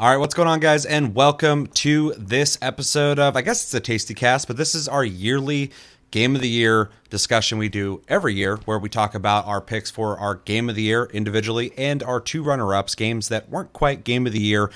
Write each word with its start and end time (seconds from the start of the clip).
All 0.00 0.08
right, 0.08 0.16
what's 0.16 0.34
going 0.34 0.46
on, 0.46 0.60
guys? 0.60 0.86
And 0.86 1.12
welcome 1.12 1.66
to 1.66 2.14
this 2.16 2.56
episode 2.62 3.18
of, 3.18 3.34
I 3.34 3.42
guess 3.42 3.64
it's 3.64 3.74
a 3.74 3.80
Tasty 3.80 4.14
Cast, 4.14 4.46
but 4.46 4.56
this 4.56 4.76
is 4.76 4.86
our 4.86 5.04
yearly 5.04 5.72
Game 6.12 6.36
of 6.36 6.40
the 6.40 6.48
Year 6.48 6.90
discussion 7.10 7.58
we 7.58 7.68
do 7.68 8.00
every 8.06 8.32
year 8.32 8.58
where 8.58 8.78
we 8.78 8.88
talk 8.88 9.16
about 9.16 9.44
our 9.46 9.60
picks 9.60 9.90
for 9.90 10.16
our 10.16 10.36
Game 10.36 10.68
of 10.68 10.76
the 10.76 10.82
Year 10.82 11.06
individually 11.12 11.72
and 11.76 12.00
our 12.04 12.20
two 12.20 12.44
runner 12.44 12.72
ups, 12.76 12.94
games 12.94 13.28
that 13.30 13.48
weren't 13.48 13.72
quite 13.72 14.04
Game 14.04 14.24
of 14.24 14.32
the 14.32 14.40
Year, 14.40 14.70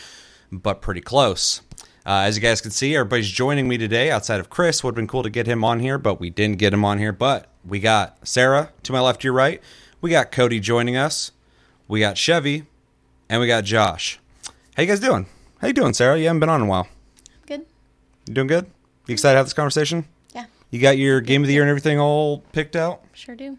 but 0.51 0.83
pretty 0.83 1.01
close. 1.01 1.63
Uh, 2.05 2.27
as 2.27 2.35
you 2.35 2.43
guys 2.43 2.61
can 2.61 2.73
see, 2.73 2.97
everybody's 2.97 3.31
joining 3.31 3.69
me 3.69 3.79
today 3.79 4.11
outside 4.11 4.41
of 4.41 4.51
Chris. 4.51 4.83
Would 4.83 4.91
have 4.91 4.97
been 4.97 5.07
cool 5.07 5.23
to 5.23 5.31
get 5.31 5.47
him 5.47 5.63
on 5.63 5.79
here, 5.79 5.99
but 5.99 6.19
we 6.19 6.31
didn't 6.31 6.59
get 6.59 6.75
him 6.75 6.85
on 6.85 6.99
here. 6.99 7.13
But 7.13 7.47
we 7.65 7.79
got 7.79 8.27
Sarah 8.27 8.73
to 8.83 8.93
my 8.93 8.99
left, 8.99 9.23
your 9.23 9.35
right. 9.35 9.63
We 10.01 10.11
got 10.11 10.33
Cody 10.33 10.59
joining 10.59 10.97
us. 10.97 11.31
We 11.87 12.01
got 12.01 12.19
Chevy, 12.19 12.65
and 13.29 13.41
we 13.41 13.47
got 13.47 13.63
Josh. 13.63 14.19
How 14.77 14.83
you 14.83 14.89
guys 14.89 15.01
doing? 15.01 15.27
How 15.61 15.69
you 15.69 15.73
doing, 15.75 15.93
Sarah? 15.93 16.19
You 16.19 16.27
haven't 16.27 16.41
been 16.41 16.49
on 16.49 16.61
in 16.63 16.67
a 16.67 16.71
while. 16.71 16.89
Good. 17.47 17.67
You 18.27 18.35
doing 18.35 18.47
good? 18.47 18.67
You 19.07 19.13
excited 19.13 19.35
to 19.35 19.39
have 19.39 19.47
this 19.47 19.53
conversation? 19.53 20.07
Yeah, 20.35 20.47
You 20.71 20.81
got 20.81 20.97
your 20.99 21.21
game 21.21 21.43
of 21.43 21.49
the 21.49 21.53
year 21.55 21.63
and 21.63 21.69
everything 21.71 21.99
all 21.99 22.39
picked 22.53 22.77
out? 22.77 23.03
sure 23.13 23.37
do. 23.37 23.59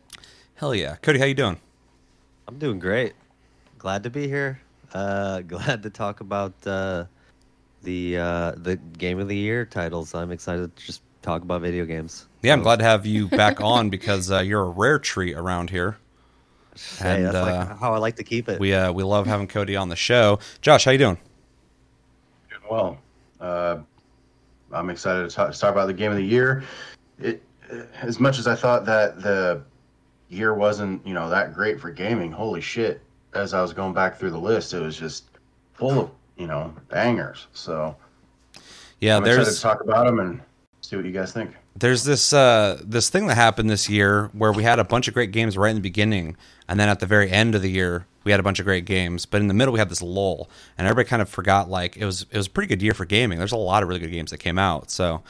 Hell 0.56 0.74
yeah. 0.74 0.96
Cody, 1.02 1.20
how 1.20 1.26
you 1.26 1.34
doing? 1.34 1.58
I'm 2.48 2.58
doing 2.58 2.80
great. 2.80 3.14
Glad 3.78 4.04
to 4.04 4.10
be 4.10 4.28
here. 4.28 4.60
Uh, 4.94 5.42
glad 5.48 5.84
to 5.84 5.90
talk 5.90 6.22
about 6.22 6.54
uh, 6.66 7.06
the 7.84 8.18
uh, 8.18 8.52
the 8.58 8.78
game 8.78 9.20
of 9.20 9.28
the 9.28 9.36
year 9.36 9.66
titles. 9.66 10.16
I'm 10.16 10.32
excited 10.32 10.76
to 10.76 10.86
just 10.86 11.02
talk 11.22 11.42
about 11.42 11.62
video 11.62 11.86
games. 11.86 12.28
Yeah, 12.42 12.54
I'm 12.54 12.62
glad 12.64 12.80
to 12.80 12.86
have 12.86 13.06
you 13.06 13.28
back 13.28 13.62
on 13.62 13.90
because 13.90 14.32
uh, 14.32 14.40
you're 14.40 14.64
a 14.64 14.70
rare 14.70 15.00
treat 15.00 15.36
around 15.36 15.70
here. 15.70 15.98
Hey, 17.00 17.18
And, 17.18 17.26
that's 17.26 17.36
uh, 17.36 17.44
like 17.46 17.80
how 17.80 17.94
I 17.94 17.98
like 17.98 18.16
to 18.18 18.24
keep 18.24 18.50
it. 18.50 18.60
We 18.60 18.74
uh, 18.74 18.92
we 18.92 19.04
love 19.04 19.28
having 19.28 19.48
Cody 19.48 19.76
on 19.76 19.90
the 19.90 19.96
show. 19.96 20.40
Josh, 20.62 20.86
how 20.86 20.92
you 20.92 20.98
doing? 20.98 21.18
Doing 22.50 22.62
well. 22.70 22.98
Uh, 23.40 23.80
I'm 24.72 24.90
excited 24.90 25.30
to 25.30 25.36
talk, 25.36 25.54
talk 25.54 25.72
about 25.72 25.88
the 25.88 25.94
game 25.94 26.12
of 26.12 26.18
the 26.18 26.26
year. 26.26 26.64
It, 27.20 27.44
as 28.02 28.20
much 28.20 28.40
as 28.40 28.48
I 28.48 28.56
thought 28.56 28.86
that 28.86 29.22
the 29.22 29.62
year 30.30 30.54
wasn't, 30.54 31.06
you 31.06 31.14
know, 31.14 31.30
that 31.30 31.54
great 31.54 31.80
for 31.80 31.92
gaming. 31.92 32.32
Holy 32.32 32.62
shit! 32.62 33.02
As 33.34 33.54
I 33.54 33.62
was 33.62 33.74
going 33.74 33.94
back 33.94 34.18
through 34.18 34.32
the 34.32 34.40
list, 34.40 34.74
it 34.74 34.80
was 34.80 34.98
just 34.98 35.26
full 35.74 36.00
of, 36.00 36.10
you 36.38 36.48
know, 36.48 36.74
bangers. 36.90 37.48
So 37.54 37.96
Yeah, 39.00 39.18
I'm 39.18 39.24
excited 39.24 39.46
there's 39.46 39.56
to 39.58 39.62
talk 39.62 39.82
about 39.82 40.06
them 40.06 40.20
and 40.20 40.42
see 40.82 40.96
what 40.96 41.06
you 41.06 41.12
guys 41.12 41.32
think. 41.32 41.56
there's 41.76 42.04
this 42.04 42.34
uh 42.34 42.80
this 42.84 43.10
thing 43.10 43.28
that 43.28 43.36
happened 43.36 43.70
this 43.70 43.90
year 43.90 44.30
where 44.34 44.52
we 44.52 44.64
had 44.64 44.80
a 44.80 44.84
bunch 44.84 45.08
of 45.08 45.14
great 45.14 45.32
games 45.32 45.58
right 45.58 45.70
in 45.70 45.76
the 45.76 45.82
beginning 45.82 46.36
and 46.68 46.80
then 46.80 46.90
at 46.90 47.00
the 47.00 47.06
very 47.06 47.30
end 47.30 47.56
of 47.56 47.62
the 47.62 47.70
year 47.70 48.06
we 48.24 48.32
had 48.32 48.40
a 48.40 48.44
bunch 48.44 48.60
of 48.60 48.66
great 48.66 48.86
games 48.86 49.26
but 49.26 49.42
in 49.42 49.48
the 49.48 49.54
middle 49.54 49.74
we 49.74 49.80
had 49.80 49.90
this 49.90 50.02
lull 50.02 50.50
and 50.78 50.88
everybody 50.88 51.08
kind 51.08 51.22
of 51.22 51.30
forgot 51.30 51.70
like 51.70 51.98
it 51.98 52.06
was 52.06 52.26
it 52.32 52.38
was 52.38 52.48
a 52.48 52.50
pretty 52.50 52.68
good 52.68 52.82
year 52.82 52.94
for 52.94 53.06
gaming. 53.06 53.38
There's 53.38 53.52
a 53.52 53.58
lot 53.58 53.84
of 53.84 53.90
really 53.90 54.00
good 54.02 54.12
games 54.12 54.32
that 54.32 54.38
came 54.38 54.58
out 54.60 54.92
so 54.92 55.24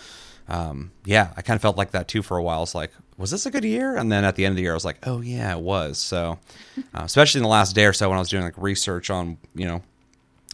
um 0.50 0.92
yeah 1.06 1.32
i 1.38 1.42
kind 1.42 1.56
of 1.56 1.62
felt 1.62 1.78
like 1.78 1.92
that 1.92 2.08
too 2.08 2.22
for 2.22 2.38
a 2.38 2.44
while. 2.44 2.64
It's 2.64 2.76
like 2.76 2.92
was 3.18 3.32
this 3.32 3.46
a 3.46 3.52
good 3.52 3.64
year? 3.64 3.96
And 3.96 4.12
then 4.12 4.24
at 4.26 4.36
the 4.36 4.46
end 4.46 4.54
of 4.54 4.56
the 4.58 4.64
year 4.64 4.72
i 4.72 4.76
was 4.76 4.86
like 4.86 5.06
oh 5.08 5.22
yeah 5.22 5.56
it 5.56 5.62
was. 5.62 5.98
So 5.98 6.40
uh, 6.78 7.02
especially 7.04 7.40
in 7.40 7.44
the 7.44 7.50
last 7.50 7.74
day 7.74 7.86
or 7.86 7.94
so 7.94 8.10
when 8.10 8.18
i 8.18 8.20
was 8.20 8.30
doing 8.30 8.44
like 8.44 8.58
research 8.58 9.10
on 9.10 9.38
you 9.56 9.66
know 9.66 9.82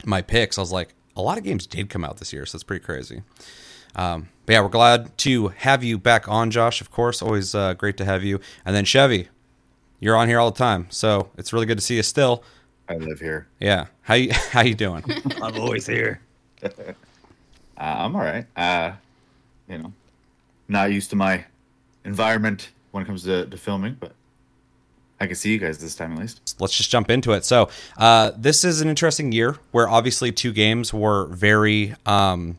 my 0.06 0.22
picks 0.22 0.58
i 0.58 0.62
was 0.62 0.72
like 0.72 0.94
a 1.16 1.22
lot 1.22 1.38
of 1.38 1.44
games 1.44 1.68
did 1.68 1.90
come 1.90 2.06
out 2.06 2.18
this 2.18 2.32
year 2.32 2.46
so 2.46 2.56
it's 2.56 2.64
pretty 2.64 2.84
crazy. 2.84 3.24
Um, 3.96 4.30
but 4.46 4.54
yeah, 4.54 4.62
we're 4.62 4.70
glad 4.70 5.18
to 5.20 5.50
have 5.50 5.84
you 5.84 5.98
back 5.98 6.28
on, 6.28 6.52
Josh. 6.52 6.82
Of 6.82 6.92
course, 6.92 7.22
always 7.22 7.54
uh, 7.56 7.74
great 7.74 7.98
to 7.98 8.06
have 8.06 8.24
you. 8.24 8.40
And 8.66 8.76
then 8.76 8.86
Chevy, 8.86 9.30
you're 10.00 10.16
on 10.16 10.28
here 10.28 10.40
all 10.40 10.52
the 10.52 10.58
time, 10.58 10.88
so 10.90 11.30
it's 11.38 11.54
really 11.54 11.66
good 11.66 11.78
to 11.78 11.84
see 11.84 11.96
you 11.96 12.04
still. 12.04 12.44
I 12.88 12.96
live 12.96 13.20
here. 13.20 13.48
Yeah, 13.60 13.88
how 14.02 14.16
you 14.16 14.32
how 14.52 14.62
you 14.62 14.76
doing? 14.76 15.04
I'm 15.42 15.60
always 15.60 15.88
here. 15.88 16.22
Uh, 17.78 17.96
I'm 18.00 18.14
all 18.14 18.22
right. 18.22 18.46
Uh, 18.58 18.92
you 19.70 19.78
know, 19.78 19.94
not 20.68 20.92
used 20.92 21.10
to 21.12 21.16
my 21.16 21.46
environment 22.04 22.72
when 22.92 23.04
it 23.04 23.06
comes 23.06 23.24
to, 23.24 23.46
to 23.46 23.56
filming, 23.56 23.96
but 23.98 24.12
I 25.22 25.28
can 25.28 25.36
see 25.36 25.54
you 25.54 25.60
guys 25.60 25.80
this 25.80 25.96
time 25.96 26.12
at 26.12 26.20
least. 26.20 26.56
Let's 26.60 26.76
just 26.76 26.90
jump 26.90 27.10
into 27.10 27.32
it. 27.32 27.46
So 27.46 27.70
uh, 27.98 28.32
this 28.36 28.66
is 28.66 28.82
an 28.82 28.90
interesting 28.90 29.32
year 29.32 29.58
where 29.72 29.88
obviously 29.88 30.34
two 30.34 30.52
games 30.52 30.94
were 30.94 31.28
very. 31.28 31.96
Um, 32.06 32.58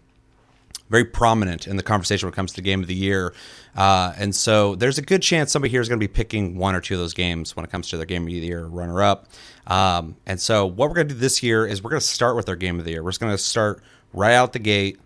very 0.90 1.04
prominent 1.04 1.66
in 1.66 1.76
the 1.76 1.82
conversation 1.82 2.26
when 2.26 2.32
it 2.32 2.36
comes 2.36 2.52
to 2.52 2.60
game 2.60 2.80
of 2.80 2.88
the 2.88 2.94
year. 2.94 3.32
Uh, 3.76 4.12
and 4.18 4.34
so 4.34 4.74
there's 4.74 4.98
a 4.98 5.02
good 5.02 5.22
chance 5.22 5.52
somebody 5.52 5.70
here 5.70 5.80
is 5.80 5.88
going 5.88 5.98
to 5.98 6.04
be 6.04 6.12
picking 6.12 6.56
one 6.56 6.74
or 6.74 6.80
two 6.80 6.94
of 6.94 7.00
those 7.00 7.14
games 7.14 7.56
when 7.56 7.64
it 7.64 7.70
comes 7.70 7.88
to 7.88 7.96
their 7.96 8.06
game 8.06 8.22
of 8.24 8.28
the 8.28 8.40
year 8.40 8.66
runner 8.66 9.02
up. 9.02 9.28
Um, 9.68 10.16
and 10.26 10.40
so 10.40 10.66
what 10.66 10.88
we're 10.88 10.96
going 10.96 11.08
to 11.08 11.14
do 11.14 11.20
this 11.20 11.42
year 11.42 11.64
is 11.66 11.82
we're 11.82 11.90
going 11.90 12.00
to 12.00 12.06
start 12.06 12.36
with 12.36 12.48
our 12.48 12.56
game 12.56 12.78
of 12.78 12.84
the 12.84 12.90
year. 12.90 13.02
We're 13.02 13.10
just 13.12 13.20
going 13.20 13.32
to 13.32 13.38
start 13.38 13.82
right 14.12 14.34
out 14.34 14.52
the 14.52 14.58
gate 14.58 14.98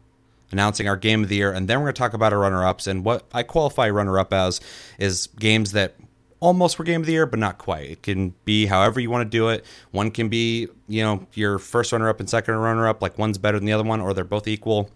announcing 0.50 0.88
our 0.88 0.96
game 0.96 1.22
of 1.22 1.28
the 1.28 1.36
year 1.36 1.52
and 1.52 1.68
then 1.68 1.78
we're 1.78 1.86
going 1.86 1.94
to 1.94 1.98
talk 1.98 2.14
about 2.14 2.32
our 2.32 2.38
runner 2.38 2.64
ups 2.64 2.86
and 2.86 3.04
what 3.04 3.24
I 3.34 3.42
qualify 3.42 3.90
runner 3.90 4.18
up 4.18 4.32
as 4.32 4.60
is 4.98 5.26
games 5.38 5.72
that 5.72 5.96
almost 6.40 6.78
were 6.78 6.84
game 6.84 7.00
of 7.00 7.06
the 7.06 7.12
year, 7.12 7.26
but 7.26 7.38
not 7.38 7.58
quite. 7.58 7.90
It 7.90 8.02
can 8.02 8.34
be 8.44 8.66
however 8.66 9.00
you 9.00 9.10
want 9.10 9.30
to 9.30 9.36
do 9.36 9.48
it. 9.48 9.64
One 9.92 10.10
can 10.10 10.28
be, 10.28 10.68
you 10.88 11.02
know, 11.02 11.26
your 11.32 11.58
first 11.58 11.90
runner 11.90 12.08
up 12.08 12.20
and 12.20 12.28
second 12.28 12.54
runner 12.54 12.86
up, 12.86 13.00
like 13.00 13.18
one's 13.18 13.38
better 13.38 13.58
than 13.58 13.66
the 13.66 13.72
other 13.72 13.84
one, 13.84 14.00
or 14.00 14.12
they're 14.12 14.24
both 14.24 14.46
equal 14.46 14.90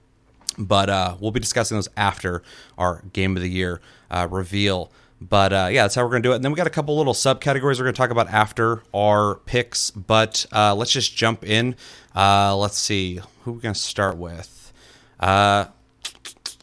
but 0.59 0.91
uh, 0.91 1.17
we'll 1.21 1.31
be 1.31 1.41
discussing 1.41 1.77
those 1.77 1.89
after 1.97 2.43
our 2.77 3.03
game 3.13 3.37
of 3.37 3.43
the 3.43 3.49
year 3.49 3.81
uh, 4.11 4.27
reveal. 4.31 4.91
But 5.21 5.53
uh, 5.53 5.69
yeah, 5.71 5.83
that's 5.85 5.95
how 5.95 6.03
we're 6.05 6.11
going 6.11 6.23
to 6.23 6.29
do 6.29 6.33
it. 6.33 6.37
And 6.37 6.45
then 6.45 6.53
we 6.53 6.57
got 6.57 6.67
a 6.67 6.71
couple 6.71 6.97
little 6.97 7.15
subcategories 7.15 7.79
we're 7.79 7.85
going 7.85 7.95
to 7.95 7.99
talk 7.99 8.11
about 8.11 8.29
after 8.29 8.83
our 8.95 9.37
picks. 9.47 9.91
But 9.91 10.47
uh, 10.53 10.75
let's 10.75 10.93
just 10.93 11.17
jump 11.17 11.45
in. 11.45 11.75
Uh, 12.15 12.57
let's 12.57 12.79
see 12.79 13.21
who 13.43 13.53
we're 13.53 13.61
going 13.61 13.75
to 13.75 13.81
start 13.81 14.17
with. 14.17 14.73
Uh, 15.19 15.67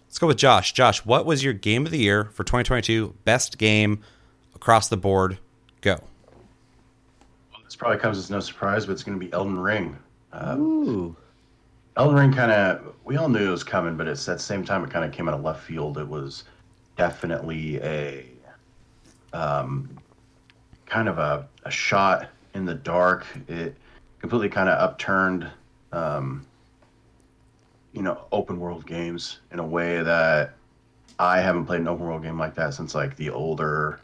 let's 0.06 0.18
go 0.20 0.28
with 0.28 0.38
Josh. 0.38 0.74
Josh, 0.74 1.06
what 1.06 1.26
was 1.26 1.44
your 1.44 1.54
game 1.54 1.86
of 1.86 1.92
the 1.92 2.00
year 2.00 2.26
for 2.26 2.44
2022? 2.44 3.16
Best 3.26 3.58
game 3.58 4.02
across 4.56 4.88
the 4.88 4.98
board? 4.98 5.38
Go. 5.82 6.00
Well, 7.52 7.62
This 7.66 7.76
probably 7.76 8.00
comes 8.00 8.18
as 8.18 8.30
no 8.30 8.40
surprise, 8.40 8.86
but 8.86 8.94
it's 8.94 9.04
going 9.04 9.20
to 9.20 9.26
be 9.26 9.32
Elden 9.34 9.60
Ring. 9.60 9.98
Um, 10.32 10.62
Ooh. 10.62 11.16
Elden 11.98 12.16
Ring 12.16 12.34
kind 12.34 12.52
of, 12.52 12.94
we 13.06 13.16
all 13.16 13.30
knew 13.30 13.48
it 13.48 13.52
was 13.52 13.64
coming, 13.64 13.96
but 13.96 14.08
it's 14.08 14.28
at 14.28 14.38
the 14.38 14.44
same 14.44 14.66
time 14.66 14.84
it 14.84 14.90
kind 14.90 15.06
of 15.06 15.12
came 15.12 15.30
out 15.30 15.34
of 15.34 15.44
left 15.44 15.64
field. 15.64 15.98
It 15.98 16.08
was 16.08 16.44
definitely 16.98 17.82
a 17.82 18.26
um, 19.32 19.90
kind 20.86 21.08
of 21.08 21.20
a, 21.20 21.48
a 21.64 21.72
shot 21.72 22.28
in 22.54 22.66
the 22.66 22.74
dark. 22.74 23.26
It 23.48 23.78
completely 24.20 24.50
kind 24.50 24.68
of 24.68 24.78
upturned, 24.78 25.50
um, 25.94 26.46
you 27.94 28.02
know, 28.02 28.26
open 28.32 28.60
world 28.60 28.86
games 28.86 29.40
in 29.54 29.60
a 29.60 29.66
way 29.66 30.04
that 30.04 30.56
I 31.18 31.40
haven't 31.40 31.66
played 31.66 31.80
an 31.80 31.88
open 31.88 32.06
world 32.06 32.24
game 32.24 32.38
like 32.38 32.56
that 32.56 32.74
since 32.74 32.94
like 32.94 33.16
the 33.16 33.30
older, 33.30 34.02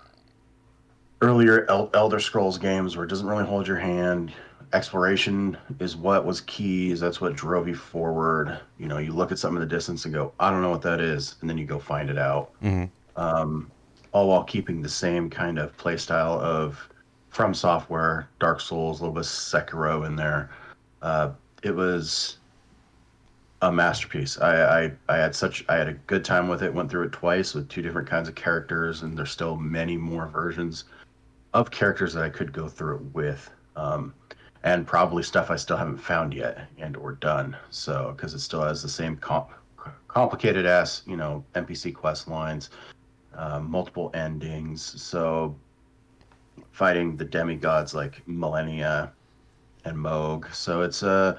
earlier 1.21 1.65
El- 1.69 1.89
Elder 1.93 2.21
Scrolls 2.21 2.57
games 2.57 2.95
where 2.95 3.05
it 3.05 3.09
doesn't 3.09 3.27
really 3.27 3.45
hold 3.45 3.67
your 3.67 3.77
hand 3.77 4.31
exploration 4.73 5.57
is 5.79 5.95
what 5.95 6.25
was 6.25 6.41
key 6.41 6.91
is 6.91 6.99
that's 6.99 7.19
what 7.19 7.35
drove 7.35 7.67
you 7.67 7.75
forward. 7.75 8.59
You 8.77 8.87
know 8.87 8.97
you 8.97 9.11
look 9.13 9.31
at 9.31 9.39
something 9.39 9.61
in 9.61 9.67
the 9.67 9.75
distance 9.75 10.05
and 10.05 10.13
go 10.13 10.31
i 10.39 10.49
don't 10.49 10.61
know 10.61 10.69
what 10.69 10.81
that 10.83 10.99
is 11.01 11.35
and 11.41 11.49
then 11.49 11.57
you 11.57 11.65
go 11.65 11.79
find 11.79 12.09
it 12.09 12.17
out. 12.17 12.51
Mhm. 12.63 12.89
um, 13.15 13.69
all 14.13 14.27
while 14.29 14.43
keeping 14.43 14.81
the 14.81 14.89
same 14.89 15.29
kind 15.29 15.57
of 15.57 15.75
playstyle 15.77 16.39
of 16.39 16.89
from 17.29 17.53
software 17.53 18.27
dark 18.39 18.59
souls 18.59 18.99
a 18.99 19.03
little 19.03 19.13
bit 19.13 19.21
of 19.21 19.25
sekiro 19.25 20.05
in 20.05 20.15
there. 20.15 20.49
Uh, 21.01 21.31
it 21.63 21.73
was 21.75 22.37
a 23.61 23.71
masterpiece. 23.71 24.39
I, 24.39 24.85
I 24.85 24.91
i 25.09 25.17
had 25.17 25.35
such 25.35 25.63
i 25.69 25.75
had 25.75 25.87
a 25.87 25.93
good 25.93 26.25
time 26.25 26.47
with 26.47 26.63
it 26.63 26.73
went 26.73 26.89
through 26.89 27.03
it 27.05 27.11
twice 27.11 27.53
with 27.53 27.69
two 27.69 27.81
different 27.81 28.07
kinds 28.09 28.27
of 28.27 28.35
characters 28.35 29.03
and 29.03 29.17
there's 29.17 29.31
still 29.31 29.55
many 29.55 29.97
more 29.97 30.27
versions 30.27 30.85
of 31.53 31.69
characters 31.71 32.13
that 32.13 32.23
i 32.23 32.29
could 32.29 32.53
go 32.53 32.67
through 32.67 32.95
it 32.95 33.01
with. 33.13 33.49
Um, 33.75 34.13
and 34.63 34.85
probably 34.85 35.23
stuff 35.23 35.49
I 35.49 35.55
still 35.55 35.77
haven't 35.77 35.97
found 35.97 36.33
yet 36.33 36.67
and 36.77 36.95
or 36.95 37.13
done. 37.13 37.55
So 37.69 38.13
because 38.15 38.33
it 38.33 38.39
still 38.39 38.61
has 38.61 38.81
the 38.81 38.89
same 38.89 39.17
comp- 39.17 39.51
complicated 40.07 40.65
ass 40.65 41.03
you 41.05 41.17
know 41.17 41.43
NPC 41.55 41.93
quest 41.93 42.27
lines, 42.27 42.69
um, 43.35 43.69
multiple 43.69 44.11
endings. 44.13 45.01
So 45.01 45.55
fighting 46.71 47.17
the 47.17 47.25
demigods 47.25 47.93
like 47.93 48.21
Malenia 48.27 49.11
and 49.85 49.97
Mohg. 49.97 50.53
So 50.53 50.81
it's 50.81 51.03
uh 51.03 51.37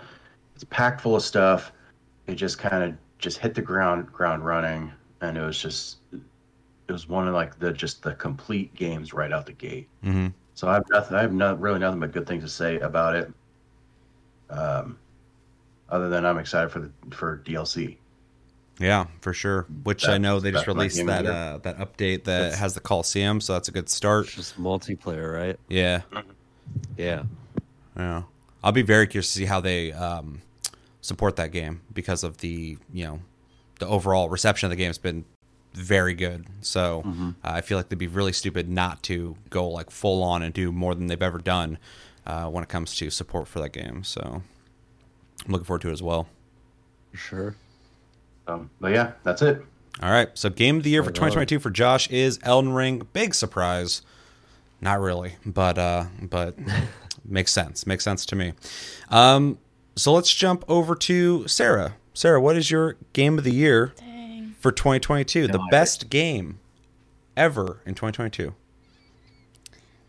it's 0.55 0.65
packed 0.65 1.01
full 1.01 1.17
of 1.17 1.23
stuff. 1.23 1.73
It 2.27 2.35
just 2.35 2.59
kind 2.59 2.83
of 2.85 2.95
just 3.19 3.39
hit 3.39 3.55
the 3.55 3.63
ground 3.63 4.13
ground 4.13 4.45
running, 4.45 4.93
and 5.21 5.37
it 5.37 5.43
was 5.43 5.61
just 5.61 5.99
it 6.13 6.93
was 6.93 7.09
one 7.09 7.29
of 7.29 7.35
like 7.35 7.59
the 7.59 7.73
just 7.73 8.03
the 8.03 8.15
complete 8.15 8.75
games 8.75 9.13
right 9.15 9.33
out 9.33 9.47
the 9.47 9.53
gate. 9.53 9.89
Mm-hmm. 10.05 10.29
So 10.55 10.69
I 10.69 10.75
have 10.75 10.85
nothing. 10.91 11.17
I 11.17 11.23
have 11.23 11.33
no, 11.33 11.55
really 11.55 11.79
nothing 11.81 12.01
but 12.01 12.13
good 12.13 12.27
things 12.27 12.43
to 12.45 12.49
say 12.49 12.79
about 12.81 13.15
it. 13.17 13.33
Um, 14.51 14.99
other 15.89 16.09
than 16.09 16.25
I'm 16.27 16.39
excited 16.39 16.71
for 16.71 16.81
the 16.81 16.91
for 17.15 17.39
DLC. 17.45 17.97
Yeah, 18.79 19.07
for 19.21 19.33
sure. 19.33 19.67
Which 19.85 20.09
I 20.09 20.19
know 20.19 20.41
they 20.41 20.51
just 20.51 20.67
released 20.67 21.05
that 21.07 21.27
uh, 21.27 21.59
that 21.63 21.79
update 21.79 22.25
that 22.25 22.39
That's- 22.41 22.59
has 22.59 22.75
the 22.75 22.81
Coliseum, 22.81 23.41
so 23.41 23.53
that's 23.55 23.69
a 23.69 23.73
good 23.73 23.89
start. 23.89 24.27
It's 24.27 24.35
just 24.35 24.61
multiplayer, 24.61 25.33
right? 25.33 25.59
Yeah, 25.69 26.03
Yeah. 26.97 27.25
yeah. 27.97 28.23
I'll 28.65 28.73
be 28.73 28.83
very 28.83 29.07
curious 29.07 29.27
to 29.33 29.39
see 29.39 29.45
how 29.45 29.61
they 29.61 29.93
um, 29.93 30.41
support 31.01 31.37
that 31.37 31.53
game 31.53 31.81
because 31.93 32.25
of 32.25 32.39
the 32.39 32.79
you 32.93 33.05
know 33.05 33.21
the 33.79 33.87
overall 33.87 34.29
reception 34.29 34.67
of 34.67 34.71
the 34.71 34.77
game 34.77 34.89
has 34.89 34.99
been 34.99 35.25
very 35.75 36.15
good. 36.15 36.47
So 36.61 37.03
uh, 37.07 37.33
I 37.45 37.61
feel 37.61 37.79
like 37.79 37.89
they'd 37.89 37.99
be 37.99 38.07
really 38.07 38.33
stupid 38.33 38.69
not 38.69 39.03
to 39.05 39.37
go 39.51 39.69
like 39.69 39.91
full 39.91 40.23
on 40.23 40.43
and 40.43 40.53
do 40.53 40.73
more 40.73 40.95
than 40.95 41.07
they've 41.07 41.23
ever 41.23 41.39
done 41.39 41.79
uh, 42.27 42.47
when 42.47 42.63
it 42.63 42.69
comes 42.69 42.95
to 42.97 43.11
support 43.11 43.49
for 43.49 43.61
that 43.61 43.73
game. 43.73 44.05
So 44.05 44.43
I'm 45.45 45.53
looking 45.53 45.65
forward 45.65 45.83
to 45.83 45.89
it 45.89 45.93
as 45.93 46.03
well. 46.03 46.29
Sure. 47.15 47.55
Um, 48.47 48.71
but 48.81 48.93
yeah, 48.93 49.13
that's 49.23 49.43
it. 49.43 49.65
All 50.03 50.11
right. 50.11 50.29
So 50.35 50.49
game 50.51 50.79
of 50.79 50.83
the 50.83 50.91
year 50.91 51.03
for 51.03 51.11
2022 51.11 51.59
for 51.59 51.71
Josh 51.71 52.09
is 52.11 52.39
Elden 52.43 52.73
Ring. 52.73 53.07
Big 53.13 53.35
surprise. 53.35 54.03
Not 54.81 55.01
really, 55.01 55.37
but 55.47 55.79
uh 55.79 56.07
but 56.21 56.57
makes 57.25 57.53
sense. 57.53 57.87
Makes 57.87 58.05
sense 58.05 58.27
to 58.27 58.37
me. 58.37 58.55
Um 59.11 59.59
so 59.95 60.13
let's 60.13 60.33
jump 60.33 60.65
over 60.69 60.95
to 60.97 61.47
Sarah. 61.47 61.95
Sarah, 62.15 62.41
what 62.41 62.57
is 62.57 62.71
your 62.71 62.97
game 63.13 63.39
of 63.39 63.45
the 63.45 63.55
year 63.55 63.93
Dang. 63.97 64.12
For 64.63 64.73
2022? 64.73 65.43
the 65.49 65.59
No 65.59 65.65
idea. 65.65 65.71
best 65.71 66.09
game 66.09 66.59
ever 67.37 67.81
in 67.85 67.95
2022. 67.95 68.55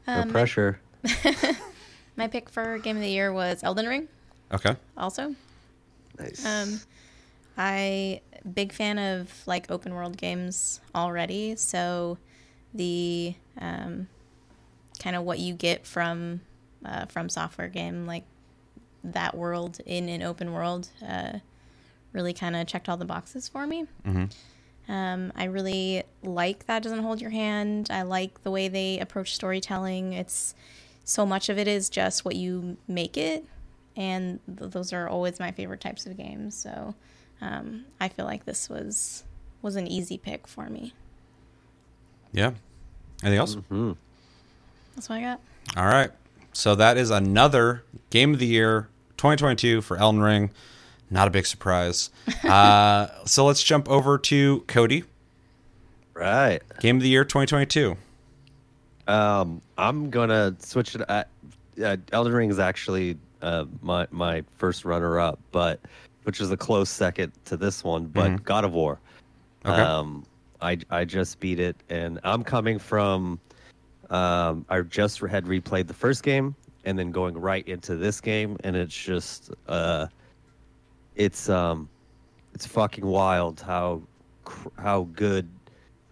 No 0.08 0.14
Um, 0.14 0.28
my, 0.28 0.32
pressure. 0.32 0.80
my 2.16 2.28
pick 2.28 2.50
for 2.50 2.78
game 2.78 2.96
of 2.98 3.02
the 3.02 3.10
year 3.10 3.32
was 3.34 3.64
Elden 3.64 3.88
Ring. 3.88 4.08
Okay. 4.54 4.76
Also, 4.96 5.36
Nice. 6.20 6.46
um, 6.46 6.80
I 7.58 8.22
big 8.54 8.72
fan 8.74 9.00
of 9.00 9.32
like 9.48 9.72
open 9.72 9.94
world 9.94 10.18
games 10.18 10.80
already. 10.94 11.56
So 11.56 12.18
the 12.74 13.36
um, 13.60 14.08
kind 15.00 15.16
of 15.16 15.24
what 15.24 15.40
you 15.40 15.54
get 15.54 15.86
from 15.88 16.42
uh, 16.86 17.06
from 17.06 17.30
software 17.30 17.70
game 17.70 18.06
like 18.06 18.26
that 19.04 19.36
world 19.36 19.80
in 19.86 20.10
an 20.10 20.22
open 20.22 20.52
world 20.54 20.90
uh, 21.08 21.40
really 22.14 22.34
kind 22.34 22.56
of 22.56 22.66
checked 22.68 22.88
all 22.90 22.98
the 22.98 23.06
boxes 23.06 23.48
for 23.48 23.68
me. 23.68 23.86
Um, 24.90 25.32
I 25.36 25.46
really 25.46 26.04
like 26.24 26.66
that 26.66 26.84
doesn't 26.84 27.00
hold 27.04 27.22
your 27.22 27.30
hand. 27.30 27.88
I 27.90 28.02
like 28.02 28.44
the 28.44 28.52
way 28.52 28.68
they 28.68 29.00
approach 29.00 29.34
storytelling. 29.36 30.14
It's 30.14 30.54
so 31.06 31.26
much 31.26 31.50
of 31.50 31.58
it 31.58 31.68
is 31.68 31.90
just 31.90 32.26
what 32.26 32.36
you 32.36 32.78
make 32.88 33.18
it, 33.18 33.46
and 33.96 34.40
th- 34.58 34.72
those 34.72 34.92
are 34.94 35.08
always 35.08 35.40
my 35.40 35.52
favorite 35.52 35.80
types 35.82 36.06
of 36.06 36.18
games. 36.18 36.56
So 36.56 36.96
um, 37.42 37.86
I 38.02 38.10
feel 38.10 38.26
like 38.26 38.46
this 38.46 38.70
was 38.70 39.24
was 39.62 39.76
an 39.78 39.88
easy 39.88 40.18
pick 40.18 40.48
for 40.48 40.70
me. 40.70 40.94
Yeah. 42.34 42.52
Anything 43.22 43.40
else? 43.40 43.56
Mhm. 43.56 43.96
That's 44.96 45.08
what 45.08 45.20
I 45.20 45.22
got. 45.22 45.40
All 45.78 45.86
right. 45.86 46.12
So 46.52 46.76
that 46.76 46.98
is 46.98 47.10
another 47.10 47.84
game 48.10 48.34
of 48.34 48.40
the 48.40 48.46
year 48.46 48.90
2022 49.18 49.82
for 49.82 49.96
Elden 49.98 50.22
Ring. 50.22 50.52
Not 51.14 51.28
a 51.28 51.32
big 51.32 51.46
surprise. 51.46 52.10
uh, 52.44 53.08
so 53.26 53.46
let's 53.46 53.62
jump 53.62 53.88
over 53.88 54.18
to 54.18 54.62
Cody. 54.62 55.04
Right. 56.16 56.60
Game 56.80 56.96
of 56.98 57.04
the 57.04 57.08
year 57.10 57.24
2022. 57.24 57.96
Um, 59.08 59.62
I'm 59.78 60.10
gonna 60.10 60.56
switch 60.58 60.96
it. 60.96 61.08
Uh, 61.08 61.24
uh, 61.84 61.98
Elden 62.12 62.34
Ring 62.34 62.50
is 62.50 62.58
actually 62.58 63.18
uh, 63.44 63.66
my 63.84 64.08
my 64.10 64.44
first 64.58 64.86
runner 64.86 65.20
up, 65.20 65.40
but 65.52 65.80
which 66.24 66.42
is 66.42 66.50
a 66.52 66.58
close 66.58 66.90
second 66.90 67.32
to 67.46 67.58
this 67.58 67.84
one. 67.84 68.06
But 68.06 68.32
Mhm. 68.32 68.44
God 68.44 68.64
of 68.66 68.74
War. 68.74 69.00
Okay. 69.66 69.82
Um, 69.82 70.26
I 70.62 70.80
I 70.90 71.06
just 71.06 71.40
beat 71.40 71.60
it, 71.60 71.76
and 71.90 72.20
I'm 72.24 72.44
coming 72.44 72.80
from. 72.80 73.40
Um, 74.10 74.66
I 74.70 74.82
just 74.82 75.20
had 75.20 75.46
replayed 75.46 75.86
the 75.88 75.94
first 75.94 76.24
game, 76.24 76.56
and 76.86 76.98
then 76.98 77.12
going 77.12 77.38
right 77.38 77.68
into 77.68 77.98
this 77.98 78.20
game, 78.22 78.58
and 78.64 78.76
it's 78.76 78.96
just 78.96 79.52
uh, 79.68 80.08
it's 81.16 81.50
um, 81.50 81.90
it's 82.54 82.66
fucking 82.66 83.06
wild 83.06 83.62
how 83.62 84.02
how 84.78 85.04
good 85.14 85.48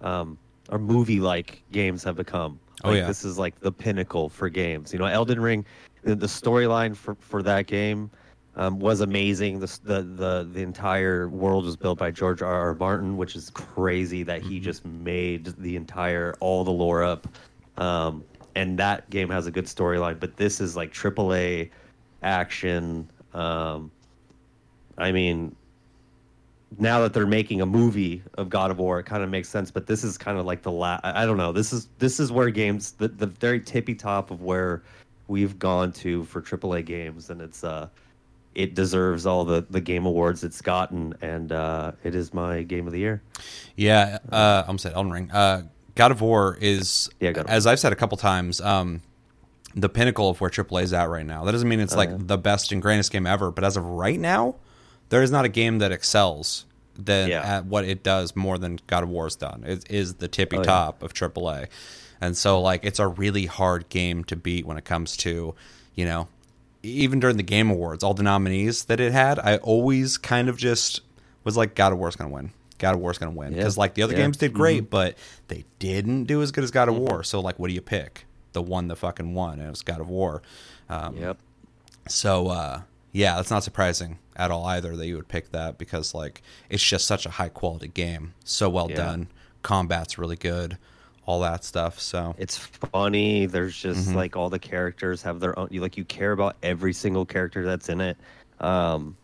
um 0.01 0.37
our 0.69 0.79
movie 0.79 1.19
like 1.19 1.63
games 1.71 2.03
have 2.03 2.15
become. 2.15 2.59
Oh, 2.83 2.89
Like, 2.89 2.99
yeah. 2.99 3.07
this 3.07 3.23
is 3.25 3.37
like 3.37 3.59
the 3.59 3.71
pinnacle 3.71 4.29
for 4.29 4.49
games. 4.49 4.93
You 4.93 4.99
know, 4.99 5.05
Elden 5.05 5.39
Ring, 5.39 5.65
the, 6.03 6.15
the 6.15 6.27
storyline 6.27 6.95
for 6.95 7.15
for 7.19 7.43
that 7.43 7.67
game 7.67 8.09
um, 8.55 8.79
was 8.79 9.01
amazing. 9.01 9.59
The, 9.59 9.79
the 9.83 10.01
the 10.01 10.49
the 10.51 10.61
entire 10.61 11.29
world 11.29 11.65
was 11.65 11.75
built 11.75 11.99
by 11.99 12.11
George 12.11 12.41
R. 12.41 12.53
R. 12.53 12.75
Martin, 12.75 13.17
which 13.17 13.35
is 13.35 13.49
crazy 13.49 14.23
that 14.23 14.41
he 14.41 14.59
just 14.59 14.85
made 14.85 15.53
the 15.57 15.75
entire 15.75 16.33
all 16.39 16.63
the 16.63 16.71
lore 16.71 17.03
up. 17.03 17.27
Um, 17.77 18.23
and 18.55 18.77
that 18.79 19.09
game 19.09 19.29
has 19.29 19.47
a 19.47 19.51
good 19.51 19.65
storyline, 19.65 20.19
but 20.19 20.35
this 20.35 20.59
is 20.59 20.75
like 20.75 20.93
AAA 20.93 21.69
action. 22.23 23.09
Um, 23.33 23.91
I 25.01 25.11
mean, 25.11 25.55
now 26.77 27.01
that 27.01 27.13
they're 27.13 27.27
making 27.27 27.61
a 27.61 27.65
movie 27.65 28.23
of 28.35 28.49
God 28.49 28.71
of 28.71 28.79
War, 28.79 28.99
it 28.99 29.05
kind 29.05 29.23
of 29.23 29.29
makes 29.29 29.49
sense. 29.49 29.71
But 29.71 29.87
this 29.87 30.03
is 30.03 30.17
kind 30.17 30.37
of 30.37 30.45
like 30.45 30.61
the 30.61 30.71
la 30.71 30.99
I 31.03 31.25
don't 31.25 31.37
know. 31.37 31.51
This 31.51 31.73
is 31.73 31.87
this 31.99 32.19
is 32.19 32.31
where 32.31 32.49
games 32.49 32.93
the 32.93 33.07
the 33.09 33.27
very 33.27 33.59
tippy 33.59 33.95
top 33.95 34.31
of 34.31 34.41
where 34.41 34.83
we've 35.27 35.57
gone 35.59 35.91
to 35.93 36.23
for 36.25 36.41
AAA 36.41 36.85
games, 36.85 37.29
and 37.29 37.41
it's 37.41 37.63
uh, 37.63 37.89
it 38.55 38.75
deserves 38.75 39.25
all 39.25 39.43
the 39.43 39.65
the 39.69 39.81
game 39.81 40.05
awards 40.05 40.43
it's 40.43 40.61
gotten, 40.61 41.13
and 41.21 41.51
uh, 41.51 41.91
it 42.03 42.15
is 42.15 42.33
my 42.33 42.63
game 42.63 42.87
of 42.87 42.93
the 42.93 42.99
year. 42.99 43.21
Yeah, 43.75 44.19
uh, 44.31 44.63
I'm 44.67 44.77
saying 44.77 44.95
Elden 44.95 45.11
Ring. 45.11 45.31
Uh, 45.31 45.63
God 45.95 46.11
of 46.11 46.21
War 46.21 46.57
is, 46.61 47.09
Yeah, 47.19 47.31
of 47.31 47.47
as 47.47 47.67
I've 47.67 47.79
said 47.79 47.91
a 47.91 47.95
couple 47.95 48.17
times, 48.17 48.61
um, 48.61 49.01
the 49.75 49.89
pinnacle 49.89 50.29
of 50.29 50.39
where 50.39 50.49
AAA 50.49 50.83
is 50.83 50.93
at 50.93 51.09
right 51.09 51.25
now. 51.25 51.43
That 51.43 51.51
doesn't 51.51 51.67
mean 51.67 51.79
it's 51.79 51.95
like 51.95 52.09
yeah. 52.09 52.17
the 52.19 52.37
best 52.37 52.71
and 52.71 52.81
greatest 52.81 53.11
game 53.11 53.27
ever, 53.27 53.51
but 53.51 53.63
as 53.63 53.77
of 53.77 53.85
right 53.85 54.19
now, 54.19 54.55
there 55.11 55.21
is 55.21 55.29
not 55.31 55.45
a 55.45 55.49
game 55.49 55.77
that 55.77 55.91
excels 55.91 56.65
than 56.97 57.29
Yeah. 57.29 57.41
at 57.57 57.65
what 57.65 57.85
it 57.85 58.03
does 58.03 58.35
more 58.35 58.57
than 58.57 58.79
God 58.87 59.03
of 59.03 59.09
War's 59.09 59.35
done. 59.35 59.63
It 59.65 59.89
is 59.89 60.15
the 60.15 60.27
tippy 60.27 60.57
Oh, 60.57 60.59
yeah. 60.61 60.65
top 60.65 61.03
of 61.03 61.13
AAA, 61.13 61.67
and 62.19 62.35
so 62.35 62.59
like 62.59 62.83
it's 62.83 62.99
a 62.99 63.07
really 63.07 63.45
hard 63.45 63.87
game 63.89 64.23
to 64.25 64.35
beat 64.35 64.65
when 64.65 64.77
it 64.77 64.83
comes 64.85 65.15
to, 65.17 65.55
you 65.95 66.05
know, 66.05 66.27
even 66.83 67.19
during 67.19 67.37
the 67.37 67.43
Game 67.43 67.69
Awards, 67.69 68.03
all 68.03 68.13
the 68.15 68.23
nominees 68.23 68.85
that 68.85 68.99
it 68.99 69.11
had, 69.11 69.37
I 69.39 69.57
always 69.57 70.17
kind 70.17 70.49
of 70.49 70.57
just 70.57 71.01
was 71.43 71.55
like, 71.55 71.75
God 71.75 71.93
of 71.93 71.99
War's 71.99 72.15
gonna 72.15 72.31
win. 72.31 72.51
God 72.79 72.95
of 72.95 72.99
War's 73.01 73.17
gonna 73.19 73.31
win 73.31 73.51
Yeah. 73.53 73.59
because 73.59 73.77
like 73.77 73.93
the 73.93 74.01
other 74.03 74.13
Yeah. 74.13 74.17
Mm-hmm. 74.19 74.25
games 74.25 74.37
did 74.37 74.53
great, 74.53 74.89
but 74.89 75.15
they 75.47 75.63
didn't 75.79 76.23
do 76.25 76.41
as 76.41 76.51
good 76.51 76.63
as 76.63 76.71
God 76.71 76.89
of 76.89 76.95
War. 76.97 77.23
So 77.23 77.39
like, 77.39 77.59
what 77.59 77.67
do 77.67 77.73
you 77.73 77.81
pick? 77.81 78.25
The 78.53 78.61
one 78.61 78.87
that 78.89 78.95
fucking 78.97 79.33
won, 79.33 79.59
and 79.59 79.67
it 79.67 79.69
was 79.69 79.81
God 79.83 80.01
of 80.01 80.09
War. 80.09 80.41
Um, 80.89 81.15
Yep. 81.17 81.37
So 82.07 82.47
uh, 82.47 82.81
yeah, 83.11 83.35
that's 83.35 83.51
not 83.51 83.63
surprising 83.63 84.17
at 84.41 84.49
all 84.49 84.65
either 84.65 84.95
that 84.97 85.05
you 85.05 85.15
would 85.15 85.27
pick 85.27 85.51
that 85.51 85.77
because 85.77 86.15
like 86.15 86.41
it's 86.69 86.83
just 86.83 87.05
such 87.05 87.25
a 87.25 87.29
high 87.29 87.49
quality 87.49 87.87
game, 87.87 88.33
so 88.43 88.69
well 88.69 88.89
Yeah. 88.89 88.95
done. 88.97 89.27
Combat's 89.61 90.17
really 90.17 90.35
good, 90.35 90.77
all 91.27 91.39
that 91.41 91.63
stuff. 91.63 91.99
So 91.99 92.33
It's 92.39 92.57
funny. 92.57 93.45
There's 93.45 93.77
just 93.77 94.09
Mhm. 94.09 94.15
like 94.15 94.35
all 94.35 94.49
the 94.49 94.57
characters 94.59 95.21
have 95.21 95.39
their 95.39 95.57
own. 95.57 95.67
You 95.69 95.81
like 95.81 95.95
you 95.95 96.05
care 96.05 96.31
about 96.31 96.55
every 96.63 96.93
single 96.93 97.25
character 97.25 97.63
that's 97.63 97.87
in 97.89 98.01
it. 98.01 98.17
Um, 98.59 99.15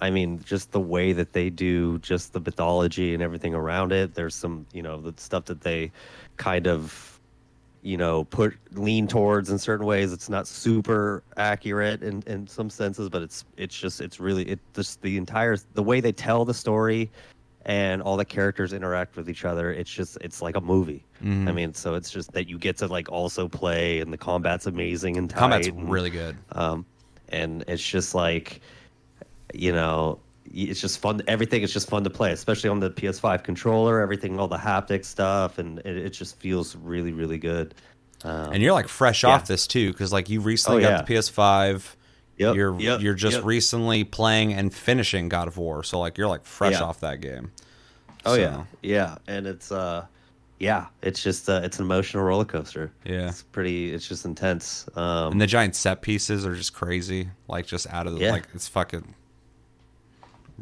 I 0.00 0.10
mean, 0.10 0.42
just 0.44 0.72
the 0.72 0.80
way 0.80 1.12
that 1.12 1.32
they 1.34 1.50
do, 1.50 1.98
just 1.98 2.32
the 2.32 2.40
mythology 2.40 3.12
and 3.14 3.22
everything 3.22 3.54
around 3.54 3.92
it. 3.92 4.14
There's 4.14 4.34
some, 4.34 4.66
you 4.72 4.82
know, 4.82 5.00
the 5.00 5.12
stuff 5.18 5.46
that 5.46 5.60
they 5.62 5.90
kind 6.38 6.66
of, 6.66 7.15
you 7.86 7.96
know, 7.96 8.24
put 8.24 8.52
lean 8.72 9.06
towards 9.06 9.48
in 9.48 9.58
certain 9.58 9.86
ways. 9.86 10.12
It's 10.12 10.28
not 10.28 10.48
super 10.48 11.22
accurate 11.36 12.02
in 12.02 12.20
in 12.26 12.48
some 12.48 12.68
senses, 12.68 13.08
but 13.08 13.22
it's 13.22 13.44
it's 13.56 13.78
just 13.78 14.00
it's 14.00 14.18
really 14.18 14.42
it 14.48 14.58
just 14.74 15.00
the 15.02 15.16
entire 15.16 15.56
the 15.74 15.84
way 15.84 16.00
they 16.00 16.10
tell 16.10 16.44
the 16.44 16.52
story 16.52 17.08
and 17.64 18.02
all 18.02 18.16
the 18.16 18.24
characters 18.24 18.72
interact 18.72 19.14
with 19.16 19.30
each 19.30 19.44
other. 19.44 19.72
It's 19.72 19.90
just 19.90 20.18
it's 20.20 20.42
like 20.42 20.56
a 20.56 20.60
movie. 20.60 21.04
Mhm. 21.22 21.48
I 21.48 21.52
mean, 21.52 21.74
so 21.74 21.94
it's 21.94 22.10
just 22.10 22.32
that 22.32 22.48
you 22.48 22.58
get 22.58 22.76
to 22.78 22.88
like 22.88 23.08
also 23.08 23.48
play, 23.48 24.00
and 24.00 24.12
the 24.12 24.18
combat's 24.18 24.66
amazing 24.66 25.16
and 25.16 25.30
tight. 25.30 25.38
combat's 25.38 25.68
and, 25.68 25.88
really 25.88 26.10
good. 26.10 26.36
um, 26.52 26.84
and 27.28 27.62
it's 27.68 27.86
just 27.86 28.16
like, 28.16 28.62
you 29.54 29.72
know, 29.72 30.18
it's 30.52 30.80
just 30.80 30.98
fun. 30.98 31.20
Everything 31.26 31.62
is 31.62 31.72
just 31.72 31.88
fun 31.88 32.04
to 32.04 32.10
play, 32.10 32.32
especially 32.32 32.70
on 32.70 32.80
the 32.80 32.90
PS5 32.90 33.42
controller. 33.44 34.00
Everything, 34.00 34.38
all 34.38 34.48
the 34.48 34.56
haptic 34.56 35.04
stuff, 35.04 35.58
and 35.58 35.78
it, 35.80 35.96
it 35.96 36.10
just 36.10 36.38
feels 36.38 36.76
really, 36.76 37.12
really 37.12 37.38
good. 37.38 37.74
Um, 38.24 38.52
and 38.54 38.62
you're 38.62 38.72
like 38.72 38.88
fresh 38.88 39.22
yeah. 39.22 39.30
off 39.30 39.46
this 39.46 39.66
too 39.66 39.92
because 39.92 40.12
like 40.12 40.28
you 40.30 40.40
recently 40.40 40.84
Oh, 40.84 40.88
got 40.88 41.06
the 41.06 41.14
PS5. 41.14 41.94
Yep, 42.38 42.54
you're 42.54 42.78
yep, 42.80 43.00
you're 43.00 43.14
just 43.14 43.36
yep. 43.36 43.44
recently 43.44 44.04
playing 44.04 44.52
and 44.52 44.72
finishing 44.74 45.28
God 45.30 45.48
of 45.48 45.56
War, 45.56 45.82
so 45.82 45.98
like 45.98 46.18
you're 46.18 46.28
like 46.28 46.44
fresh 46.44 46.74
Yeah. 46.74 46.82
off 46.82 47.00
that 47.00 47.20
game. 47.22 47.50
oh 48.26 48.34
So, 48.34 48.40
yeah, 48.40 48.64
yeah, 48.82 49.16
and 49.26 49.46
it's 49.46 49.72
uh, 49.72 50.04
yeah, 50.58 50.86
it's 51.02 51.22
just 51.22 51.48
uh, 51.48 51.60
it's 51.64 51.78
an 51.78 51.84
emotional 51.86 52.24
roller 52.24 52.44
coaster. 52.44 52.92
Yeah. 53.04 53.28
it's 53.28 53.42
pretty. 53.42 53.92
It's 53.94 54.06
just 54.06 54.24
intense. 54.26 54.86
Um, 54.96 55.32
And 55.32 55.40
the 55.40 55.46
giant 55.46 55.76
set 55.76 56.02
pieces 56.02 56.44
are 56.44 56.54
just 56.54 56.74
crazy, 56.74 57.28
like 57.48 57.66
just 57.66 57.86
out 57.90 58.06
of 58.06 58.14
the 58.14 58.20
Yeah. 58.20 58.32
like 58.32 58.48
it's 58.54 58.68
fucking 58.68 59.14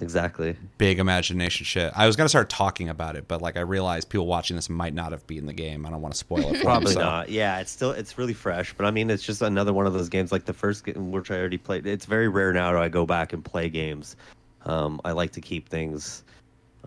exactly. 0.01 0.57
big 0.79 0.99
imagination 0.99 1.65
shit. 1.65 1.93
I 1.95 2.07
was 2.07 2.17
gonna 2.17 2.29
start 2.29 2.49
talking 2.51 2.89
about 2.89 3.17
it, 3.17 3.29
but 3.29 3.43
like 3.43 3.57
I 3.57 3.61
realized 3.61 4.09
people 4.09 4.27
watching 4.27 4.57
this 4.57 4.69
might 4.69 4.95
not 4.95 5.13
have 5.13 5.27
beaten 5.27 5.47
the 5.47 5.53
game. 5.53 5.87
I 5.87 5.91
don't 5.91 6.03
want 6.03 6.15
to 6.15 6.19
spoil 6.19 6.53
it. 6.53 6.59
For 6.59 6.65
Probably 6.65 6.95
them, 6.95 7.01
so. 7.03 7.05
not. 7.05 7.29
Yeah, 7.29 7.61
it's 7.61 7.71
still 7.71 7.93
it's 7.93 8.19
really 8.19 8.35
fresh, 8.35 8.73
but 8.75 8.87
I 8.87 8.91
mean, 8.91 9.11
it's 9.11 9.23
just 9.23 9.43
another 9.43 9.73
one 9.73 9.87
of 9.87 9.93
those 9.93 10.09
games 10.09 10.33
like 10.33 10.45
the 10.45 10.53
first 10.53 10.85
game 10.85 11.11
which 11.13 11.31
I 11.31 11.39
already 11.39 11.59
played. 11.59 11.87
It's 11.87 12.07
very 12.07 12.29
rare 12.29 12.53
now 12.53 12.73
do 12.73 12.79
I 12.79 12.89
go 12.89 13.07
back 13.07 13.33
and 13.33 13.45
play 13.45 13.69
games. 13.69 14.17
Um, 14.67 15.01
I 15.05 15.13
like 15.13 15.33
to 15.33 15.41
keep 15.41 15.69
things. 15.69 16.25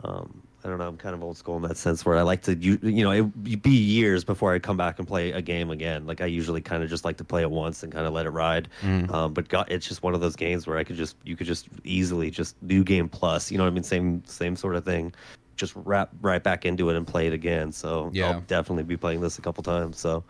Um, 0.03 0.41
I 0.67 0.69
don't 0.69 0.79
know. 0.79 0.87
I'm 0.89 0.97
kind 0.97 1.15
of 1.15 1.23
old 1.23 1.37
school 1.37 1.55
in 1.55 1.61
that 1.61 1.77
sense 1.77 2.05
where 2.05 2.17
I 2.17 2.23
like 2.23 2.41
to, 2.41 2.55
you, 2.55 2.77
you 2.83 3.01
know, 3.05 3.11
it 3.11 3.61
be 3.61 3.69
years 3.69 4.25
before 4.25 4.53
I 4.53 4.59
come 4.59 4.75
back 4.75 4.99
and 4.99 5.07
play 5.07 5.31
a 5.31 5.41
game 5.41 5.71
again. 5.71 6.05
Like 6.05 6.19
I 6.19 6.25
usually 6.25 6.59
kind 6.59 6.83
of 6.83 6.89
just 6.89 7.05
like 7.05 7.15
to 7.17 7.23
play 7.23 7.41
it 7.41 7.49
once 7.49 7.83
and 7.83 7.91
kind 7.93 8.05
of 8.05 8.11
let 8.11 8.25
it 8.25 8.31
ride. 8.31 8.67
Mm. 8.81 9.09
Um, 9.09 9.33
but 9.33 9.47
God, 9.47 9.67
it's 9.69 9.87
just 9.87 10.03
one 10.03 10.13
of 10.13 10.19
those 10.19 10.35
games 10.35 10.67
where 10.67 10.77
I 10.77 10.83
could 10.83 10.97
just, 10.97 11.15
you 11.23 11.37
could 11.37 11.47
just 11.47 11.69
easily 11.85 12.29
just 12.29 12.61
new 12.61 12.83
game 12.83 13.07
plus. 13.07 13.49
You 13.49 13.57
know 13.57 13.63
what 13.63 13.69
I 13.71 13.73
mean? 13.75 13.83
Same, 13.83 14.21
same 14.25 14.57
sort 14.57 14.75
of 14.75 14.83
thing. 14.83 15.13
Just 15.55 15.71
wrap 15.73 16.09
right 16.19 16.43
back 16.43 16.65
into 16.65 16.89
it 16.89 16.97
and 16.97 17.07
play 17.07 17.27
it 17.27 17.33
again. 17.33 17.71
So 17.71 18.11
Yeah. 18.13 18.31
I'll 18.31 18.41
definitely 18.41 18.83
be 18.83 18.97
playing 18.97 19.21
this 19.21 19.39
a 19.39 19.41
couple 19.41 19.63
times. 19.63 19.97
So 19.97 20.25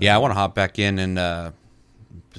Yeah, 0.00 0.14
I 0.14 0.18
want 0.18 0.30
to 0.30 0.36
hop 0.36 0.54
back 0.54 0.78
in 0.78 0.98
and 0.98 1.18
uh, 1.18 1.50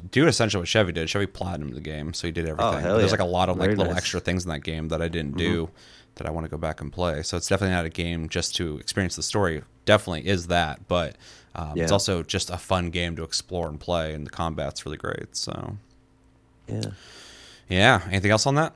do 0.09 0.25
essentially 0.25 0.61
what 0.61 0.67
Chevy 0.67 0.91
did. 0.91 1.07
Chevy 1.07 1.27
platinumed 1.27 1.75
the 1.75 1.81
game, 1.81 2.15
so 2.15 2.27
he 2.27 2.31
did 2.31 2.47
everything. 2.47 2.73
Oh, 2.73 2.77
hell 2.79 2.97
There's 2.97 3.11
like 3.11 3.19
a 3.19 3.25
lot 3.25 3.47
of 3.47 3.57
like 3.57 3.67
Very 3.67 3.75
little 3.75 3.93
nice. 3.93 4.01
extra 4.01 4.19
things 4.19 4.43
in 4.43 4.49
that 4.49 4.63
game 4.63 4.87
that 4.87 5.03
I 5.03 5.07
didn't 5.07 5.37
do 5.37 5.69
that 6.15 6.27
I 6.27 6.31
want 6.31 6.45
to 6.45 6.49
go 6.49 6.57
back 6.57 6.81
and 6.81 6.91
play. 6.91 7.23
So 7.23 7.37
it's 7.37 7.47
definitely 7.47 7.75
not 7.75 7.85
a 7.85 7.89
game 7.89 8.29
just 8.29 8.55
to 8.57 8.77
experience 8.77 9.15
the 9.15 9.23
story. 9.23 9.63
Definitely 9.85 10.27
is 10.27 10.47
that, 10.47 10.87
but 10.87 11.15
um, 11.55 11.77
it's 11.77 11.91
also 11.91 12.23
just 12.23 12.49
a 12.49 12.57
fun 12.57 12.89
game 12.89 13.15
to 13.15 13.23
explore 13.23 13.67
and 13.67 13.79
play, 13.79 14.13
and 14.13 14.25
the 14.25 14.29
combat's 14.29 14.85
really 14.85 14.97
great. 14.97 15.35
So 15.35 15.77
yeah. 16.67 16.81
yeah, 17.67 18.01
anything 18.07 18.31
else 18.31 18.45
on 18.45 18.55
that? 18.55 18.73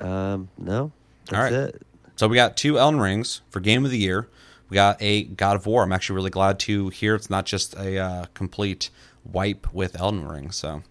Um, 0.00 0.48
no, 0.58 0.92
that's 1.26 1.36
All 1.36 1.42
right. 1.42 1.52
it. 1.52 1.82
So 2.16 2.28
we 2.28 2.36
got 2.36 2.56
two 2.56 2.78
Elden 2.78 3.00
Rings 3.00 3.42
for 3.50 3.60
Game 3.60 3.84
of 3.84 3.90
the 3.90 3.98
Year. 3.98 4.28
We 4.68 4.74
got 4.74 4.96
a 5.00 5.24
God 5.24 5.56
of 5.56 5.66
War. 5.66 5.82
I'm 5.82 5.92
actually 5.92 6.16
really 6.16 6.30
glad 6.30 6.58
to 6.60 6.88
hear 6.88 7.14
it's 7.14 7.30
not 7.30 7.46
just 7.46 7.74
a 7.76 7.98
uh, 7.98 8.24
complete 8.34 8.90
wipe 9.24 9.72
with 9.72 10.00
Elden 10.00 10.26
Ring. 10.26 10.50
So, 10.50 10.82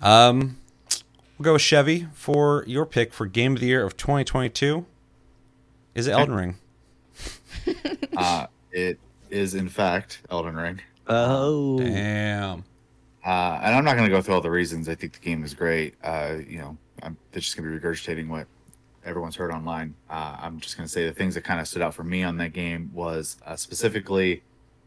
um, 0.00 0.56
we'll 1.42 1.50
go 1.50 1.52
with 1.54 1.62
Chevy 1.62 2.06
for 2.14 2.62
your 2.68 2.86
pick 2.86 3.12
for 3.12 3.26
Game 3.26 3.54
of 3.54 3.60
the 3.60 3.66
Year 3.66 3.84
of 3.84 3.96
2022. 3.96 4.86
Is 5.96 6.06
it 6.06 6.12
Elden 6.12 6.34
Ring? 6.34 6.56
Uh, 8.16 8.46
it 8.72 8.98
is 9.30 9.54
in 9.54 9.68
fact 9.68 10.20
Elden 10.28 10.54
Ring. 10.54 10.80
Oh, 11.06 11.78
Damn. 11.78 12.64
Uh, 13.24 13.60
and 13.62 13.74
I'm 13.74 13.84
not 13.84 13.96
going 13.96 14.08
to 14.08 14.14
go 14.14 14.20
through 14.20 14.34
all 14.34 14.40
the 14.40 14.50
reasons. 14.50 14.88
I 14.88 14.94
think 14.94 15.14
the 15.14 15.20
game 15.20 15.44
is 15.44 15.54
great. 15.54 15.94
Uh, 16.04 16.36
you 16.46 16.58
know, 16.58 16.76
I'm 17.02 17.16
just 17.32 17.56
going 17.56 17.70
to 17.70 17.78
be 17.78 17.84
regurgitating 17.84 18.28
what 18.28 18.46
everyone's 19.04 19.36
heard 19.36 19.50
online. 19.50 19.94
Uh, 20.10 20.36
I'm 20.40 20.60
just 20.60 20.76
going 20.76 20.86
to 20.86 20.92
say 20.92 21.06
the 21.06 21.14
things 21.14 21.34
that 21.34 21.42
kind 21.42 21.58
of 21.60 21.66
stood 21.66 21.80
out 21.82 21.94
for 21.94 22.04
me 22.04 22.22
on 22.22 22.36
that 22.38 22.52
game 22.52 22.90
was 22.92 23.36
uh, 23.46 23.56
specifically, 23.56 24.42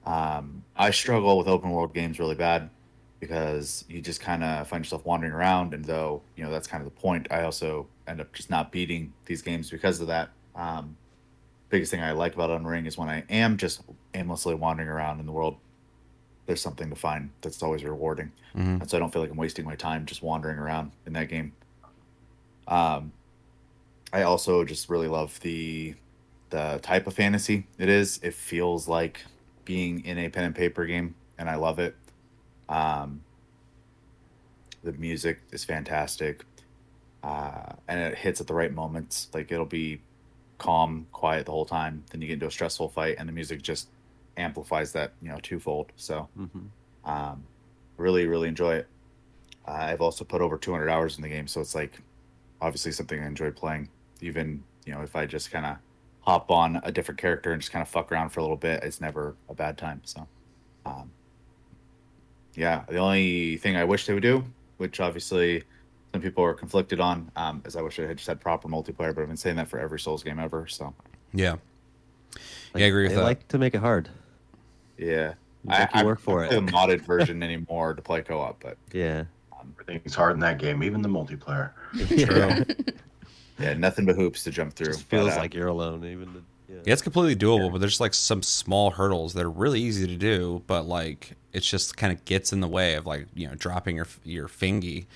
um, 0.05 0.63
I 0.75 0.91
struggle 0.91 1.37
with 1.37 1.47
open 1.47 1.71
world 1.71 1.93
games 1.93 2.19
really 2.19 2.35
bad 2.35 2.69
because 3.25 3.85
you 3.89 4.01
just 4.01 4.21
kind 4.21 4.43
of 4.43 4.67
find 4.67 4.83
yourself 4.85 5.03
wandering 5.05 5.33
around. 5.33 5.73
And 5.73 5.83
though, 5.83 6.21
you 6.35 6.43
know, 6.43 6.51
that's 6.51 6.67
kind 6.67 6.85
of 6.85 6.93
the 6.93 6.99
point, 6.99 7.27
I 7.31 7.41
also 7.43 7.87
end 8.07 8.21
up 8.21 8.31
just 8.33 8.49
not 8.51 8.71
beating 8.71 9.11
these 9.25 9.41
games 9.41 9.69
because 9.71 9.99
of 9.99 10.07
that. 10.07 10.29
Um, 10.55 10.95
biggest 11.69 11.89
thing 11.91 12.01
I 12.01 12.11
like 12.11 12.35
about 12.35 12.51
Elden 12.51 12.67
Ring 12.67 12.85
is 12.85 12.97
when 12.97 13.09
I 13.09 13.23
am 13.29 13.57
just 13.57 13.81
aimlessly 14.13 14.53
wandering 14.53 14.89
around 14.89 15.19
in 15.19 15.25
the 15.25 15.31
world, 15.31 15.57
there's 16.45 16.61
something 16.61 16.89
to 16.91 16.95
find 16.95 17.31
that's 17.41 17.63
always 17.63 17.83
rewarding. 17.83 18.31
Mhm. 18.55 18.81
And 18.81 18.89
so 18.89 18.97
I 18.97 18.99
don't 18.99 19.11
feel 19.11 19.23
like 19.23 19.31
I'm 19.31 19.37
wasting 19.37 19.65
my 19.65 19.75
time 19.75 20.05
just 20.05 20.21
wandering 20.21 20.59
around 20.59 20.91
in 21.07 21.13
that 21.13 21.27
game. 21.29 21.53
Um, 22.67 23.11
I 24.13 24.21
also 24.21 24.63
just 24.63 24.89
really 24.89 25.07
love 25.07 25.39
the 25.41 25.95
the 26.51 26.79
type 26.83 27.07
of 27.07 27.13
fantasy 27.15 27.65
it 27.79 27.89
is. 27.89 28.19
It 28.21 28.33
feels 28.35 28.87
like 28.87 29.25
being 29.65 30.05
in 30.05 30.19
a 30.19 30.29
pen 30.29 30.43
and 30.43 30.55
paper 30.55 30.85
game, 30.85 31.15
and 31.39 31.49
I 31.49 31.55
love 31.55 31.79
it. 31.79 31.95
Um, 32.69 33.25
the 34.83 34.93
music 34.93 35.43
is 35.51 35.65
fantastic, 35.65 36.45
uh, 37.23 37.73
and 37.87 37.99
it 38.01 38.17
hits 38.17 38.41
at 38.41 38.47
the 38.47 38.53
right 38.55 38.73
moments. 38.73 39.29
Like 39.33 39.51
it'll 39.51 39.65
be 39.65 40.03
calm, 40.59 41.07
quiet 41.11 41.45
the 41.47 41.53
whole 41.53 41.65
time. 41.65 42.05
Then 42.11 42.21
you 42.21 42.27
get 42.27 42.35
into 42.35 42.47
a 42.47 42.51
stressful 42.51 42.89
fight, 42.89 43.17
and 43.19 43.29
the 43.29 43.33
music 43.33 43.61
just 43.63 43.91
amplifies 44.37 44.93
that, 44.93 45.15
you 45.21 45.29
know, 45.29 45.39
twofold. 45.41 45.93
So, 45.97 46.29
Mhm. 46.35 46.71
um, 47.05 47.49
really, 47.97 48.27
really 48.27 48.49
enjoy 48.49 48.75
it. 48.77 48.91
Uh, 49.67 49.71
I've 49.73 50.01
also 50.01 50.25
put 50.25 50.41
over 50.41 50.57
200 50.57 50.89
hours 50.89 51.17
in 51.17 51.23
the 51.23 51.29
game, 51.29 51.47
so 51.47 51.61
it's 51.61 51.75
like 51.75 52.01
obviously 52.61 52.91
something 52.93 53.21
I 53.21 53.27
enjoy 53.27 53.51
playing. 53.51 53.91
Even 54.21 54.65
you 54.85 54.93
know, 54.93 55.03
if 55.03 55.15
I 55.15 55.27
just 55.27 55.51
kind 55.51 55.65
of 55.67 55.79
hop 56.21 56.51
on 56.51 56.77
a 56.83 56.91
different 56.91 57.19
character 57.19 57.53
and 57.53 57.61
just 57.61 57.71
kind 57.73 57.83
of 57.83 57.89
fuck 57.89 58.11
around 58.11 58.31
for 58.31 58.41
a 58.41 58.43
little 58.43 58.57
bit, 58.57 58.83
it's 58.83 59.01
never 59.01 59.37
a 59.49 59.55
bad 59.55 59.77
time. 59.79 60.03
So, 60.05 60.29
um, 60.85 61.14
yeah, 62.55 62.83
the 62.87 62.97
only 62.97 63.57
thing 63.57 63.75
I 63.75 63.83
wish 63.83 64.05
they 64.05 64.13
would 64.13 64.23
do, 64.23 64.43
which 64.77 64.99
obviously 64.99 65.63
some 66.13 66.21
people 66.21 66.43
are 66.43 66.53
conflicted 66.53 66.99
on, 66.99 67.29
um, 67.35 67.61
is 67.65 67.75
I 67.75 67.81
wish 67.81 67.99
it 67.99 68.07
had 68.07 68.17
just 68.17 68.27
had 68.27 68.39
proper 68.39 68.67
multiplayer. 68.67 69.13
But 69.13 69.21
I've 69.21 69.27
been 69.27 69.37
saying 69.37 69.57
that 69.57 69.67
for 69.67 69.79
every 69.79 69.99
Souls 69.99 70.23
game 70.23 70.39
ever. 70.39 70.67
So, 70.67 70.93
Yeah. 71.33 71.55
Yeah, 72.75 72.83
I 72.85 72.87
agree 72.87 73.03
with 73.03 73.11
that. 73.11 73.15
they 73.15 73.21
that. 73.21 73.25
like 73.27 73.47
to 73.49 73.57
make 73.57 73.73
it 73.75 73.79
hard. 73.79 74.09
yeah, 74.97 75.33
I, 75.69 75.87
you 75.99 76.05
work 76.05 76.19
for 76.19 76.43
I 76.43 76.47
it. 76.47 76.51
don't 76.51 76.65
the 76.65 76.71
modded 76.73 77.01
version 77.01 77.41
anymore 77.43 77.93
to 77.93 78.01
play 78.01 78.21
co-op, 78.21 78.61
but 78.61 78.77
Yeah. 78.91 79.25
Everything's 79.81 80.13
hard 80.13 80.33
in 80.33 80.39
that 80.41 80.59
game, 80.59 80.83
even 80.83 81.01
the 81.01 81.09
multiplayer. 81.09 81.71
Yeah. 82.09 82.63
yeah, 83.59 83.73
nothing 83.73 84.05
but 84.05 84.15
hoops 84.15 84.43
to 84.43 84.51
jump 84.51 84.73
through. 84.73 84.87
Just 84.87 85.03
feels 85.03 85.29
But, 85.29 85.37
uh, 85.37 85.41
like 85.41 85.53
you're 85.53 85.67
alone, 85.67 86.03
even. 86.05 86.33
The, 86.33 86.41
yeah. 86.73 86.79
Yeah, 86.85 86.93
it's 86.93 87.01
completely 87.01 87.35
doable, 87.35 87.71
but 87.71 87.79
there's 87.79 87.99
like 88.01 88.13
some 88.13 88.43
small 88.43 88.91
hurdles 88.91 89.33
that 89.33 89.43
are 89.43 89.49
really 89.49 89.81
easy 89.81 90.05
to 90.07 90.15
do, 90.15 90.61
but 90.67 90.85
like 90.85 91.33
it's 91.55 91.69
just 91.69 91.97
kind 91.97 92.11
of 92.13 92.23
gets 92.25 92.51
in 92.53 92.59
the 92.59 92.67
way 92.67 92.95
of 92.95 93.05
like 93.05 93.27
you 93.33 93.47
know 93.47 93.55
dropping 93.55 93.95
your 93.95 94.07
your 94.23 94.47
fingy 94.47 95.07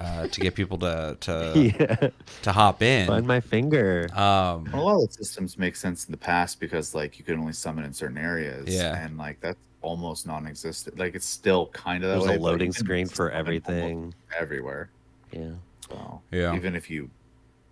uh, 0.00 0.28
to 0.28 0.40
get 0.40 0.54
people 0.54 0.78
to 0.78 1.16
to 1.20 1.52
yeah. 1.80 2.08
to 2.42 2.52
hop 2.52 2.82
in. 2.82 3.06
Find 3.08 3.26
my 3.26 3.40
finger. 3.40 4.08
Um, 4.14 4.68
a 4.72 4.80
lot 4.80 5.02
of 5.02 5.08
the 5.08 5.14
systems 5.14 5.58
make 5.58 5.74
sense 5.76 6.06
in 6.06 6.12
the 6.12 6.18
past 6.18 6.60
because 6.60 6.94
like 6.94 7.18
you 7.18 7.24
could 7.24 7.36
only 7.36 7.52
summon 7.52 7.84
in 7.84 7.92
certain 7.92 8.18
areas. 8.18 8.68
Yeah. 8.68 9.04
and 9.04 9.18
like 9.18 9.40
that's 9.40 9.58
almost 9.80 10.26
non-existent. 10.26 10.98
Like 10.98 11.14
it's 11.14 11.26
still 11.26 11.66
kind 11.68 12.04
of 12.04 12.10
that 12.10 12.18
There's 12.18 12.28
way. 12.30 12.36
a 12.36 12.40
loading 12.40 12.72
screen 12.72 13.06
for 13.08 13.30
everything. 13.30 14.14
everywhere. 14.38 14.90
Yeah. 15.32 15.50
So 15.88 16.20
Yeah. 16.30 16.54
even 16.54 16.74
if 16.76 16.90
you 16.90 17.10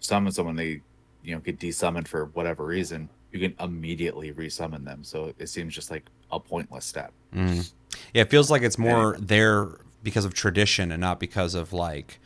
summon 0.01 0.33
someone, 0.33 0.57
they 0.57 0.81
you 1.23 1.35
know 1.35 1.41
get 1.41 1.59
desummoned 1.61 2.09
for 2.09 2.27
whatever 2.27 2.65
reason, 2.65 3.09
you 3.37 3.49
can 3.49 3.57
immediately 3.65 4.33
resummon 4.33 4.85
them. 4.85 5.05
So 5.05 5.33
it 5.39 5.49
seems 5.49 5.75
just 5.75 5.91
like 5.91 6.07
a 6.31 6.41
pointless 6.41 6.85
step. 6.85 7.13
mhm. 7.35 7.71
Yeah, 8.13 8.23
it 8.23 8.31
feels 8.31 8.51
like 8.51 8.63
it's 8.63 8.79
more 8.79 9.17
there 9.19 9.69
because 10.03 10.25
of 10.25 10.35
tradition 10.35 10.91
and 10.93 11.01
not 11.01 11.19
because 11.21 11.55
of 11.55 11.73
like 11.73 12.19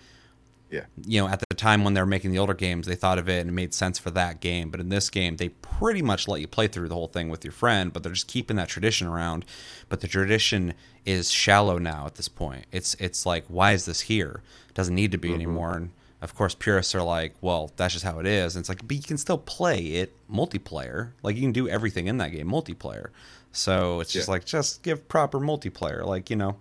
Yeah. 0.70 0.84
you 1.04 1.20
know, 1.20 1.28
at 1.28 1.40
the 1.40 1.54
time 1.56 1.84
when 1.84 1.94
they 1.94 2.00
were 2.00 2.06
making 2.06 2.30
the 2.32 2.38
older 2.38 2.54
games, 2.54 2.86
they 2.86 2.94
thought 2.96 3.18
of 3.18 3.28
it 3.28 3.40
and 3.40 3.50
it 3.50 3.52
made 3.52 3.74
sense 3.74 3.98
for 3.98 4.10
that 4.12 4.40
game. 4.40 4.70
But 4.70 4.80
in 4.80 4.88
this 4.88 5.10
game, 5.10 5.36
they 5.36 5.48
pretty 5.50 6.02
much 6.02 6.28
let 6.28 6.40
you 6.40 6.46
play 6.48 6.68
through 6.68 6.88
the 6.88 6.94
whole 6.94 7.08
thing 7.08 7.28
with 7.28 7.44
your 7.44 7.52
friend, 7.52 7.92
but 7.92 8.02
they're 8.02 8.12
just 8.12 8.26
keeping 8.28 8.56
that 8.56 8.68
tradition 8.68 9.06
around. 9.06 9.44
But 9.88 10.00
the 10.00 10.08
tradition 10.08 10.74
is 11.04 11.30
shallow 11.30 11.78
now 11.78 12.06
at 12.06 12.14
this 12.16 12.28
point. 12.28 12.66
It's 12.72 12.94
it's 13.00 13.24
like, 13.26 13.44
why 13.48 13.72
is 13.72 13.84
this 13.84 14.02
here? 14.02 14.42
It 14.68 14.74
doesn't 14.74 14.94
need 14.94 15.12
to 15.12 15.18
be 15.18 15.32
anymore. 15.34 15.74
And 15.76 15.90
of 16.22 16.34
course, 16.34 16.54
purists 16.54 16.94
are 16.94 17.02
like, 17.02 17.34
well, 17.40 17.72
that's 17.76 17.94
just 17.94 18.04
how 18.04 18.18
it 18.18 18.26
is. 18.26 18.56
And 18.56 18.62
it's 18.62 18.68
like, 18.68 18.86
but 18.86 18.96
you 18.96 19.02
can 19.02 19.18
still 19.18 19.38
play 19.38 19.78
it 19.96 20.14
multiplayer. 20.30 21.12
Like 21.22 21.36
you 21.36 21.42
can 21.42 21.52
do 21.52 21.68
everything 21.68 22.06
in 22.08 22.18
that 22.18 22.30
game 22.32 22.48
multiplayer. 22.50 23.08
So 23.52 24.00
it's 24.00 24.12
just 24.12 24.28
Yeah. 24.28 24.32
like, 24.32 24.44
just 24.44 24.82
give 24.82 25.08
proper 25.08 25.40
multiplayer. 25.40 26.04
Like 26.04 26.30
you 26.30 26.36
know, 26.36 26.56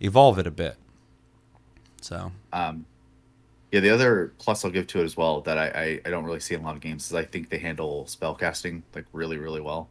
evolve 0.00 0.38
it 0.38 0.46
a 0.46 0.50
bit. 0.50 0.76
So 2.00 2.32
Um, 2.52 2.86
yeah, 3.72 3.80
the 3.80 3.90
other 3.90 4.34
plus 4.38 4.64
I'll 4.64 4.70
give 4.70 4.86
to 4.88 5.00
it 5.00 5.04
as 5.04 5.16
well 5.16 5.42
that 5.42 5.58
I, 5.58 5.68
I, 5.68 6.00
I 6.06 6.10
don't 6.10 6.24
really 6.24 6.40
see 6.40 6.54
in 6.54 6.62
a 6.62 6.64
lot 6.64 6.76
of 6.76 6.82
games 6.82 7.06
is 7.06 7.14
I 7.14 7.24
think 7.24 7.50
they 7.50 7.58
handle 7.58 8.06
spellcasting 8.06 8.84
like 8.94 9.06
really 9.12 9.38
really 9.38 9.60
well. 9.60 9.90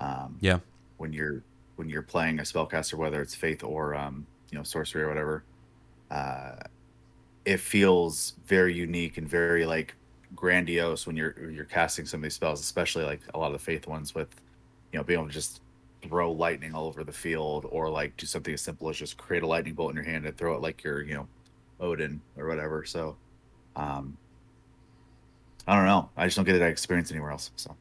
Um, 0.00 0.40
yeah, 0.40 0.58
when 0.98 1.12
you're 1.12 1.44
when 1.76 1.88
you're 1.88 2.02
playing 2.02 2.40
a 2.40 2.42
spellcaster, 2.42 2.94
whether 2.94 3.22
it's 3.22 3.34
faith 3.34 3.64
or 3.64 3.94
um, 3.96 4.26
you 4.50 4.58
know 4.58 4.64
sorcery 4.64 5.02
or 5.04 5.08
whatever, 5.08 5.44
uh, 6.10 6.56
it 7.46 7.60
feels 7.60 8.34
very 8.44 8.74
unique 8.74 9.16
and 9.16 9.26
very 9.26 9.64
like 9.64 9.94
grandiose 10.34 11.06
when 11.06 11.16
you're 11.16 11.50
you're 11.50 11.64
casting 11.64 12.04
some 12.04 12.18
of 12.18 12.22
these 12.24 12.34
spells, 12.34 12.60
especially 12.60 13.04
like 13.04 13.20
a 13.34 13.38
lot 13.38 13.46
of 13.46 13.52
the 13.52 13.58
faith 13.58 13.86
ones 13.86 14.14
with 14.14 14.28
you 14.92 14.98
know 14.98 15.04
being 15.04 15.20
able 15.20 15.28
to 15.28 15.32
just 15.32 15.62
throw 16.02 16.30
lightning 16.32 16.74
all 16.74 16.86
over 16.86 17.04
the 17.04 17.12
field 17.12 17.66
or 17.70 17.88
like 17.88 18.16
do 18.16 18.26
something 18.26 18.52
as 18.52 18.60
simple 18.60 18.88
as 18.90 18.96
just 18.96 19.16
create 19.16 19.42
a 19.42 19.46
lightning 19.46 19.74
bolt 19.74 19.90
in 19.90 19.96
your 19.96 20.04
hand 20.04 20.26
and 20.26 20.36
throw 20.36 20.54
it 20.54 20.60
like 20.60 20.82
you're 20.82 21.02
you 21.02 21.14
know 21.14 21.28
Odin 21.80 22.20
or 22.36 22.48
whatever. 22.48 22.84
So, 22.84 23.16
um, 23.76 24.16
I 25.68 25.76
don't 25.76 25.86
know. 25.86 26.10
I 26.16 26.26
just 26.26 26.36
don't 26.36 26.44
get 26.44 26.58
that 26.58 26.68
experience 26.68 27.10
anywhere 27.12 27.30
else. 27.30 27.52
So. 27.56 27.76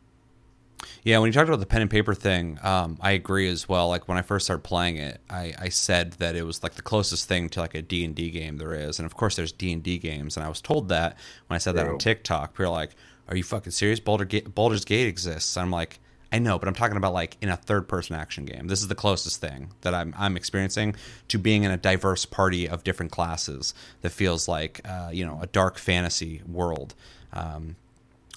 Yeah, 1.04 1.20
when 1.20 1.28
you 1.28 1.34
talked 1.34 1.48
about 1.48 1.60
the 1.60 1.66
pen 1.66 1.82
and 1.82 1.90
paper 1.90 2.14
thing, 2.14 2.60
um, 2.64 2.98
I 3.02 3.12
agree 3.12 3.48
as 3.48 3.70
well. 3.70 3.90
Like 3.90 4.08
when 4.08 4.18
I 4.18 4.22
first 4.22 4.46
started 4.46 4.64
playing 4.64 4.98
it, 4.98 5.22
I, 5.30 5.54
I 5.60 5.70
said 5.70 6.14
that 6.14 6.36
it 6.36 6.44
was 6.44 6.64
like 6.64 6.76
the 6.76 6.82
closest 6.82 7.28
thing 7.28 7.50
to 7.50 7.62
like 7.62 7.76
a 7.76 7.82
D 7.82 8.04
and 8.04 8.16
D 8.16 8.30
game 8.30 8.58
there 8.58 8.74
is, 8.74 9.00
and 9.00 9.06
of 9.06 9.16
course 9.16 9.36
there's 9.36 9.52
D 9.52 9.72
and 9.72 9.84
D 9.84 9.98
games, 9.98 10.38
and 10.38 10.46
I 10.46 10.50
was 10.50 10.62
told 10.62 10.90
that 10.90 11.18
when 11.48 11.56
I 11.56 11.60
said 11.60 11.76
that 11.76 11.88
on 11.88 11.98
TikTok. 11.98 12.54
People 12.54 12.66
are 12.66 12.70
like, 12.70 12.92
"Are 13.28 13.36
you 13.36 13.44
fucking 13.44 13.72
serious? 13.72 14.00
Baldur 14.00 14.26
Ga- 14.26 14.42
Baldur's 14.42 14.86
Gate 14.86 15.08
exists." 15.08 15.58
I'm 15.58 15.72
like, 15.72 16.00
I 16.32 16.40
know, 16.40 16.60
but 16.60 16.68
I'm 16.68 16.74
talking 16.76 16.98
about 16.98 17.14
like 17.14 17.38
in 17.42 17.50
a 17.50 17.56
third 17.56 17.88
person 17.88 18.16
action 18.16 18.46
game. 18.46 18.68
This 18.68 18.82
is 18.82 18.88
the 18.88 18.96
closest 18.96 19.40
thing 19.40 19.72
that 19.82 19.94
I'm 19.94 20.14
I'm 20.18 20.36
experiencing 20.36 20.96
to 21.30 21.38
being 21.38 21.64
in 21.64 21.72
a 21.72 21.78
diverse 21.78 22.26
party 22.26 22.68
of 22.68 22.84
different 22.84 23.12
classes 23.12 23.74
that 24.02 24.10
feels 24.10 24.48
like 24.48 24.82
uh, 24.86 25.10
you 25.14 25.26
know 25.26 25.40
a 25.42 25.48
dark 25.48 25.78
fantasy 25.78 26.42
world. 26.46 26.94
Um, 27.32 27.76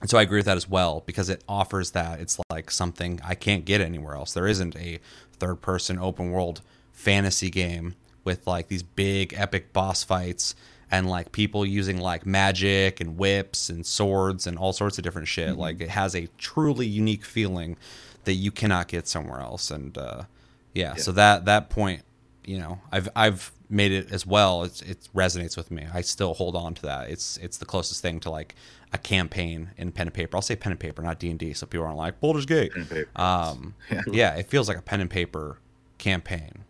and 0.01 0.09
so 0.09 0.19
I 0.19 0.23
agree 0.23 0.39
with 0.39 0.47
that 0.47 0.57
as 0.57 0.69
well 0.69 1.03
because 1.07 1.29
it 1.29 1.43
offers 1.49 1.91
that 1.93 2.21
it's 2.21 2.39
like 2.51 2.71
something 2.71 3.21
I 3.25 3.35
can't 3.35 3.65
get 3.65 3.81
anywhere 3.81 4.15
else. 4.15 4.33
There 4.33 4.47
isn't 4.47 4.77
a 4.77 5.01
third 5.39 5.61
person 5.61 5.99
open 5.99 6.31
world 6.31 6.61
fantasy 6.93 7.51
game 7.51 7.95
with 8.25 8.47
like 8.47 8.69
these 8.69 8.83
big 8.83 9.35
epic 9.37 9.73
boss 9.73 10.05
fights 10.05 10.55
and 10.91 11.09
like 11.09 11.33
people 11.33 11.67
using 11.67 11.99
like 11.99 12.25
magic 12.25 13.01
and 13.01 13.19
whips 13.19 13.69
and 13.69 13.85
swords 13.85 14.47
and 14.47 14.57
all 14.57 14.73
sorts 14.73 14.99
of 14.99 15.05
different 15.05 15.29
shit. 15.29 15.57
Like 15.57 15.81
it 15.81 15.91
has 15.91 16.15
a 16.15 16.29
truly 16.39 16.87
unique 16.87 17.25
feeling 17.25 17.77
that 18.25 18.35
you 18.35 18.51
cannot 18.51 18.89
get 18.89 19.09
somewhere 19.09 19.41
else. 19.41 19.71
And 19.71 19.97
uh, 19.99 20.23
yeah, 20.75 20.95
so 20.95 21.13
that 21.13 21.45
that 21.47 21.71
point, 21.71 22.03
you 22.49 22.59
know, 22.59 22.81
I've 22.91 23.11
I've 23.15 23.53
made 23.69 23.93
it 23.93 24.11
as 24.11 24.27
well. 24.27 24.63
It's, 24.63 24.81
it 24.81 25.07
resonates 25.15 25.55
with 25.55 25.71
me. 25.71 25.87
I 25.93 26.01
still 26.01 26.33
hold 26.33 26.57
on 26.57 26.73
to 26.75 26.83
that. 26.83 27.11
It's 27.11 27.37
it's 27.37 27.59
the 27.59 27.67
closest 27.67 28.01
thing 28.01 28.21
to 28.21 28.31
like 28.31 28.55
a 28.93 28.99
campaign 28.99 29.71
in 29.77 29.93
pen 29.93 30.07
and 30.07 30.15
paper. 30.15 30.35
I'll 30.37 30.43
say 30.43 30.57
pen 30.57 30.73
and 30.73 30.81
paper, 30.81 31.03
not 31.03 31.19
D 31.19 31.29
and 31.29 31.39
D, 31.39 31.53
so 31.53 31.67
people 31.67 31.85
aren't 31.87 31.99
like 31.99 32.21
Baldur's 32.21 32.47
Gate. 32.47 32.73
Pen 32.73 32.81
and 32.81 32.91
paper. 32.91 33.11
Um, 33.17 33.75
yeah, 34.07 34.35
it 34.35 34.49
feels 34.49 34.67
like 34.67 34.79
a 34.79 34.83
pen 34.83 35.03
and 35.03 35.11
paper 35.11 35.59
campaign, 35.99 36.65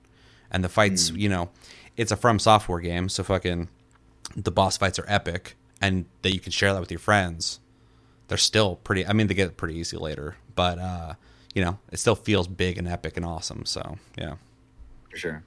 and 0.51 0.65
the 0.65 0.69
fights, 0.69 1.11
you 1.11 1.29
know, 1.29 1.51
it's 1.97 2.11
a 2.11 2.17
From 2.17 2.41
Software 2.41 2.81
game, 2.81 3.09
so 3.09 3.23
fucking 3.23 3.69
the 4.35 4.51
boss 4.51 4.77
fights 4.77 4.99
are 4.99 5.07
epic, 5.07 5.57
and 5.81 6.07
that 6.23 6.35
you 6.35 6.41
can 6.41 6.51
share 6.51 6.73
that 6.73 6.81
with 6.81 6.91
your 6.91 6.99
friends. 6.99 7.61
They're 8.27 8.37
still 8.37 8.77
pretty. 8.77 9.07
I 9.07 9.13
mean, 9.13 9.29
they 9.29 9.35
get 9.35 9.57
pretty 9.57 9.77
easy 9.77 9.97
later, 9.97 10.35
but 10.57 10.81
uh, 10.81 11.15
you 11.55 11.65
know, 11.65 11.79
it 11.93 12.01
still 12.01 12.17
feels 12.17 12.49
big 12.49 12.79
and 12.79 12.89
epic 12.89 13.17
and 13.17 13.25
awesome. 13.25 13.65
So 13.65 13.97
yeah, 14.17 14.35
for 15.09 15.17
sure. 15.17 15.45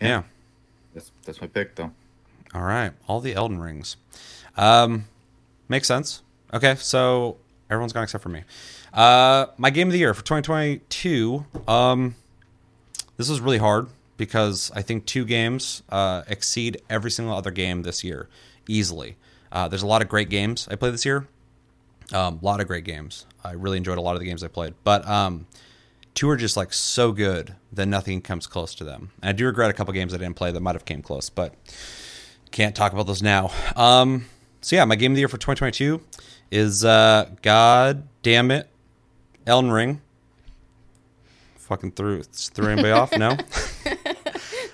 Yeah. 0.00 0.22
That's 0.94 1.12
that's 1.24 1.40
my 1.40 1.46
pick 1.46 1.74
though. 1.74 1.90
All 2.54 2.62
right, 2.62 2.92
all 3.06 3.20
the 3.20 3.34
Elden 3.34 3.58
Rings. 3.58 3.96
Um, 4.56 5.06
makes 5.68 5.86
sense. 5.86 6.22
Okay, 6.54 6.74
so 6.76 7.36
everyone's 7.68 7.92
gone 7.92 8.04
except 8.04 8.22
for 8.22 8.30
me. 8.30 8.44
Uh, 8.94 9.46
my 9.58 9.68
game 9.70 9.88
of 9.88 9.92
the 9.92 9.98
year 9.98 10.14
for 10.14 10.24
2022. 10.24 11.44
Um, 11.68 12.14
this 13.18 13.28
was 13.28 13.40
really 13.40 13.58
hard 13.58 13.88
because 14.16 14.70
I 14.74 14.82
think 14.82 15.04
two 15.04 15.24
games 15.24 15.82
uh, 15.90 16.22
exceed 16.28 16.80
every 16.88 17.10
single 17.10 17.36
other 17.36 17.50
game 17.50 17.82
this 17.82 18.02
year 18.02 18.28
easily. 18.66 19.16
Uh, 19.52 19.68
there's 19.68 19.82
a 19.82 19.86
lot 19.86 20.02
of 20.02 20.08
great 20.08 20.30
games 20.30 20.66
I 20.70 20.76
played 20.76 20.94
this 20.94 21.04
year. 21.04 21.26
Um, 22.12 22.38
a 22.40 22.44
lot 22.44 22.60
of 22.60 22.66
great 22.66 22.84
games. 22.84 23.26
I 23.44 23.52
really 23.52 23.76
enjoyed 23.76 23.98
a 23.98 24.00
lot 24.00 24.14
of 24.14 24.20
the 24.20 24.26
games 24.26 24.42
I 24.42 24.48
played, 24.48 24.74
but 24.84 25.06
um, 25.08 25.46
two 26.16 26.28
are 26.28 26.36
just 26.36 26.56
like 26.56 26.72
so 26.72 27.12
good 27.12 27.54
that 27.72 27.86
nothing 27.86 28.20
comes 28.20 28.48
close 28.48 28.74
to 28.74 28.84
them. 28.84 29.12
And 29.22 29.28
I 29.28 29.32
do 29.32 29.46
regret 29.46 29.70
a 29.70 29.72
couple 29.72 29.92
games 29.94 30.12
I 30.12 30.16
didn't 30.16 30.34
play 30.34 30.50
that 30.50 30.60
might 30.60 30.74
have 30.74 30.84
came 30.84 31.02
close, 31.02 31.30
but 31.30 31.54
can't 32.50 32.74
talk 32.74 32.92
about 32.92 33.06
those 33.06 33.22
now. 33.22 33.52
Um, 33.76 34.26
so 34.62 34.74
yeah, 34.74 34.84
my 34.84 34.96
game 34.96 35.12
of 35.12 35.16
the 35.16 35.20
year 35.20 35.28
for 35.28 35.36
2022 35.36 36.00
is 36.50 36.84
uh, 36.84 37.30
God 37.42 38.08
damn 38.22 38.50
it, 38.50 38.68
Elden 39.46 39.70
Ring. 39.70 40.00
Fucking 41.56 41.92
threw 41.92 42.22
threw 42.22 42.68
anybody 42.68 42.92
off? 42.92 43.16
No. 43.16 43.36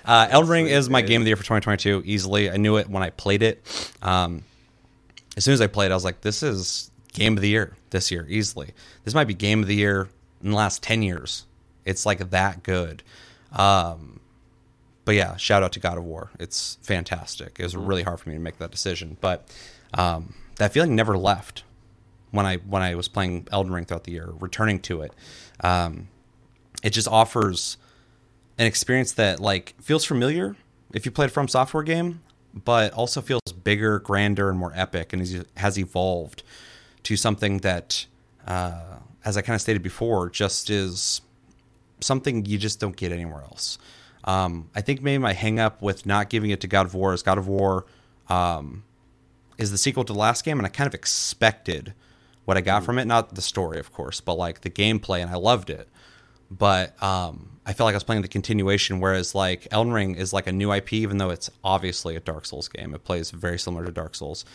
Uh, 0.05 0.27
Elden 0.31 0.49
Ring 0.49 0.67
is 0.67 0.89
my 0.89 1.01
game 1.01 1.21
of 1.21 1.23
the 1.23 1.29
year 1.29 1.37
for 1.37 1.43
2022 1.43 2.03
easily. 2.05 2.51
I 2.51 2.57
knew 2.57 2.75
it 2.75 2.89
when 2.89 3.01
I 3.01 3.09
played 3.09 3.41
it. 3.41 3.65
Um, 4.01 4.43
as 5.37 5.45
soon 5.45 5.53
as 5.53 5.61
I 5.61 5.67
played, 5.67 5.91
I 5.91 5.95
was 5.95 6.03
like, 6.03 6.19
"This 6.19 6.43
is 6.43 6.91
game 7.13 7.37
of 7.37 7.41
the 7.41 7.47
year 7.47 7.77
this 7.91 8.11
year 8.11 8.25
easily. 8.27 8.73
This 9.05 9.13
might 9.13 9.27
be 9.27 9.33
game 9.33 9.61
of 9.61 9.67
the 9.67 9.75
year 9.75 10.09
in 10.43 10.51
the 10.51 10.57
last 10.57 10.83
10 10.83 11.01
years. 11.01 11.45
It's 11.85 12.05
like 12.05 12.29
that 12.31 12.63
good." 12.63 13.03
Um, 13.51 14.19
but 15.05 15.15
yeah, 15.15 15.35
shout 15.35 15.63
out 15.63 15.73
to 15.73 15.79
God 15.79 15.97
of 15.97 16.05
War. 16.05 16.31
It's 16.39 16.77
fantastic. 16.81 17.57
It 17.59 17.63
was 17.63 17.75
really 17.75 18.03
hard 18.03 18.19
for 18.19 18.29
me 18.29 18.35
to 18.35 18.41
make 18.41 18.57
that 18.59 18.71
decision, 18.71 19.17
but 19.19 19.47
um, 19.93 20.33
that 20.57 20.71
feeling 20.71 20.95
never 20.95 21.17
left 21.17 21.63
when 22.31 22.45
I 22.45 22.57
when 22.57 22.81
I 22.81 22.95
was 22.95 23.07
playing 23.07 23.47
Elden 23.51 23.73
Ring 23.73 23.85
throughout 23.85 24.05
the 24.05 24.11
year, 24.11 24.29
returning 24.39 24.79
to 24.81 25.01
it. 25.01 25.13
Um, 25.61 26.07
it 26.83 26.91
just 26.91 27.07
offers 27.07 27.77
an 28.57 28.65
experience 28.65 29.13
that 29.13 29.39
like 29.39 29.75
feels 29.81 30.05
familiar 30.05 30.55
if 30.93 31.05
you 31.05 31.11
played 31.11 31.29
a 31.29 31.31
From 31.31 31.47
Software 31.47 31.83
game, 31.83 32.21
but 32.53 32.93
also 32.93 33.19
feels 33.19 33.41
bigger, 33.63 33.99
grander, 33.99 34.49
and 34.49 34.57
more 34.57 34.71
epic, 34.75 35.11
and 35.11 35.45
has 35.57 35.77
evolved 35.77 36.43
to 37.03 37.17
something 37.17 37.57
that, 37.59 38.05
uh, 38.47 38.99
as 39.25 39.37
I 39.37 39.41
kind 39.41 39.55
of 39.55 39.61
stated 39.61 39.81
before, 39.81 40.29
just 40.29 40.69
is 40.69 41.21
something 41.99 42.45
you 42.45 42.57
just 42.57 42.79
don't 42.79 42.95
get 42.95 43.11
anywhere 43.11 43.41
else. 43.41 43.77
Um, 44.25 44.69
I 44.75 44.81
think 44.81 45.01
maybe 45.01 45.17
my 45.17 45.33
hang 45.33 45.59
up 45.59 45.81
with 45.81 46.05
not 46.05 46.29
giving 46.29 46.49
it 46.51 46.61
to 46.61 46.67
God 46.67 46.85
of 46.85 46.93
War 46.93 47.13
is 47.13 47.23
God 47.23 47.37
of 47.37 47.47
War 47.47 47.85
um, 48.29 48.83
is 49.57 49.71
the 49.71 49.77
sequel 49.77 50.03
to 50.05 50.13
the 50.13 50.19
last 50.19 50.45
game, 50.45 50.59
and 50.59 50.65
I 50.65 50.69
kind 50.69 50.87
of 50.87 50.93
expected 50.93 51.93
what 52.45 52.57
I 52.57 52.61
got 52.61 52.83
from 52.83 52.99
it. 52.99 53.05
Not 53.05 53.35
the 53.35 53.41
story, 53.41 53.79
of 53.79 53.91
course, 53.91 54.21
but 54.21 54.35
like 54.35 54.61
the 54.61 54.69
gameplay, 54.69 55.21
and 55.21 55.29
I 55.29 55.35
loved 55.35 55.69
it. 55.69 55.89
But 56.49 57.01
um, 57.01 57.59
I 57.65 57.73
felt 57.73 57.85
like 57.85 57.93
I 57.93 57.97
was 57.97 58.03
playing 58.03 58.21
the 58.21 58.27
continuation, 58.27 58.99
whereas 58.99 59.33
like 59.33 59.67
Elden 59.71 59.93
Ring 59.93 60.15
is 60.15 60.33
like 60.33 60.47
a 60.47 60.51
new 60.51 60.71
IP, 60.71 60.93
even 60.93 61.17
though 61.17 61.29
it's 61.29 61.49
obviously 61.63 62.15
a 62.15 62.19
Dark 62.19 62.45
Souls 62.45 62.67
game. 62.67 62.93
It 62.93 63.03
plays 63.03 63.31
very 63.31 63.59
similar 63.59 63.85
to 63.85 63.91
Dark 63.91 64.15
Souls. 64.15 64.45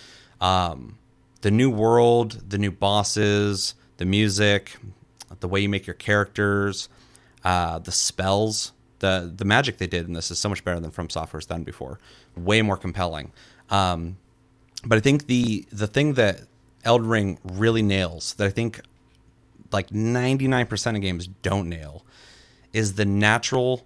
Um, 0.40 0.98
the 1.40 1.50
new 1.50 1.70
world, 1.70 2.42
the 2.48 2.58
new 2.58 2.70
bosses, 2.70 3.74
the 3.98 4.06
music, 4.06 4.76
the 5.40 5.48
way 5.48 5.60
you 5.60 5.68
make 5.68 5.86
your 5.86 5.94
characters, 5.94 6.88
uh, 7.44 7.78
the 7.78 7.92
spells, 7.92 8.72
the 9.00 9.32
the 9.34 9.44
magic 9.44 9.78
they 9.78 9.86
did 9.86 10.06
in 10.06 10.12
this 10.12 10.30
is 10.30 10.38
so 10.38 10.48
much 10.48 10.64
better 10.64 10.80
than 10.80 10.90
From 10.90 11.10
Software's 11.10 11.46
done 11.46 11.62
before. 11.62 12.00
Way 12.36 12.62
more 12.62 12.76
compelling. 12.76 13.32
Um, 13.70 14.16
but 14.84 14.98
I 14.98 15.00
think 15.00 15.26
the 15.26 15.66
the 15.70 15.86
thing 15.86 16.14
that 16.14 16.40
Elden 16.84 17.08
Ring 17.08 17.38
really 17.44 17.82
nails, 17.82 18.34
that 18.34 18.46
I 18.46 18.50
think 18.50 18.80
like 19.70 19.90
99% 19.90 20.96
of 20.96 21.02
games 21.02 21.26
don't 21.42 21.68
nail, 21.68 22.04
is 22.72 22.94
the 22.94 23.04
natural 23.04 23.84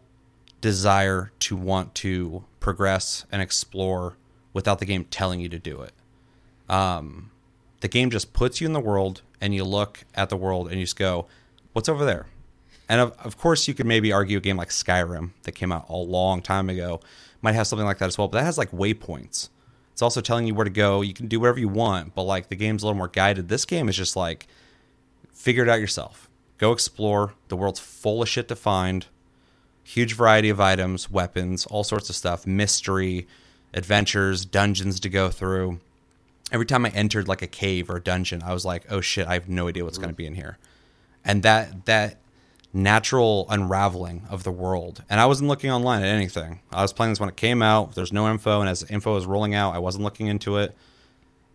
desire 0.60 1.32
to 1.40 1.56
want 1.56 1.94
to 1.96 2.44
progress 2.60 3.24
and 3.32 3.42
explore 3.42 4.16
without 4.52 4.78
the 4.78 4.84
game 4.84 5.04
telling 5.04 5.40
you 5.40 5.48
to 5.48 5.58
do 5.58 5.80
it. 5.80 5.92
Um, 6.68 7.30
the 7.80 7.88
game 7.88 8.10
just 8.10 8.32
puts 8.32 8.60
you 8.60 8.66
in 8.66 8.72
the 8.72 8.80
world, 8.80 9.22
and 9.42 9.54
you 9.54 9.64
look 9.64 10.04
at 10.14 10.30
the 10.30 10.36
world 10.38 10.68
and 10.68 10.76
you 10.78 10.84
just 10.84 10.96
go, 10.96 11.26
"What's 11.74 11.90
over 11.90 12.06
there?" 12.06 12.26
And 12.88 13.00
of, 13.00 13.12
of 13.18 13.36
course, 13.36 13.68
you 13.68 13.74
could 13.74 13.86
maybe 13.86 14.12
argue 14.12 14.38
a 14.38 14.40
game 14.40 14.56
like 14.56 14.70
Skyrim 14.70 15.30
that 15.42 15.52
came 15.52 15.72
out 15.72 15.86
a 15.90 15.96
long 15.96 16.40
time 16.40 16.70
ago 16.70 17.00
might 17.42 17.54
have 17.54 17.66
something 17.66 17.86
like 17.86 17.98
that 17.98 18.06
as 18.06 18.16
well, 18.16 18.28
but 18.28 18.38
that 18.38 18.44
has 18.44 18.56
like 18.56 18.70
waypoints. 18.70 19.48
It's 19.92 20.00
also 20.00 20.20
telling 20.20 20.46
you 20.46 20.54
where 20.54 20.64
to 20.64 20.70
go. 20.70 21.02
You 21.02 21.12
can 21.12 21.26
do 21.26 21.40
whatever 21.40 21.58
you 21.58 21.68
want, 21.68 22.14
but 22.14 22.22
like 22.22 22.48
the 22.48 22.56
game's 22.56 22.82
a 22.82 22.86
little 22.86 22.96
more 22.96 23.08
guided. 23.08 23.48
This 23.48 23.64
game 23.64 23.88
is 23.88 23.96
just 23.96 24.16
like 24.16 24.46
figure 25.32 25.64
it 25.64 25.68
out 25.68 25.80
yourself. 25.80 26.30
Go 26.58 26.72
explore. 26.72 27.34
The 27.48 27.56
world's 27.56 27.80
full 27.80 28.22
of 28.22 28.28
shit 28.28 28.48
to 28.48 28.56
find. 28.56 29.06
Huge 29.82 30.14
variety 30.14 30.48
of 30.48 30.60
items, 30.60 31.10
weapons, 31.10 31.66
all 31.66 31.82
sorts 31.82 32.08
of 32.08 32.14
stuff, 32.14 32.46
mystery, 32.46 33.26
adventures, 33.74 34.44
dungeons 34.44 35.00
to 35.00 35.08
go 35.08 35.28
through. 35.28 35.80
Every 36.50 36.66
time 36.66 36.84
I 36.84 36.90
entered 36.90 37.28
like 37.28 37.42
a 37.42 37.46
cave 37.46 37.88
or 37.88 37.96
a 37.96 38.02
dungeon, 38.02 38.42
I 38.42 38.52
was 38.52 38.64
like, 38.64 38.84
"Oh 38.90 39.00
shit, 39.00 39.26
I 39.26 39.34
have 39.34 39.48
no 39.48 39.68
idea 39.68 39.84
what's 39.84 39.98
going 39.98 40.10
to 40.10 40.14
be 40.14 40.26
in 40.26 40.34
here." 40.34 40.58
And 41.24 41.42
that 41.42 41.86
that 41.86 42.18
natural 42.74 43.46
unraveling 43.50 44.22
of 44.30 44.44
the 44.44 44.50
world. 44.50 45.04
And 45.10 45.20
I 45.20 45.26
wasn't 45.26 45.48
looking 45.48 45.70
online 45.70 46.02
at 46.02 46.08
anything. 46.08 46.60
I 46.72 46.82
was 46.82 46.92
playing 46.92 47.12
this 47.12 47.20
when 47.20 47.28
it 47.28 47.36
came 47.36 47.62
out. 47.62 47.94
There's 47.94 48.12
no 48.12 48.30
info, 48.30 48.60
and 48.60 48.68
as 48.68 48.82
info 48.90 49.14
was 49.14 49.26
rolling 49.26 49.54
out, 49.54 49.74
I 49.74 49.78
wasn't 49.78 50.04
looking 50.04 50.26
into 50.26 50.56
it. 50.56 50.74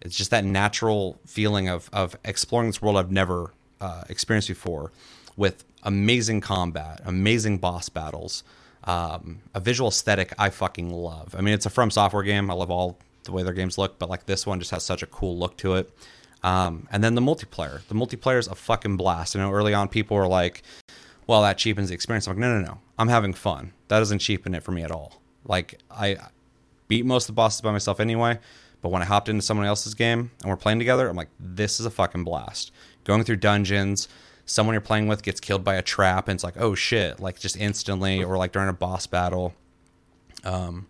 It's 0.01 0.15
just 0.15 0.31
that 0.31 0.45
natural 0.45 1.19
feeling 1.25 1.67
of 1.67 1.89
of 1.91 2.15
exploring 2.23 2.69
this 2.69 2.81
world 2.81 2.97
I've 2.97 3.11
never 3.11 3.53
uh, 3.81 4.03
experienced 4.09 4.47
before, 4.47 4.91
with 5.35 5.63
amazing 5.83 6.41
combat, 6.41 7.01
amazing 7.05 7.57
boss 7.57 7.89
battles, 7.89 8.43
um, 8.83 9.39
a 9.53 9.59
visual 9.59 9.89
aesthetic 9.89 10.33
I 10.37 10.49
fucking 10.49 10.91
love. 10.91 11.35
I 11.37 11.41
mean, 11.41 11.53
it's 11.53 11.65
a 11.65 11.69
From 11.69 11.91
Software 11.91 12.23
game. 12.23 12.49
I 12.49 12.53
love 12.53 12.71
all 12.71 12.99
the 13.27 13.31
way 13.31 13.43
their 13.43 13.53
games 13.53 13.77
look, 13.77 13.99
but 13.99 14.09
like 14.09 14.25
this 14.25 14.45
one 14.45 14.59
just 14.59 14.71
has 14.71 14.83
such 14.83 15.03
a 15.03 15.05
cool 15.07 15.37
look 15.37 15.55
to 15.57 15.75
it. 15.75 15.91
Um, 16.43 16.87
and 16.91 17.03
then 17.03 17.15
the 17.15 17.21
multiplayer. 17.21 17.85
The 17.87 17.95
multiplayer 17.95 18.39
is 18.39 18.47
a 18.47 18.55
fucking 18.55 18.97
blast. 18.97 19.35
I 19.35 19.39
know 19.39 19.51
early 19.51 19.73
on 19.73 19.87
people 19.87 20.17
were 20.17 20.27
like, 20.27 20.63
well, 21.27 21.41
that 21.41 21.57
cheapens 21.57 21.89
the 21.89 21.95
experience. 21.95 22.27
I'm 22.27 22.31
like, 22.35 22.39
no, 22.39 22.59
no, 22.59 22.65
no. 22.65 22.79
I'm 22.97 23.09
having 23.09 23.33
fun. 23.33 23.73
That 23.89 23.99
doesn't 23.99 24.19
cheapen 24.19 24.55
it 24.55 24.63
for 24.63 24.71
me 24.71 24.81
at 24.83 24.91
all. 24.91 25.21
Like, 25.45 25.79
I 25.91 26.17
beat 26.87 27.05
most 27.05 27.23
of 27.23 27.35
the 27.35 27.37
bosses 27.37 27.61
by 27.61 27.71
myself 27.71 27.99
anyway, 27.99 28.39
but 28.81 28.89
when 28.89 29.01
I 29.01 29.05
hopped 29.05 29.29
into 29.29 29.41
someone 29.41 29.67
else's 29.67 29.93
game 29.93 30.31
and 30.41 30.49
we're 30.49 30.57
playing 30.57 30.79
together, 30.79 31.07
I'm 31.07 31.15
like, 31.15 31.29
this 31.39 31.79
is 31.79 31.85
a 31.85 31.91
fucking 31.91 32.23
blast. 32.23 32.71
Going 33.03 33.23
through 33.23 33.37
dungeons, 33.37 34.07
someone 34.47 34.73
you're 34.73 34.81
playing 34.81 35.07
with 35.07 35.21
gets 35.21 35.39
killed 35.39 35.63
by 35.63 35.75
a 35.75 35.81
trap 35.81 36.27
and 36.27 36.35
it's 36.35 36.43
like 36.43 36.55
oh 36.57 36.73
shit 36.73 37.19
like 37.19 37.37
just 37.37 37.57
instantly 37.57 38.23
or 38.23 38.37
like 38.37 38.53
during 38.53 38.69
a 38.69 38.73
boss 38.73 39.05
battle 39.05 39.53
um 40.45 40.87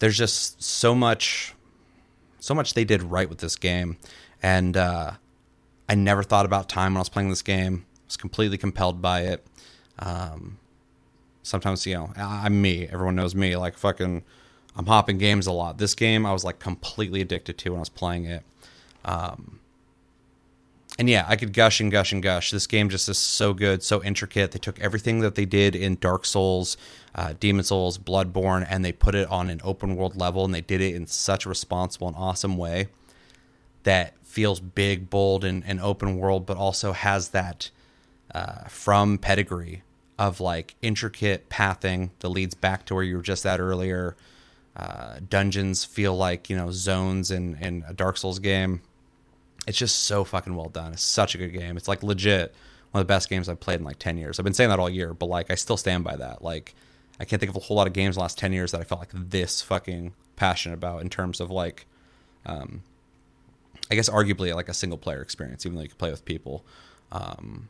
there's 0.00 0.18
just 0.18 0.60
so 0.62 0.94
much 0.94 1.54
so 2.40 2.54
much 2.54 2.72
they 2.74 2.84
did 2.84 3.02
right 3.02 3.28
with 3.28 3.38
this 3.38 3.54
game. 3.54 3.96
And 4.42 4.76
uh 4.76 5.12
i 5.88 5.94
never 5.94 6.22
thought 6.22 6.46
about 6.46 6.68
time 6.68 6.92
when 6.94 6.98
i 6.98 7.00
was 7.00 7.08
playing 7.08 7.28
this 7.28 7.42
game. 7.42 7.86
I 7.86 8.06
was 8.06 8.16
completely 8.16 8.58
compelled 8.58 9.00
by 9.00 9.20
it. 9.22 9.46
Um 10.00 10.58
sometimes 11.42 11.86
you 11.86 11.94
know 11.94 12.12
i'm 12.16 12.60
me. 12.60 12.88
Everyone 12.88 13.14
knows 13.14 13.34
me. 13.34 13.56
Like 13.56 13.76
fucking 13.78 14.24
i'm 14.74 14.86
hopping 14.86 15.18
games 15.18 15.46
a 15.46 15.52
lot. 15.52 15.78
This 15.78 15.94
game 15.94 16.26
i 16.26 16.32
was 16.32 16.44
like 16.44 16.58
completely 16.58 17.20
addicted 17.20 17.56
to 17.58 17.70
when 17.70 17.78
i 17.78 17.80
was 17.80 17.88
playing 17.88 18.24
it. 18.24 18.42
Um 19.04 19.59
and 21.00 21.08
yeah, 21.08 21.24
I 21.26 21.36
could 21.36 21.54
gush 21.54 21.80
and 21.80 21.90
gush 21.90 22.12
and 22.12 22.22
gush. 22.22 22.50
This 22.50 22.66
game 22.66 22.90
just 22.90 23.08
is 23.08 23.16
so 23.16 23.54
good, 23.54 23.82
so 23.82 24.04
intricate. 24.04 24.52
They 24.52 24.58
took 24.58 24.78
everything 24.80 25.20
that 25.20 25.34
they 25.34 25.46
did 25.46 25.74
in 25.74 25.96
Dark 25.96 26.26
Souls, 26.26 26.76
uh, 27.14 27.32
Demon 27.40 27.64
Souls, 27.64 27.96
Bloodborne, 27.96 28.66
and 28.68 28.84
they 28.84 28.92
put 28.92 29.14
it 29.14 29.26
on 29.28 29.48
an 29.48 29.62
open 29.64 29.96
world 29.96 30.14
level, 30.14 30.44
and 30.44 30.52
they 30.52 30.60
did 30.60 30.82
it 30.82 30.94
in 30.94 31.06
such 31.06 31.46
a 31.46 31.48
responsible 31.48 32.06
and 32.06 32.16
awesome 32.18 32.58
way 32.58 32.88
that 33.84 34.12
feels 34.22 34.60
big, 34.60 35.08
bold, 35.08 35.42
and, 35.42 35.64
and 35.64 35.80
open 35.80 36.18
world, 36.18 36.44
but 36.44 36.58
also 36.58 36.92
has 36.92 37.30
that 37.30 37.70
uh, 38.34 38.64
from 38.68 39.16
pedigree 39.16 39.82
of 40.18 40.38
like 40.38 40.74
intricate 40.82 41.48
pathing 41.48 42.10
that 42.18 42.28
leads 42.28 42.52
back 42.54 42.84
to 42.84 42.94
where 42.94 43.04
you 43.04 43.16
were 43.16 43.22
just 43.22 43.46
at 43.46 43.58
earlier. 43.58 44.18
Uh, 44.76 45.14
dungeons 45.26 45.82
feel 45.82 46.14
like 46.14 46.50
you 46.50 46.56
know 46.58 46.70
zones 46.70 47.30
in 47.30 47.56
in 47.56 47.84
a 47.88 47.94
Dark 47.94 48.18
Souls 48.18 48.38
game 48.38 48.82
it's 49.66 49.78
just 49.78 50.04
so 50.04 50.24
fucking 50.24 50.54
well 50.54 50.68
done. 50.68 50.92
It's 50.92 51.02
such 51.02 51.34
a 51.34 51.38
good 51.38 51.52
game. 51.52 51.76
It's 51.76 51.88
like 51.88 52.02
legit 52.02 52.54
one 52.90 53.00
of 53.00 53.06
the 53.06 53.12
best 53.12 53.28
games 53.28 53.48
I've 53.48 53.60
played 53.60 53.78
in 53.78 53.84
like 53.84 53.98
10 53.98 54.18
years. 54.18 54.38
I've 54.38 54.44
been 54.44 54.54
saying 54.54 54.70
that 54.70 54.78
all 54.78 54.90
year, 54.90 55.14
but 55.14 55.26
like 55.26 55.50
I 55.50 55.54
still 55.54 55.76
stand 55.76 56.04
by 56.04 56.16
that. 56.16 56.42
Like 56.42 56.74
I 57.20 57.24
can't 57.24 57.38
think 57.38 57.50
of 57.50 57.56
a 57.56 57.60
whole 57.60 57.76
lot 57.76 57.86
of 57.86 57.92
games 57.92 58.16
in 58.16 58.20
the 58.20 58.22
last 58.22 58.38
10 58.38 58.52
years 58.52 58.72
that 58.72 58.80
I 58.80 58.84
felt 58.84 59.00
like 59.00 59.10
this 59.12 59.62
fucking 59.62 60.14
passionate 60.36 60.74
about 60.74 61.02
in 61.02 61.10
terms 61.10 61.40
of 61.40 61.50
like 61.50 61.86
um 62.46 62.82
I 63.90 63.94
guess 63.94 64.08
arguably 64.08 64.54
like 64.54 64.68
a 64.68 64.74
single 64.74 64.98
player 64.98 65.20
experience 65.20 65.66
even 65.66 65.76
though 65.76 65.82
you 65.82 65.88
can 65.88 65.98
play 65.98 66.10
with 66.10 66.24
people. 66.24 66.64
Um 67.12 67.68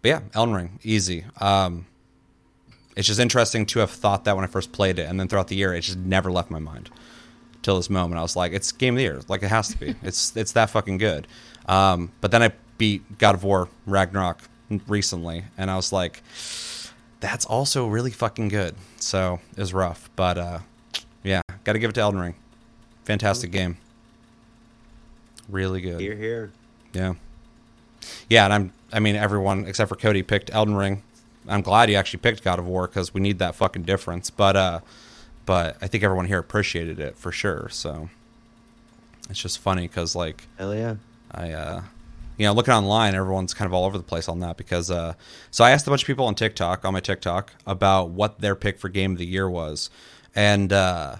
but 0.00 0.08
yeah, 0.08 0.20
Elden 0.34 0.54
Ring, 0.54 0.78
easy. 0.82 1.24
Um 1.40 1.86
it's 2.96 3.06
just 3.06 3.20
interesting 3.20 3.66
to 3.66 3.80
have 3.80 3.90
thought 3.90 4.24
that 4.24 4.36
when 4.36 4.44
I 4.44 4.48
first 4.48 4.72
played 4.72 4.98
it 4.98 5.08
and 5.08 5.18
then 5.18 5.28
throughout 5.28 5.48
the 5.48 5.56
year 5.56 5.74
it 5.74 5.80
just 5.80 5.98
never 5.98 6.30
left 6.30 6.50
my 6.50 6.58
mind 6.58 6.90
till 7.62 7.76
this 7.76 7.88
moment. 7.90 8.18
I 8.18 8.22
was 8.22 8.36
like, 8.36 8.52
it's 8.52 8.72
game 8.72 8.94
of 8.94 8.98
the 8.98 9.02
year. 9.04 9.20
Like 9.28 9.42
it 9.42 9.48
has 9.48 9.68
to 9.68 9.78
be. 9.78 9.94
it's 10.02 10.36
it's 10.36 10.52
that 10.52 10.70
fucking 10.70 10.98
good. 10.98 11.26
Um, 11.66 12.10
but 12.20 12.30
then 12.30 12.42
I 12.42 12.52
beat 12.78 13.18
God 13.18 13.34
of 13.34 13.44
War 13.44 13.68
Ragnarok 13.86 14.38
recently, 14.86 15.44
and 15.56 15.70
I 15.70 15.76
was 15.76 15.92
like, 15.92 16.22
that's 17.20 17.44
also 17.46 17.86
really 17.86 18.10
fucking 18.10 18.48
good. 18.48 18.74
So 18.98 19.40
it 19.56 19.60
was 19.60 19.72
rough, 19.72 20.10
but 20.16 20.38
uh, 20.38 20.58
yeah, 21.22 21.40
got 21.64 21.74
to 21.74 21.78
give 21.78 21.90
it 21.90 21.94
to 21.94 22.00
Elden 22.00 22.20
Ring. 22.20 22.34
Fantastic 23.04 23.50
game. 23.50 23.78
Really 25.48 25.80
good. 25.80 26.00
Here, 26.00 26.16
here. 26.16 26.52
Yeah. 26.92 27.14
Yeah, 28.28 28.44
and 28.44 28.52
I'm 28.52 28.72
I 28.92 29.00
mean 29.00 29.16
everyone 29.16 29.66
except 29.66 29.88
for 29.88 29.96
Cody 29.96 30.22
picked 30.22 30.52
Elden 30.52 30.74
Ring. 30.74 31.02
I'm 31.48 31.62
glad 31.62 31.88
he 31.88 31.96
actually 31.96 32.20
picked 32.20 32.44
God 32.44 32.58
of 32.58 32.66
War 32.66 32.86
because 32.86 33.12
we 33.12 33.20
need 33.20 33.38
that 33.40 33.54
fucking 33.54 33.82
difference. 33.82 34.30
But 34.30 34.56
uh 34.56 34.80
but 35.46 35.76
I 35.82 35.86
think 35.86 36.04
everyone 36.04 36.26
here 36.26 36.38
appreciated 36.38 37.00
it 37.00 37.16
for 37.16 37.32
sure. 37.32 37.68
So 37.70 38.08
it's 39.30 39.40
just 39.40 39.58
funny 39.58 39.82
because 39.88 40.14
like 40.14 40.46
Hell 40.58 40.74
yeah. 40.74 40.96
I 41.30 41.52
uh 41.52 41.82
you 42.36 42.46
know 42.46 42.52
looking 42.52 42.74
online 42.74 43.14
everyone's 43.14 43.54
kind 43.54 43.66
of 43.66 43.74
all 43.74 43.84
over 43.84 43.96
the 43.96 44.04
place 44.04 44.28
on 44.28 44.40
that 44.40 44.56
because 44.56 44.90
uh 44.90 45.14
so 45.50 45.64
I 45.64 45.70
asked 45.70 45.86
a 45.86 45.90
bunch 45.90 46.02
of 46.02 46.06
people 46.06 46.26
on 46.26 46.34
TikTok 46.34 46.84
on 46.84 46.92
my 46.92 47.00
TikTok 47.00 47.52
about 47.66 48.10
what 48.10 48.40
their 48.40 48.54
pick 48.54 48.78
for 48.78 48.88
game 48.88 49.12
of 49.12 49.18
the 49.18 49.26
year 49.26 49.48
was 49.48 49.90
and 50.34 50.72
uh 50.72 51.16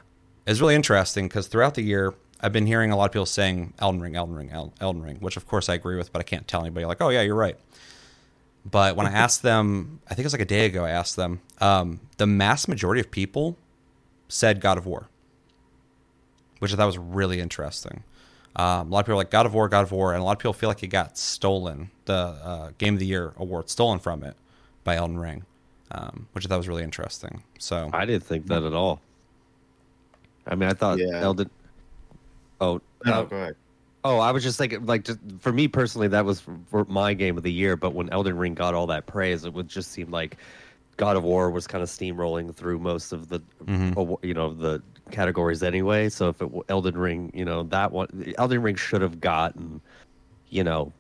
it's 0.47 0.61
really 0.61 0.75
interesting 0.75 1.29
because 1.29 1.47
throughout 1.47 1.75
the 1.75 1.83
year 1.83 2.15
I've 2.41 2.53
been 2.53 2.67
hearing 2.67 2.91
a 2.91 2.97
lot 2.97 3.05
of 3.05 3.13
people 3.13 3.27
saying 3.27 3.73
Elden 3.79 4.01
Ring, 4.01 4.17
Elden 4.17 4.35
Ring, 4.35 4.51
El- 4.51 4.73
Elden 4.81 5.01
Ring, 5.01 5.17
which 5.21 5.37
of 5.37 5.47
course 5.47 5.69
I 5.69 5.75
agree 5.75 5.97
with, 5.97 6.13
but 6.13 6.19
I 6.19 6.25
can't 6.25 6.49
tell 6.49 6.61
anybody 6.61 6.85
like, 6.87 7.01
oh 7.01 7.09
yeah, 7.09 7.23
you're 7.23 7.37
right. 7.37 7.57
But 8.69 8.97
when 8.97 9.07
I 9.07 9.13
asked 9.25 9.43
them, 9.43 10.01
I 10.07 10.15
think 10.15 10.21
it 10.21 10.27
was 10.27 10.33
like 10.33 10.43
a 10.43 10.47
day 10.47 10.67
ago, 10.67 10.85
I 10.85 10.91
asked 10.91 11.15
them, 11.15 11.41
um, 11.61 12.01
the 12.17 12.27
mass 12.27 12.67
majority 12.67 13.01
of 13.01 13.13
people 13.13 13.57
said 14.33 14.61
God 14.61 14.79
of 14.79 14.87
War, 14.87 15.09
which 16.59 16.73
I 16.73 16.77
thought 16.77 16.87
was 16.87 16.99
really 16.99 17.39
interesting. 17.39 18.03
Um, 18.57 18.89
a 18.89 18.91
lot 18.91 19.01
of 19.01 19.07
people 19.07 19.15
are 19.15 19.17
like 19.19 19.31
God 19.31 19.47
of 19.47 19.55
War, 19.55 19.69
God 19.69 19.83
of 19.83 19.93
War, 19.93 20.13
and 20.13 20.21
a 20.21 20.25
lot 20.25 20.33
of 20.33 20.39
people 20.39 20.53
feel 20.53 20.69
like 20.69 20.83
it 20.83 20.89
got 20.89 21.17
stolen, 21.19 21.91
the 22.07 22.15
uh, 22.15 22.71
Game 22.79 22.95
of 22.95 23.01
the 23.01 23.07
Year 23.07 23.33
award 23.37 23.69
stolen 23.71 23.99
from 23.99 24.23
it 24.25 24.37
by 24.85 24.97
Elden 24.97 25.19
Ring, 25.19 25.45
um, 25.91 26.29
which 26.33 26.45
I 26.45 26.49
thought 26.49 26.59
was 26.59 26.69
really 26.69 26.83
interesting. 26.83 27.43
So 27.59 27.91
I 27.93 28.05
didn't 28.07 28.25
think 28.25 28.47
that 28.47 28.63
at 28.63 28.73
all. 28.75 29.01
I 30.47 30.55
mean, 30.55 30.69
I 30.69 30.75
thought 30.75 30.99
Yeah. 30.99 31.21
Elden. 31.21 31.51
Oh, 32.61 32.81
No, 33.05 33.13
uh, 33.13 33.23
go 33.25 33.37
ahead. 33.37 33.57
oh, 34.05 34.19
I 34.19 34.33
was 34.33 34.43
just 34.43 34.59
thinking, 34.59 34.85
like, 34.87 35.05
just 35.05 35.19
for 35.41 35.53
me 35.53 35.69
personally, 35.69 36.09
that 36.09 36.25
was 36.25 36.41
for, 36.41 36.57
for 36.71 36.85
my 36.87 37.15
game 37.15 37.37
of 37.37 37.43
the 37.43 37.53
year. 37.53 37.77
But 37.77 37.95
when 37.95 38.09
Elden 38.11 38.37
Ring 38.37 38.55
got 38.55 38.75
all 38.75 38.87
that 38.89 39.07
praise, 39.07 39.45
it 39.45 39.53
would 39.55 39.69
just 39.69 39.93
seem 39.93 40.11
like 40.11 40.37
God 40.97 41.17
of 41.17 41.25
War 41.25 41.51
was 41.51 41.67
kind 41.67 41.83
of 41.83 41.89
steamrolling 41.89 42.55
through 42.55 42.79
most 42.79 43.13
of 43.13 43.29
the, 43.29 43.41
Mhm. 43.65 44.19
you 44.23 44.35
know, 44.35 44.53
the 44.53 44.83
categories 45.11 45.63
anyway. 45.63 46.09
So 46.09 46.29
if 46.29 46.41
it 46.43 46.51
Elden 46.69 46.97
Ring, 46.97 47.31
you 47.35 47.45
know, 47.45 47.63
that 47.65 47.93
one, 47.93 48.35
Elden 48.39 48.63
Ring 48.63 48.77
should 48.77 49.03
have 49.03 49.21
gotten, 49.21 49.81
you 50.49 50.65
know, 50.65 50.93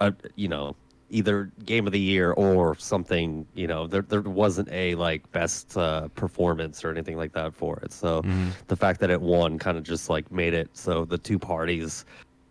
a, 0.00 0.14
you 0.36 0.48
know, 0.48 0.76
either 1.10 1.50
game 1.64 1.86
of 1.86 1.92
the 1.92 2.00
year 2.00 2.32
or 2.32 2.74
something. 2.76 3.46
You 3.54 3.66
know, 3.66 3.86
there 3.86 4.02
there 4.02 4.20
wasn't 4.22 4.68
a 4.70 4.94
like 4.96 5.30
best 5.32 5.76
uh, 5.76 6.08
performance 6.08 6.84
or 6.84 6.90
anything 6.90 7.16
like 7.16 7.32
that 7.32 7.54
for 7.54 7.78
it. 7.80 7.92
So 7.92 8.22
Mhm. 8.22 8.52
the 8.66 8.76
fact 8.76 9.00
that 9.00 9.10
it 9.10 9.20
won 9.20 9.58
kind 9.58 9.76
of 9.78 9.84
just 9.84 10.08
like 10.10 10.30
made 10.30 10.54
it 10.54 10.68
so 10.74 11.04
the 11.04 11.18
two 11.18 11.38
parties 11.38 12.04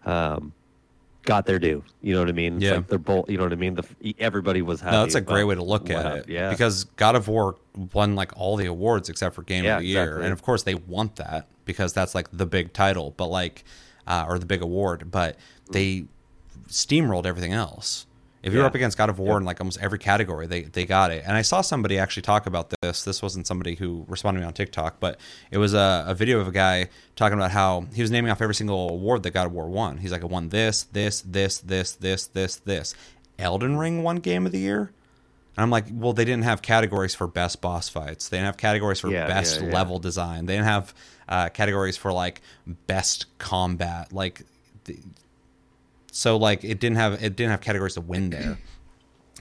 um, 0.05 0.53
got 1.25 1.45
their 1.45 1.59
due. 1.59 1.83
You 2.01 2.13
know 2.13 2.19
what 2.21 2.29
I 2.29 2.33
mean? 2.33 2.55
It's 2.55 2.63
Yeah. 2.65 2.75
like 2.75 2.87
they're 2.87 2.97
both. 2.99 3.29
You 3.29 3.37
know 3.37 3.43
what 3.43 3.53
I 3.53 3.57
mean? 3.57 3.75
The 3.75 4.15
everybody 4.19 4.61
was 4.61 4.79
happy. 4.81 4.95
No, 4.95 5.01
that's 5.01 5.15
a 5.15 5.21
great 5.21 5.43
way 5.43 5.55
to 5.55 5.63
look 5.63 5.89
at 5.89 6.03
happened. 6.05 6.23
it. 6.29 6.29
Yeah, 6.29 6.49
Because 6.49 6.83
God 6.95 7.15
of 7.15 7.27
War 7.27 7.55
won 7.93 8.15
like 8.15 8.31
all 8.37 8.55
the 8.55 8.65
awards 8.67 9.09
except 9.09 9.35
for 9.35 9.43
Game 9.43 9.65
Yeah, 9.65 9.75
of 9.77 9.81
the 9.81 9.87
Year, 9.87 10.01
exactly. 10.03 10.23
and 10.25 10.33
of 10.33 10.41
course 10.41 10.63
they 10.63 10.75
want 10.75 11.15
that 11.17 11.47
because 11.65 11.93
that's 11.93 12.15
like 12.15 12.27
the 12.31 12.45
big 12.45 12.71
title, 12.73 13.13
but 13.17 13.27
like, 13.27 13.63
uh, 14.07 14.25
or 14.27 14.39
the 14.39 14.45
big 14.45 14.61
award. 14.61 15.09
But 15.11 15.35
they 15.71 16.05
steamrolled 16.69 17.25
everything 17.25 17.53
else. 17.53 18.05
If 18.45 18.53
you're 18.53 18.63
up 18.63 18.75
against 18.75 18.95
God 18.95 19.09
of 19.09 19.17
War 19.17 19.37
in 19.37 19.43
like 19.43 19.59
almost 19.59 19.81
every 19.81 19.97
category, 19.97 20.45
they 20.45 20.61
they 20.61 20.85
got 20.85 21.11
it. 21.11 21.23
And 21.25 21.35
I 21.35 21.41
saw 21.41 21.61
somebody 21.61 21.97
actually 21.97 22.21
talk 22.21 22.45
about 22.45 22.71
this. 22.81 23.03
This 23.03 23.21
wasn't 23.23 23.47
somebody 23.47 23.73
who 23.73 24.05
responded 24.07 24.39
to 24.39 24.43
me 24.43 24.47
on 24.47 24.53
TikTok, 24.53 24.99
but 24.99 25.19
it 25.49 25.57
was 25.57 25.73
a, 25.73 26.05
a 26.07 26.13
video 26.13 26.39
of 26.39 26.47
a 26.47 26.51
guy 26.51 26.89
talking 27.15 27.39
about 27.39 27.49
how 27.49 27.87
he 27.93 28.03
was 28.03 28.11
naming 28.11 28.29
off 28.29 28.43
every 28.43 28.53
single 28.53 28.91
award 28.91 29.23
that 29.23 29.31
God 29.31 29.47
of 29.47 29.51
War 29.51 29.67
won. 29.67 29.97
He's 29.97 30.11
like, 30.11 30.21
I 30.21 30.27
won 30.27 30.49
this, 30.49 30.83
this, 30.83 31.21
this, 31.21 31.57
this, 31.57 31.93
this, 31.93 32.27
this, 32.27 32.57
this. 32.57 32.95
Elden 33.39 33.77
Ring 33.77 34.03
won 34.03 34.17
Game 34.17 34.45
of 34.45 34.51
the 34.51 34.59
Year. 34.59 34.91
And 35.57 35.63
I'm 35.63 35.71
like, 35.71 35.85
well, 35.91 36.13
they 36.13 36.25
didn't 36.25 36.43
have 36.43 36.61
categories 36.61 37.15
for 37.15 37.27
best 37.27 37.61
boss 37.61 37.89
fights. 37.89 38.29
They 38.29 38.37
didn't 38.37 38.47
have 38.47 38.57
categories 38.57 38.99
for 38.99 39.09
Yeah, 39.09 39.25
best 39.25 39.61
yeah, 39.61 39.71
level 39.71 39.99
design. 39.99 40.45
They 40.45 40.53
didn't 40.53 40.67
have 40.67 40.93
uh, 41.27 41.49
categories 41.49 41.97
for 41.97 42.11
like 42.13 42.41
best 42.67 43.25
combat. 43.37 44.13
Like, 44.13 44.43
the, 44.83 44.97
so 46.15 46.37
like 46.37 46.63
it 46.63 46.79
didn't 46.79 46.95
have 46.95 47.21
it 47.21 47.35
didn't 47.35 47.51
have 47.51 47.59
categories 47.59 47.95
to 47.95 48.01
win 48.01 48.29
there. 48.29 48.57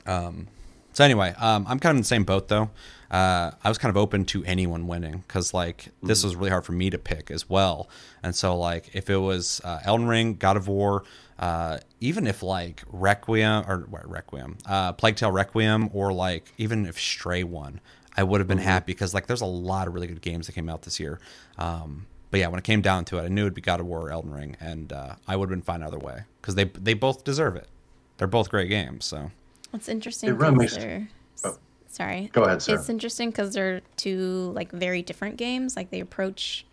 Um, 0.06 0.48
so 0.92 1.02
anyway, 1.02 1.34
um, 1.38 1.64
I'm 1.66 1.78
kind 1.78 1.92
of 1.92 1.96
in 1.96 2.02
the 2.02 2.06
same 2.06 2.24
boat 2.24 2.48
though. 2.48 2.68
Uh, 3.10 3.52
I 3.64 3.68
was 3.70 3.78
kind 3.78 3.88
of 3.88 3.96
open 3.96 4.26
to 4.26 4.44
anyone 4.44 4.86
winning 4.86 5.24
because 5.26 5.54
like 5.54 5.88
this 6.02 6.22
was 6.22 6.36
really 6.36 6.50
hard 6.50 6.66
for 6.66 6.72
me 6.72 6.90
to 6.90 6.98
pick 6.98 7.30
as 7.30 7.48
well. 7.48 7.88
And 8.22 8.36
so 8.36 8.54
like 8.54 8.90
if 8.94 9.08
it 9.08 9.16
was 9.16 9.62
uh, 9.64 9.80
Elden 9.84 10.06
Ring, 10.06 10.34
God 10.34 10.58
of 10.58 10.68
War, 10.68 11.04
uh, 11.38 11.78
even 12.00 12.26
if 12.26 12.42
like 12.42 12.82
Requiem 12.88 13.64
or 13.66 13.86
what, 13.88 14.06
Requiem, 14.06 14.58
uh, 14.66 14.92
Plague 14.92 15.16
Tale 15.16 15.32
Requiem, 15.32 15.88
or 15.94 16.12
like 16.12 16.52
even 16.58 16.84
if 16.84 17.00
Stray 17.00 17.44
won, 17.44 17.80
I 18.14 18.24
would 18.24 18.42
have 18.42 18.48
been 18.48 18.58
happy 18.58 18.92
because 18.92 19.14
like 19.14 19.26
there's 19.26 19.40
a 19.40 19.46
lot 19.46 19.88
of 19.88 19.94
really 19.94 20.08
good 20.08 20.20
games 20.20 20.48
that 20.48 20.52
came 20.52 20.68
out 20.68 20.82
this 20.82 21.00
year. 21.00 21.18
Um, 21.56 22.04
but 22.34 22.40
yeah, 22.40 22.48
when 22.48 22.58
it 22.58 22.64
came 22.64 22.80
down 22.82 23.04
to 23.04 23.18
it, 23.18 23.22
I 23.22 23.28
knew 23.28 23.42
it'd 23.42 23.54
be 23.54 23.60
God 23.60 23.78
of 23.78 23.86
War 23.86 24.00
or 24.08 24.10
Elden 24.10 24.32
Ring, 24.32 24.56
and 24.58 24.92
uh, 24.92 25.14
I 25.28 25.36
would 25.36 25.48
have 25.48 25.56
been 25.56 25.62
fine 25.62 25.84
either 25.84 26.00
way 26.00 26.22
because 26.40 26.56
they 26.56 26.64
they 26.64 26.92
both 26.92 27.22
deserve 27.22 27.54
it. 27.54 27.68
They're 28.16 28.26
both 28.26 28.50
great 28.50 28.68
games. 28.68 29.04
So 29.04 29.30
It's 29.72 29.88
interesting. 29.88 30.30
It 30.30 30.32
really 30.32 30.66
'cause 30.66 30.76
they're- 30.76 31.08
oh. 31.44 31.56
Sorry. 31.86 32.28
Go 32.32 32.42
ahead, 32.42 32.60
Sarah. 32.60 32.80
It's 32.80 32.88
interesting 32.88 33.30
because 33.30 33.54
they're 33.54 33.82
two 33.96 34.50
like 34.52 34.72
very 34.72 35.00
different 35.00 35.36
games. 35.36 35.76
Like 35.76 35.90
they 35.90 36.00
approach 36.00 36.66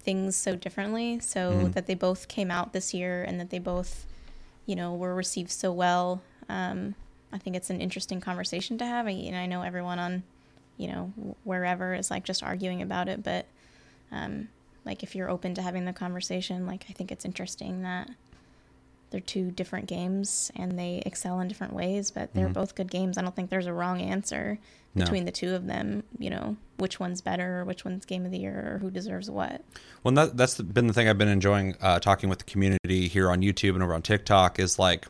things 0.00 0.34
so 0.34 0.56
differently. 0.56 1.20
So 1.20 1.52
Mm-hmm. 1.52 1.70
that 1.70 1.86
they 1.86 1.94
both 1.94 2.26
came 2.26 2.50
out 2.50 2.72
this 2.72 2.92
year 2.92 3.22
and 3.22 3.38
that 3.38 3.50
they 3.50 3.60
both, 3.60 4.06
you 4.66 4.74
know, 4.74 4.92
were 4.92 5.14
received 5.14 5.52
so 5.52 5.70
well. 5.72 6.20
Um, 6.48 6.96
I 7.32 7.38
think 7.38 7.54
it's 7.54 7.70
an 7.70 7.80
interesting 7.80 8.20
conversation 8.20 8.76
to 8.78 8.84
have. 8.86 9.06
And 9.06 9.36
I 9.36 9.46
know 9.46 9.62
everyone 9.62 10.00
on, 10.00 10.24
you 10.78 10.88
know, 10.88 11.12
wherever 11.44 11.94
is 11.94 12.10
like 12.10 12.24
just 12.24 12.42
arguing 12.42 12.82
about 12.82 13.08
it, 13.08 13.22
but 13.22 13.46
um, 14.10 14.48
like 14.84 15.02
if 15.02 15.14
you're 15.14 15.30
open 15.30 15.54
to 15.54 15.62
having 15.62 15.84
the 15.84 15.92
conversation, 15.92 16.66
like 16.66 16.86
I 16.88 16.92
think 16.92 17.10
it's 17.12 17.24
interesting 17.24 17.82
that 17.82 18.10
they're 19.10 19.20
two 19.20 19.50
different 19.52 19.86
games 19.86 20.50
and 20.56 20.76
they 20.78 21.02
excel 21.06 21.38
in 21.40 21.46
different 21.48 21.72
ways, 21.72 22.10
but 22.10 22.34
they're 22.34 22.48
both 22.48 22.74
good 22.74 22.90
games. 22.90 23.16
I 23.16 23.22
don't 23.22 23.34
think 23.36 23.48
there's 23.48 23.66
a 23.66 23.72
wrong 23.72 24.00
answer 24.00 24.58
No. 24.94 25.04
between 25.04 25.24
the 25.24 25.30
two 25.30 25.54
of 25.54 25.66
them. 25.66 26.02
You 26.18 26.30
know, 26.30 26.56
which 26.78 26.98
one's 26.98 27.20
better, 27.20 27.60
or 27.60 27.64
which 27.64 27.84
one's 27.84 28.04
game 28.04 28.24
of 28.26 28.32
the 28.32 28.38
year, 28.38 28.72
or 28.74 28.78
who 28.80 28.90
deserves 28.90 29.30
what. 29.30 29.62
Well, 30.02 30.12
that, 30.14 30.36
that's 30.36 30.60
been 30.60 30.88
the 30.88 30.92
thing 30.92 31.08
I've 31.08 31.18
been 31.18 31.28
enjoying 31.28 31.76
uh, 31.80 32.00
talking 32.00 32.28
with 32.28 32.40
the 32.40 32.44
community 32.44 33.06
here 33.08 33.30
on 33.30 33.40
YouTube 33.40 33.74
and 33.74 33.82
over 33.84 33.94
on 33.94 34.02
TikTok 34.02 34.58
is 34.58 34.78
like 34.80 35.06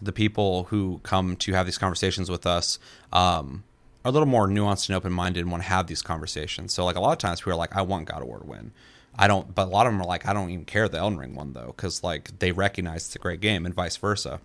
the 0.00 0.12
people 0.12 0.64
who 0.64 1.00
come 1.02 1.36
to 1.36 1.52
have 1.52 1.66
these 1.66 1.78
conversations 1.78 2.30
with 2.30 2.46
us 2.46 2.78
um, 3.12 3.64
are 4.04 4.08
a 4.08 4.12
little 4.12 4.26
more 4.26 4.48
nuanced 4.48 4.88
and 4.88 4.96
open 4.96 5.12
minded 5.12 5.40
and 5.40 5.50
want 5.50 5.62
to 5.62 5.68
have 5.68 5.88
these 5.88 6.00
conversations. 6.00 6.72
So, 6.72 6.86
like 6.86 6.96
a 6.96 7.00
lot 7.00 7.12
of 7.12 7.18
times, 7.18 7.40
people 7.40 7.52
are 7.52 7.56
like, 7.56 7.76
"I 7.76 7.82
want 7.82 8.06
God 8.08 8.22
of 8.22 8.28
War 8.28 8.38
to 8.38 8.46
win." 8.46 8.72
I 9.18 9.28
don't, 9.28 9.54
but 9.54 9.68
a 9.68 9.70
lot 9.70 9.86
of 9.86 9.92
them 9.92 10.00
are 10.00 10.06
like, 10.06 10.26
"I 10.26 10.32
don't 10.32 10.50
even 10.50 10.64
care 10.64 10.88
the 10.88 10.98
Elden 10.98 11.18
Ring 11.18 11.34
one 11.34 11.52
though," 11.52 11.74
because 11.76 12.02
like 12.02 12.38
they 12.38 12.52
recognize 12.52 13.06
it's 13.06 13.16
a 13.16 13.18
great 13.18 13.40
game 13.40 13.66
and 13.66 13.74
vice 13.74 13.96
versa. 13.96 14.40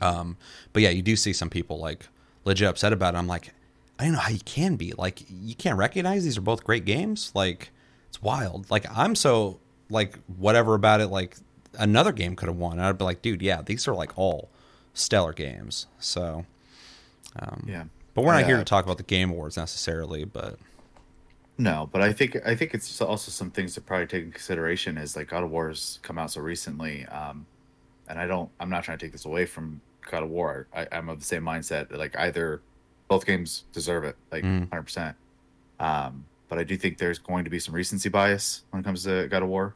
Um, 0.00 0.36
but 0.72 0.82
yeah, 0.82 0.90
you 0.90 1.02
do 1.02 1.16
see 1.16 1.32
some 1.32 1.48
people 1.50 1.78
like 1.78 2.08
legit 2.44 2.68
upset 2.68 2.92
about 2.92 3.14
it. 3.14 3.18
I'm 3.18 3.26
like, 3.26 3.52
I 3.98 4.04
don't 4.04 4.12
know 4.12 4.18
how 4.18 4.30
you 4.30 4.40
can 4.44 4.76
be 4.76 4.92
like, 4.92 5.22
you 5.30 5.54
can't 5.54 5.78
recognize 5.78 6.24
these 6.24 6.36
are 6.36 6.42
both 6.42 6.64
great 6.64 6.84
games. 6.84 7.32
Like, 7.34 7.70
it's 8.08 8.20
wild. 8.20 8.70
Like, 8.70 8.86
I'm 8.94 9.14
so 9.14 9.58
like 9.88 10.18
whatever 10.36 10.74
about 10.74 11.00
it. 11.00 11.08
Like, 11.08 11.36
another 11.78 12.12
game 12.12 12.36
could 12.36 12.48
have 12.48 12.58
won. 12.58 12.72
And 12.78 12.82
I'd 12.82 12.98
be 12.98 13.04
like, 13.04 13.22
dude, 13.22 13.42
yeah, 13.42 13.62
these 13.62 13.88
are 13.88 13.94
like 13.94 14.18
all 14.18 14.50
stellar 14.92 15.32
games. 15.32 15.86
So, 15.98 16.44
um, 17.38 17.64
Yeah. 17.66 17.84
But 18.14 18.24
we're 18.24 18.32
not 18.32 18.46
here 18.46 18.56
to 18.56 18.64
talk 18.64 18.84
about 18.86 18.96
the 18.96 19.02
game 19.02 19.30
awards 19.30 19.58
necessarily. 19.58 20.24
But 20.24 20.58
No, 21.58 21.88
but 21.90 22.02
I 22.02 22.12
think 22.12 22.36
I 22.44 22.54
think 22.54 22.74
it's 22.74 23.00
also 23.00 23.30
some 23.30 23.50
things 23.50 23.74
to 23.74 23.80
probably 23.80 24.06
take 24.06 24.24
in 24.24 24.30
consideration 24.32 24.98
is 24.98 25.16
like 25.16 25.28
God 25.28 25.42
of 25.42 25.50
War's 25.50 25.98
come 26.02 26.18
out 26.18 26.30
so 26.30 26.40
recently, 26.42 27.06
um, 27.06 27.46
and 28.08 28.18
I 28.18 28.26
don't 28.26 28.50
I'm 28.60 28.68
not 28.68 28.84
trying 28.84 28.98
to 28.98 29.04
take 29.04 29.12
this 29.12 29.24
away 29.24 29.46
from 29.46 29.80
God 30.10 30.22
of 30.22 30.28
War. 30.28 30.66
I, 30.74 30.86
I'm 30.92 31.08
of 31.08 31.18
the 31.18 31.24
same 31.24 31.42
mindset. 31.42 31.88
that, 31.88 31.98
Like 31.98 32.14
either 32.18 32.60
both 33.08 33.24
games 33.24 33.64
deserve 33.72 34.04
it, 34.04 34.16
like 34.30 34.44
Mm. 34.44 34.60
100. 34.70 34.82
percent 34.82 35.16
Um, 35.80 36.26
but 36.48 36.58
I 36.58 36.64
do 36.64 36.76
think 36.76 36.98
there's 36.98 37.18
going 37.18 37.44
to 37.44 37.50
be 37.50 37.58
some 37.58 37.74
recency 37.74 38.08
bias 38.08 38.62
when 38.70 38.80
it 38.80 38.84
comes 38.84 39.04
to 39.04 39.26
God 39.28 39.42
of 39.42 39.48
War. 39.48 39.74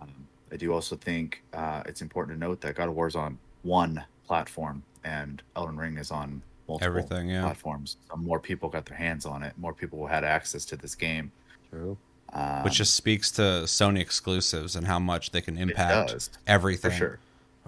Um, 0.00 0.10
I 0.52 0.56
do 0.56 0.72
also 0.72 0.96
think 0.96 1.42
uh, 1.54 1.82
it's 1.86 2.02
important 2.02 2.36
to 2.36 2.40
note 2.40 2.60
that 2.60 2.74
God 2.76 2.88
of 2.88 2.94
War 2.94 3.06
is 3.08 3.16
on 3.16 3.38
one 3.62 4.04
platform 4.26 4.82
and 5.02 5.42
Elden 5.56 5.76
Ring 5.76 5.96
is 5.96 6.10
on 6.10 6.42
multiple 6.68 6.86
Everything, 6.86 7.30
yeah. 7.30 7.42
platforms. 7.42 7.96
So 8.10 8.16
more 8.16 8.40
people 8.40 8.68
got 8.68 8.86
their 8.86 8.96
hands 8.96 9.26
on 9.26 9.42
it. 9.42 9.54
More 9.56 9.72
people 9.72 10.06
had 10.06 10.24
access 10.24 10.64
to 10.66 10.76
this 10.76 10.94
game. 10.94 11.32
True. 11.70 11.96
Um, 12.32 12.64
which 12.64 12.74
just 12.74 12.94
speaks 12.94 13.30
to 13.32 13.42
Sony 13.42 14.00
exclusives 14.00 14.74
and 14.76 14.86
how 14.86 14.98
much 14.98 15.30
they 15.30 15.40
can 15.40 15.56
impact 15.56 16.10
does, 16.10 16.30
everything 16.46 16.92
sure. 16.92 17.18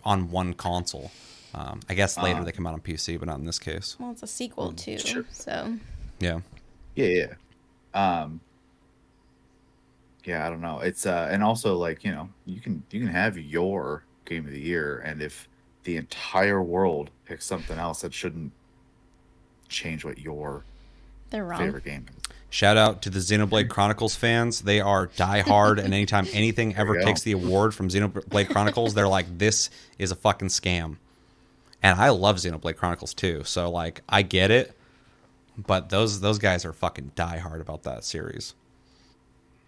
on 0.05 0.31
one 0.31 0.53
console. 0.53 1.11
Um, 1.55 1.81
I 1.89 1.95
guess 1.95 2.19
later 2.19 2.41
Um, 2.41 2.45
they 2.45 2.53
come 2.53 2.67
out 2.67 2.75
on 2.75 2.81
PC, 2.81 3.19
but 3.19 3.29
not 3.29 3.39
in 3.39 3.47
this 3.47 3.59
case. 3.59 3.97
Well, 3.99 4.11
it's 4.11 4.23
a 4.23 4.27
sequel 4.27 4.73
too, 4.73 4.99
sure. 4.99 5.25
so 5.31 5.79
Yeah. 6.19 6.41
Yeah, 6.97 7.07
yeah. 7.07 7.35
Um, 7.95 8.41
yeah, 10.25 10.47
I 10.47 10.51
don't 10.51 10.61
know. 10.61 10.81
It's 10.81 11.07
uh, 11.07 11.29
and 11.31 11.43
also 11.43 11.77
like 11.77 12.05
you 12.05 12.11
know, 12.11 12.29
you 12.45 12.61
can 12.61 12.83
you 12.91 13.01
can 13.01 13.09
have 13.09 13.39
your 13.39 14.05
game 14.27 14.45
of 14.45 14.53
the 14.53 14.61
year, 14.61 14.99
and 14.99 15.23
if 15.23 15.49
the 15.85 15.97
entire 15.97 16.63
world 16.63 17.11
picks 17.25 17.47
something 17.47 17.79
else, 17.79 18.03
that 18.03 18.13
shouldn't 18.13 18.53
change 19.69 20.05
what 20.05 20.19
your 20.19 20.65
they're 21.31 21.45
wrong. 21.45 21.59
favorite 21.61 21.85
game 21.85 22.07
is. 22.09 22.15
Shout 22.51 22.79
out 22.79 23.03
to 23.03 23.11
the 23.11 23.19
Xenoblade 23.19 23.69
Chronicles 23.69 24.15
fans. 24.17 24.63
They 24.63 24.81
are 24.81 25.07
die 25.17 25.41
hard, 25.41 25.79
and 25.79 25.93
anytime 25.93 26.27
anything 26.33 26.75
ever 26.77 26.95
go. 26.95 27.05
takes 27.05 27.21
the 27.23 27.33
award 27.33 27.75
from 27.75 27.89
Xenoblade 27.91 28.49
Chronicles, 28.51 28.95
they're 28.95 29.07
like, 29.09 29.27
"This 29.39 29.69
is 29.99 30.11
a 30.11 30.15
fucking 30.17 30.49
scam." 30.49 30.97
And 31.83 32.01
I 32.01 32.09
love 32.09 32.37
Xenoblade 32.37 32.77
Chronicles 32.77 33.13
too, 33.15 33.43
so 33.45 33.71
like 33.71 34.01
I 34.09 34.23
get 34.23 34.51
it, 34.51 34.75
but 35.59 35.91
those 35.91 36.21
those 36.21 36.39
guys 36.39 36.65
are 36.65 36.73
fucking 36.73 37.13
die 37.15 37.37
hard 37.39 37.61
about 37.61 37.83
that 37.83 38.03
series. 38.03 38.55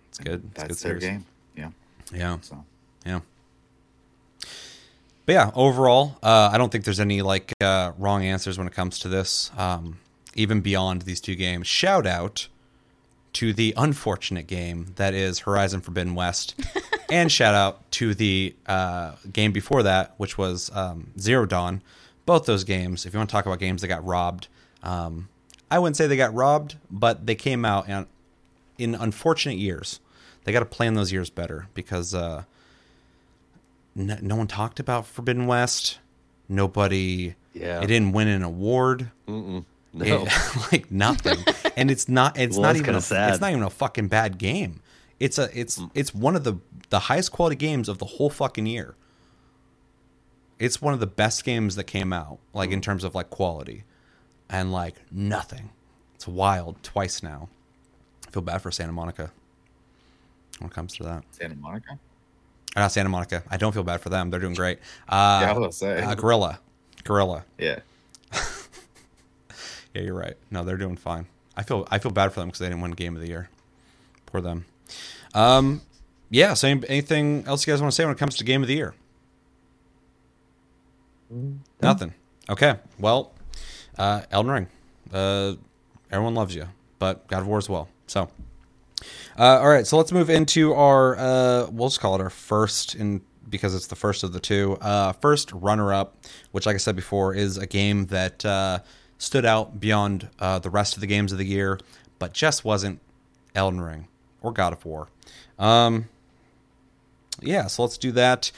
It's 0.09 0.19
good. 0.19 0.43
It's 0.53 0.63
a 0.63 0.63
good 0.63 0.69
That's 0.71 0.83
their 0.83 1.01
series. 1.01 1.05
game. 1.05 1.27
Yeah. 1.57 1.71
Yeah. 2.13 2.39
So 2.41 2.65
Yeah. 3.05 3.21
But 5.31 5.35
yeah, 5.35 5.51
overall, 5.55 6.19
uh, 6.25 6.51
I 6.53 6.59
don't 6.59 6.73
think 6.73 6.85
there's 6.85 6.99
any 6.99 7.23
like 7.23 7.53
uh, 7.61 7.93
wrong 7.99 8.25
answers 8.25 8.59
when 8.59 8.67
it 8.67 8.73
comes 8.73 8.99
to 8.99 9.09
this. 9.09 9.53
Um, 9.57 10.01
even 10.35 10.61
beyond 10.61 11.03
these 11.03 11.21
two 11.21 11.37
games, 11.37 11.69
shout 11.69 12.05
out 12.05 12.49
to 13.35 13.53
the 13.53 13.73
unfortunate 13.77 14.49
game 14.49 14.93
that 14.97 15.15
is 15.15 15.39
Horizon 15.39 15.83
Forbidden 15.83 16.17
West, 16.17 16.61
and 17.13 17.31
shout 17.31 17.55
out 17.55 17.89
to 17.93 18.13
the 18.13 18.57
uh, 18.67 19.13
game 19.33 19.53
before 19.53 19.85
that, 19.85 20.15
which 20.17 20.37
was 20.37 20.69
um, 20.75 21.13
Zero 21.17 21.47
Dawn. 21.47 21.81
Both 22.27 22.47
those 22.47 22.65
games, 22.65 23.07
if 23.07 23.13
you 23.13 23.21
want 23.21 23.31
to 23.31 23.33
talk 23.33 23.47
about 23.47 23.61
games 23.61 23.83
that 23.83 23.87
got 23.87 24.05
robbed, 24.05 24.49
um, 24.83 25.29
I 25.71 25.79
wouldn't 25.79 25.97
say 25.97 26.09
they 26.09 26.17
got 26.17 26.35
robbed, 26.35 26.75
but 26.91 27.27
they 27.27 27.37
came 27.37 27.65
out 27.65 27.89
in, 27.89 28.09
in 28.79 28.97
unfortunate 28.97 29.59
years. 29.59 30.01
They 30.43 30.51
got 30.51 30.59
to 30.59 30.65
plan 30.67 30.95
those 30.95 31.13
years 31.13 31.31
better 31.31 31.69
because 31.73 32.17
uh, 32.17 32.43
no, 33.95 34.17
no 34.21 34.37
one 34.37 34.47
talked 34.47 34.81
about 34.81 35.07
Forbidden 35.07 35.47
West. 35.47 35.99
Nobody. 36.49 37.35
Yeah. 37.55 37.81
It 37.81 37.87
didn't 37.87 38.13
win 38.13 38.29
an 38.29 38.43
award. 38.43 39.11
Mm-mm. 39.29 39.65
No. 39.93 40.27
It- 40.27 40.33
like 40.73 40.91
nothing. 40.91 41.39
and 41.77 41.91
it's 41.91 42.09
not. 42.09 42.39
It's 42.39 42.57
Well, 42.57 42.63
not 42.63 42.77
even. 42.77 42.95
A, 42.95 43.01
sad. 43.01 43.31
It's 43.31 43.41
not 43.41 43.51
even 43.51 43.63
a 43.63 43.71
fucking 43.71 44.09
bad 44.09 44.39
game. 44.39 44.81
It's 45.19 45.39
a. 45.39 45.49
It's 45.59 45.79
mm. 45.79 45.91
it's 45.95 46.15
one 46.15 46.37
of 46.37 46.45
the 46.45 46.57
the 46.91 47.01
highest 47.01 47.33
quality 47.33 47.57
games 47.57 47.89
of 47.89 47.99
the 47.99 48.05
whole 48.05 48.31
fucking 48.31 48.67
year. 48.67 48.95
It's 50.59 50.83
one 50.83 50.93
of 50.93 51.01
the 51.01 51.07
best 51.07 51.45
games 51.45 51.77
that 51.77 51.85
came 51.85 52.13
out, 52.13 52.39
like 52.53 52.71
in 52.71 52.81
mm. 52.81 52.85
terms 52.85 53.05
of 53.05 53.15
like 53.15 53.31
quality, 53.31 53.85
and 54.49 54.73
like 54.73 54.97
nothing. 55.11 55.71
It's 56.15 56.29
wild. 56.29 56.83
Twice 56.83 57.23
now. 57.23 57.49
I 58.29 58.31
feel 58.31 58.43
bad 58.43 58.59
for 58.63 58.71
Santa 58.71 58.93
Monica. 58.93 59.33
When 60.59 60.69
it 60.71 60.75
comes 60.75 60.95
to 60.99 61.03
that, 61.05 61.25
Santa 61.31 61.57
Monica. 61.57 61.99
Uh, 62.77 62.81
not 62.81 62.93
Santa 62.93 63.09
Monica. 63.09 63.43
I 63.51 63.57
don't 63.57 63.73
feel 63.73 63.83
bad 63.83 64.01
for 64.01 64.09
them. 64.11 64.31
They're 64.31 64.41
doing 64.41 64.55
great. 64.55 64.79
Uh, 65.09 65.41
yeah, 65.43 65.51
I 65.53 65.59
was 65.59 65.77
say. 65.77 66.01
uh, 66.03 66.15
Guerrilla, 66.15 66.61
Guerrilla. 67.05 67.45
yeah. 67.59 67.81
Yeah, 69.93 70.03
you're 70.03 70.15
right. 70.15 70.37
No, 70.53 70.63
they're 70.63 70.77
doing 70.77 70.97
fine. 70.97 71.27
I 71.57 71.65
feel 71.65 71.85
I 71.91 71.99
feel 71.99 72.13
bad 72.13 72.33
for 72.33 72.39
them 72.39 72.49
because 72.49 72.61
they 72.61 72.67
didn't 72.69 72.81
win 72.81 72.93
Game 72.93 73.17
of 73.17 73.23
the 73.23 73.27
Year. 73.27 73.49
Poor 74.27 74.41
them. 74.41 74.65
Um, 75.35 75.83
yeah. 76.31 76.55
So, 76.55 76.69
anything 76.69 77.43
else 77.45 77.67
you 77.67 77.73
guys 77.73 77.81
want 77.83 77.91
to 77.91 77.97
say 77.97 78.05
when 78.05 78.15
it 78.15 78.19
comes 78.19 78.37
to 78.37 78.45
Game 78.45 78.63
of 78.63 78.69
the 78.69 78.75
Year? 78.77 78.95
Nothing. 81.83 82.15
Okay. 82.49 82.77
Well, 83.01 83.33
uh, 83.99 84.23
Elden 84.31 84.53
Ring. 84.53 84.67
Uh, 85.13 85.55
everyone 86.11 86.35
loves 86.37 86.55
you, 86.55 86.69
but 87.01 87.27
God 87.27 87.41
of 87.41 87.49
War 87.49 87.59
as 87.59 87.69
well. 87.69 87.89
So, 88.07 88.29
uh, 89.39 89.59
all 89.61 89.69
right. 89.69 89.87
So 89.87 89.97
let's 89.97 90.13
move 90.13 90.31
into 90.31 90.75
our. 90.75 91.17
Uh, 91.17 91.67
we'll 91.71 91.89
just 91.89 92.01
call 92.01 92.15
it 92.15 92.21
our 92.21 92.31
first 92.31 92.95
in 92.95 93.23
because 93.49 93.75
it's 93.75 93.89
the 93.89 93.97
first 93.97 94.23
of 94.23 94.33
the 94.33 94.41
two. 94.41 94.77
Uh, 94.81 95.13
first 95.13 95.53
runner 95.53 95.93
up, 95.93 96.17
which, 96.53 96.67
like 96.67 96.75
I 96.75 96.79
said 96.79 96.97
before, 96.97 97.35
is 97.35 97.59
a 97.59 97.67
game 97.67 98.07
that 98.07 98.45
uh, 98.45 98.81
stood 99.19 99.45
out 99.45 99.81
beyond 99.81 100.29
uh, 100.39 100.59
the 100.59 100.71
rest 100.71 100.95
of 100.95 101.01
the 101.01 101.07
games 101.07 101.33
of 101.33 101.39
the 101.39 101.47
year, 101.47 101.79
but 102.19 102.33
just 102.33 102.65
wasn't 102.65 103.01
Elden 103.55 103.81
Ring 103.81 104.09
or 104.41 104.53
God 104.53 104.73
of 104.73 104.85
War. 104.85 105.09
Um, 105.59 106.09
yeah. 107.41 107.67
So 107.67 107.83
let's 107.83 107.99
do 107.99 108.13
that. 108.13 108.53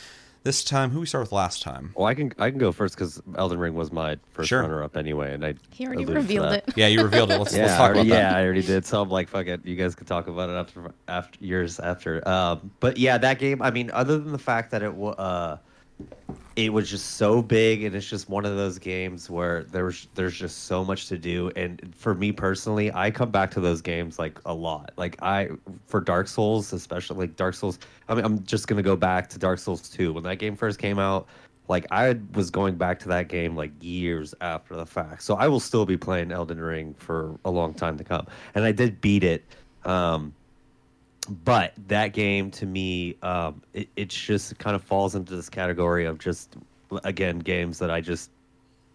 This 0.44 0.64
time, 0.64 0.90
who 0.90 1.00
we 1.00 1.06
start 1.06 1.22
with 1.22 1.32
last 1.32 1.62
time? 1.62 1.92
Well, 1.94 2.06
I 2.06 2.14
can 2.14 2.32
I 2.38 2.50
can 2.50 2.58
go 2.58 2.72
first 2.72 2.96
because 2.96 3.22
Elden 3.36 3.58
Ring 3.60 3.74
was 3.74 3.92
my 3.92 4.18
first 4.32 4.48
Sure. 4.48 4.62
runner 4.62 4.82
up 4.82 4.96
anyway, 4.96 5.32
and 5.34 5.44
I 5.46 5.54
He 5.70 5.86
already 5.86 6.04
revealed 6.04 6.52
it. 6.52 6.64
Yeah, 6.74 6.88
you 6.88 7.00
revealed 7.02 7.30
it. 7.30 7.38
Let's, 7.38 7.54
Yeah, 7.56 7.62
let's 7.66 7.76
talk 7.76 7.90
already, 7.94 8.10
about 8.10 8.18
yeah. 8.18 8.36
I 8.36 8.42
already 8.44 8.62
did. 8.62 8.84
So 8.84 9.00
I'm 9.00 9.08
like, 9.08 9.28
fuck 9.28 9.46
it. 9.46 9.64
You 9.64 9.76
guys 9.76 9.94
could 9.94 10.08
talk 10.08 10.26
about 10.26 10.50
it 10.50 10.54
after 10.54 10.92
after 11.06 11.44
years 11.44 11.78
after. 11.78 12.26
Um, 12.28 12.72
but 12.80 12.96
yeah, 12.98 13.18
that 13.18 13.38
game. 13.38 13.62
I 13.62 13.70
mean, 13.70 13.90
other 13.92 14.18
than 14.18 14.32
the 14.32 14.38
fact 14.38 14.72
that 14.72 14.82
it 14.82 14.94
was. 14.94 15.14
uh, 15.16 15.58
it 16.54 16.72
was 16.72 16.90
just 16.90 17.16
so 17.16 17.40
big, 17.40 17.82
and 17.82 17.94
it's 17.96 18.08
just 18.08 18.28
one 18.28 18.44
of 18.44 18.56
those 18.56 18.78
games 18.78 19.30
where 19.30 19.64
there's 19.64 20.08
there's 20.14 20.36
just 20.36 20.64
so 20.64 20.84
much 20.84 21.08
to 21.08 21.16
do. 21.16 21.50
And 21.56 21.94
for 21.96 22.14
me 22.14 22.32
personally, 22.32 22.92
I 22.92 23.10
come 23.10 23.30
back 23.30 23.50
to 23.52 23.60
those 23.60 23.80
games 23.80 24.18
like 24.18 24.38
a 24.44 24.52
lot. 24.52 24.92
Like 24.96 25.20
I 25.22 25.48
for 25.86 26.00
Dark 26.00 26.28
Souls, 26.28 26.72
especially 26.72 27.16
like 27.16 27.36
Dark 27.36 27.54
Souls. 27.54 27.78
I 28.08 28.14
mean, 28.14 28.24
I'm 28.24 28.42
just 28.44 28.68
gonna 28.68 28.82
go 28.82 28.96
back 28.96 29.28
to 29.30 29.38
Dark 29.38 29.58
Souls 29.58 29.88
2 29.88 30.12
when 30.12 30.24
that 30.24 30.36
game 30.36 30.56
first 30.56 30.78
came 30.78 30.98
out. 30.98 31.26
Like 31.68 31.86
I 31.90 32.18
was 32.34 32.50
going 32.50 32.76
back 32.76 32.98
to 33.00 33.08
that 33.08 33.28
game 33.28 33.56
like 33.56 33.72
years 33.80 34.34
after 34.42 34.76
the 34.76 34.86
fact. 34.86 35.22
So 35.22 35.36
I 35.36 35.48
will 35.48 35.60
still 35.60 35.86
be 35.86 35.96
playing 35.96 36.32
Elden 36.32 36.60
Ring 36.60 36.94
for 36.98 37.38
a 37.44 37.50
long 37.50 37.72
time 37.72 37.96
to 37.96 38.04
come. 38.04 38.26
And 38.54 38.64
I 38.64 38.72
did 38.72 39.00
beat 39.00 39.24
it. 39.24 39.44
Um 39.84 40.34
but 41.28 41.72
that 41.86 42.12
game 42.12 42.50
to 42.50 42.66
me 42.66 43.16
um 43.22 43.62
it, 43.74 43.88
it 43.96 44.08
just 44.08 44.58
kind 44.58 44.74
of 44.74 44.82
falls 44.82 45.14
into 45.14 45.34
this 45.36 45.48
category 45.48 46.04
of 46.04 46.18
just 46.18 46.56
again 47.04 47.38
games 47.38 47.78
that 47.78 47.90
I 47.90 48.00
just 48.00 48.30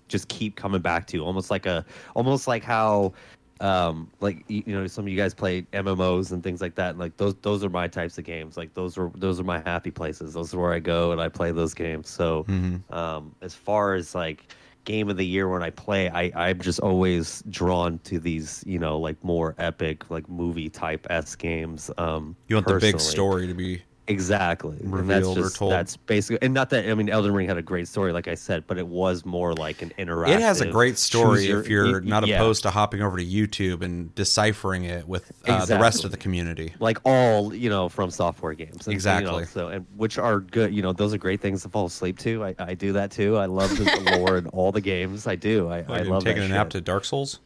just 0.08 0.28
keep 0.28 0.56
coming 0.56 0.82
back 0.82 1.08
to 1.08 1.24
almost 1.24 1.50
like 1.52 1.66
a 1.66 1.86
almost 2.16 2.48
like 2.48 2.64
how 2.64 3.14
um, 3.60 4.12
like 4.20 4.44
you 4.48 4.64
you 4.68 4.76
know, 4.76 4.86
some 4.88 5.06
of 5.06 5.10
you 5.10 5.18
guys 5.18 5.34
play 5.34 5.64
MMOs 5.74 6.32
and 6.32 6.44
things 6.44 6.62
like 6.62 6.76
that. 6.76 6.92
And 6.92 7.00
like 7.00 7.18
those, 7.18 7.34
those 7.42 7.64
are 7.64 7.70
my 7.70 7.88
types 7.88 8.18
of 8.18 8.24
games. 8.24 8.56
Like 8.56 8.74
those 8.76 8.98
are 8.98 9.12
those 9.16 9.40
are 9.40 9.44
my 9.44 9.60
happy 9.60 9.90
places. 9.90 10.34
Those 10.34 10.54
are 10.54 10.60
where 10.60 10.74
I 10.74 10.80
go 10.80 11.12
and 11.12 11.20
I 11.20 11.30
play 11.30 11.52
those 11.52 11.74
games. 11.74 12.08
So, 12.08 12.44
Mhm. 12.44 12.94
um, 12.94 13.36
as 13.42 13.56
far 13.56 13.96
as 13.96 14.14
like 14.14 14.54
game 14.88 15.10
of 15.10 15.18
the 15.18 15.26
year 15.26 15.50
when 15.50 15.62
I 15.62 15.70
play, 15.70 16.10
I 16.10 16.32
I'm 16.34 16.60
just 16.62 16.80
always 16.80 17.44
drawn 17.50 18.00
to 18.06 18.20
these, 18.20 18.64
you 18.66 18.80
know, 18.80 18.98
like 18.98 19.22
more 19.24 19.54
epic, 19.60 20.10
like 20.10 20.28
movie 20.30 20.70
type 20.70 21.06
s 21.10 21.36
games. 21.36 21.92
Um, 21.98 22.36
You 22.48 22.56
want 22.56 22.68
the 22.68 22.80
big 22.80 23.00
story 23.00 23.46
to 23.48 23.54
be 23.54 23.84
Exactly. 24.08 24.78
and 24.80 24.94
that's 24.94 25.26
revealed 25.26 25.38
or 25.38 25.42
just, 25.44 25.56
told. 25.58 25.72
That's 25.74 25.98
basically, 25.98 26.46
and 26.46 26.54
not 26.54 26.70
that 26.70 26.90
I 26.90 26.94
mean, 26.94 27.10
Elden 27.10 27.34
Ring 27.34 27.48
had 27.48 27.58
a 27.58 27.62
great 27.62 27.88
story, 27.88 28.14
like 28.14 28.28
I 28.28 28.36
said, 28.36 28.66
but 28.68 28.78
it 28.78 28.88
was 28.88 29.26
more 29.26 29.54
like 29.54 29.82
an 29.82 29.92
interactive. 30.00 30.36
It 30.36 30.42
has 30.42 30.62
a 30.62 30.68
great 30.68 30.98
story 30.98 31.46
your- 31.48 31.60
if 31.62 31.68
you're 31.68 32.02
not 32.02 32.26
yeah. 32.26 32.36
opposed 32.38 32.64
to 32.64 32.70
hopping 32.70 33.02
over 33.02 33.18
to 33.18 33.26
YouTube 33.26 33.82
and 33.82 34.14
deciphering 34.16 34.86
it 34.86 35.08
with 35.08 35.32
uh, 35.48 35.66
the 35.66 35.78
rest 35.78 36.06
of 36.06 36.12
the 36.12 36.18
community. 36.18 36.74
like 36.80 37.00
all 37.04 37.54
you 37.54 37.70
know 37.70 37.90
from 37.90 38.10
software 38.10 38.54
games 38.54 38.88
And, 38.88 38.88
you 38.88 38.92
know, 38.94 38.94
Exactly. 38.94 39.46
so 39.46 39.68
and 39.68 39.86
which 39.96 40.18
are 40.18 40.40
good 40.40 40.74
you 40.74 40.82
know 40.82 40.94
those 40.94 41.14
are 41.14 41.18
great 41.18 41.42
things 41.42 41.62
to 41.64 41.70
fall 41.70 41.86
asleep 41.86 42.18
to 42.20 42.44
i, 42.46 42.56
I 42.60 42.74
do 42.74 42.94
that 42.94 43.12
too 43.12 43.38
i 43.38 43.46
love 43.46 43.70
the 43.78 44.18
lore 44.18 44.38
in 44.38 44.48
all 44.48 44.72
the 44.72 44.82
games 44.82 45.28
i 45.28 45.36
do 45.36 45.70
i, 45.70 45.80
I 45.88 46.02
love 46.04 46.24
taking 46.24 46.44
a 46.44 46.48
nap 46.48 46.70
to 46.72 46.82
Dark 46.82 47.06
Souls. 47.06 47.40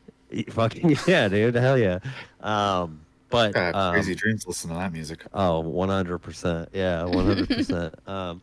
fucking 0.50 0.96
yeah 1.08 1.28
dude 1.28 1.56
hell 1.56 1.78
yeah 1.78 2.00
um 2.42 3.02
but 3.32 3.54
God, 3.54 3.76
um, 3.76 3.94
crazy 3.94 4.16
dreams. 4.16 4.46
Listen 4.46 4.70
to 4.70 4.76
that 4.76 4.94
music. 4.94 5.26
Oh, 5.34 5.64
100%. 5.64 6.68
Yeah, 6.74 7.04
100%. 7.04 8.08
um, 8.08 8.42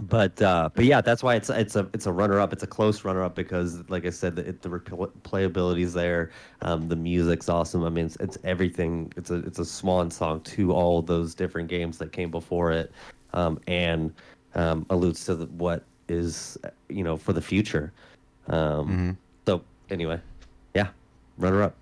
but 0.00 0.40
uh, 0.42 0.70
but 0.74 0.84
yeah, 0.84 1.00
that's 1.00 1.22
why 1.22 1.36
it's 1.36 1.50
it's 1.50 1.76
a 1.76 1.88
it's 1.94 2.06
a 2.06 2.12
runner 2.12 2.40
up. 2.40 2.52
It's 2.52 2.64
a 2.64 2.66
close 2.66 3.04
runner 3.04 3.22
up 3.22 3.36
because, 3.36 3.88
like 3.88 4.04
I 4.04 4.10
said, 4.10 4.34
the, 4.34 4.48
it, 4.48 4.60
the 4.60 4.68
repl- 4.68 5.12
playability 5.22 5.82
is 5.82 5.94
there. 5.94 6.30
Um, 6.62 6.88
the 6.88 6.96
music's 6.96 7.48
awesome. 7.48 7.84
I 7.84 7.90
mean, 7.90 8.06
it's, 8.06 8.16
it's 8.16 8.36
everything. 8.42 9.12
It's 9.16 9.30
a 9.30 9.36
it's 9.36 9.60
a 9.60 9.64
swan 9.64 10.10
song 10.10 10.40
to 10.40 10.72
all 10.72 11.00
those 11.00 11.34
different 11.34 11.68
games 11.68 11.98
that 11.98 12.10
came 12.10 12.30
before 12.30 12.72
it, 12.72 12.90
um, 13.34 13.60
and 13.68 14.12
um, 14.56 14.84
alludes 14.90 15.24
to 15.26 15.36
the, 15.36 15.46
what 15.46 15.84
is 16.08 16.58
you 16.88 17.04
know 17.04 17.16
for 17.16 17.32
the 17.32 17.42
future. 17.42 17.92
Um, 18.48 19.16
So 19.46 19.62
anyway, 19.90 20.20
yeah, 20.74 20.88
runner 21.38 21.62
up. 21.62 21.76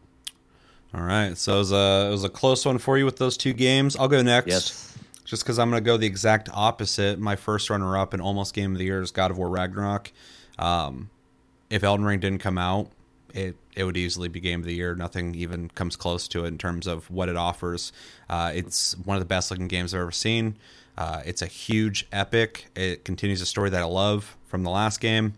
All 0.95 1.03
right, 1.03 1.37
so 1.39 1.55
it 1.55 1.59
was 1.59 1.73
a 1.73 2.07
it 2.09 2.11
was 2.11 2.25
a 2.25 2.29
close 2.29 2.67
one 2.67 2.79
for 2.79 2.99
you 2.99 3.05
with 3.05 3.17
those 3.17 3.37
two 3.37 3.53
games. 3.55 3.97
I'll 3.97 4.09
go 4.09 4.23
next. 4.23 4.49
Yes. 4.49 4.99
Just 5.25 5.43
because 5.45 5.59
I'm 5.59 5.71
going 5.71 5.83
to 5.83 5.87
go 5.87 5.97
the 5.97 6.07
exact 6.07 6.51
opposite. 6.53 7.19
My 7.19 7.37
first 7.37 7.71
runner 7.71 7.97
up 7.97 8.13
and 8.13 8.21
almost 8.21 8.55
game 8.55 8.73
of 8.73 8.79
the 8.79 8.85
year 8.85 9.01
is 9.01 9.11
God 9.11 9.31
of 9.31 9.39
War 9.39 9.49
Ragnarok. 9.49 10.13
Um, 10.59 11.09
if 11.71 11.83
Elden 11.83 12.05
Ring 12.05 12.21
didn't 12.21 12.41
come 12.41 12.59
out, 12.59 12.91
it 13.33 13.57
it 13.75 13.85
would 13.85 13.97
easily 13.97 14.29
be 14.29 14.41
game 14.41 14.61
of 14.61 14.67
the 14.67 14.75
year. 14.75 14.95
Nothing 14.95 15.35
even 15.35 15.71
comes 15.71 15.97
close 15.97 16.29
to 16.29 16.45
it 16.45 16.49
in 16.49 16.59
terms 16.59 16.87
of 16.87 17.11
what 17.11 17.29
it 17.31 17.37
offers. 17.37 17.93
Uh, 18.29 18.53
it's 18.55 18.97
one 18.99 19.17
of 19.17 19.23
the 19.23 19.27
best 19.27 19.51
looking 19.51 19.69
games 19.69 19.95
I've 19.95 20.03
ever 20.03 20.11
seen. 20.11 20.57
Uh, 20.99 21.23
it's 21.25 21.41
a 21.41 21.47
huge 21.47 22.07
epic. 22.13 22.67
It 22.75 23.05
continues 23.05 23.41
a 23.41 23.47
story 23.47 23.71
that 23.71 23.81
I 23.81 23.87
love 23.87 24.37
from 24.47 24.63
the 24.63 24.71
last 24.71 25.01
game. 25.01 25.35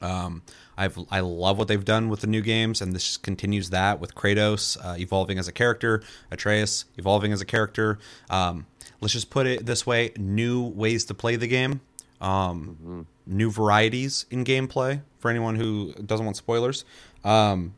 Um, 0.00 0.42
I've 0.78 0.98
I 1.10 1.20
love 1.20 1.58
what 1.58 1.68
they've 1.68 1.84
done 1.84 2.08
with 2.08 2.20
the 2.20 2.26
new 2.26 2.40
games, 2.40 2.80
and 2.80 2.94
this 2.94 3.04
just 3.04 3.22
continues 3.22 3.70
that 3.70 4.00
with 4.00 4.14
Kratos 4.14 4.78
uh, 4.82 4.96
evolving 4.98 5.38
as 5.38 5.48
a 5.48 5.52
character, 5.52 6.02
Atreus 6.30 6.84
evolving 6.96 7.32
as 7.32 7.40
a 7.40 7.44
character. 7.44 7.98
Um, 8.30 8.66
let's 9.00 9.12
just 9.12 9.28
put 9.28 9.46
it 9.46 9.66
this 9.66 9.86
way: 9.86 10.12
new 10.16 10.62
ways 10.62 11.04
to 11.06 11.14
play 11.14 11.36
the 11.36 11.48
game, 11.48 11.80
um, 12.20 13.06
new 13.26 13.50
varieties 13.50 14.24
in 14.30 14.44
gameplay 14.44 15.02
for 15.18 15.30
anyone 15.30 15.56
who 15.56 15.92
doesn't 15.94 16.24
want 16.24 16.36
spoilers. 16.36 16.84
Um, 17.24 17.74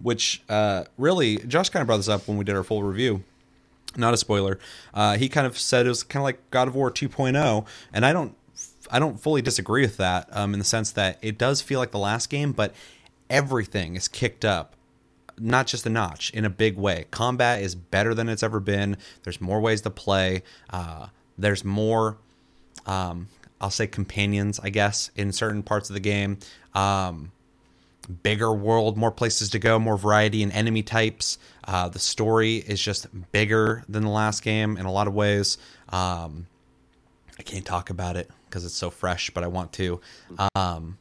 which 0.00 0.42
uh, 0.48 0.84
really, 0.96 1.38
Josh 1.38 1.70
kind 1.70 1.80
of 1.80 1.88
brought 1.88 1.96
this 1.96 2.08
up 2.08 2.28
when 2.28 2.38
we 2.38 2.44
did 2.44 2.54
our 2.54 2.62
full 2.62 2.84
review 2.84 3.24
not 3.96 4.14
a 4.14 4.16
spoiler. 4.16 4.58
Uh, 4.94 5.16
he 5.16 5.28
kind 5.28 5.46
of 5.46 5.58
said 5.58 5.86
it 5.86 5.88
was 5.88 6.02
kind 6.02 6.20
of 6.20 6.24
like 6.24 6.50
God 6.50 6.68
of 6.68 6.74
War 6.74 6.90
2.0, 6.90 7.66
and 7.92 8.06
I 8.06 8.12
don't, 8.12 8.34
I 8.90 8.98
don't 8.98 9.20
fully 9.20 9.42
disagree 9.42 9.82
with 9.82 9.96
that 9.98 10.28
um, 10.32 10.52
in 10.52 10.58
the 10.58 10.64
sense 10.64 10.90
that 10.92 11.18
it 11.22 11.38
does 11.38 11.60
feel 11.60 11.78
like 11.78 11.90
the 11.90 11.98
last 11.98 12.30
game, 12.30 12.52
but 12.52 12.74
everything 13.30 13.96
is 13.96 14.08
kicked 14.08 14.44
up, 14.44 14.74
not 15.38 15.66
just 15.66 15.86
a 15.86 15.90
notch 15.90 16.30
in 16.30 16.44
a 16.44 16.50
big 16.50 16.76
way. 16.76 17.06
Combat 17.10 17.62
is 17.62 17.74
better 17.74 18.14
than 18.14 18.28
it's 18.28 18.42
ever 18.42 18.60
been. 18.60 18.96
There's 19.22 19.40
more 19.40 19.60
ways 19.60 19.82
to 19.82 19.90
play. 19.90 20.42
Uh, 20.70 21.08
there's 21.36 21.64
more, 21.64 22.16
um, 22.86 23.28
I'll 23.60 23.70
say 23.70 23.86
companions, 23.86 24.60
I 24.60 24.70
guess, 24.70 25.10
in 25.16 25.32
certain 25.32 25.62
parts 25.62 25.90
of 25.90 25.94
the 25.94 26.00
game. 26.00 26.38
Um, 26.74 27.32
bigger 28.22 28.52
world, 28.52 28.96
more 28.96 29.10
places 29.10 29.50
to 29.50 29.58
go, 29.58 29.78
more 29.78 29.98
variety 29.98 30.42
in 30.42 30.50
enemy 30.52 30.82
types. 30.82 31.38
Uh, 31.64 31.88
the 31.88 31.98
story 31.98 32.56
is 32.56 32.80
just 32.80 33.06
bigger 33.32 33.84
than 33.88 34.04
the 34.04 34.10
last 34.10 34.42
game 34.42 34.76
in 34.76 34.86
a 34.86 34.92
lot 34.92 35.06
of 35.06 35.14
ways. 35.14 35.58
Um, 35.90 36.46
I 37.38 37.42
can't 37.42 37.66
talk 37.66 37.90
about 37.90 38.16
it 38.16 38.30
because 38.48 38.64
it's 38.64 38.74
so 38.74 38.90
fresh, 38.90 39.30
but 39.30 39.44
I 39.44 39.46
want 39.46 39.72
to. 39.74 40.00
Um, 40.54 40.98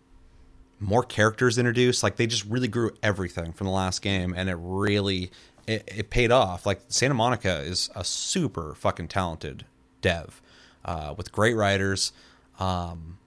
more 0.80 1.04
characters 1.04 1.58
introduced, 1.58 2.04
like 2.04 2.18
they 2.18 2.28
just 2.28 2.46
really 2.46 2.68
grew 2.68 2.92
everything 3.02 3.54
from 3.54 3.66
the 3.66 3.74
last 3.74 4.02
game, 4.02 4.34
and 4.36 4.50
it 4.50 4.58
really 4.60 5.32
it, 5.66 5.84
it 5.88 6.10
paid 6.10 6.32
off. 6.32 6.66
Like 6.66 6.82
Santa 6.88 7.14
Monica 7.14 7.60
is 7.60 7.90
a 7.96 8.04
super 8.04 8.76
fucking 8.76 9.08
talented 9.08 9.66
dev 10.02 10.42
uh, 10.86 11.14
with 11.18 11.32
great 11.32 11.56
writers. 11.56 12.12
Um, 12.60 13.18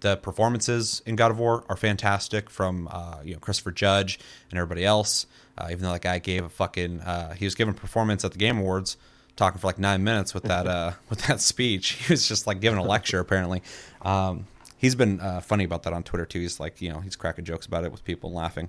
the 0.00 0.16
performances 0.16 1.02
in 1.06 1.16
God 1.16 1.30
of 1.30 1.38
War 1.38 1.64
are 1.68 1.76
fantastic 1.76 2.50
from 2.50 2.88
uh, 2.90 3.18
you 3.24 3.34
know 3.34 3.40
Christopher 3.40 3.72
Judge 3.72 4.18
and 4.50 4.58
everybody 4.58 4.84
else. 4.84 5.26
Uh, 5.58 5.68
even 5.70 5.84
though 5.84 5.92
that 5.92 6.02
guy 6.02 6.18
gave 6.18 6.44
a 6.44 6.50
fucking 6.50 7.00
uh, 7.00 7.32
he 7.34 7.46
was 7.46 7.54
given 7.54 7.72
performance 7.72 8.24
at 8.24 8.32
the 8.32 8.38
Game 8.38 8.58
Awards, 8.58 8.96
talking 9.36 9.60
for 9.60 9.66
like 9.66 9.78
nine 9.78 10.02
minutes 10.02 10.34
with 10.34 10.44
that 10.44 10.66
uh, 10.66 10.92
with 11.10 11.26
that 11.26 11.40
speech. 11.40 11.90
He 11.92 12.12
was 12.12 12.26
just 12.26 12.46
like 12.46 12.60
giving 12.60 12.78
a 12.78 12.82
lecture 12.82 13.20
apparently. 13.20 13.62
Um, 14.02 14.46
he's 14.78 14.94
been 14.94 15.20
uh, 15.20 15.40
funny 15.40 15.64
about 15.64 15.84
that 15.84 15.92
on 15.92 16.02
Twitter 16.02 16.26
too. 16.26 16.40
He's 16.40 16.58
like 16.58 16.80
you 16.80 16.90
know 16.90 17.00
he's 17.00 17.16
cracking 17.16 17.44
jokes 17.44 17.66
about 17.66 17.84
it 17.84 17.92
with 17.92 18.04
people 18.04 18.30
and 18.30 18.36
laughing. 18.36 18.68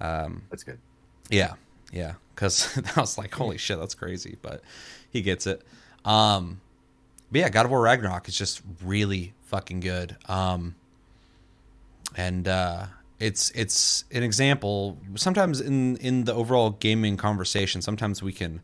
Um, 0.00 0.42
That's 0.50 0.64
good. 0.64 0.78
yeah, 1.30 1.54
yeah. 1.92 2.14
Because 2.34 2.78
I 2.96 3.00
was 3.00 3.18
like, 3.18 3.34
holy 3.34 3.58
shit, 3.58 3.78
that's 3.78 3.94
crazy. 3.94 4.36
But 4.42 4.62
he 5.10 5.22
gets 5.22 5.46
it. 5.46 5.62
Um, 6.04 6.60
but 7.32 7.40
yeah, 7.40 7.48
God 7.48 7.66
of 7.66 7.70
War 7.70 7.80
Ragnarok 7.80 8.28
is 8.28 8.36
just 8.36 8.62
really 8.84 9.34
fucking 9.46 9.80
good. 9.80 10.16
Um, 10.28 10.74
and 12.16 12.46
uh, 12.48 12.86
it's 13.18 13.50
it's 13.50 14.04
an 14.12 14.22
example. 14.22 14.98
Sometimes 15.16 15.60
in 15.60 15.96
in 15.96 16.24
the 16.24 16.34
overall 16.34 16.70
gaming 16.70 17.16
conversation, 17.16 17.82
sometimes 17.82 18.22
we 18.22 18.32
can 18.32 18.60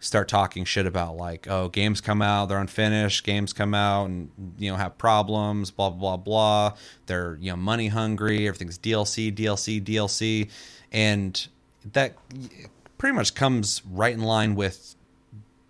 start 0.00 0.28
talking 0.28 0.64
shit 0.64 0.86
about 0.86 1.16
like, 1.16 1.46
oh, 1.48 1.68
games 1.68 2.00
come 2.00 2.22
out, 2.22 2.48
they're 2.48 2.58
unfinished. 2.58 3.24
Games 3.24 3.52
come 3.52 3.74
out 3.74 4.06
and 4.06 4.30
you 4.58 4.70
know 4.70 4.76
have 4.76 4.98
problems. 4.98 5.70
Blah 5.70 5.90
blah 5.90 6.16
blah 6.16 6.16
blah. 6.16 6.76
They're 7.06 7.38
you 7.40 7.50
know 7.50 7.56
money 7.56 7.88
hungry. 7.88 8.46
Everything's 8.46 8.78
DLC, 8.78 9.34
DLC, 9.34 9.82
DLC, 9.82 10.50
and 10.92 11.46
that 11.92 12.16
pretty 12.98 13.14
much 13.14 13.34
comes 13.34 13.82
right 13.90 14.12
in 14.12 14.22
line 14.22 14.54
with 14.54 14.94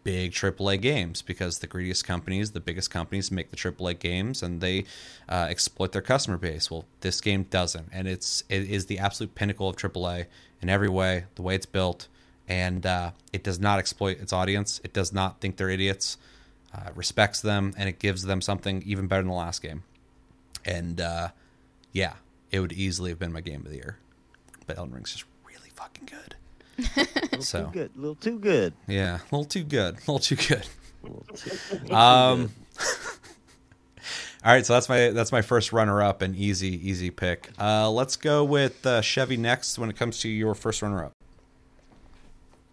big 0.05 0.33
AAA 0.33 0.81
games 0.81 1.21
because 1.21 1.59
the 1.59 1.67
greediest 1.67 2.07
companies, 2.07 2.53
the 2.53 2.61
biggest 2.61 2.91
companies, 2.91 3.31
make 3.31 3.51
the 3.51 3.57
AAA 3.57 3.99
games 3.99 4.43
and 4.43 4.61
they 4.63 4.85
uh, 5.29 5.47
exploit 5.51 5.93
their 5.93 6.01
customer 6.01 6.39
base. 6.39 6.71
Well, 6.71 6.87
this 7.01 7.21
game 7.21 7.43
doesn't, 7.45 7.89
and 7.93 8.09
it's 8.09 8.43
it 8.49 8.71
is 8.71 8.87
the 8.87 8.99
absolute 8.99 9.35
pinnacle 9.35 9.69
of 9.69 9.77
AAA 9.77 10.27
in 10.63 10.69
every 10.69 10.89
way. 10.89 11.25
The 11.35 11.43
way 11.43 11.55
it's 11.55 11.67
built, 11.67 12.09
and 12.49 12.85
uh, 12.87 13.11
it 13.33 13.45
does 13.45 13.61
not 13.61 13.79
exploit 13.79 14.19
its 14.21 14.33
audience. 14.33 14.81
It 14.83 14.93
does 14.93 15.13
not 15.13 15.41
think 15.41 15.57
they're 15.57 15.71
idiots. 15.71 16.17
Uh, 16.75 16.91
respects 16.95 17.41
them, 17.41 17.73
and 17.79 17.89
it 17.89 17.99
gives 17.99 18.25
them 18.25 18.43
something 18.43 18.83
even 18.85 19.07
better 19.07 19.23
than 19.23 19.29
the 19.31 19.35
last 19.35 19.63
game. 19.63 19.85
And 20.67 21.01
uh, 21.01 21.29
yeah, 21.93 22.13
it 22.51 22.61
would 22.61 22.73
easily 22.73 23.09
have 23.11 23.19
been 23.19 23.33
my 23.33 23.41
game 23.41 23.65
of 23.65 23.71
the 23.71 23.77
year, 23.77 23.97
but 24.67 24.77
Elden 24.77 24.93
Ring's 24.95 25.13
just 25.13 25.25
really 25.47 25.71
fucking 25.75 26.09
good. 26.11 27.41
so 27.43 27.65
Too 27.65 27.71
good, 27.73 27.91
a 27.97 27.99
little 27.99 28.15
too 28.17 28.39
good. 28.39 28.75
yeah, 28.87 29.17
a 29.17 29.25
little 29.35 29.47
too 29.47 29.65
good, 29.65 29.95
a 29.95 29.99
little 30.01 30.19
too 30.19 30.37
good. 30.37 30.67
Little 31.03 31.25
Um, 31.97 32.51
all 34.45 34.53
right, 34.53 34.67
so 34.67 34.75
that's 34.75 34.89
my 34.91 35.09
that's 35.11 35.33
my 35.33 35.41
first 35.43 35.73
runner 35.73 36.03
up 36.03 36.21
and 36.21 36.37
easy 36.37 36.87
easy 36.89 37.11
pick. 37.11 37.49
Uh, 37.59 37.91
let's 37.91 38.17
go 38.17 38.45
with 38.45 38.85
uh, 38.87 39.01
Chevy 39.01 39.39
next 39.39 39.79
when 39.79 39.89
it 39.89 39.97
comes 39.97 40.21
to 40.21 40.29
your 40.29 40.55
first 40.55 40.83
runner 40.83 41.03
up. 41.05 41.13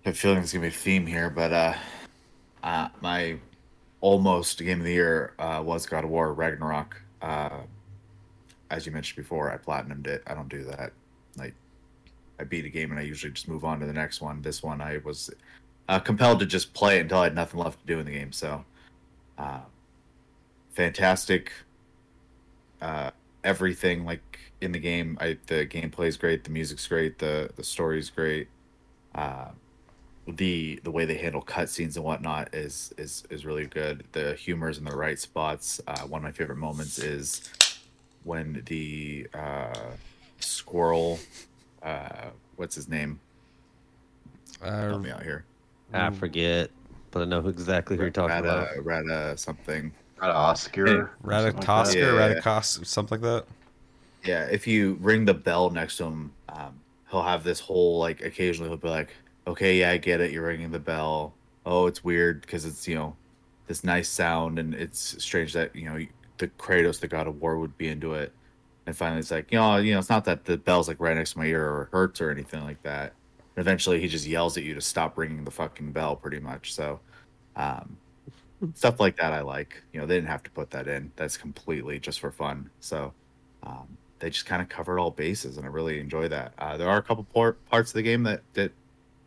I 0.06 0.10
have 0.10 0.18
a 0.18 0.20
feeling 0.20 0.38
there's 0.38 0.54
gonna 0.54 0.62
be 0.62 0.68
a 0.68 0.72
theme 0.72 1.08
here, 1.08 1.32
but 1.32 1.52
uh, 1.52 1.74
uh, 2.62 2.90
my 3.02 3.40
almost 4.02 4.60
game 4.60 4.78
of 4.78 4.86
the 4.86 4.92
year 4.92 5.34
uh, 5.40 5.64
was 5.66 5.88
God 5.88 6.04
of 6.04 6.12
War 6.12 6.32
Ragnarok. 6.32 7.02
Uh, 7.24 7.62
as 8.70 8.86
you 8.86 8.92
mentioned 8.92 9.16
before, 9.16 9.52
I 9.52 9.58
platinumed 9.58 10.06
it. 10.06 10.22
I 10.28 10.36
don't 10.36 10.48
do 10.48 10.64
that. 10.66 10.92
Like, 11.38 11.56
I 12.40 12.44
beat 12.44 12.66
a 12.66 12.70
game 12.70 12.92
and 12.92 13.00
I 13.00 13.04
usually 13.04 13.34
just 13.34 13.48
move 13.48 13.66
on 13.66 13.80
to 13.80 13.88
the 13.88 13.94
next 13.94 14.22
one. 14.22 14.44
This 14.44 14.62
one, 14.62 14.80
I 14.80 15.00
was 15.04 15.32
uh, 15.90 15.98
compelled 15.98 16.40
to 16.42 16.46
just 16.46 16.76
play 16.76 17.00
until 17.00 17.18
I 17.18 17.24
had 17.24 17.36
nothing 17.36 17.60
left 17.60 17.80
to 17.80 17.88
do 17.88 17.98
in 17.98 18.06
the 18.06 18.12
game. 18.12 18.32
So, 18.32 18.64
uh, 19.40 19.62
fantastic 20.74 21.52
uh, 22.80 23.10
everything 23.44 24.06
like 24.06 24.38
in 24.62 24.72
the 24.72 24.80
game. 24.80 25.18
I 25.20 25.40
the 25.48 25.66
gameplay 25.66 26.10
is 26.10 26.18
great, 26.18 26.44
the 26.44 26.52
music's 26.52 26.86
great, 26.86 27.18
the 27.18 27.50
the 27.56 27.64
story's 27.64 28.12
great. 28.12 28.50
Uh, 29.16 29.48
the 30.28 30.80
the 30.84 30.92
way 30.92 31.06
they 31.06 31.18
handle 31.18 31.42
cutscenes 31.42 31.96
and 31.96 32.06
whatnot 32.06 32.54
is 32.54 32.94
is 32.98 33.24
is 33.30 33.46
really 33.46 33.66
good. 33.66 34.04
The 34.12 34.34
humor's 34.34 34.78
in 34.78 34.86
the 34.86 34.96
right 34.96 35.20
spots. 35.20 35.80
Uh, 35.88 36.00
one 36.02 36.20
of 36.20 36.24
my 36.24 36.32
favorite 36.32 36.58
moments 36.58 36.98
is 37.00 37.50
when 38.24 38.64
the 38.66 39.28
uh, 39.34 39.92
squirrel, 40.40 41.20
uh, 41.84 42.30
what's 42.56 42.76
his 42.76 42.90
name? 42.90 43.20
Uh, 44.64 44.90
Help 44.90 45.02
me 45.02 45.12
out 45.12 45.22
here. 45.22 45.46
I 45.94 46.10
forget, 46.10 46.72
but 47.12 47.22
I 47.22 47.26
know 47.26 47.48
exactly 47.48 47.96
who 47.96 48.04
you're 48.04 48.12
talking 48.12 48.38
about. 48.38 48.68
Rata, 48.84 48.84
something. 48.84 48.84
Rata 48.84 49.38
something. 49.38 49.94
Got 50.20 50.30
an 50.30 50.36
Oscar. 50.36 51.12
Ratatoska, 51.24 52.44
Yeah. 52.44 52.62
Something 52.62 53.22
like 53.22 53.22
that. 53.22 53.46
Yeah, 54.24 54.46
if 54.46 54.66
you 54.66 54.98
ring 55.02 55.26
the 55.26 55.34
bell 55.34 55.70
next 55.70 55.98
to 55.98 56.06
him, 56.06 56.32
um, 56.50 56.80
he'll 57.12 57.22
have 57.22 57.44
this 57.44 57.60
whole 57.60 58.00
like. 58.00 58.22
Occasionally, 58.24 58.70
he'll 58.70 58.78
be 58.78 58.90
like, 58.90 59.14
"Okay, 59.48 59.80
yeah, 59.80 59.92
I 59.92 59.98
get 59.98 60.22
it. 60.22 60.32
You're 60.32 60.48
ringing 60.48 60.72
the 60.72 60.80
bell. 60.80 61.34
Oh, 61.66 61.88
it's 61.88 62.04
weird 62.04 62.42
because 62.42 62.66
it's 62.66 62.88
you 62.88 62.96
know 62.96 63.16
this 63.68 63.84
nice 63.84 64.10
sound, 64.10 64.60
and 64.60 64.74
it's 64.74 65.22
strange 65.24 65.54
that 65.54 65.76
you 65.76 65.86
know 65.86 66.06
the 66.38 66.48
Kratos, 66.48 67.00
the 67.00 67.08
God 67.08 67.28
of 67.28 67.42
War, 67.42 67.58
would 67.58 67.78
be 67.78 67.88
into 67.88 68.14
it." 68.14 68.32
And 68.86 68.96
finally, 68.96 69.20
it's 69.20 69.32
like, 69.32 69.52
you 69.52 69.58
know, 69.58 69.78
you 69.78 69.94
know, 69.94 70.00
it's 70.00 70.10
not 70.10 70.26
that 70.26 70.46
the 70.46 70.58
bell's 70.58 70.88
like 70.88 71.00
right 71.00 71.16
next 71.16 71.34
to 71.34 71.40
my 71.40 71.46
ear 71.46 71.66
or 71.66 71.90
hurts 71.92 72.22
or 72.22 72.30
anything 72.30 72.64
like 72.64 72.82
that. 72.84 73.14
And 73.56 73.64
eventually, 73.64 74.00
he 74.00 74.08
just 74.08 74.28
yells 74.28 74.58
at 74.58 74.64
you 74.64 74.76
to 74.76 74.82
stop 74.82 75.18
ringing 75.18 75.44
the 75.44 75.52
fucking 75.52 75.92
bell, 75.92 76.16
pretty 76.16 76.40
much. 76.40 76.74
So, 76.74 77.00
um, 77.56 77.98
stuff 78.76 79.00
like 79.00 79.18
that, 79.18 79.34
I 79.34 79.42
like. 79.42 79.82
You 79.92 80.00
know, 80.00 80.06
they 80.06 80.16
didn't 80.16 80.30
have 80.30 80.44
to 80.44 80.52
put 80.52 80.70
that 80.72 80.88
in. 80.88 81.12
That's 81.16 81.38
completely 81.38 82.00
just 82.00 82.20
for 82.20 82.32
fun. 82.32 82.70
So, 82.80 83.14
um, 83.64 83.98
they 84.20 84.30
just 84.30 84.46
kind 84.46 84.62
of 84.62 84.70
covered 84.70 85.00
all 85.00 85.12
bases, 85.12 85.58
and 85.58 85.66
I 85.66 85.70
really 85.70 86.00
enjoy 86.00 86.28
that. 86.28 86.54
Uh, 86.60 86.78
there 86.78 86.90
are 86.90 86.98
a 86.98 87.04
couple 87.04 87.24
por- 87.34 87.58
parts 87.72 87.90
of 87.92 87.96
the 87.96 88.04
game 88.04 88.24
that 88.24 88.42
that 88.54 88.72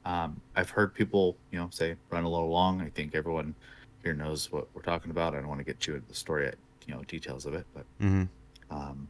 um, 0.09 0.41
I've 0.57 0.71
heard 0.71 0.95
people, 0.95 1.37
you 1.53 1.59
know, 1.59 1.69
say 1.71 1.95
run 2.11 2.25
a 2.25 2.29
little 2.29 2.49
long. 2.49 2.81
I 2.81 2.89
think 2.89 3.15
everyone 3.15 3.55
here 4.03 4.15
knows 4.15 4.51
what 4.51 4.67
we're 4.75 4.81
talking 4.83 5.11
about. 5.11 5.35
I 5.35 5.39
don't 5.39 5.49
want 5.49 5.61
to 5.61 5.65
get 5.65 5.87
you 5.87 5.97
into 5.97 6.09
the 6.09 6.15
story, 6.15 6.51
you 6.87 6.95
know, 6.95 7.03
details 7.05 7.45
of 7.47 7.53
it, 7.55 7.67
but 7.75 7.85
hmm 8.01 8.25
um, 8.71 9.07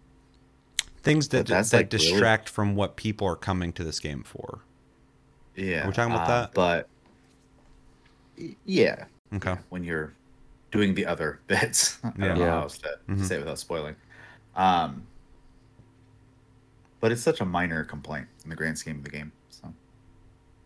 Things 1.03 1.29
that 1.29 1.47
that 1.47 1.73
like, 1.73 1.73
really- 1.73 1.85
distract 1.87 2.49
from 2.49 2.75
what 2.75 2.97
people 2.97 3.27
are 3.29 3.37
coming 3.37 3.73
to 3.75 3.85
this 3.85 4.01
game 4.01 4.25
for. 4.25 4.61
yeah, 5.55 5.87
We're 5.87 5.93
talking 5.93 6.13
about 6.13 6.29
uh, 6.29 6.41
that? 6.43 6.55
But 6.55 6.89
yeah, 8.65 9.05
Okay. 9.35 9.57
when 9.69 9.85
you're 9.85 10.13
doing 10.73 10.95
the 10.95 11.07
other 11.07 11.41
bits. 11.47 11.99
I 12.03 12.09
Yeah. 12.09 12.13
don't 12.29 12.39
know 12.39 12.45
Yeah. 12.45 12.51
how 12.51 12.61
else 12.63 12.79
to, 12.79 12.99
Mhm. 13.09 13.25
say 13.25 13.37
it 13.37 13.39
without 13.39 13.59
spoiling. 13.61 13.95
Um, 14.57 15.07
but 17.01 17.13
it's 17.13 17.23
such 17.23 17.41
a 17.41 17.45
minor 17.45 17.85
complaint 17.85 18.27
in 18.43 18.51
the 18.51 18.57
grand 18.57 18.77
scheme 18.79 18.99
of 18.99 19.05
the 19.05 19.11
game. 19.11 19.31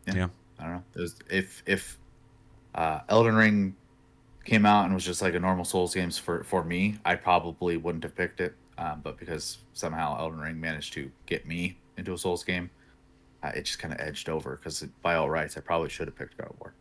Yeah, 0.07 0.15
Yeah. 0.15 0.29
I 0.59 0.63
don't 0.65 0.73
know. 0.75 0.83
There's 0.93 1.17
if 1.31 1.63
if 1.67 1.99
uh, 2.75 3.01
Elden 3.09 3.35
Ring 3.35 3.77
came 4.45 4.67
out 4.67 4.85
and 4.87 4.95
was 4.95 5.05
just 5.05 5.23
like 5.23 5.35
a 5.35 5.41
normal 5.41 5.65
Souls 5.65 5.95
games 5.95 6.19
for 6.19 6.45
for 6.45 6.65
me, 6.65 6.99
I 7.05 7.15
probably 7.15 7.77
wouldn't 7.77 8.05
have 8.05 8.15
picked 8.15 8.41
it. 8.41 8.55
Um, 8.79 9.01
but 9.03 9.19
because 9.19 9.59
somehow 9.75 10.19
Elden 10.19 10.41
Ring 10.41 10.61
managed 10.61 10.93
to 10.95 11.11
get 11.27 11.47
me 11.47 11.79
into 11.97 12.15
a 12.15 12.19
Souls 12.19 12.43
game, 12.43 12.71
uh, 13.43 13.51
it 13.55 13.63
just 13.63 13.79
kind 13.79 13.93
of 13.93 14.01
edged 14.01 14.29
over. 14.29 14.57
Because 14.57 14.83
by 15.03 15.15
all 15.15 15.29
rights, 15.29 15.57
I 15.57 15.61
probably 15.61 15.89
should 15.89 16.09
have 16.09 16.17
picked 16.17 16.37
God 16.39 16.51
of 16.51 16.61
War. 16.61 16.75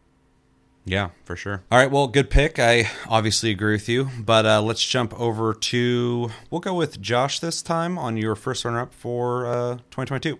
Yeah, 0.83 1.09
for 1.25 1.35
sure. 1.35 1.61
All 1.71 1.77
right, 1.77 1.91
well, 1.91 2.07
good 2.07 2.31
pick. 2.31 2.57
I 2.57 2.89
obviously 3.07 3.51
agree 3.51 3.73
with 3.73 3.87
you, 3.87 4.09
but 4.19 4.47
uh, 4.47 4.61
let's 4.63 4.83
jump 4.83 5.19
over 5.19 5.53
to. 5.53 6.31
We'll 6.49 6.61
go 6.61 6.73
with 6.73 6.99
Josh 6.99 7.39
this 7.39 7.61
time 7.61 7.99
on 7.99 8.17
your 8.17 8.35
first 8.35 8.65
runner 8.65 8.79
up 8.79 8.93
for 8.93 9.45
uh, 9.45 9.73
2022. 9.91 10.39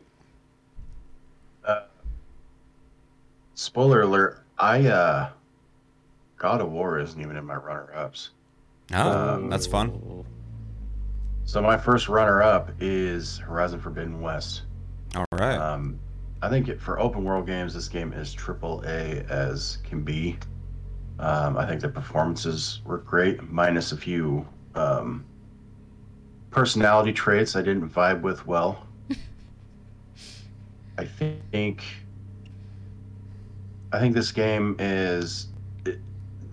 Spoiler 3.56 4.02
alert: 4.02 4.44
I 4.58 4.88
uh, 4.88 5.30
God 6.38 6.62
of 6.62 6.72
War 6.72 7.00
isn't 7.00 7.20
even 7.20 7.36
in 7.38 7.46
my 7.46 7.56
runner-ups. 7.56 8.32
Oh, 8.94 9.36
Um, 9.36 9.50
that's 9.50 9.68
fun. 9.68 10.26
So 11.44 11.62
my 11.62 11.78
first 11.78 12.08
runner-up 12.10 12.72
is 12.80 13.38
Horizon 13.40 13.80
Forbidden 13.80 14.22
West. 14.22 14.64
All 15.16 15.26
right. 15.34 15.56
Um, 15.58 16.00
I 16.42 16.50
think 16.50 16.68
it, 16.70 16.82
for 16.82 17.00
open 17.00 17.24
world 17.24 17.46
games, 17.46 17.74
this 17.74 17.88
game 17.88 18.14
is 18.14 18.34
triple 18.34 18.84
A 18.86 19.24
as 19.30 19.78
can 19.84 20.02
be. 20.04 20.38
Um, 21.20 21.58
I 21.58 21.68
think 21.68 21.82
the 21.82 21.90
performances 21.90 22.82
were 22.86 22.98
great, 23.00 23.44
minus 23.52 23.92
a 23.92 23.98
few 23.98 24.48
um, 24.74 25.24
personality 26.50 27.14
traits 27.14 27.56
I 27.56 27.62
didn't 27.62 27.88
vibe 27.90 28.22
with 28.22 28.48
well. 28.48 28.88
I 30.98 31.06
think. 31.06 31.84
I 33.94 34.00
think 34.00 34.16
this 34.16 34.32
game 34.32 34.76
is, 34.80 35.48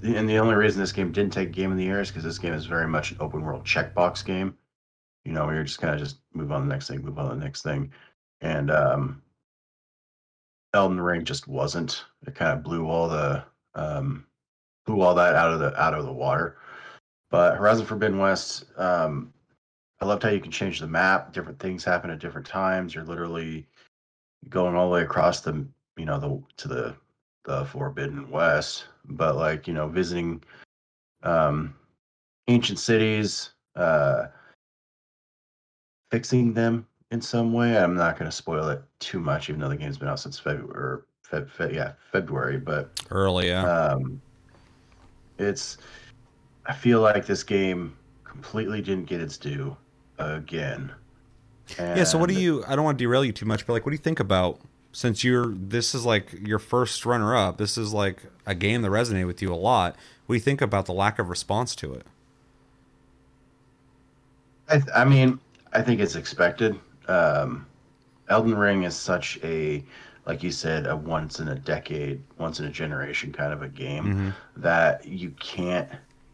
and 0.02 0.28
the 0.28 0.38
only 0.38 0.54
reason 0.54 0.80
this 0.80 0.92
game 0.92 1.12
didn't 1.12 1.32
take 1.32 1.52
Game 1.52 1.70
of 1.70 1.78
the 1.78 1.84
Year 1.84 2.00
is 2.00 2.08
because 2.08 2.24
this 2.24 2.38
game 2.38 2.52
is 2.52 2.66
very 2.66 2.88
much 2.88 3.12
an 3.12 3.18
open 3.20 3.42
world 3.42 3.64
checkbox 3.64 4.24
game. 4.24 4.56
You 5.24 5.32
know, 5.32 5.50
you're 5.50 5.64
just 5.64 5.80
kind 5.80 5.94
of 5.94 6.00
just 6.00 6.18
move 6.34 6.50
on 6.50 6.66
the 6.66 6.72
next 6.72 6.88
thing, 6.88 7.04
move 7.04 7.18
on 7.18 7.28
the 7.28 7.44
next 7.44 7.62
thing, 7.62 7.92
and 8.40 8.70
um, 8.70 9.22
Elden 10.74 11.00
Ring 11.00 11.24
just 11.24 11.46
wasn't. 11.46 12.04
It 12.26 12.34
kind 12.34 12.52
of 12.52 12.64
blew 12.64 12.88
all 12.88 13.08
the 13.08 13.44
um, 13.74 14.26
blew 14.86 15.00
all 15.00 15.14
that 15.14 15.34
out 15.34 15.52
of 15.52 15.60
the 15.60 15.80
out 15.80 15.94
of 15.94 16.04
the 16.04 16.12
water. 16.12 16.56
But 17.30 17.56
Horizon 17.56 17.84
Forbidden 17.84 18.18
West, 18.18 18.64
um, 18.78 19.32
I 20.00 20.06
loved 20.06 20.22
how 20.22 20.30
you 20.30 20.40
can 20.40 20.50
change 20.50 20.80
the 20.80 20.86
map. 20.86 21.32
Different 21.32 21.58
things 21.58 21.84
happen 21.84 22.10
at 22.10 22.20
different 22.20 22.46
times. 22.46 22.94
You're 22.94 23.04
literally 23.04 23.66
going 24.48 24.74
all 24.74 24.88
the 24.88 24.94
way 24.94 25.02
across 25.02 25.40
the 25.40 25.66
you 25.96 26.04
know 26.04 26.18
the 26.18 26.42
to 26.56 26.68
the 26.68 26.96
the 27.48 27.64
Forbidden 27.64 28.30
West. 28.30 28.84
But 29.06 29.36
like 29.36 29.66
you 29.66 29.72
know 29.72 29.88
visiting 29.88 30.42
um, 31.22 31.74
ancient 32.46 32.78
cities, 32.78 33.50
uh, 33.74 34.26
fixing 36.10 36.52
them 36.52 36.86
in 37.10 37.20
some 37.20 37.52
way. 37.54 37.76
I'm 37.76 37.96
not 37.96 38.18
going 38.18 38.30
to 38.30 38.36
spoil 38.36 38.68
it 38.68 38.82
too 39.00 39.18
much, 39.18 39.48
even 39.48 39.60
though 39.60 39.70
the 39.70 39.76
game's 39.76 39.96
been 39.96 40.08
out 40.08 40.20
since 40.20 40.38
February. 40.38 40.70
Or 40.70 41.06
Feb, 41.28 41.50
Feb, 41.50 41.74
yeah, 41.74 41.92
February. 42.12 42.58
But 42.58 43.02
Early, 43.10 43.48
yeah. 43.48 43.64
um, 43.64 44.20
it's. 45.38 45.78
I 46.66 46.74
feel 46.74 47.00
like 47.00 47.24
this 47.24 47.42
game 47.42 47.96
completely 48.24 48.82
didn't 48.82 49.06
get 49.06 49.22
its 49.22 49.38
due 49.38 49.74
again. 50.18 50.92
yeah. 51.78 52.04
So, 52.04 52.18
what 52.18 52.28
do 52.28 52.38
you? 52.38 52.62
I 52.68 52.76
don't 52.76 52.84
want 52.84 52.98
to 52.98 53.02
derail 53.02 53.24
you 53.24 53.32
too 53.32 53.46
much, 53.46 53.66
but 53.66 53.72
like, 53.72 53.86
what 53.86 53.90
do 53.90 53.94
you 53.94 54.02
think 54.02 54.20
about? 54.20 54.60
Since 54.98 55.22
you're, 55.22 55.54
this 55.54 55.94
is 55.94 56.04
like 56.04 56.32
your 56.44 56.58
first 56.58 57.06
runner 57.06 57.36
up. 57.36 57.56
This 57.56 57.78
is 57.78 57.94
like 57.94 58.20
a 58.44 58.52
game 58.52 58.82
that 58.82 58.88
resonated 58.90 59.28
with 59.28 59.40
you 59.40 59.54
a 59.54 59.54
lot. 59.54 59.94
What 60.26 60.32
do 60.32 60.38
you 60.38 60.40
think 60.40 60.60
about 60.60 60.86
the 60.86 60.92
lack 60.92 61.20
of 61.20 61.28
response 61.28 61.76
to 61.76 61.94
it? 61.94 62.04
I, 64.68 64.78
th- 64.78 64.88
I 64.92 65.04
mean, 65.04 65.38
I 65.72 65.82
think 65.82 66.00
it's 66.00 66.16
expected. 66.16 66.80
Um, 67.06 67.64
Elden 68.28 68.56
Ring 68.56 68.82
is 68.82 68.96
such 68.96 69.38
a, 69.44 69.84
like 70.26 70.42
you 70.42 70.50
said, 70.50 70.88
a 70.88 70.96
once 70.96 71.38
in 71.38 71.46
a 71.46 71.54
decade, 71.54 72.20
once 72.36 72.58
in 72.58 72.66
a 72.66 72.70
generation 72.70 73.30
kind 73.32 73.52
of 73.52 73.62
a 73.62 73.68
game 73.68 74.04
Mhm. 74.04 74.34
that 74.56 75.06
you 75.06 75.30
can't. 75.38 75.88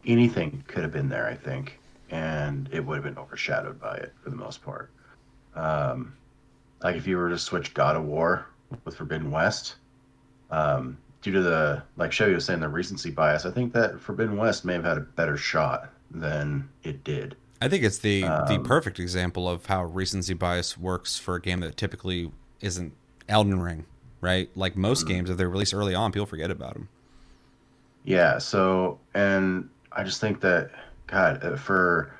Anything 0.07 0.63
could 0.65 0.81
have 0.81 0.91
been 0.91 1.07
there, 1.07 1.27
I 1.27 1.35
think, 1.35 1.77
and 2.09 2.67
it 2.71 2.83
would 2.83 2.95
have 2.95 3.03
been 3.03 3.19
overshadowed 3.19 3.79
by 3.79 3.97
it 3.97 4.11
for 4.23 4.31
the 4.31 4.35
most 4.35 4.63
part. 4.65 4.89
Um, 5.53 6.13
like 6.81 6.95
if 6.95 7.05
you 7.05 7.17
were 7.17 7.29
to 7.29 7.37
switch 7.37 7.71
God 7.75 7.95
of 7.95 8.05
War 8.05 8.47
with 8.85 8.95
Forbidden 8.97 9.31
West, 9.31 9.75
um, 10.51 10.97
due 11.21 11.31
to 11.33 11.41
the 11.41 11.83
like 11.97 12.11
Chevy 12.11 12.33
was 12.33 12.45
saying 12.45 12.59
the 12.61 12.69
recency 12.69 13.11
bias, 13.11 13.45
I 13.45 13.51
think 13.51 13.73
that 13.73 13.99
Forbidden 14.01 14.37
West 14.37 14.65
may 14.65 14.73
have 14.73 14.85
had 14.85 14.97
a 14.97 15.01
better 15.01 15.37
shot 15.37 15.93
than 16.11 16.69
it 16.83 17.03
did. 17.03 17.37
I 17.61 17.67
think 17.69 17.83
it's 17.83 17.97
the 17.99 18.33
the 18.45 18.59
Um, 18.59 18.59
perfect 18.59 18.99
example 18.99 19.49
of 19.49 19.65
how 19.67 19.83
recency 19.85 20.33
bias 20.33 20.77
works 20.77 21.17
for 21.17 21.35
a 21.35 21.41
game 21.41 21.61
that 21.61 21.77
typically 21.77 22.31
isn't 22.61 22.93
Elden 23.27 23.59
Ring, 23.61 23.85
right? 24.21 24.49
Like 24.55 24.75
most 24.75 25.03
games, 25.05 25.29
if 25.29 25.37
they're 25.37 25.49
released 25.49 25.73
early 25.73 25.95
on, 25.95 26.11
people 26.11 26.25
forget 26.25 26.51
about 26.51 26.73
them. 26.73 26.89
Yeah, 28.03 28.37
so 28.37 28.99
and 29.13 29.69
I 29.91 30.03
just 30.03 30.21
think 30.21 30.41
that 30.41 30.71
God 31.07 31.43
uh, 31.43 31.55
for 31.57 32.13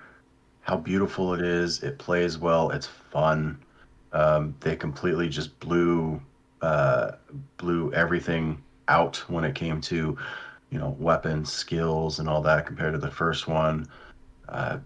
how 0.61 0.77
beautiful 0.77 1.33
it 1.33 1.41
is, 1.41 1.83
it 1.83 1.99
plays 1.99 2.37
well, 2.37 2.71
it's 2.71 2.87
fun. 2.87 3.59
Um, 4.13 4.55
they 4.61 4.75
completely 4.75 5.29
just 5.29 5.59
blew 5.59 6.21
uh, 6.61 7.11
blew 7.57 7.93
everything 7.93 8.61
out 8.87 9.17
when 9.29 9.43
it 9.43 9.55
came 9.55 9.81
to 9.81 10.17
you 10.69 10.79
know 10.79 10.95
weapons, 10.99 11.51
skills, 11.51 12.19
and 12.19 12.29
all 12.29 12.41
that 12.41 12.65
compared 12.65 12.93
to 12.93 12.99
the 12.99 13.11
first 13.11 13.47
one. 13.47 13.87
Uh, 14.49 14.79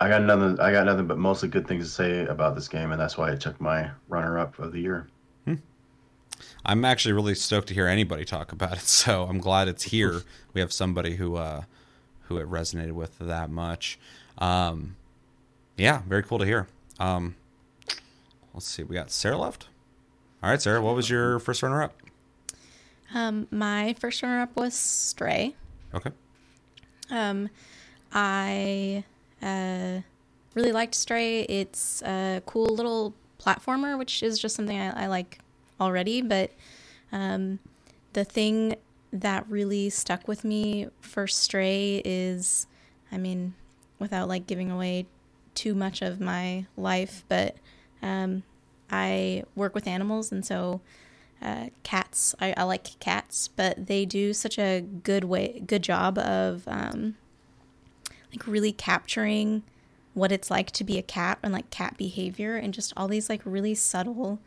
I 0.00 0.08
got 0.08 0.22
nothing. 0.22 0.58
I 0.60 0.72
got 0.72 0.86
nothing 0.86 1.06
but 1.06 1.18
mostly 1.18 1.48
good 1.48 1.66
things 1.66 1.84
to 1.84 1.90
say 1.90 2.26
about 2.26 2.54
this 2.54 2.68
game, 2.68 2.92
and 2.92 3.00
that's 3.00 3.18
why 3.18 3.30
it 3.30 3.40
took 3.40 3.60
my 3.60 3.90
runner-up 4.08 4.58
of 4.58 4.72
the 4.72 4.80
year. 4.80 5.08
I'm 6.64 6.84
actually 6.84 7.12
really 7.12 7.34
stoked 7.34 7.68
to 7.68 7.74
hear 7.74 7.86
anybody 7.86 8.24
talk 8.24 8.52
about 8.52 8.74
it. 8.74 8.78
So 8.88 9.24
I'm 9.24 9.38
glad 9.38 9.68
it's 9.68 9.84
here. 9.84 10.22
We 10.54 10.60
have 10.60 10.72
somebody 10.72 11.16
who 11.16 11.36
uh, 11.36 11.62
who 12.22 12.38
it 12.38 12.50
resonated 12.50 12.92
with 12.92 13.18
that 13.18 13.50
much. 13.50 13.98
Um, 14.38 14.96
Yeah, 15.76 16.02
very 16.06 16.22
cool 16.22 16.38
to 16.38 16.44
hear. 16.44 16.66
Um, 16.98 17.36
let's 18.54 18.66
see, 18.66 18.82
we 18.82 18.94
got 18.94 19.10
Sarah 19.10 19.38
left. 19.38 19.68
All 20.42 20.50
right, 20.50 20.62
Sarah, 20.62 20.80
what 20.80 20.94
was 20.94 21.10
your 21.10 21.40
first 21.40 21.62
runner 21.62 21.82
up? 21.82 21.94
Um, 23.12 23.48
my 23.50 23.94
first 23.98 24.22
runner 24.22 24.40
up 24.40 24.54
was 24.54 24.74
Stray. 24.74 25.56
Okay. 25.92 26.10
Um, 27.10 27.48
I 28.12 29.02
uh, 29.42 30.00
really 30.54 30.72
liked 30.72 30.94
Stray. 30.94 31.42
It's 31.42 32.02
a 32.02 32.40
cool 32.46 32.66
little 32.66 33.14
platformer, 33.40 33.98
which 33.98 34.22
is 34.22 34.38
just 34.38 34.54
something 34.54 34.78
I, 34.78 35.04
I 35.04 35.06
like 35.08 35.40
already. 35.80 36.22
But 36.22 36.52
um, 37.10 37.58
the 38.12 38.24
thing 38.24 38.76
that 39.12 39.44
really 39.48 39.90
stuck 39.90 40.28
with 40.28 40.44
me 40.44 40.86
for 41.00 41.26
Stray 41.26 42.00
is, 42.04 42.68
I 43.10 43.18
mean, 43.18 43.54
without 43.98 44.28
like 44.28 44.46
giving 44.46 44.70
away 44.70 45.06
too 45.54 45.74
much 45.74 46.02
of 46.02 46.20
my 46.20 46.66
life, 46.76 47.24
but 47.28 47.56
um, 48.02 48.44
I 48.90 49.44
work 49.54 49.74
with 49.74 49.86
animals, 49.86 50.32
and 50.32 50.44
so 50.44 50.80
uh, 51.40 51.66
cats. 51.82 52.34
I, 52.40 52.54
I 52.56 52.62
like 52.64 52.98
cats, 53.00 53.48
but 53.48 53.86
they 53.86 54.04
do 54.04 54.32
such 54.32 54.58
a 54.58 54.80
good 54.80 55.24
way, 55.24 55.62
good 55.66 55.82
job 55.82 56.18
of 56.18 56.64
um, 56.66 57.16
like 58.32 58.46
really 58.46 58.72
capturing 58.72 59.62
what 60.14 60.32
it's 60.32 60.50
like 60.50 60.70
to 60.72 60.84
be 60.84 60.98
a 60.98 61.02
cat 61.02 61.38
and 61.42 61.52
like 61.52 61.70
cat 61.70 61.96
behavior 61.96 62.56
and 62.56 62.74
just 62.74 62.92
all 62.96 63.06
these 63.06 63.28
like 63.28 63.40
really 63.44 63.74
subtle 63.74 64.40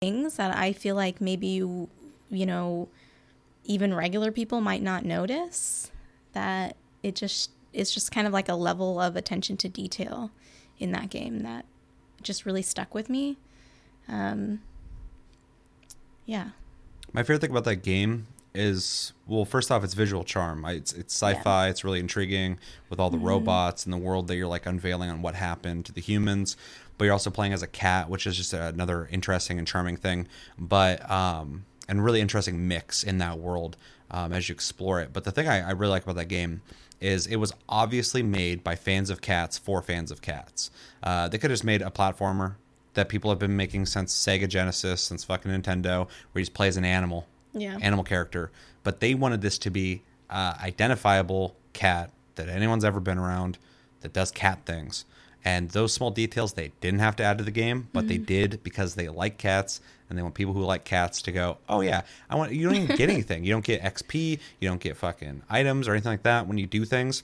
things 0.00 0.36
that 0.36 0.56
I 0.56 0.72
feel 0.72 0.96
like 0.96 1.20
maybe 1.20 1.46
you, 1.46 1.88
you 2.30 2.46
know, 2.46 2.88
even 3.64 3.94
regular 3.94 4.32
people 4.32 4.60
might 4.60 4.82
not 4.82 5.04
notice. 5.04 5.90
That 6.32 6.76
it 7.02 7.14
just 7.14 7.50
it's 7.72 7.94
just 7.94 8.10
kind 8.10 8.26
of 8.26 8.32
like 8.32 8.48
a 8.48 8.54
level 8.54 9.00
of 9.00 9.14
attention 9.14 9.56
to 9.58 9.68
detail 9.68 10.30
in 10.78 10.90
that 10.92 11.10
game 11.10 11.40
that 11.40 11.64
just 12.22 12.44
really 12.44 12.62
stuck 12.62 12.94
with 12.94 13.08
me. 13.08 13.36
Um, 14.08 14.60
yeah. 16.26 16.50
My 17.12 17.22
favorite 17.22 17.40
thing 17.40 17.50
about 17.50 17.64
that 17.64 17.76
game 17.76 18.26
is 18.54 19.12
well, 19.26 19.44
first 19.44 19.70
off, 19.70 19.82
it's 19.82 19.94
visual 19.94 20.24
charm. 20.24 20.64
It's 20.64 20.92
it's 20.92 21.14
sci-fi. 21.14 21.68
It's 21.68 21.84
really 21.84 22.00
intriguing 22.00 22.58
with 22.88 23.00
all 23.00 23.10
the 23.10 23.18
robots 23.18 23.84
and 23.84 23.92
the 23.92 23.98
world 23.98 24.28
that 24.28 24.36
you're 24.36 24.46
like 24.48 24.66
unveiling 24.66 25.10
on 25.10 25.22
what 25.22 25.34
happened 25.34 25.86
to 25.86 25.92
the 25.92 26.00
humans. 26.00 26.56
But 26.96 27.06
you're 27.06 27.12
also 27.12 27.30
playing 27.30 27.52
as 27.52 27.62
a 27.62 27.66
cat, 27.66 28.08
which 28.08 28.26
is 28.26 28.36
just 28.36 28.52
another 28.52 29.08
interesting 29.10 29.58
and 29.58 29.66
charming 29.66 29.96
thing. 29.96 30.28
But 30.56 31.08
um, 31.10 31.64
and 31.88 32.04
really 32.04 32.20
interesting 32.20 32.68
mix 32.68 33.02
in 33.02 33.18
that 33.18 33.38
world 33.38 33.76
um, 34.10 34.32
as 34.32 34.48
you 34.48 34.54
explore 34.54 35.00
it. 35.00 35.12
But 35.12 35.24
the 35.24 35.32
thing 35.32 35.48
I, 35.48 35.68
I 35.68 35.70
really 35.72 35.90
like 35.90 36.04
about 36.04 36.16
that 36.16 36.28
game 36.28 36.62
is 37.00 37.26
it 37.26 37.36
was 37.36 37.52
obviously 37.68 38.22
made 38.22 38.62
by 38.62 38.76
fans 38.76 39.10
of 39.10 39.20
cats 39.20 39.58
for 39.58 39.82
fans 39.82 40.10
of 40.10 40.22
cats. 40.22 40.70
Uh, 41.02 41.28
they 41.28 41.38
could 41.38 41.50
have 41.50 41.56
just 41.56 41.64
made 41.64 41.82
a 41.82 41.90
platformer 41.90 42.54
that 42.94 43.08
people 43.08 43.30
have 43.30 43.38
been 43.38 43.56
making 43.56 43.86
since 43.86 44.14
Sega 44.14 44.48
Genesis, 44.48 45.00
since 45.02 45.24
fucking 45.24 45.50
Nintendo, 45.50 46.06
where 46.32 46.40
he 46.40 46.42
just 46.42 46.54
play 46.54 46.68
as 46.68 46.76
an 46.76 46.84
animal, 46.84 47.26
Yeah. 47.52 47.78
animal 47.82 48.04
character. 48.04 48.50
But 48.82 49.00
they 49.00 49.14
wanted 49.14 49.40
this 49.40 49.58
to 49.58 49.70
be 49.70 50.02
uh, 50.30 50.54
identifiable 50.60 51.56
cat 51.72 52.10
that 52.36 52.48
anyone's 52.48 52.84
ever 52.84 53.00
been 53.00 53.18
around 53.18 53.58
that 54.00 54.12
does 54.12 54.30
cat 54.30 54.60
things. 54.66 55.04
And 55.44 55.68
those 55.70 55.92
small 55.92 56.10
details 56.10 56.54
they 56.54 56.72
didn't 56.80 57.00
have 57.00 57.16
to 57.16 57.22
add 57.22 57.36
to 57.38 57.44
the 57.44 57.50
game, 57.50 57.88
but 57.92 58.08
they 58.08 58.16
did 58.16 58.60
because 58.62 58.94
they 58.94 59.08
like 59.10 59.36
cats 59.36 59.80
and 60.08 60.18
they 60.18 60.22
want 60.22 60.34
people 60.34 60.54
who 60.54 60.64
like 60.64 60.84
cats 60.84 61.20
to 61.22 61.32
go, 61.32 61.58
oh 61.68 61.80
yeah, 61.82 62.02
I 62.30 62.36
want. 62.36 62.52
You 62.52 62.66
don't 62.66 62.76
even 62.76 62.96
get 62.96 63.10
anything. 63.10 63.44
You 63.44 63.52
don't 63.52 63.64
get 63.64 63.82
XP. 63.82 64.38
You 64.60 64.68
don't 64.68 64.80
get 64.80 64.96
fucking 64.96 65.42
items 65.50 65.86
or 65.86 65.92
anything 65.92 66.12
like 66.12 66.22
that 66.22 66.46
when 66.46 66.56
you 66.56 66.66
do 66.66 66.84
things 66.86 67.22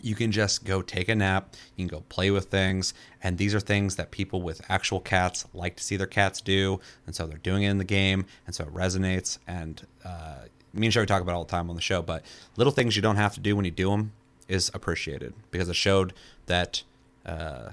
you 0.00 0.14
can 0.14 0.32
just 0.32 0.64
go 0.64 0.82
take 0.82 1.08
a 1.08 1.14
nap. 1.14 1.54
You 1.76 1.86
can 1.86 1.96
go 1.96 2.04
play 2.08 2.30
with 2.30 2.46
things. 2.46 2.94
And 3.22 3.38
these 3.38 3.54
are 3.54 3.60
things 3.60 3.96
that 3.96 4.10
people 4.10 4.42
with 4.42 4.60
actual 4.68 5.00
cats 5.00 5.46
like 5.54 5.76
to 5.76 5.82
see 5.82 5.96
their 5.96 6.06
cats 6.06 6.40
do. 6.40 6.80
And 7.06 7.14
so 7.14 7.26
they're 7.26 7.38
doing 7.38 7.64
it 7.64 7.70
in 7.70 7.78
the 7.78 7.84
game. 7.84 8.26
And 8.46 8.54
so 8.54 8.64
it 8.64 8.74
resonates. 8.74 9.38
And 9.46 9.86
uh, 10.04 10.36
me 10.72 10.86
and 10.86 10.94
Sherry 10.94 11.06
talk 11.06 11.22
about 11.22 11.32
it 11.32 11.36
all 11.36 11.44
the 11.44 11.50
time 11.50 11.70
on 11.70 11.76
the 11.76 11.82
show. 11.82 12.02
But 12.02 12.24
little 12.56 12.72
things 12.72 12.96
you 12.96 13.02
don't 13.02 13.16
have 13.16 13.34
to 13.34 13.40
do 13.40 13.56
when 13.56 13.64
you 13.64 13.70
do 13.70 13.90
them 13.90 14.12
is 14.48 14.70
appreciated. 14.74 15.34
Because 15.50 15.68
it 15.68 15.76
showed 15.76 16.12
that 16.46 16.82
uh, 17.24 17.70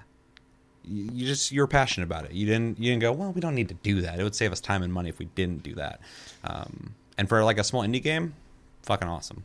you 0.83 1.09
you 1.13 1.27
just 1.27 1.51
you're 1.51 1.67
passionate 1.67 2.05
about 2.05 2.25
it. 2.25 2.31
You 2.31 2.45
didn't 2.45 2.79
you 2.79 2.91
didn't 2.91 3.01
go 3.01 3.11
well 3.11 3.31
we 3.31 3.41
don't 3.41 3.55
need 3.55 3.69
to 3.69 3.75
do 3.75 4.01
that. 4.01 4.19
It 4.19 4.23
would 4.23 4.35
save 4.35 4.51
us 4.51 4.59
time 4.59 4.83
and 4.83 4.91
money 4.91 5.09
if 5.09 5.19
we 5.19 5.25
didn't 5.25 5.63
do 5.63 5.75
that. 5.75 6.01
Um, 6.43 6.95
and 7.17 7.29
for 7.29 7.43
like 7.43 7.57
a 7.57 7.63
small 7.63 7.83
indie 7.83 8.01
game 8.01 8.33
fucking 8.83 9.07
awesome. 9.07 9.43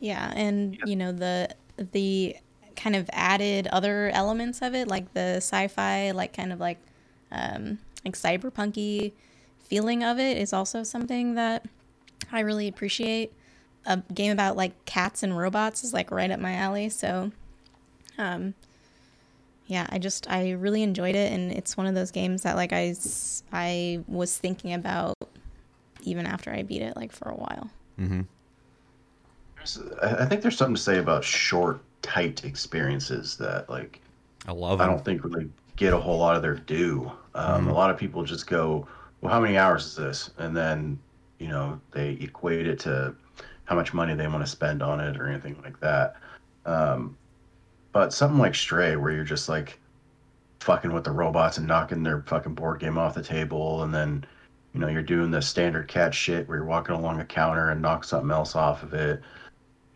Yeah, 0.00 0.32
and 0.34 0.78
you 0.84 0.96
know 0.96 1.12
the 1.12 1.48
the 1.76 2.36
kind 2.76 2.94
of 2.94 3.08
added 3.12 3.66
other 3.68 4.10
elements 4.10 4.62
of 4.62 4.74
it, 4.74 4.88
like 4.88 5.12
the 5.14 5.36
sci-fi, 5.36 6.10
like 6.12 6.32
kind 6.32 6.52
of 6.52 6.60
like 6.60 6.78
um, 7.32 7.78
like 8.04 8.14
cyberpunky 8.14 9.12
feeling 9.64 10.04
of 10.04 10.18
it, 10.18 10.36
is 10.36 10.52
also 10.52 10.82
something 10.82 11.34
that 11.34 11.64
I 12.30 12.40
really 12.40 12.68
appreciate. 12.68 13.32
A 13.86 14.02
game 14.12 14.32
about 14.32 14.56
like 14.56 14.84
cats 14.84 15.22
and 15.22 15.36
robots 15.36 15.84
is 15.84 15.92
like 15.92 16.10
right 16.10 16.30
up 16.30 16.40
my 16.40 16.54
alley. 16.54 16.88
So, 16.88 17.30
um, 18.18 18.54
yeah, 19.66 19.86
I 19.90 19.98
just 19.98 20.28
I 20.30 20.52
really 20.52 20.82
enjoyed 20.82 21.14
it, 21.14 21.32
and 21.32 21.52
it's 21.52 21.76
one 21.76 21.86
of 21.86 21.94
those 21.94 22.10
games 22.10 22.42
that 22.42 22.56
like 22.56 22.72
I 22.72 22.94
I 23.52 24.00
was 24.06 24.36
thinking 24.36 24.72
about 24.72 25.14
even 26.02 26.26
after 26.26 26.52
I 26.52 26.62
beat 26.62 26.82
it, 26.82 26.96
like 26.96 27.12
for 27.12 27.28
a 27.28 27.34
while. 27.34 27.70
mm-hmm. 27.98 28.22
There's- 29.74 30.20
I 30.20 30.24
think 30.26 30.42
there's 30.42 30.56
something 30.56 30.74
to 30.76 30.80
say 30.80 30.98
about 30.98 31.24
short, 31.24 31.80
tight 32.02 32.44
experiences 32.44 33.36
that 33.38 33.68
like 33.68 34.00
i 34.46 34.52
love 34.52 34.80
I 34.80 34.86
don't 34.86 35.04
think 35.04 35.24
really 35.24 35.50
get 35.74 35.92
a 35.92 35.98
whole 35.98 36.18
lot 36.18 36.36
of 36.36 36.42
their 36.42 36.54
due. 36.54 37.10
Um, 37.34 37.68
A 37.68 37.72
lot 37.74 37.90
of 37.90 37.96
people 37.98 38.22
just 38.22 38.46
go, 38.46 38.86
"Well, 39.20 39.32
how 39.32 39.40
many 39.40 39.58
hours 39.58 39.84
is 39.86 39.96
this?" 39.96 40.30
And 40.38 40.56
then, 40.56 40.98
you 41.38 41.48
know, 41.48 41.80
they 41.90 42.12
equate 42.12 42.66
it 42.66 42.78
to 42.80 43.14
how 43.64 43.74
much 43.74 43.92
money 43.92 44.14
they 44.14 44.28
want 44.28 44.44
to 44.44 44.50
spend 44.50 44.82
on 44.82 45.00
it 45.00 45.18
or 45.18 45.26
anything 45.26 45.56
like 45.64 45.78
that. 45.80 46.16
Um, 46.64 47.16
but 47.92 48.12
something 48.12 48.38
like 48.38 48.54
Stray, 48.54 48.96
where 48.96 49.12
you're 49.12 49.24
just 49.24 49.48
like 49.48 49.78
fucking 50.60 50.92
with 50.92 51.04
the 51.04 51.10
robots 51.10 51.58
and 51.58 51.66
knocking 51.66 52.02
their 52.02 52.22
fucking 52.22 52.54
board 52.54 52.80
game 52.80 52.96
off 52.98 53.14
the 53.14 53.22
table, 53.22 53.82
and 53.82 53.92
then, 53.92 54.24
you 54.72 54.80
know, 54.80 54.88
you're 54.88 55.02
doing 55.02 55.30
the 55.30 55.42
standard 55.42 55.88
cat 55.88 56.14
shit 56.14 56.48
where 56.48 56.58
you're 56.58 56.66
walking 56.66 56.94
along 56.94 57.20
a 57.20 57.24
counter 57.24 57.70
and 57.70 57.82
knock 57.82 58.04
something 58.04 58.30
else 58.30 58.54
off 58.56 58.82
of 58.82 58.94
it, 58.94 59.20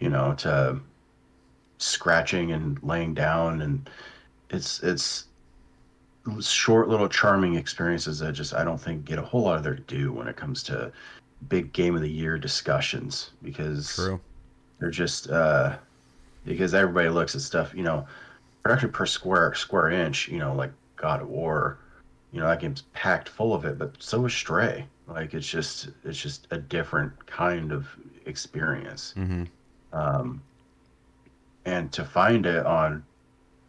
you 0.01 0.09
know, 0.09 0.35
to 0.39 0.81
scratching 1.79 2.53
and 2.53 2.83
laying 2.83 3.15
down. 3.15 3.63
And 3.63 3.89
it's 4.51 4.83
it's 4.83 5.27
short 6.41 6.89
little 6.89 7.09
charming 7.09 7.55
experiences 7.55 8.19
that 8.19 8.33
just 8.33 8.55
I 8.55 8.65
don't 8.65 8.81
think 8.81 9.05
get 9.05 9.19
a 9.19 9.23
whole 9.23 9.43
lot 9.43 9.57
of 9.57 9.63
their 9.63 9.77
due 9.77 10.13
when 10.13 10.29
it 10.29 10.37
comes 10.37 10.63
to 10.65 10.93
big 11.49 11.73
game 11.73 11.97
of 11.97 12.03
the 12.03 12.11
year 12.11 12.37
discussions 12.37 13.31
because 13.43 13.95
true. 13.95 14.21
they're 14.79 14.91
just 14.91 15.31
uh 15.31 15.77
because 16.45 16.75
everybody 16.75 17.09
looks 17.09 17.35
at 17.35 17.41
stuff 17.41 17.73
you 17.75 17.83
know 17.83 18.07
production 18.63 18.91
per 18.93 19.07
square 19.07 19.55
square 19.55 19.91
inch 19.91 20.29
you 20.29 20.39
know 20.39 20.55
like 20.55 20.71
God 20.97 21.23
of 21.23 21.29
War 21.29 21.79
you 22.33 22.41
know 22.41 22.47
that 22.47 22.61
game's 22.61 22.83
packed 22.93 23.29
full 23.29 23.55
of 23.55 23.65
it 23.65 23.79
but 23.79 23.95
so 23.99 24.27
is 24.27 24.35
Stray. 24.35 24.87
Like 25.09 25.35
it's 25.35 25.49
just 25.49 25.89
it's 26.05 26.21
just 26.21 26.47
a 26.51 26.59
different 26.59 27.27
kind 27.27 27.73
of 27.73 27.89
experience. 28.27 29.15
Mm-hmm. 29.17 29.45
Um, 29.93 30.43
and 31.65 31.93
to 31.93 32.05
find 32.05 32.47
it 32.47 32.65
on 32.67 33.05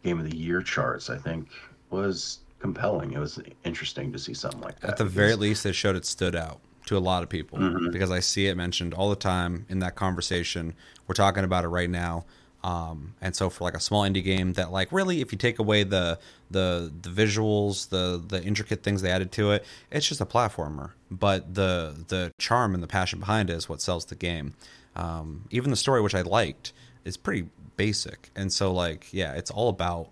game 0.02 0.18
of 0.18 0.28
the 0.30 0.36
year 0.36 0.60
charts 0.62 1.10
i 1.10 1.16
think 1.16 1.48
was 1.90 2.38
compelling 2.58 3.12
it 3.12 3.18
was 3.18 3.38
interesting 3.64 4.12
to 4.12 4.18
see 4.18 4.34
something 4.34 4.60
like 4.60 4.78
that 4.80 4.90
At 4.90 4.96
the 4.96 5.04
very 5.04 5.34
least, 5.34 5.66
it 5.66 5.72
showed 5.74 5.96
it 5.96 6.06
stood 6.06 6.34
out 6.36 6.60
to 6.86 6.96
a 6.96 7.00
lot 7.00 7.22
of 7.22 7.28
people 7.28 7.58
Mhm. 7.58 7.92
because 7.92 8.10
I 8.10 8.20
see 8.20 8.46
it 8.46 8.56
mentioned 8.56 8.94
all 8.94 9.10
the 9.10 9.16
time 9.16 9.66
in 9.68 9.78
that 9.80 9.94
conversation. 9.94 10.74
We're 11.06 11.14
talking 11.14 11.44
about 11.44 11.64
it 11.64 11.68
right 11.68 11.90
now. 11.90 12.24
Um, 12.64 13.14
and 13.20 13.34
so 13.36 13.50
for 13.50 13.64
like 13.64 13.74
a 13.76 13.80
small 13.80 14.02
indie 14.02 14.22
game 14.22 14.52
that 14.54 14.70
like 14.72 14.92
really 14.92 15.20
if 15.20 15.32
you 15.32 15.38
take 15.38 15.58
away 15.58 15.82
the 15.82 16.18
the 16.52 16.92
the 17.02 17.08
visuals 17.10 17.88
the 17.88 18.22
the 18.26 18.42
intricate 18.44 18.84
things 18.84 19.02
they 19.02 19.10
added 19.10 19.32
to 19.32 19.50
it 19.50 19.64
it's 19.90 20.06
just 20.06 20.20
a 20.20 20.26
platformer 20.26 20.90
but 21.10 21.54
the 21.54 22.04
the 22.08 22.30
charm 22.38 22.74
and 22.74 22.82
the 22.82 22.86
passion 22.86 23.18
behind 23.18 23.50
it 23.50 23.54
is 23.54 23.68
what 23.68 23.80
sells 23.80 24.04
the 24.04 24.14
game 24.14 24.54
um, 24.96 25.44
even 25.50 25.70
the 25.70 25.76
story 25.76 26.00
which 26.00 26.14
i 26.14 26.22
liked 26.22 26.72
is 27.04 27.16
pretty 27.16 27.46
basic 27.76 28.30
and 28.36 28.52
so 28.52 28.72
like 28.72 29.08
yeah 29.12 29.32
it's 29.32 29.50
all 29.50 29.68
about 29.68 30.08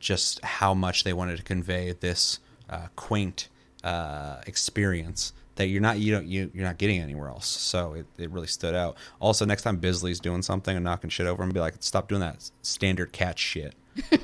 just 0.00 0.42
how 0.44 0.74
much 0.74 1.04
they 1.04 1.12
wanted 1.12 1.36
to 1.36 1.42
convey 1.42 1.92
this 1.92 2.38
uh, 2.68 2.86
quaint 2.96 3.48
uh, 3.82 4.36
experience 4.46 5.32
that 5.56 5.66
you're 5.66 5.80
not 5.80 5.98
you 5.98 6.12
don't 6.12 6.26
you, 6.26 6.50
you're 6.54 6.64
not 6.64 6.78
getting 6.78 7.00
anywhere 7.00 7.28
else. 7.28 7.46
So 7.46 7.94
it, 7.94 8.06
it 8.18 8.30
really 8.30 8.46
stood 8.46 8.74
out. 8.74 8.96
Also, 9.20 9.44
next 9.44 9.62
time 9.62 9.78
Bisley's 9.78 10.20
doing 10.20 10.42
something 10.42 10.76
and 10.76 10.84
knocking 10.84 11.10
shit 11.10 11.26
over, 11.26 11.42
and 11.42 11.52
be 11.54 11.60
like, 11.60 11.74
stop 11.80 12.08
doing 12.08 12.20
that 12.20 12.50
standard 12.62 13.12
cat 13.12 13.38
shit. 13.38 13.74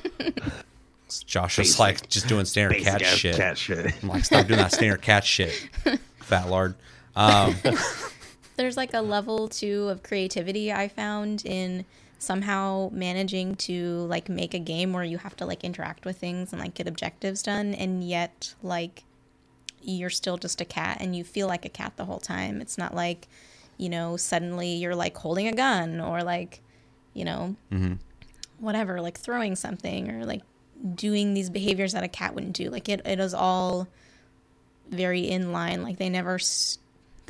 Josh 1.26 1.58
was 1.58 1.68
Basic- 1.68 1.78
like 1.80 2.08
just 2.08 2.28
doing 2.28 2.44
standard 2.44 2.78
Basic 2.78 2.92
cat 2.92 3.02
shit. 3.06 3.36
Cat 3.36 3.58
shit. 3.58 3.92
I'm 4.02 4.08
like, 4.08 4.24
stop 4.24 4.46
doing 4.46 4.58
that 4.58 4.72
standard 4.72 5.02
cat 5.02 5.24
shit, 5.24 5.52
fat 6.18 6.48
lard. 6.48 6.74
Um, 7.16 7.56
there's 8.60 8.76
like 8.76 8.92
a 8.92 9.00
level 9.00 9.48
too 9.48 9.88
of 9.88 10.02
creativity 10.02 10.70
I 10.70 10.88
found 10.88 11.46
in 11.46 11.86
somehow 12.18 12.90
managing 12.92 13.54
to 13.56 14.00
like 14.00 14.28
make 14.28 14.52
a 14.52 14.58
game 14.58 14.92
where 14.92 15.02
you 15.02 15.16
have 15.16 15.34
to 15.36 15.46
like 15.46 15.64
interact 15.64 16.04
with 16.04 16.18
things 16.18 16.52
and 16.52 16.60
like 16.60 16.74
get 16.74 16.86
objectives 16.86 17.42
done 17.42 17.72
and 17.72 18.04
yet 18.04 18.54
like 18.62 19.04
you're 19.80 20.10
still 20.10 20.36
just 20.36 20.60
a 20.60 20.66
cat 20.66 20.98
and 21.00 21.16
you 21.16 21.24
feel 21.24 21.46
like 21.46 21.64
a 21.64 21.70
cat 21.70 21.94
the 21.96 22.04
whole 22.04 22.18
time. 22.18 22.60
It's 22.60 22.76
not 22.76 22.94
like, 22.94 23.28
you 23.78 23.88
know, 23.88 24.18
suddenly 24.18 24.74
you're 24.74 24.94
like 24.94 25.16
holding 25.16 25.48
a 25.48 25.52
gun 25.52 25.98
or 25.98 26.22
like, 26.22 26.60
you 27.14 27.24
know, 27.24 27.56
mm-hmm. 27.72 27.94
whatever, 28.58 29.00
like 29.00 29.18
throwing 29.18 29.56
something 29.56 30.10
or 30.10 30.26
like 30.26 30.42
doing 30.94 31.32
these 31.32 31.48
behaviors 31.48 31.94
that 31.94 32.04
a 32.04 32.08
cat 32.08 32.34
wouldn't 32.34 32.52
do. 32.56 32.68
Like 32.68 32.90
it, 32.90 33.00
it 33.06 33.20
is 33.20 33.32
all 33.32 33.88
very 34.90 35.22
in 35.22 35.50
line. 35.50 35.82
Like 35.82 35.96
they 35.96 36.10
never, 36.10 36.34
s- 36.34 36.78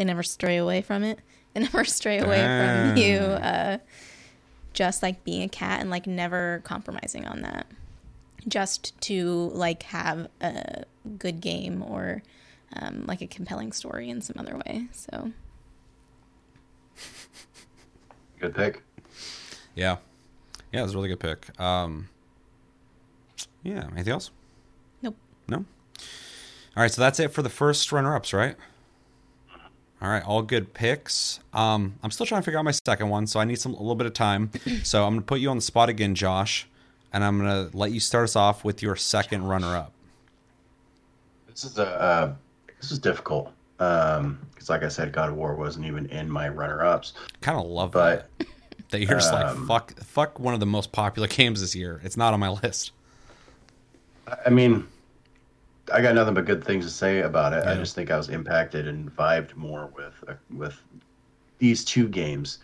they 0.01 0.05
never 0.05 0.23
stray 0.23 0.57
away 0.57 0.81
from 0.81 1.05
it. 1.05 1.19
They 1.53 1.61
never 1.69 1.85
stray 1.85 2.21
away 2.21 2.39
from 2.39 2.97
you. 2.97 3.19
Uh, 3.19 3.77
just 4.73 5.03
like 5.03 5.23
being 5.25 5.43
a 5.43 5.49
cat 5.49 5.83
and 5.83 5.91
like 5.91 6.07
never 6.07 6.63
compromising 6.65 7.27
on 7.27 7.43
that 7.43 7.67
just 8.49 8.99
to 9.03 9.51
like 9.53 9.83
have 9.83 10.27
a 10.41 10.85
good 11.19 11.43
game 11.43 11.83
or 11.83 12.23
um, 12.77 13.05
like 13.07 13.21
a 13.21 13.27
compelling 13.27 13.73
story 13.73 14.09
in 14.09 14.23
some 14.23 14.37
other 14.39 14.57
way 14.65 14.87
so 14.93 15.33
Good 18.39 18.55
pick. 18.55 18.83
Yeah. 19.75 19.97
Yeah, 20.73 20.81
it 20.81 20.83
was 20.85 20.95
a 20.95 20.97
really 20.97 21.09
good 21.11 21.21
pick. 21.21 21.61
Um, 21.61 22.09
yeah. 23.63 23.87
Anything 23.93 24.15
else? 24.15 24.31
nope 25.03 25.17
No. 25.47 25.59
All 26.77 26.85
right, 26.85 26.91
so 26.91 27.03
that's 27.03 27.21
it 27.21 27.33
for 27.33 27.43
the 27.43 27.51
first 27.51 27.93
runner-ups, 27.93 28.33
right? 28.33 28.57
All 30.03 30.09
right, 30.09 30.25
all 30.25 30.43
good 30.43 30.73
picks. 30.73 31.41
Um, 31.53 31.95
I'm 32.03 32.11
still 32.11 32.25
trying 32.25 32.41
to 32.41 32.45
figure 32.45 32.59
out 32.59 32.65
my 32.65 32.71
second 32.71 33.11
one, 33.11 33.27
so 33.27 33.39
I 33.39 33.45
need 33.45 33.59
some 33.59 33.75
a 33.75 33.79
little 33.79 33.95
bit 33.95 34.07
of 34.07 34.15
time. 34.15 34.51
So 34.83 35.05
I'm 35.05 35.15
gonna 35.15 35.23
put 35.23 35.41
you 35.41 35.51
on 35.51 35.57
the 35.57 35.63
spot 35.63 35.89
again, 35.89 36.15
Josh, 36.15 36.67
and 37.13 37.23
I'm 37.23 37.39
gonna 37.39 37.69
let 37.75 37.93
you 37.93 38.01
start 38.01 38.25
us 38.25 38.37
off 38.37 38.65
with 38.65 38.83
your 38.83 38.97
second 38.97 39.45
runner-up. 39.45 39.93
This 41.49 41.65
is 41.65 41.79
a 41.79 41.87
uh, 41.87 42.35
this 42.81 42.91
is 42.93 42.99
difficult 42.99 43.53
because, 43.77 44.69
like 44.69 44.83
I 44.83 44.89
said, 44.89 45.13
God 45.13 45.29
of 45.29 45.37
War 45.37 45.55
wasn't 45.55 45.85
even 45.85 46.07
in 46.07 46.31
my 46.31 46.49
runner-ups. 46.49 47.13
Kind 47.43 47.59
of 47.59 47.67
love 47.67 47.93
But 47.93 48.29
that 48.39 48.47
that 48.91 49.01
you're 49.01 49.19
just 49.19 49.33
like 49.33 49.47
um, 49.47 49.67
fuck, 49.67 49.99
fuck 50.01 50.39
one 50.39 50.55
of 50.55 50.61
the 50.61 50.67
most 50.67 50.93
popular 50.93 51.29
games 51.37 51.61
this 51.61 51.75
year. 51.75 52.01
It's 52.05 52.17
not 52.17 52.35
on 52.35 52.41
my 52.41 52.51
list. 52.51 52.93
I 54.47 54.51
mean, 54.51 54.87
I 55.93 56.01
got 56.03 56.15
nothing 56.15 56.35
but 56.35 56.45
good 56.45 56.63
things 56.65 56.85
to 56.85 56.91
say 56.91 57.21
about 57.21 57.53
it. 57.53 57.67
I 57.67 57.75
just 57.75 57.95
think 57.95 58.11
I 58.11 58.17
was 58.17 58.29
impacted 58.29 58.87
and 58.89 59.15
vibed 59.15 59.55
more 59.57 59.91
with 59.95 60.15
uh, 60.29 60.35
with 60.57 60.81
these 61.59 61.85
two 61.85 62.09
games. 62.09 62.59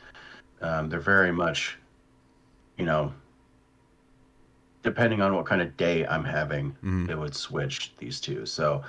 Um, 0.63 0.89
they're 0.89 1.01
very 1.01 1.33
much, 1.33 1.77
you 2.79 2.85
know, 2.85 3.13
depending 4.83 5.21
on 5.21 5.35
what 5.35 5.45
kind 5.47 5.61
of 5.61 5.77
day 5.77 6.07
I'm 6.07 6.25
having, 6.25 6.75
Mhm. 6.83 7.09
it 7.11 7.17
would 7.19 7.35
switch 7.35 7.93
these 7.99 8.21
two. 8.21 8.47
So, 8.47 8.83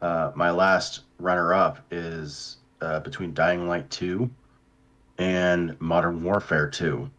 uh, 0.00 0.30
my 0.34 0.50
last 0.50 1.02
runner-up 1.18 1.78
is 1.90 2.58
uh, 2.82 3.00
between 3.00 3.32
Dying 3.32 3.68
Light 3.68 3.88
Two 3.90 4.28
and 5.18 5.80
Modern 5.80 6.22
Warfare 6.22 6.68
Two. 6.68 7.10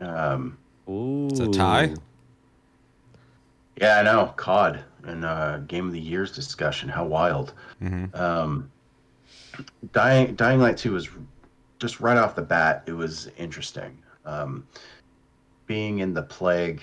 Um, 0.00 0.56
Ooh. 0.88 1.28
It's 1.30 1.40
a 1.40 1.48
tie. 1.48 1.94
Yeah, 3.80 3.98
I 3.98 4.02
know. 4.02 4.32
COD 4.36 4.84
and 5.04 5.24
uh, 5.24 5.58
Game 5.58 5.86
of 5.86 5.92
the 5.92 6.00
Year's 6.00 6.32
discussion. 6.32 6.88
How 6.88 7.04
wild. 7.04 7.52
hmm 7.78 8.06
Um, 8.14 8.70
Dying 9.92 10.34
Dying 10.34 10.60
Light 10.60 10.76
Two 10.76 10.92
was 10.92 11.08
just 11.78 12.00
right 12.00 12.16
off 12.16 12.34
the 12.34 12.42
bat. 12.42 12.82
It 12.86 12.92
was 12.92 13.30
interesting. 13.38 13.98
Um, 14.24 14.66
being 15.66 16.00
in 16.00 16.14
the 16.14 16.22
plague, 16.22 16.82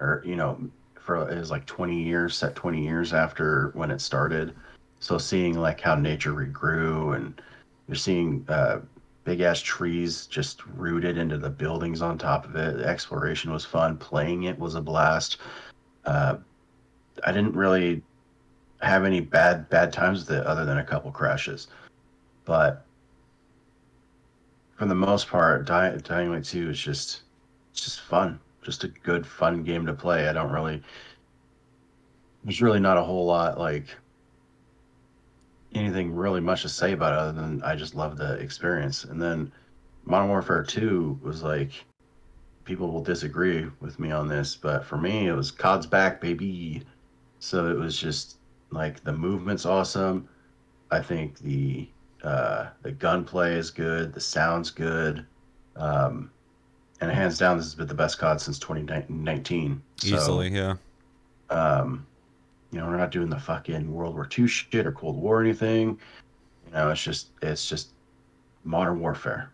or 0.00 0.22
you 0.24 0.36
know, 0.36 0.58
for 0.98 1.28
it 1.30 1.38
was 1.38 1.50
like 1.50 1.66
twenty 1.66 2.02
years, 2.02 2.36
set 2.36 2.54
twenty 2.54 2.82
years 2.82 3.12
after 3.12 3.70
when 3.74 3.90
it 3.90 4.00
started. 4.00 4.54
So 5.00 5.18
seeing 5.18 5.58
like 5.58 5.80
how 5.80 5.94
nature 5.94 6.32
regrew, 6.32 7.16
and 7.16 7.40
you're 7.88 7.96
seeing 7.96 8.44
uh, 8.48 8.80
big 9.24 9.40
ass 9.40 9.60
trees 9.60 10.26
just 10.26 10.64
rooted 10.66 11.18
into 11.18 11.38
the 11.38 11.50
buildings 11.50 12.02
on 12.02 12.18
top 12.18 12.44
of 12.44 12.56
it. 12.56 12.78
The 12.78 12.86
exploration 12.86 13.52
was 13.52 13.64
fun. 13.64 13.96
Playing 13.96 14.44
it 14.44 14.58
was 14.58 14.76
a 14.76 14.80
blast. 14.80 15.38
Uh, 16.04 16.36
I 17.24 17.32
didn't 17.32 17.54
really 17.54 18.02
have 18.80 19.04
any 19.04 19.20
bad 19.20 19.68
bad 19.68 19.92
times 19.92 20.20
with 20.20 20.38
it 20.38 20.46
other 20.46 20.64
than 20.64 20.78
a 20.78 20.84
couple 20.84 21.10
crashes. 21.12 21.68
But 22.44 22.84
for 24.76 24.86
the 24.86 24.94
most 24.94 25.28
part, 25.28 25.66
Dying, 25.66 26.30
Light 26.30 26.44
2 26.44 26.70
is 26.70 26.78
just 26.80 27.22
just 27.72 28.00
fun. 28.00 28.40
Just 28.62 28.84
a 28.84 28.88
good 28.88 29.26
fun 29.26 29.62
game 29.62 29.86
to 29.86 29.92
play. 29.92 30.28
I 30.28 30.32
don't 30.32 30.52
really 30.52 30.82
there's 32.44 32.60
really 32.60 32.80
not 32.80 32.96
a 32.96 33.02
whole 33.02 33.26
lot 33.26 33.58
like 33.58 33.86
anything 35.74 36.14
really 36.14 36.40
much 36.40 36.62
to 36.62 36.68
say 36.68 36.92
about 36.92 37.12
it 37.12 37.18
other 37.18 37.32
than 37.32 37.62
I 37.62 37.76
just 37.76 37.94
love 37.94 38.16
the 38.16 38.34
experience. 38.34 39.04
And 39.04 39.20
then 39.20 39.52
Modern 40.04 40.28
Warfare 40.28 40.62
2 40.62 41.20
was 41.22 41.42
like 41.42 41.72
people 42.64 42.90
will 42.90 43.02
disagree 43.02 43.68
with 43.80 43.98
me 43.98 44.10
on 44.10 44.28
this, 44.28 44.54
but 44.54 44.84
for 44.84 44.96
me 44.96 45.28
it 45.28 45.32
was 45.32 45.50
COD's 45.50 45.86
back, 45.86 46.20
baby. 46.20 46.82
So 47.38 47.68
it 47.68 47.76
was 47.76 47.98
just 47.98 48.36
like 48.70 49.02
the 49.04 49.12
movement's 49.12 49.66
awesome. 49.66 50.28
I 50.90 51.00
think 51.00 51.38
the 51.38 51.88
uh, 52.22 52.68
the 52.82 52.92
gunplay 52.92 53.56
is 53.56 53.70
good. 53.70 54.12
The 54.12 54.20
sound's 54.20 54.70
good. 54.70 55.26
Um, 55.76 56.30
and 57.00 57.10
hands 57.10 57.36
down, 57.36 57.56
this 57.56 57.66
has 57.66 57.74
been 57.74 57.88
the 57.88 57.94
best 57.94 58.18
COD 58.18 58.40
since 58.40 58.58
2019. 58.60 59.82
So, 59.96 60.06
Easily, 60.06 60.50
yeah. 60.50 60.76
Um, 61.50 62.06
you 62.70 62.78
know, 62.78 62.86
we're 62.86 62.96
not 62.96 63.10
doing 63.10 63.28
the 63.28 63.38
fucking 63.38 63.92
World 63.92 64.14
War 64.14 64.28
II 64.38 64.46
shit 64.46 64.86
or 64.86 64.92
Cold 64.92 65.16
War 65.16 65.40
or 65.40 65.42
anything. 65.42 65.98
You 66.66 66.72
know, 66.72 66.90
it's 66.90 67.02
just 67.02 67.28
it's 67.42 67.68
just 67.68 67.90
modern 68.64 69.00
warfare, 69.00 69.52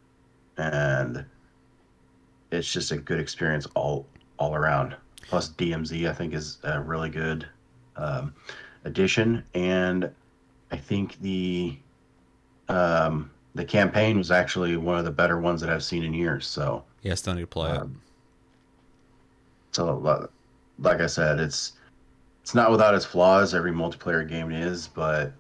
and 0.58 1.24
it's 2.50 2.70
just 2.70 2.90
a 2.92 2.96
good 2.96 3.20
experience 3.20 3.66
all 3.74 4.06
all 4.38 4.54
around. 4.54 4.96
Plus, 5.22 5.50
DMZ 5.50 6.08
I 6.08 6.12
think 6.12 6.34
is 6.34 6.58
a 6.64 6.80
really 6.80 7.10
good 7.10 7.46
um, 7.96 8.34
addition, 8.84 9.44
and 9.54 10.10
I 10.70 10.76
think 10.76 11.20
the 11.20 11.76
um, 12.68 13.30
the 13.54 13.64
campaign 13.64 14.18
was 14.18 14.30
actually 14.30 14.76
one 14.76 14.98
of 14.98 15.04
the 15.04 15.10
better 15.10 15.38
ones 15.38 15.60
that 15.60 15.70
I've 15.70 15.84
seen 15.84 16.04
in 16.04 16.14
years. 16.14 16.46
So. 16.46 16.84
Yeah, 17.02 17.14
still 17.14 17.34
need 17.34 17.42
to 17.42 17.46
play 17.46 17.70
it. 17.70 17.76
Um, 17.76 18.00
so, 19.72 20.28
like 20.78 21.00
I 21.00 21.06
said, 21.06 21.38
it's 21.38 21.74
it's 22.42 22.54
not 22.54 22.70
without 22.70 22.94
its 22.94 23.04
flaws. 23.04 23.54
Every 23.54 23.72
multiplayer 23.72 24.28
game 24.28 24.50
is, 24.50 24.88
but 24.88 25.32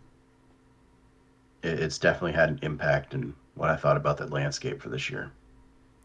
it, 1.62 1.80
it's 1.80 1.98
definitely 1.98 2.32
had 2.32 2.50
an 2.50 2.58
impact 2.62 3.14
in 3.14 3.34
what 3.54 3.70
I 3.70 3.76
thought 3.76 3.96
about 3.96 4.18
the 4.18 4.26
landscape 4.26 4.80
for 4.80 4.88
this 4.88 5.10
year. 5.10 5.32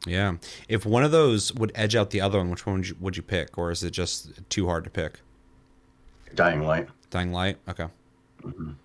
Yeah. 0.05 0.35
If 0.67 0.85
one 0.85 1.03
of 1.03 1.11
those 1.11 1.53
would 1.53 1.71
edge 1.75 1.95
out 1.95 2.09
the 2.09 2.21
other 2.21 2.37
one, 2.37 2.49
which 2.49 2.65
one 2.65 2.77
would 2.77 2.89
you, 2.89 2.95
would 2.99 3.17
you 3.17 3.23
pick, 3.23 3.57
or 3.57 3.71
is 3.71 3.83
it 3.83 3.91
just 3.91 4.31
too 4.49 4.65
hard 4.67 4.83
to 4.83 4.89
pick? 4.89 5.19
Dying 6.35 6.63
Light. 6.63 6.89
Dying 7.09 7.31
Light. 7.31 7.57
Okay. 7.69 7.87
Mhm. 8.41 8.75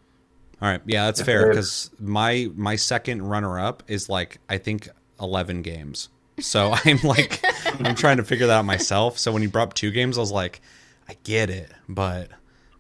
All 0.61 0.69
right. 0.69 0.81
Yeah, 0.87 1.07
that's 1.07 1.21
If 1.21 1.27
fair 1.27 1.49
because 1.49 1.91
my 1.99 2.51
my 2.55 2.77
second 2.77 3.23
runner 3.23 3.59
up 3.59 3.83
is 3.89 4.09
like 4.09 4.39
I 4.49 4.59
think 4.59 4.89
eleven 5.21 5.63
games. 5.63 6.09
So 6.41 6.75
I'm 6.85 7.01
like 7.03 7.43
I'm 7.81 7.95
trying 7.95 8.19
to 8.19 8.25
figure 8.25 8.47
that 8.47 8.59
out 8.59 8.65
myself. 8.65 9.19
So 9.19 9.33
when 9.33 9.43
you 9.43 9.49
brought 9.49 9.69
up 9.69 9.75
two 9.75 9.91
games, 9.91 10.19
I 10.19 10.21
was 10.21 10.31
like, 10.33 10.61
I 11.09 11.17
get 11.25 11.51
it, 11.51 11.71
but 11.89 12.31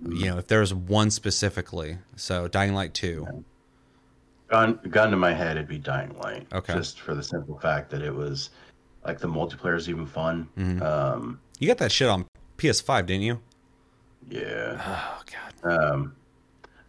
you 0.00 0.26
know, 0.26 0.38
if 0.38 0.46
there's 0.46 0.72
one 0.72 1.10
specifically, 1.10 1.98
so 2.14 2.46
Dying 2.46 2.72
Light 2.74 2.94
two. 2.94 3.44
Gun, 4.48 4.78
gun 4.90 5.10
to 5.10 5.16
my 5.16 5.32
head, 5.32 5.56
it'd 5.56 5.68
be 5.68 5.78
Dying 5.78 6.16
Light. 6.18 6.46
Okay. 6.52 6.72
Just 6.74 7.00
for 7.00 7.14
the 7.14 7.22
simple 7.22 7.58
fact 7.58 7.90
that 7.90 8.00
it 8.02 8.14
was 8.14 8.50
like 9.04 9.18
the 9.18 9.28
multiplayer 9.28 9.76
is 9.76 9.88
even 9.90 10.06
fun. 10.06 10.48
Mhm. 10.58 10.82
Um, 10.82 11.40
You 11.58 11.68
got 11.68 11.78
that 11.78 11.92
shit 11.92 12.08
on 12.08 12.24
PS5, 12.56 13.06
didn't 13.06 13.22
you? 13.22 13.40
yeah. 14.30 14.80
Oh 15.18 15.22
god. 15.62 15.70
Um, 15.92 16.14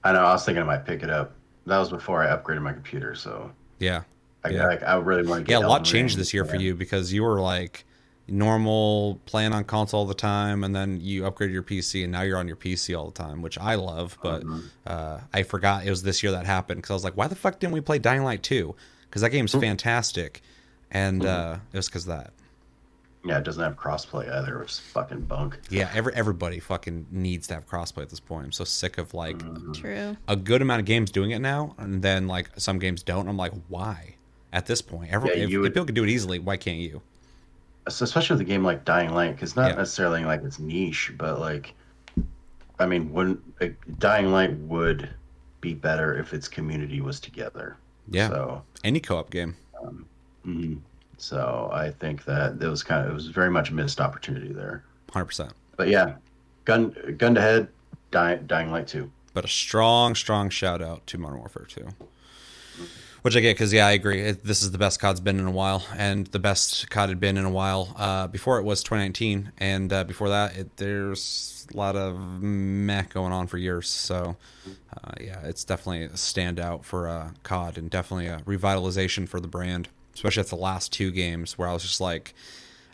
I 0.04 0.14
know. 0.14 0.20
I 0.24 0.32
was 0.34 0.46
thinking 0.46 0.62
I 0.64 0.66
might 0.66 0.86
pick 0.86 1.04
it 1.04 1.10
up. 1.10 1.34
That 1.66 1.78
was 1.78 1.90
before 1.90 2.24
I 2.24 2.28
upgraded 2.36 2.62
my 2.62 2.72
computer, 2.74 3.14
so 3.16 3.52
Yeah. 3.80 4.04
I, 4.46 4.50
Yeah. 4.50 4.68
I, 4.68 4.76
I 4.94 4.96
really 4.96 5.28
want 5.28 5.46
to 5.46 5.52
Yeah, 5.52 5.60
a 5.60 5.68
lot 5.68 5.84
changed 5.84 6.18
this 6.18 6.34
year 6.34 6.46
for 6.46 6.56
you 6.56 6.76
because 6.76 7.12
you 7.12 7.24
were 7.24 7.42
like 7.42 7.86
normal 8.32 9.20
playing 9.26 9.54
on 9.54 9.64
console 9.64 10.02
all 10.02 10.06
the 10.06 10.14
time 10.14 10.64
and 10.64 10.76
then 10.76 11.00
you 11.02 11.26
upgrade 11.26 11.52
your 11.52 11.64
PC 11.64 12.04
and 12.04 12.12
now 12.12 12.22
you're 12.22 12.38
on 12.38 12.48
your 12.48 12.56
PC 12.58 12.98
all 12.98 13.06
the 13.08 13.12
time, 13.24 13.42
which 13.42 13.58
I 13.58 13.76
love, 13.76 14.18
but 14.22 14.44
Mhm. 14.44 14.64
uh, 14.88 15.20
I 15.34 15.44
forgot 15.44 15.86
it 15.86 15.90
was 15.90 16.04
this 16.04 16.22
year 16.24 16.32
that 16.34 16.46
happened 16.46 16.78
because 16.80 16.92
I 16.92 16.94
was 16.94 17.04
like, 17.04 17.18
why 17.18 17.28
the 17.28 17.36
fuck 17.36 17.60
didn't 17.60 17.74
we 17.74 17.82
play 17.82 18.00
Dying 18.00 18.24
Light 18.24 18.44
2? 18.44 18.76
Because 19.10 19.22
that 19.22 19.30
game's 19.32 19.54
fantastic. 19.54 20.42
And 20.92 21.26
uh, 21.26 21.58
it 21.74 21.78
was 21.78 21.88
because 21.88 22.06
that. 22.06 22.34
Yeah, 23.26 23.38
it 23.40 23.44
doesn't 23.44 23.62
have 23.62 23.76
crossplay 23.76 24.32
either. 24.34 24.62
It's 24.62 24.80
fucking 24.80 25.22
bunk. 25.22 25.60
Yeah, 25.70 25.90
every, 25.94 26.14
everybody 26.16 26.60
fucking 26.62 27.08
needs 27.12 27.48
to 27.48 27.56
have 27.56 27.68
crossplay 27.68 28.04
at 28.04 28.10
this 28.10 28.22
point. 28.22 28.46
I'm 28.46 28.52
so 28.54 28.64
sick 28.64 28.98
of 28.98 29.14
like 29.14 29.38
Mm-hmm. 29.40 29.74
True. 29.74 30.18
a 30.28 30.36
good 30.38 30.62
amount 30.62 30.80
of 30.80 30.86
games 30.86 31.12
doing 31.12 31.32
it 31.32 31.40
now, 31.40 31.76
and 31.78 32.02
then 32.02 32.28
like 32.28 32.50
some 32.58 32.80
games 32.80 33.04
don't. 33.04 33.28
I'm 33.28 33.36
like, 33.38 33.52
why? 33.68 34.16
At 34.54 34.66
this 34.68 34.82
point, 34.82 35.12
every, 35.12 35.30
Yeah, 35.32 35.44
if, 35.44 35.50
you 35.50 35.64
if 35.66 35.74
people 35.74 35.86
could 35.86 35.96
do 35.96 36.04
it 36.06 36.10
easily, 36.10 36.40
why 36.40 36.56
can't 36.58 36.80
you? 36.80 37.02
Especially 38.00 38.36
with 38.36 38.42
a 38.42 38.46
game 38.46 38.64
like 38.64 38.86
Dying 38.86 39.14
Light, 39.14 39.32
because 39.36 39.56
not 39.56 39.72
Yeah. 39.72 39.76
necessarily 39.78 40.24
like 40.26 40.44
it's 40.44 40.60
niche, 40.60 41.14
but 41.18 41.40
like, 41.40 41.74
I 42.80 42.86
mean, 42.86 43.12
when 43.12 43.42
a 43.62 43.70
Dying 43.98 44.32
Light 44.32 44.56
would 44.60 45.10
be 45.62 45.74
better 45.74 46.18
if 46.18 46.34
its 46.34 46.48
community 46.48 47.02
was 47.02 47.20
together. 47.20 47.76
Yeah. 48.10 48.30
So, 48.30 48.64
Any 48.84 49.00
co-op 49.00 49.30
game. 49.30 49.56
mhm. 50.46 50.80
so 51.18 51.70
I 51.74 51.92
think 51.92 52.24
that 52.26 52.62
it 52.62 52.68
was 52.68 52.82
kind 52.84 53.04
of 53.06 53.12
it 53.12 53.14
was 53.14 53.28
very 53.28 53.50
much 53.52 53.70
a 53.72 53.74
missed 53.74 54.00
opportunity 54.00 54.54
there. 54.54 54.84
100%. 55.10 55.52
But 55.76 55.90
yeah, 55.90 56.16
gun 56.66 56.96
gun 57.18 57.36
to 57.36 57.42
head, 57.42 57.68
Dying, 58.12 58.46
Dying 58.48 58.72
Light 58.72 58.88
two. 58.88 59.12
But 59.34 59.46
a 59.46 59.50
strong, 59.50 60.16
strong 60.16 60.50
shout 60.50 60.82
out 60.82 61.06
to 61.08 61.18
Modern 61.18 61.40
Warfare 61.40 61.66
2. 61.68 61.88
Which 63.22 63.36
I 63.36 63.42
get 63.42 63.56
because, 63.56 63.74
yeah, 63.74 63.86
I 63.86 63.92
agree. 63.92 64.22
It, 64.22 64.46
this 64.46 64.62
is 64.64 64.72
the 64.72 64.78
best 64.78 65.02
COD's 65.02 65.20
been 65.20 65.40
in 65.40 65.46
a 65.46 65.52
while, 65.52 65.86
and 65.98 66.28
the 66.28 66.40
best 66.40 66.90
COD 66.90 67.10
had 67.10 67.20
been 67.20 67.38
in 67.38 67.44
a 67.44 67.50
while. 67.50 67.94
Uh, 67.98 68.28
before 68.28 68.60
it 68.60 68.64
was 68.64 68.82
2019, 68.82 69.52
and 69.58 69.92
uh, 69.92 70.06
before 70.06 70.30
that, 70.30 70.56
it, 70.56 70.78
there's 70.78 71.68
a 71.74 71.76
lot 71.76 71.98
of 71.98 72.18
meh 72.42 73.04
going 73.10 73.34
on 73.34 73.48
for 73.48 73.58
years. 73.58 73.90
So, 73.90 74.38
uh, 74.94 75.12
yeah, 75.20 75.42
it's 75.44 75.66
definitely 75.66 76.06
a 76.06 76.10
standout 76.10 76.86
for 76.86 77.10
uh, 77.10 77.32
COD, 77.44 77.78
and 77.78 77.90
definitely 77.90 78.28
a 78.28 78.40
revitalization 78.40 79.28
for 79.28 79.42
the 79.42 79.50
brand. 79.50 79.90
Especially 80.14 80.42
at 80.42 80.48
the 80.48 80.56
last 80.56 80.94
two 80.94 81.12
games, 81.12 81.58
where 81.58 81.68
I 81.68 81.74
was 81.74 81.84
just 81.84 82.02
like, 82.02 82.34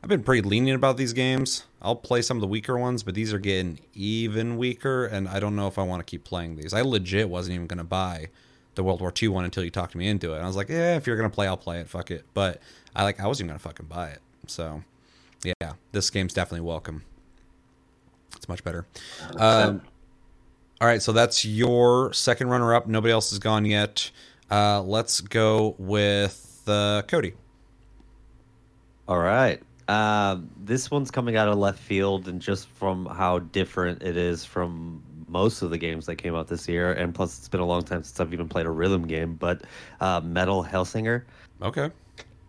I've 0.01 0.09
been 0.09 0.23
pretty 0.23 0.47
lenient 0.47 0.75
about 0.75 0.97
these 0.97 1.13
games. 1.13 1.65
I'll 1.81 1.95
play 1.95 2.21
some 2.23 2.37
of 2.37 2.41
the 2.41 2.47
weaker 2.47 2.77
ones, 2.77 3.03
but 3.03 3.13
these 3.13 3.31
are 3.31 3.39
getting 3.39 3.79
even 3.93 4.57
weaker, 4.57 5.05
and 5.05 5.27
I 5.27 5.39
don't 5.39 5.55
know 5.55 5.67
if 5.67 5.77
I 5.77 5.83
want 5.83 6.05
to 6.05 6.09
keep 6.09 6.23
playing 6.23 6.55
these. 6.55 6.73
I 6.73 6.81
legit 6.81 7.29
wasn't 7.29 7.55
even 7.55 7.67
going 7.67 7.77
to 7.77 7.83
buy 7.83 8.29
the 8.75 8.83
World 8.83 9.01
War 9.01 9.11
II 9.21 9.29
one 9.29 9.45
until 9.45 9.63
you 9.63 9.71
talked 9.71 9.95
me 9.95 10.07
into 10.07 10.33
it. 10.33 10.35
And 10.35 10.43
I 10.43 10.47
was 10.47 10.55
like, 10.55 10.69
yeah, 10.69 10.95
if 10.95 11.07
you're 11.07 11.17
to 11.17 11.29
play, 11.29 11.47
I'll 11.47 11.57
play 11.57 11.79
it. 11.79 11.89
Fuck 11.89 12.11
it. 12.11 12.25
But 12.33 12.61
I 12.95 13.03
like, 13.03 13.19
I 13.19 13.27
wasn't 13.27 13.47
even 13.47 13.57
to 13.57 13.63
fucking 13.63 13.87
buy 13.87 14.09
it. 14.09 14.21
So, 14.47 14.83
yeah, 15.43 15.73
this 15.91 16.09
game's 16.09 16.33
definitely 16.33 16.65
welcome. 16.65 17.03
It's 18.35 18.47
much 18.47 18.63
better. 18.63 18.85
Um, 19.37 19.81
all 20.81 20.87
right, 20.87 21.01
so 21.01 21.13
that's 21.13 21.45
your 21.45 22.11
second 22.13 22.49
runner 22.49 22.73
up. 22.75 22.87
Nobody 22.87 23.11
else 23.11 23.29
has 23.29 23.39
gone 23.39 23.65
yet. 23.65 24.11
Uh, 24.51 24.81
let's 24.81 25.21
go 25.21 25.75
with 25.77 26.61
uh, 26.67 27.01
Cody. 27.07 27.33
All 29.07 29.19
right. 29.19 29.61
Um, 29.87 30.49
this 30.57 30.89
one's 30.89 31.11
coming 31.11 31.37
out 31.37 31.47
of 31.47 31.57
left 31.57 31.79
field, 31.79 32.27
and 32.27 32.41
just 32.41 32.67
from 32.69 33.05
how 33.05 33.39
different 33.39 34.01
it 34.03 34.17
is 34.17 34.43
from 34.43 35.03
most 35.27 35.61
of 35.61 35.69
the 35.69 35.77
games 35.77 36.05
that 36.05 36.15
came 36.17 36.35
out 36.35 36.47
this 36.47 36.67
year, 36.67 36.93
and 36.93 37.13
plus 37.13 37.37
it's 37.37 37.47
been 37.49 37.59
a 37.61 37.65
long 37.65 37.83
time 37.83 38.03
since 38.03 38.19
I've 38.19 38.33
even 38.33 38.47
played 38.47 38.65
a 38.65 38.71
rhythm 38.71 39.07
game. 39.07 39.35
But 39.35 39.63
uh, 40.01 40.21
Metal 40.23 40.63
Hellsinger, 40.63 41.23
Okay. 41.61 41.89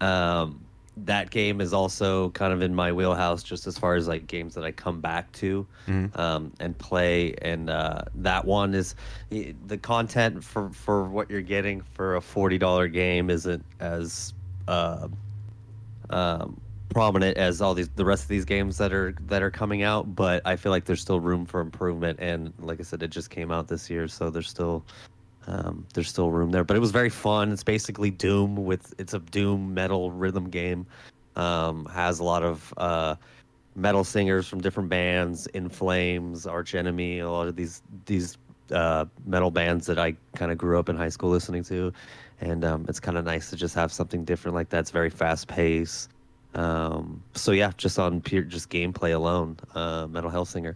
um, 0.01 0.61
that 0.99 1.31
game 1.31 1.61
is 1.61 1.75
also 1.75 2.31
kind 2.31 2.53
of 2.55 2.63
in 2.63 2.75
my 2.75 2.91
wheelhouse, 2.91 3.43
just 3.43 3.67
as 3.67 3.77
far 3.79 3.97
as 3.97 4.09
like 4.09 4.27
games 4.27 4.55
that 4.55 4.65
I 4.65 4.73
come 4.73 5.01
back 5.01 5.31
to 5.33 5.67
um, 6.15 6.53
and 6.59 6.77
play. 6.79 7.35
And 7.43 7.69
uh, 7.69 8.03
that 8.15 8.45
one 8.47 8.75
is 8.75 8.95
the 9.31 9.77
content 9.79 10.43
for 10.43 10.71
for 10.71 11.05
what 11.05 11.31
you're 11.31 11.43
getting 11.43 11.83
for 11.83 12.17
a 12.17 12.21
forty 12.23 12.57
dollar 12.57 12.89
game 12.89 13.29
isn't 13.29 13.63
as 13.79 14.33
uh, 14.69 15.09
um, 16.11 16.59
prominent 16.97 17.37
as 17.37 17.61
all 17.61 17.75
these 17.75 17.91
the 17.91 18.07
rest 18.07 18.23
of 18.23 18.29
these 18.29 18.47
games 18.47 18.79
that 18.79 18.91
are 18.91 19.15
that 19.27 19.43
are 19.43 19.51
coming 19.51 19.83
out. 19.83 20.17
But 20.17 20.41
I 20.47 20.57
feel 20.57 20.73
like 20.73 20.87
there's 20.87 21.03
still 21.03 21.21
room 21.21 21.45
for 21.45 21.61
improvement. 21.61 22.19
And 22.23 22.55
like 22.59 22.81
I 22.81 22.85
said, 22.85 23.03
it 23.03 23.09
just 23.09 23.29
came 23.29 23.53
out 23.53 23.69
this 23.69 23.91
year, 23.91 24.09
so 24.09 24.31
there's 24.31 24.49
still 24.49 24.83
um, 25.47 25.87
there's 25.93 26.09
still 26.09 26.31
room 26.31 26.53
there, 26.53 26.65
but 26.65 26.75
it 26.75 26.81
was 26.81 26.93
very 26.93 27.11
fun. 27.11 27.53
It's 27.53 27.63
basically 27.63 28.11
Doom 28.11 28.57
with 28.65 28.95
it's 28.97 29.13
a 29.13 29.19
Doom 29.19 29.75
metal 29.75 30.11
rhythm 30.11 30.49
game. 30.49 30.87
Um, 31.37 31.85
has 31.93 32.19
a 32.19 32.25
lot 32.25 32.43
of 32.43 32.73
uh, 32.79 33.17
metal 33.75 34.03
singers 34.03 34.49
from 34.49 34.63
different 34.63 34.89
bands, 34.89 35.47
In 35.49 35.69
Flames, 35.69 36.47
Arch 36.47 36.75
Enemy, 36.75 37.19
a 37.19 37.31
lot 37.31 37.47
of 37.47 37.57
these 37.57 37.83
these 38.07 38.39
uh, 38.73 39.05
metal 39.27 39.51
bands 39.51 39.85
that 39.85 39.99
I 39.99 40.17
kind 40.35 40.51
of 40.51 40.57
grew 40.57 40.79
up 40.79 40.89
in 40.89 40.97
high 40.97 41.11
school 41.11 41.29
listening 41.29 41.63
to, 41.65 41.93
and 42.41 42.65
um, 42.65 42.87
it's 42.89 43.01
kind 43.01 43.19
of 43.19 43.27
nice 43.27 43.51
to 43.51 43.57
just 43.57 43.75
have 43.75 43.93
something 43.93 44.25
different 44.25 44.55
like 44.55 44.71
that. 44.71 44.79
It's 44.79 44.91
very 44.91 45.11
fast 45.11 45.47
paced. 45.47 46.09
Um, 46.57 47.23
so 47.35 47.53
yeah, 47.53 47.73
just 47.77 47.99
on 47.99 48.21
pure 48.21 48.43
just 48.43 48.71
gameplay 48.71 49.15
alone, 49.15 49.59
uh, 49.75 50.07
Metal 50.09 50.31
Hellsinger. 50.31 50.75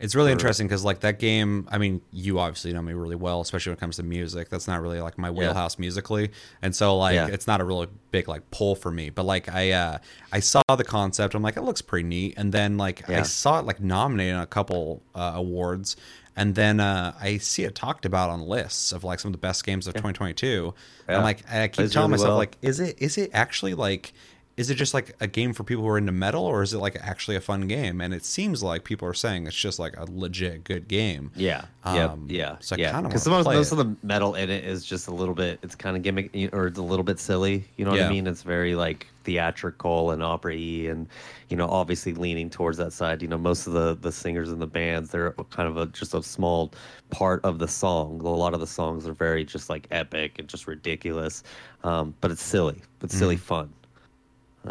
It's 0.00 0.16
really 0.16 0.32
interesting 0.32 0.66
because 0.66 0.84
like 0.84 0.98
that 1.00 1.20
game. 1.20 1.68
I 1.70 1.78
mean, 1.78 2.00
you 2.10 2.40
obviously 2.40 2.72
know 2.72 2.82
me 2.82 2.92
really 2.92 3.14
well, 3.14 3.40
especially 3.40 3.70
when 3.70 3.76
it 3.76 3.80
comes 3.80 3.96
to 3.98 4.02
music. 4.02 4.48
That's 4.48 4.66
not 4.66 4.80
really 4.82 5.00
like 5.00 5.16
my 5.16 5.30
wheelhouse 5.30 5.78
musically, 5.78 6.32
and 6.60 6.74
so 6.74 6.96
like 6.98 7.14
Yeah. 7.14 7.28
it's 7.28 7.46
not 7.46 7.60
a 7.60 7.64
really 7.64 7.86
big 8.10 8.26
like 8.26 8.50
pull 8.50 8.74
for 8.74 8.90
me. 8.90 9.10
But 9.10 9.26
like 9.26 9.48
I, 9.48 9.70
uh 9.70 9.98
I 10.32 10.40
saw 10.40 10.60
the 10.76 10.82
concept. 10.82 11.36
I'm 11.36 11.42
like, 11.42 11.56
it 11.56 11.62
looks 11.62 11.82
pretty 11.82 12.08
neat. 12.08 12.34
And 12.36 12.50
then 12.52 12.78
like 12.78 13.08
I 13.08 13.22
saw 13.22 13.60
it 13.60 13.64
like 13.64 13.80
nominated 13.80 14.34
in 14.34 14.40
a 14.40 14.46
couple 14.46 15.04
uh, 15.14 15.34
awards, 15.36 15.94
and 16.34 16.56
then 16.56 16.80
uh 16.80 17.14
I 17.20 17.36
see 17.38 17.62
it 17.62 17.76
talked 17.76 18.04
about 18.04 18.28
on 18.28 18.40
lists 18.40 18.90
of 18.90 19.04
like 19.04 19.20
some 19.20 19.28
of 19.28 19.34
the 19.34 19.38
best 19.38 19.64
games 19.64 19.86
of 19.86 19.94
2022. 19.94 20.74
And 21.06 21.16
I'm 21.16 21.22
like, 21.22 21.48
I 21.48 21.68
keep 21.68 21.92
telling 21.92 22.10
really 22.10 22.22
myself 22.22 22.28
well. 22.30 22.36
like, 22.38 22.56
is 22.60 22.80
it 22.80 22.96
is 23.00 23.18
it 23.18 23.30
actually 23.32 23.74
like 23.74 24.14
is 24.62 24.70
it 24.70 24.76
just 24.76 24.94
like 24.94 25.14
a 25.20 25.26
game 25.26 25.52
for 25.52 25.64
people 25.64 25.82
who 25.84 25.90
are 25.90 25.98
into 25.98 26.12
metal 26.12 26.44
or 26.44 26.62
is 26.62 26.72
it 26.72 26.78
like 26.78 26.96
actually 27.00 27.36
a 27.36 27.40
fun 27.40 27.66
game 27.66 28.00
and 28.00 28.14
it 28.14 28.24
seems 28.24 28.62
like 28.62 28.84
people 28.84 29.06
are 29.08 29.14
saying 29.14 29.46
it's 29.46 29.56
just 29.56 29.78
like 29.78 29.94
a 29.98 30.04
legit 30.10 30.62
good 30.64 30.86
game 30.88 31.30
Yeah, 31.36 31.64
Um, 31.84 32.26
yeah, 32.28 32.36
yeah, 32.38 32.56
so 32.60 32.76
yeah. 32.76 33.00
Because 33.00 33.26
most, 33.28 33.46
most 33.46 33.72
of 33.72 33.78
the 33.78 33.96
metal 34.02 34.34
in 34.36 34.48
it 34.50 34.64
is 34.64 34.84
just 34.84 35.08
a 35.08 35.14
little 35.14 35.34
bit. 35.34 35.58
It's 35.62 35.74
kind 35.74 35.96
of 35.96 36.02
gimmick, 36.02 36.30
or 36.52 36.68
it's 36.68 36.78
a 36.78 36.82
little 36.82 37.04
bit 37.04 37.18
silly. 37.18 37.64
You 37.76 37.84
know 37.84 37.90
what 37.90 38.00
Yeah. 38.00 38.06
I 38.06 38.10
mean? 38.10 38.26
It's 38.26 38.42
very 38.42 38.74
like 38.74 39.08
theatrical 39.24 40.10
and 40.10 40.22
opera-y, 40.22 40.88
and 40.90 41.08
you 41.48 41.56
know, 41.56 41.68
obviously 41.68 42.12
leaning 42.14 42.50
towards 42.50 42.78
that 42.78 42.92
side. 42.92 43.22
You 43.22 43.28
know, 43.28 43.38
most 43.38 43.66
of 43.66 43.72
the 43.72 43.96
the 44.00 44.12
singers 44.12 44.50
in 44.50 44.58
the 44.58 44.66
bands, 44.66 45.10
they're 45.10 45.32
kind 45.50 45.68
of 45.68 45.76
a, 45.76 45.86
just 45.86 46.14
a 46.14 46.22
small 46.22 46.72
part 47.10 47.44
of 47.44 47.58
the 47.58 47.68
song. 47.68 48.20
A 48.20 48.28
lot 48.28 48.54
of 48.54 48.60
the 48.60 48.66
songs 48.66 49.06
are 49.06 49.12
very 49.12 49.44
just 49.44 49.68
like 49.70 49.86
epic 49.90 50.38
and 50.38 50.48
just 50.48 50.66
ridiculous, 50.66 51.42
um, 51.84 52.14
but 52.20 52.30
it's 52.30 52.42
silly. 52.42 52.80
It's 53.02 53.16
silly 53.16 53.36
Mm-hmm. 53.36 53.44
fun. 53.44 53.72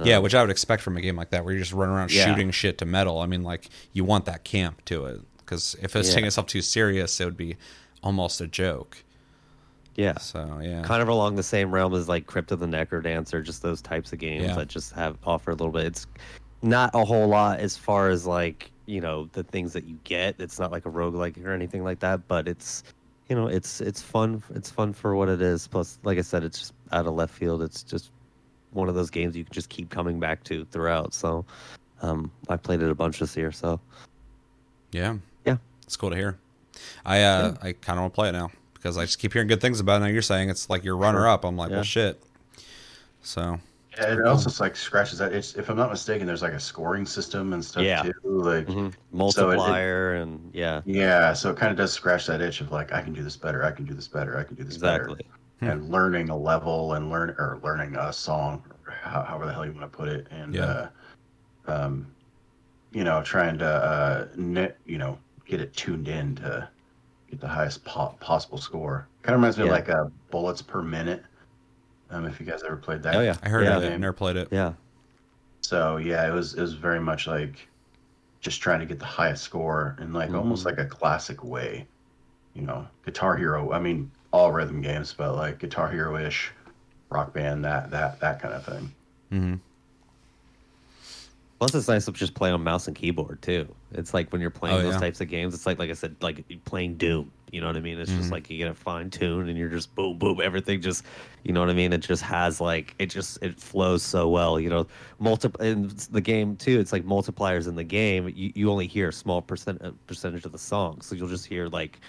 Yeah 0.04 0.18
um, 0.18 0.24
which 0.24 0.34
i 0.36 0.42
would 0.42 0.50
expect 0.52 0.82
from 0.82 0.96
a 0.98 1.02
game 1.02 1.16
like 1.16 1.32
that 1.32 1.44
where 1.44 1.54
you 1.54 1.60
just 1.60 1.74
run 1.74 1.90
around 1.90 2.12
Yeah. 2.12 2.26
shooting 2.26 2.52
shit 2.52 2.78
to 2.80 2.86
metal 2.86 3.20
i 3.20 3.26
mean 3.26 3.44
like 3.44 3.68
you 3.94 4.04
want 4.04 4.26
that 4.26 4.44
camp 4.44 4.86
to 4.86 5.06
it 5.06 5.22
because 5.38 5.76
if 5.82 5.96
it's 5.96 6.10
Yeah. 6.10 6.16
taking 6.16 6.28
itself 6.28 6.48
too 6.48 6.62
serious 6.62 7.20
it 7.20 7.26
would 7.26 7.38
be 7.38 7.58
almost 8.04 8.40
a 8.42 8.48
joke 8.48 9.04
Yeah. 9.96 10.18
so 10.18 10.60
yeah 10.64 10.82
kind 10.84 11.02
of 11.02 11.08
along 11.10 11.36
the 11.36 11.44
same 11.44 11.72
realm 11.74 11.94
as 11.94 12.08
like 12.08 12.26
Crypt 12.26 12.52
of 12.52 12.60
the 12.60 12.66
NecroDancer, 12.66 13.44
just 13.44 13.62
those 13.62 13.82
types 13.82 14.14
of 14.14 14.20
games 14.20 14.46
Yeah. 14.46 14.56
that 14.56 14.68
just 14.70 14.94
have 14.94 15.18
offer 15.26 15.52
a 15.52 15.54
little 15.54 15.72
bit. 15.74 15.86
It's 15.86 16.08
not 16.62 16.92
a 16.94 17.04
whole 17.04 17.28
lot 17.28 17.60
as 17.60 17.76
far 17.76 18.10
as 18.10 18.26
like 18.26 18.72
you 18.86 19.02
know 19.02 19.30
the 19.34 19.44
things 19.44 19.74
that 19.74 19.84
you 19.86 19.98
get. 20.06 20.36
It's 20.40 20.58
not 20.60 20.72
like 20.72 20.86
a 20.86 20.90
roguelike 20.90 21.44
or 21.46 21.52
anything 21.52 21.84
like 21.84 22.00
that, 22.00 22.28
but 22.28 22.48
it's 22.48 22.84
you 23.30 23.36
know 23.36 23.48
it's 23.48 23.82
it's 23.82 24.02
fun. 24.02 24.42
It's 24.56 24.70
fun 24.72 24.94
for 24.94 25.16
what 25.16 25.28
it 25.30 25.42
is. 25.42 25.68
Plus, 25.68 26.00
like 26.04 26.18
I 26.18 26.22
said, 26.22 26.44
it's 26.44 26.60
just 26.60 26.74
out 26.92 27.06
of 27.06 27.14
left 27.14 27.34
field. 27.34 27.62
It's 27.62 27.84
just 27.84 28.12
one 28.72 28.90
of 28.90 28.96
those 28.96 29.10
games 29.10 29.36
you 29.36 29.44
can 29.44 29.54
just 29.54 29.70
keep 29.70 29.90
coming 29.90 30.20
back 30.20 30.44
to 30.46 30.66
throughout. 30.66 31.14
So 31.14 31.46
um, 32.02 32.32
I 32.50 32.58
played 32.58 32.82
it 32.82 32.90
a 32.90 32.96
bunch 32.96 33.20
this 33.20 33.36
year. 33.38 33.52
So 33.52 33.80
yeah 34.92 35.16
yeah, 35.46 35.58
it's 35.84 35.96
cool 35.96 36.10
to 36.10 36.16
hear 36.16 36.38
i 37.06 37.22
uh 37.22 37.54
i 37.62 37.72
kind 37.74 37.98
of 37.98 38.04
want 38.04 38.14
to 38.14 38.16
play 38.16 38.30
it 38.30 38.32
now 38.34 38.50
because 38.74 38.98
i 38.98 39.04
just 39.06 39.20
keep 39.20 39.32
hearing 39.34 39.48
good 39.48 39.62
things 39.62 39.80
about 39.80 39.98
it 39.98 40.06
now 40.06 40.10
you're 40.12 40.22
saying 40.22 40.50
it's 40.50 40.70
like 40.70 40.84
your 40.84 40.96
runner 40.98 41.28
up 41.28 41.44
i'm 41.46 41.56
like 41.58 41.70
Yeah. 41.70 41.78
well 41.78 41.84
shit 41.84 42.22
so 43.22 43.60
Yeah, 43.98 44.14
it 44.14 44.26
also 44.26 44.64
like 44.64 44.76
scratches 44.76 45.20
that. 45.20 45.34
It's 45.34 45.56
if 45.56 45.70
I'm 45.70 45.76
not 45.76 45.92
mistaken, 45.92 46.26
there's 46.26 46.42
like 46.42 46.54
a 46.54 46.60
scoring 46.60 47.06
system 47.06 47.52
and 47.54 47.64
stuff 47.64 47.84
Yeah. 47.84 48.04
too. 48.04 48.14
Like 48.24 48.68
Mhm. 48.68 48.76
So 48.76 48.88
it- 48.88 48.96
multiplier 49.12 50.14
and 50.16 50.50
yeah, 50.54 50.82
yeah, 50.86 51.34
so 51.34 51.50
it 51.52 51.58
kind 51.58 51.72
of 51.72 51.78
does 51.78 51.92
scratch 51.92 52.26
that 52.28 52.40
itch 52.42 52.62
of 52.62 52.72
like 52.72 52.94
I 52.94 53.02
can 53.02 53.12
do 53.14 53.22
this 53.22 53.36
better, 53.36 53.64
I 53.66 53.72
can 53.72 53.84
do 53.86 53.94
this 53.94 54.08
better, 54.08 54.38
I 54.38 54.44
can 54.44 54.56
do 54.56 54.64
this 54.64 54.76
exactly. 54.76 55.16
better, 55.16 55.30
and 55.62 55.90
learning 55.90 56.30
a 56.30 56.38
level 56.38 56.94
and 56.94 57.10
learn 57.10 57.30
or 57.38 57.60
learning 57.64 57.96
a 57.96 58.12
song, 58.12 58.64
how, 59.04 59.22
however 59.24 59.46
the 59.46 59.54
hell 59.54 59.66
you 59.66 59.72
want 59.72 59.90
to 59.92 59.98
put 59.98 60.08
it, 60.10 60.28
and 60.32 60.56
Yeah. 60.56 60.88
uh, 61.68 61.72
um, 61.72 62.08
you 62.92 63.04
know, 63.04 63.22
trying 63.22 63.58
to 63.60 63.66
uh, 63.66 64.28
knit, 64.36 64.78
you 64.86 64.98
know, 64.98 65.18
get 65.46 65.62
it 65.62 65.74
tuned 65.76 66.08
in 66.08 66.36
to 66.38 66.68
get 67.30 67.40
the 67.40 67.48
highest 67.48 67.86
po- 67.86 68.18
possible 68.20 68.58
score. 68.58 69.08
Kind 69.22 69.36
of 69.36 69.40
reminds 69.40 69.58
me 69.58 69.66
Yeah. 69.66 69.72
of 69.72 69.76
like 69.78 69.90
uh, 69.90 70.06
bullets 70.32 70.62
per 70.62 70.82
minute. 70.82 71.24
Um, 72.10 72.26
if 72.26 72.40
you 72.40 72.46
guys 72.46 72.62
ever 72.66 72.76
played 72.76 73.04
that. 73.04 73.16
Oh, 73.16 73.22
yeah. 73.22 73.38
i 73.44 73.48
heard 73.48 73.64
Yeah. 73.64 73.78
of 73.78 73.84
it 73.84 73.94
I 73.94 73.98
never 73.98 74.12
played 74.14 74.36
it 74.36 74.50
Yeah. 74.52 74.74
So 75.62 75.98
yeah, 75.98 76.28
it 76.28 76.34
was 76.34 76.56
it 76.56 76.62
was 76.62 76.74
very 76.74 77.00
much 77.00 77.28
like 77.28 77.70
just 78.42 78.62
trying 78.62 78.80
to 78.80 78.86
get 78.86 78.98
the 79.00 79.06
highest 79.06 79.44
score 79.44 79.96
in 80.02 80.12
like 80.12 80.32
almost 80.34 80.64
Mhm. 80.64 80.66
like 80.66 80.80
a 80.80 80.86
classic 80.86 81.44
way. 81.44 81.88
You 82.54 82.64
know, 82.64 82.86
Guitar 83.06 83.38
Hero. 83.38 83.72
I 83.72 83.80
mean, 83.80 84.12
all 84.32 84.52
rhythm 84.52 84.82
games, 84.82 85.14
but 85.18 85.36
like 85.36 85.60
Guitar 85.60 85.90
Hero 85.92 86.18
ish, 86.18 86.52
rock 87.10 87.34
band, 87.34 87.64
that 87.66 87.92
that 87.92 88.20
that 88.20 88.42
kind 88.42 88.54
of 88.54 88.66
thing. 88.66 88.92
Mm-hmm. 89.32 89.56
Plus, 91.60 91.76
it's 91.76 91.88
nice 91.88 92.06
to 92.06 92.12
just 92.12 92.34
play 92.34 92.50
on 92.50 92.64
mouse 92.64 92.88
and 92.88 92.96
keyboard 92.96 93.40
too. 93.44 93.68
It's 93.92 94.16
like 94.16 94.32
when 94.32 94.42
you're 94.42 94.50
playing 94.50 94.78
Oh, 94.78 94.82
those 94.82 94.96
yeah. 94.96 95.00
types 95.00 95.22
of 95.22 95.28
games, 95.28 95.54
it's 95.54 95.68
like 95.68 95.78
like 95.78 95.92
I 95.92 95.94
said, 95.94 96.16
like 96.20 96.44
playing 96.66 96.96
Doom. 96.96 97.32
You 97.52 97.62
know 97.62 97.68
what 97.68 97.76
I 97.76 97.82
mean? 97.82 98.00
It's 98.00 98.10
Mhm. 98.10 98.18
just 98.18 98.32
like 98.32 98.50
you 98.50 98.58
get 98.58 98.70
a 98.70 98.74
fine 98.74 99.10
tune 99.12 99.48
and 99.50 99.58
you're 99.58 99.70
just 99.70 99.94
boom, 99.94 100.18
boom. 100.18 100.40
Everything 100.42 100.82
just, 100.82 101.04
you 101.44 101.52
know 101.54 101.60
what 101.60 101.70
I 101.70 101.74
mean? 101.74 101.92
It 101.94 102.00
just 102.00 102.24
has 102.24 102.60
like 102.62 102.96
it 102.98 103.08
just 103.12 103.44
it 103.44 103.60
flows 103.60 104.02
so 104.02 104.28
well. 104.28 104.60
You 104.60 104.70
know, 104.72 104.88
multi 105.20 105.50
in 105.60 105.92
the 106.10 106.22
game 106.22 106.56
too. 106.56 106.80
It's 106.80 106.92
like 106.94 107.04
multipliers 107.06 107.68
in 107.68 107.76
the 107.76 107.84
game. 107.84 108.28
You, 108.36 108.52
you 108.56 108.72
only 108.72 108.88
hear 108.88 109.10
a 109.10 109.14
small 109.14 109.42
percent 109.44 109.84
uh, 109.84 109.92
percentage 110.08 110.46
of 110.46 110.54
the 110.54 110.58
song, 110.58 111.02
so 111.02 111.14
you'll 111.14 111.28
just 111.28 111.46
hear 111.46 111.68
like 111.68 112.00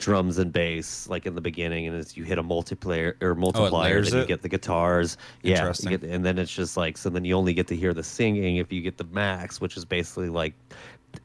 drums 0.00 0.38
and 0.38 0.52
bass 0.52 1.08
like 1.08 1.26
in 1.26 1.34
the 1.36 1.40
beginning, 1.40 1.86
and 1.86 1.96
as 1.96 2.16
you 2.16 2.24
hit 2.24 2.38
a 2.38 2.42
multiplayer 2.42 3.14
or 3.22 3.34
multiplier, 3.36 3.94
layers 3.94 4.10
then 4.10 4.18
you 4.18 4.24
it? 4.24 4.28
get 4.28 4.42
the 4.42 4.48
guitars. 4.48 5.16
Yeah, 5.42 5.72
get, 5.88 6.02
and 6.02 6.24
then 6.24 6.38
it's 6.38 6.52
just 6.52 6.76
like 6.76 6.98
so. 6.98 7.10
Then 7.10 7.24
you 7.24 7.34
only 7.34 7.54
get 7.54 7.68
to 7.68 7.76
hear 7.76 7.94
the 7.94 8.02
singing 8.02 8.56
if 8.56 8.72
you 8.72 8.80
get 8.80 8.96
the 8.96 9.04
max, 9.04 9.60
which 9.60 9.76
is 9.76 9.84
basically 9.84 10.28
like 10.30 10.54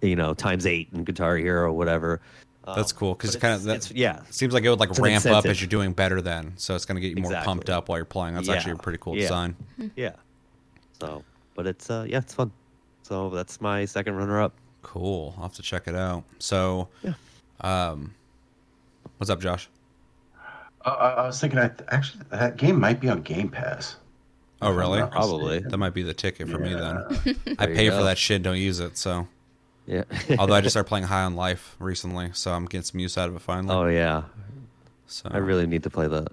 you 0.02 0.16
know 0.16 0.34
times 0.34 0.66
eight 0.68 0.90
in 0.94 1.04
Guitar 1.04 1.38
Hero 1.38 1.70
or 1.70 1.74
whatever. 1.74 2.22
That's 2.76 2.92
cool 2.92 3.14
because 3.14 3.36
but 3.36 3.36
it's 3.36 3.42
kinda- 3.42 3.56
it's- 3.56 3.66
that- 3.86 3.92
it's- 3.92 3.92
yeah, 3.96 4.22
Seems 4.32 4.52
like 4.54 4.64
it 4.64 4.70
would 4.72 4.80
like 4.80 4.98
ramp 4.98 5.26
up 5.28 5.46
as 5.46 5.62
you're 5.62 5.68
doing 5.70 5.94
better 5.94 6.20
then. 6.20 6.54
So 6.56 6.74
it's 6.74 6.84
going 6.84 6.96
to 6.96 7.02
get 7.02 7.16
you 7.16 7.22
more 7.22 7.30
Exactly. 7.32 7.46
pumped 7.46 7.70
up 7.70 7.90
while 7.90 8.00
you're 8.00 8.06
playing. 8.06 8.34
That's 8.34 8.50
actually 8.50 8.72
a 8.72 8.76
pretty 8.78 8.98
cool 9.00 9.14
Yeah. 9.16 9.22
design. 9.22 9.56
yeah. 9.96 10.14
So, 11.00 11.24
but 11.54 11.68
it's 11.68 11.92
uh 11.92 12.06
yeah, 12.10 12.18
it's 12.18 12.34
fun. 12.34 12.52
So 13.04 13.30
that's 13.30 13.62
my 13.62 13.86
second 13.86 14.16
runner 14.16 14.42
up. 14.42 14.52
Cool. 14.82 15.36
I'll 15.38 15.44
have 15.44 15.54
to 15.54 15.62
check 15.62 15.88
it 15.88 15.94
out. 15.96 16.24
So, 16.40 16.88
Yeah. 17.04 17.14
um, 17.62 18.16
what's 19.18 19.30
up, 19.30 19.42
Josh? 19.42 19.70
Uh, 20.86 20.90
I, 20.90 21.10
I 21.10 21.26
was 21.28 21.40
thinking, 21.40 21.60
I 21.60 21.72
actually 21.90 22.24
that 22.30 22.58
game 22.58 22.80
might 22.80 23.00
be 23.00 23.10
on 23.10 23.22
Game 23.22 23.50
Pass. 23.50 23.96
Oh, 24.62 24.72
really? 24.72 25.02
Probably. 25.02 25.60
That 25.60 25.78
might 25.78 25.94
be 25.94 26.02
the 26.04 26.14
ticket 26.14 26.48
for 26.50 26.58
me 26.58 26.74
then. 26.74 26.98
I 27.60 27.66
There 27.66 27.70
you 27.70 27.76
pay 27.76 27.90
for 27.90 28.04
that 28.04 28.18
shit, 28.18 28.42
don't 28.42 28.58
use 28.58 28.80
it. 28.80 28.98
So, 28.98 29.28
Yeah. 29.86 30.04
although 30.40 30.54
I 30.54 30.62
just 30.62 30.74
started 30.74 30.88
playing 30.90 31.06
High 31.06 31.24
on 31.24 31.36
Life 31.36 31.76
recently, 31.80 32.30
so 32.34 32.52
I'm 32.54 32.66
getting 32.66 32.84
some 32.84 33.00
use 33.00 33.18
out 33.18 33.30
of 33.30 33.36
it 33.36 33.42
finally. 33.42 33.76
oh 33.76 33.88
yeah, 33.88 34.24
so 35.08 35.30
I 35.32 35.38
really 35.38 35.68
need 35.68 35.84
to 35.84 35.90
play 35.90 36.08
that. 36.08 36.30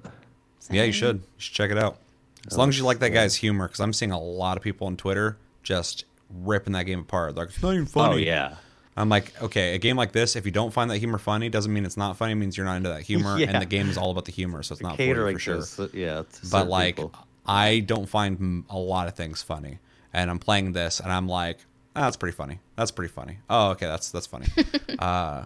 yeah, 0.70 0.84
you 0.84 0.92
should. 0.92 1.16
You 1.16 1.22
should 1.38 1.54
check 1.54 1.70
it 1.70 1.78
out. 1.78 1.98
As 2.46 2.54
Oh, 2.56 2.58
long 2.60 2.68
as 2.68 2.78
you 2.78 2.84
like 2.84 2.98
that 3.00 3.10
yeah. 3.12 3.22
guy's 3.22 3.34
humor, 3.36 3.68
because 3.68 3.80
I'm 3.80 3.92
seeing 3.92 4.10
a 4.12 4.20
lot 4.20 4.56
of 4.56 4.62
people 4.62 4.86
on 4.86 4.96
Twitter 4.96 5.36
just 5.62 6.04
ripping 6.30 6.72
that 6.74 6.84
game 6.84 7.00
apart. 7.00 7.34
Like 7.34 7.48
it's 7.48 7.62
not 7.62 7.74
even 7.74 7.86
funny. 7.86 8.14
Oh 8.14 8.16
yeah. 8.18 8.54
I'm 8.96 9.08
like, 9.08 9.40
okay, 9.42 9.74
a 9.74 9.78
game 9.78 9.96
like 9.96 10.12
this, 10.12 10.36
if 10.36 10.44
you 10.44 10.52
don't 10.52 10.70
find 10.72 10.90
that 10.90 10.98
humor 10.98 11.18
funny, 11.18 11.48
doesn't 11.48 11.72
mean 11.72 11.86
it's 11.86 11.96
not 11.96 12.16
funny. 12.18 12.32
It 12.32 12.36
means 12.36 12.56
you're 12.56 12.66
not 12.66 12.76
into 12.76 12.90
that 12.90 13.02
humor, 13.02 13.38
Yeah. 13.38 13.46
and 13.50 13.62
the 13.62 13.66
game 13.66 13.88
is 13.88 13.96
all 13.96 14.10
about 14.10 14.26
the 14.26 14.32
humor, 14.32 14.62
so 14.62 14.74
it's 14.74 14.82
not 14.82 14.96
for 14.96 15.02
you 15.02 15.08
Catering 15.14 15.36
for 15.36 15.40
sure. 15.40 15.54
to 15.56 15.60
s- 15.62 15.94
yeah. 15.94 16.22
but 16.50 16.68
like, 16.68 16.96
people. 16.96 17.12
I 17.46 17.80
don't 17.80 18.06
find 18.06 18.64
a 18.68 18.78
lot 18.78 19.08
of 19.08 19.14
things 19.14 19.42
funny, 19.42 19.78
and 20.12 20.30
I'm 20.30 20.38
playing 20.38 20.72
this, 20.72 21.00
and 21.00 21.10
I'm 21.10 21.26
like, 21.26 21.58
ah, 21.96 22.02
that's 22.02 22.16
pretty 22.18 22.36
funny. 22.36 22.58
That's 22.76 22.90
pretty 22.90 23.12
funny. 23.12 23.38
Oh, 23.48 23.70
okay, 23.70 23.86
that's 23.86 24.10
that's 24.10 24.26
funny. 24.26 24.46
uh, 24.98 25.44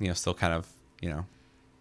you 0.00 0.08
know, 0.08 0.14
still 0.14 0.34
kind 0.34 0.52
of 0.52 0.66
you 1.00 1.08
know 1.08 1.24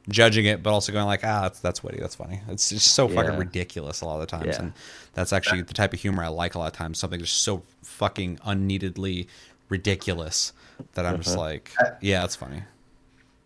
judging 0.08 0.46
it, 0.46 0.62
but 0.62 0.72
also 0.72 0.92
going 0.92 1.06
like, 1.08 1.22
ah, 1.24 1.42
that's 1.42 1.60
that's 1.62 1.84
witty, 1.84 2.00
that's 2.00 2.14
funny. 2.16 2.42
It's 2.48 2.70
just 2.70 2.94
so 2.94 3.08
fucking 3.08 3.32
Yeah. 3.34 3.40
ridiculous 3.40 4.02
a 4.02 4.06
lot 4.06 4.16
of 4.16 4.20
the 4.22 4.28
times, 4.28 4.46
Yeah. 4.56 4.60
and 4.62 4.74
that's 5.16 5.34
actually 5.34 5.64
the 5.64 5.74
type 5.74 5.94
of 5.94 6.00
humor 6.00 6.24
I 6.24 6.28
like 6.28 6.54
a 6.54 6.60
lot 6.60 6.68
of 6.68 6.74
times. 6.74 7.00
Something 7.00 7.20
just 7.20 7.42
so 7.42 7.64
fucking 7.82 8.40
unneededly 8.46 9.28
ridiculous 9.68 10.54
that 10.94 11.06
I'm 11.06 11.16
Uh-huh. 11.16 11.24
just 11.24 11.38
like, 11.38 11.72
yeah, 12.02 12.22
that's 12.22 12.36
funny. 12.36 12.64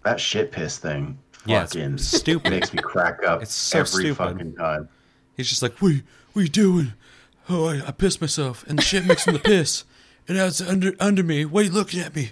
That 0.03 0.19
shit 0.19 0.51
piss 0.51 0.77
thing. 0.77 1.17
Yeah, 1.45 1.65
fucking 1.65 1.97
stupid. 1.97 2.51
Makes 2.51 2.73
me 2.73 2.82
crack 2.82 3.23
up 3.23 3.41
It's 3.41 3.53
so 3.53 3.80
every 3.80 3.88
stupid. 4.05 4.15
fucking 4.17 4.55
time. 4.55 4.89
He's 5.38 5.47
just 5.49 5.61
like, 5.61 5.73
what, 5.82 5.93
what 6.34 6.41
are 6.41 6.43
you 6.43 6.49
doing? 6.49 6.93
Oh, 7.47 7.67
I, 7.69 7.88
I 7.88 7.91
pissed 7.91 8.21
myself, 8.21 8.63
and 8.67 8.77
the 8.77 8.84
shit 8.84 9.05
mixing 9.05 9.34
the 9.34 9.39
piss, 9.39 9.84
and 10.27 10.38
now 10.38 10.45
it's 10.45 10.61
under 10.61 10.93
under 10.99 11.23
me. 11.23 11.45
Why 11.45 11.61
are 11.61 11.63
you 11.65 11.71
looking 11.71 11.99
at 12.01 12.15
me? 12.15 12.32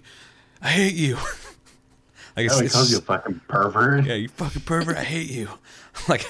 I 0.61 0.69
hate 0.69 0.93
you. 0.93 1.17
I 2.37 2.41
it's, 2.41 2.55
Oh, 2.55 2.61
he 2.61 2.69
calls 2.69 2.91
you 2.91 2.97
a 2.99 3.01
fucking 3.01 3.41
pervert. 3.47 4.05
yeah, 4.05 4.13
you 4.13 4.27
fucking 4.29 4.61
pervert. 4.63 4.95
I 4.97 5.03
hate 5.03 5.29
you. 5.31 5.49
like, 6.07 6.29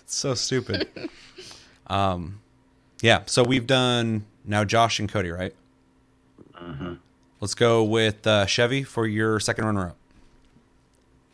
it's 0.00 0.14
so 0.14 0.32
stupid. 0.34 0.88
um, 1.88 2.40
yeah. 3.02 3.22
So 3.26 3.42
we've 3.44 3.66
done 3.66 4.24
now, 4.46 4.64
Josh 4.64 4.98
and 5.00 5.08
Cody, 5.10 5.30
right? 5.30 5.54
Mm-hmm. 6.54 6.94
Let's 7.40 7.54
go 7.54 7.84
with 7.84 8.26
uh, 8.26 8.46
Chevy 8.46 8.82
for 8.82 9.06
your 9.06 9.38
second 9.38 9.64
runner 9.64 9.88
up. 9.88 9.96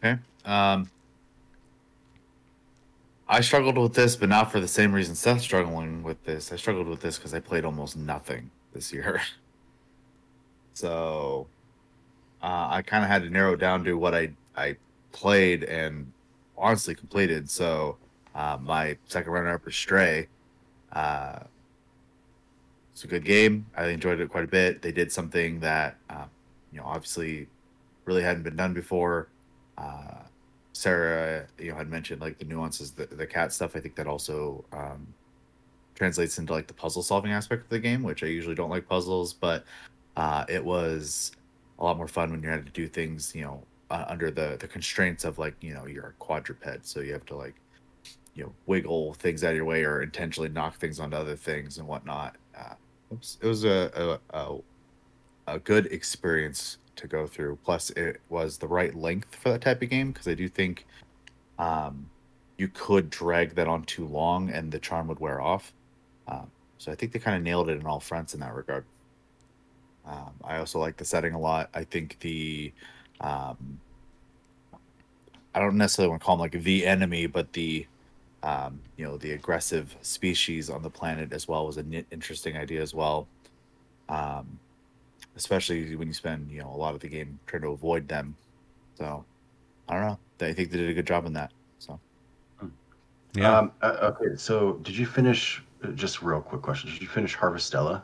Okay. 0.03 0.21
Um, 0.45 0.91
I 3.27 3.41
struggled 3.41 3.79
with 3.79 3.95
this, 3.95 4.17
but 4.17 4.29
not 4.29 4.53
for 4.53 4.61
the 4.61 4.69
same 4.69 4.93
reason 4.93 5.15
Seth's 5.15 5.43
struggling 5.43 6.03
with 6.03 6.23
this. 6.25 6.53
I 6.53 6.57
struggled 6.57 6.89
with 6.89 7.01
this 7.01 7.17
because 7.17 7.33
I 7.33 7.41
played 7.41 7.65
almost 7.65 7.97
nothing 7.97 8.51
this 8.75 8.93
year. 8.93 9.23
so 10.75 11.47
uh, 12.43 12.69
I 12.71 12.83
kind 12.83 13.03
of 13.03 13.09
had 13.09 13.23
to 13.23 13.31
narrow 13.31 13.57
down 13.57 13.85
to 13.85 13.95
what 13.95 14.15
I 14.15 14.33
I 14.57 14.77
played 15.13 15.65
and 15.65 16.13
honestly 16.57 16.95
completed. 16.95 17.49
So 17.49 17.97
uh, 18.35 18.59
my 18.61 18.99
second 19.07 19.33
runner 19.33 19.55
up 19.55 19.67
is 19.67 19.75
Stray. 19.75 20.29
Uh, 20.93 21.41
it's 22.95 23.05
a 23.05 23.09
good 23.09 23.25
game. 23.25 23.67
I 23.77 23.89
enjoyed 23.89 24.21
it 24.21 24.31
quite 24.31 24.45
a 24.45 24.49
bit. 24.49 24.81
They 24.81 24.93
did 24.93 25.11
something 25.11 25.61
that 25.61 25.97
uh, 26.09 26.27
you 26.73 26.79
know 26.79 26.87
obviously 26.87 27.49
really 28.05 28.23
hadn't 28.23 28.45
been 28.45 28.57
done 28.57 28.73
before 28.73 29.29
uh, 29.77 30.23
Sarah, 30.73 31.47
you 31.59 31.71
know, 31.71 31.77
had 31.77 31.89
mentioned 31.89 32.21
like 32.21 32.39
the 32.39 32.45
nuances, 32.45 32.93
the, 32.93 33.07
the 33.07 33.27
cat 33.27 33.53
stuff. 33.53 33.77
I 33.77 33.81
think 33.81 33.97
that 33.97 34.07
also 34.07 34.65
um, 34.73 35.07
translates 35.95 36.39
into 36.39 36.53
like 36.53 36.67
the 36.67 36.75
puzzle 36.75 37.03
solving 37.03 37.33
aspect 37.33 37.65
of 37.65 37.69
the 37.69 37.81
game, 37.81 38.03
which 38.03 38.23
I 38.23 38.27
usually 38.27 38.55
don't 38.55 38.71
like 38.71 38.89
puzzles, 38.89 39.33
but 39.33 39.65
uh, 40.17 40.45
it 40.49 40.65
was 40.65 41.33
a 41.79 41.85
lot 41.85 41.97
more 41.97 42.09
fun 42.09 42.31
when 42.31 42.43
you 42.43 42.49
had 42.49 42.65
to 42.65 42.73
do 42.73 42.87
things, 42.87 43.35
you 43.35 43.43
know, 43.43 43.63
uh, 43.91 44.05
under 44.09 44.31
the 44.31 44.57
the 44.61 44.67
constraints 44.69 45.25
of 45.25 45.39
like 45.39 45.55
you 45.61 45.75
know 45.75 45.87
you're 45.87 46.09
a 46.09 46.13
quadruped, 46.15 46.87
so 46.87 47.01
you 47.01 47.13
have 47.13 47.27
to 47.27 47.37
like 47.37 47.55
you 48.35 48.45
know 48.45 48.53
wiggle 48.67 49.15
things 49.15 49.45
out 49.45 49.51
of 49.51 49.57
your 49.57 49.65
way 49.65 49.85
or 49.85 50.03
intentionally 50.03 50.49
knock 50.49 50.77
things 50.77 50.99
onto 50.99 51.17
other 51.17 51.37
things 51.37 51.79
and 51.79 51.87
whatnot. 51.87 52.37
Uh, 52.57 52.75
it 53.41 53.47
was, 53.47 53.65
a, 53.65 54.19
a 54.31 54.59
a 55.47 55.59
good 55.59 55.87
experience 55.87 56.79
to 56.97 57.07
go 57.07 57.27
through. 57.27 57.59
Plus, 57.65 57.91
it 57.91 58.21
was 58.29 58.59
the 58.59 58.69
right 58.69 58.95
length 58.95 59.35
for 59.37 59.51
that 59.51 59.61
type 59.61 59.83
of 59.83 59.91
game 59.91 60.13
because 60.13 60.29
I 60.29 60.35
do 60.35 60.49
think 60.49 60.87
um, 61.59 62.09
you 62.57 62.69
could 62.69 63.11
drag 63.11 63.55
that 63.57 63.69
on 63.69 63.85
too 63.85 64.07
long 64.07 64.51
and 64.51 64.71
the 64.71 64.79
charm 64.79 65.09
would 65.09 65.21
wear 65.21 65.41
off. 65.41 65.73
Um, 66.29 66.51
so 66.79 66.93
I 66.93 66.95
think 66.95 67.13
they 67.13 67.19
kind 67.19 67.37
of 67.37 67.43
nailed 67.43 67.69
it 67.69 67.79
in 67.79 67.87
all 67.87 68.01
fronts 68.01 68.35
in 68.35 68.41
that 68.41 68.55
regard. 68.55 68.85
Um, 70.07 70.33
I 70.43 70.59
also 70.59 70.79
like 70.79 70.97
the 70.97 71.05
setting 71.05 71.35
a 71.35 71.41
lot. 71.41 71.71
I 71.75 71.85
think 71.85 72.19
the 72.21 72.73
um, 73.21 73.81
I 75.55 75.61
don't 75.61 75.77
necessarily 75.77 76.11
want 76.11 76.21
to 76.21 76.27
call 76.27 76.37
them 76.37 76.43
like 76.43 76.63
the 76.63 76.87
enemy, 76.87 77.27
but 77.27 77.53
the 77.53 77.87
um, 78.45 78.79
you 78.97 79.05
know 79.05 79.17
the 79.17 79.33
aggressive 79.33 79.97
species 80.03 80.69
on 80.69 80.83
the 80.83 80.91
planet 80.91 81.33
as 81.33 81.49
well 81.49 81.67
was 81.67 81.79
an 81.79 82.05
interesting 82.11 82.57
idea 82.57 82.83
as 82.83 82.95
well. 82.95 83.27
Um, 84.09 84.59
especially 85.37 85.97
when 85.97 86.07
you 86.07 86.15
spend 86.15 86.51
you 86.51 86.61
know 86.61 86.71
a 86.73 86.77
lot 86.77 86.95
of 86.95 87.01
the 87.01 87.09
game 87.09 87.39
trying 87.47 87.63
to 87.63 87.69
avoid 87.69 88.07
them. 88.07 88.37
So 88.97 89.25
I 89.89 89.95
don't 89.95 90.03
know. 90.07 90.19
I 90.47 90.53
think 90.53 90.71
they 90.71 90.79
did 90.79 90.91
a 90.91 90.95
good 90.95 91.07
job 91.07 91.25
in 91.27 91.33
that. 91.33 91.53
So 91.79 91.99
Yeah. 93.35 93.59
Um, 93.59 93.73
uh, 93.83 94.13
okay, 94.15 94.37
so 94.37 94.75
did 94.83 94.97
you 94.97 95.07
finish? 95.07 95.63
uh, 95.83 95.89
Just 95.93 96.21
a 96.21 96.25
real 96.27 96.43
quick 96.43 96.61
question. 96.63 96.91
Did 96.91 97.01
you 97.01 97.09
finish 97.09 97.35
Harvestella? 97.37 98.03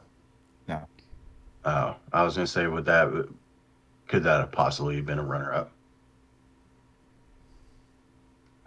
No. 0.66 0.80
Oh, 1.66 1.96
I 2.14 2.22
was 2.22 2.34
gonna 2.36 2.46
say, 2.46 2.66
would 2.66 2.86
that 2.86 3.28
could 4.08 4.24
that 4.24 4.40
have 4.40 4.52
possibly 4.52 5.00
been 5.02 5.18
a 5.18 5.22
runner-up? 5.22 5.70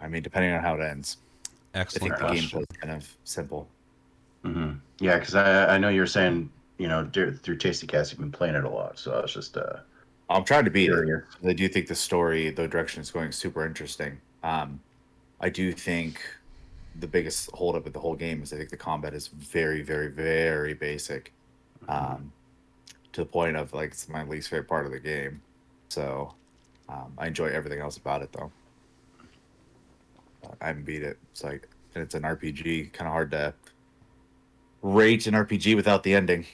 I 0.00 0.08
mean, 0.08 0.22
depending 0.22 0.52
on 0.52 0.62
how 0.62 0.74
it 0.74 0.80
ends, 0.80 1.16
I 1.74 1.80
Excellent 1.80 2.02
think 2.02 2.18
the 2.18 2.24
question. 2.26 2.60
gameplay 2.60 2.62
is 2.70 2.76
kind 2.78 2.92
of 2.94 3.16
simple. 3.24 3.68
hmm 4.42 4.72
Yeah, 5.00 5.18
because 5.18 5.34
I 5.34 5.74
I 5.74 5.78
know 5.78 5.88
you 5.88 6.00
were 6.00 6.06
saying 6.06 6.50
you 6.78 6.88
know 6.88 7.08
through 7.12 7.56
Tasty 7.56 7.86
Cast 7.86 8.12
you've 8.12 8.20
been 8.20 8.32
playing 8.32 8.54
it 8.54 8.64
a 8.64 8.68
lot, 8.68 8.98
so 8.98 9.12
I 9.12 9.22
was 9.22 9.32
just 9.32 9.56
uh 9.56 9.78
I'm 10.28 10.44
trying 10.44 10.64
to 10.64 10.70
beat 10.70 10.90
it. 10.90 11.24
I 11.46 11.52
do 11.52 11.68
think 11.68 11.86
the 11.86 11.94
story, 11.94 12.50
the 12.50 12.66
direction 12.66 13.02
is 13.02 13.10
going 13.10 13.30
super 13.32 13.66
interesting. 13.66 14.18
Um, 14.42 14.80
I 15.40 15.50
do 15.50 15.72
think 15.72 16.20
the 16.94 17.06
biggest 17.06 17.50
holdup 17.52 17.86
of 17.86 17.92
the 17.92 18.00
whole 18.00 18.14
game 18.14 18.42
is 18.42 18.52
I 18.52 18.56
think 18.56 18.70
the 18.70 18.76
combat 18.76 19.14
is 19.14 19.28
very, 19.28 19.82
very, 19.82 20.08
very 20.08 20.74
basic, 20.74 21.32
um, 21.88 22.32
to 23.12 23.22
the 23.22 23.26
point 23.26 23.56
of 23.56 23.72
like 23.72 23.90
it's 23.90 24.08
my 24.08 24.24
least 24.24 24.48
favorite 24.48 24.68
part 24.68 24.86
of 24.86 24.92
the 24.92 25.00
game. 25.00 25.42
So 25.90 26.34
um, 26.88 27.14
I 27.18 27.26
enjoy 27.26 27.46
everything 27.48 27.80
else 27.80 27.96
about 27.96 28.22
it 28.22 28.32
though. 28.32 28.50
But 30.44 30.56
I 30.60 30.68
haven't 30.68 30.84
beat 30.84 31.02
it. 31.02 31.18
It's 31.32 31.42
like 31.42 31.68
and 31.94 32.02
it's 32.02 32.14
an 32.14 32.22
RPG. 32.22 32.92
Kind 32.92 33.08
of 33.08 33.12
hard 33.12 33.30
to 33.32 33.54
rate 34.82 35.26
an 35.26 35.34
RPG 35.34 35.76
without 35.76 36.02
the 36.02 36.14
ending. 36.14 36.46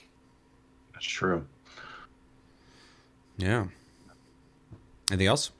That's 0.92 1.06
true. 1.06 1.46
Yeah. 3.36 3.66
Anything 5.10 5.26
else? 5.26 5.50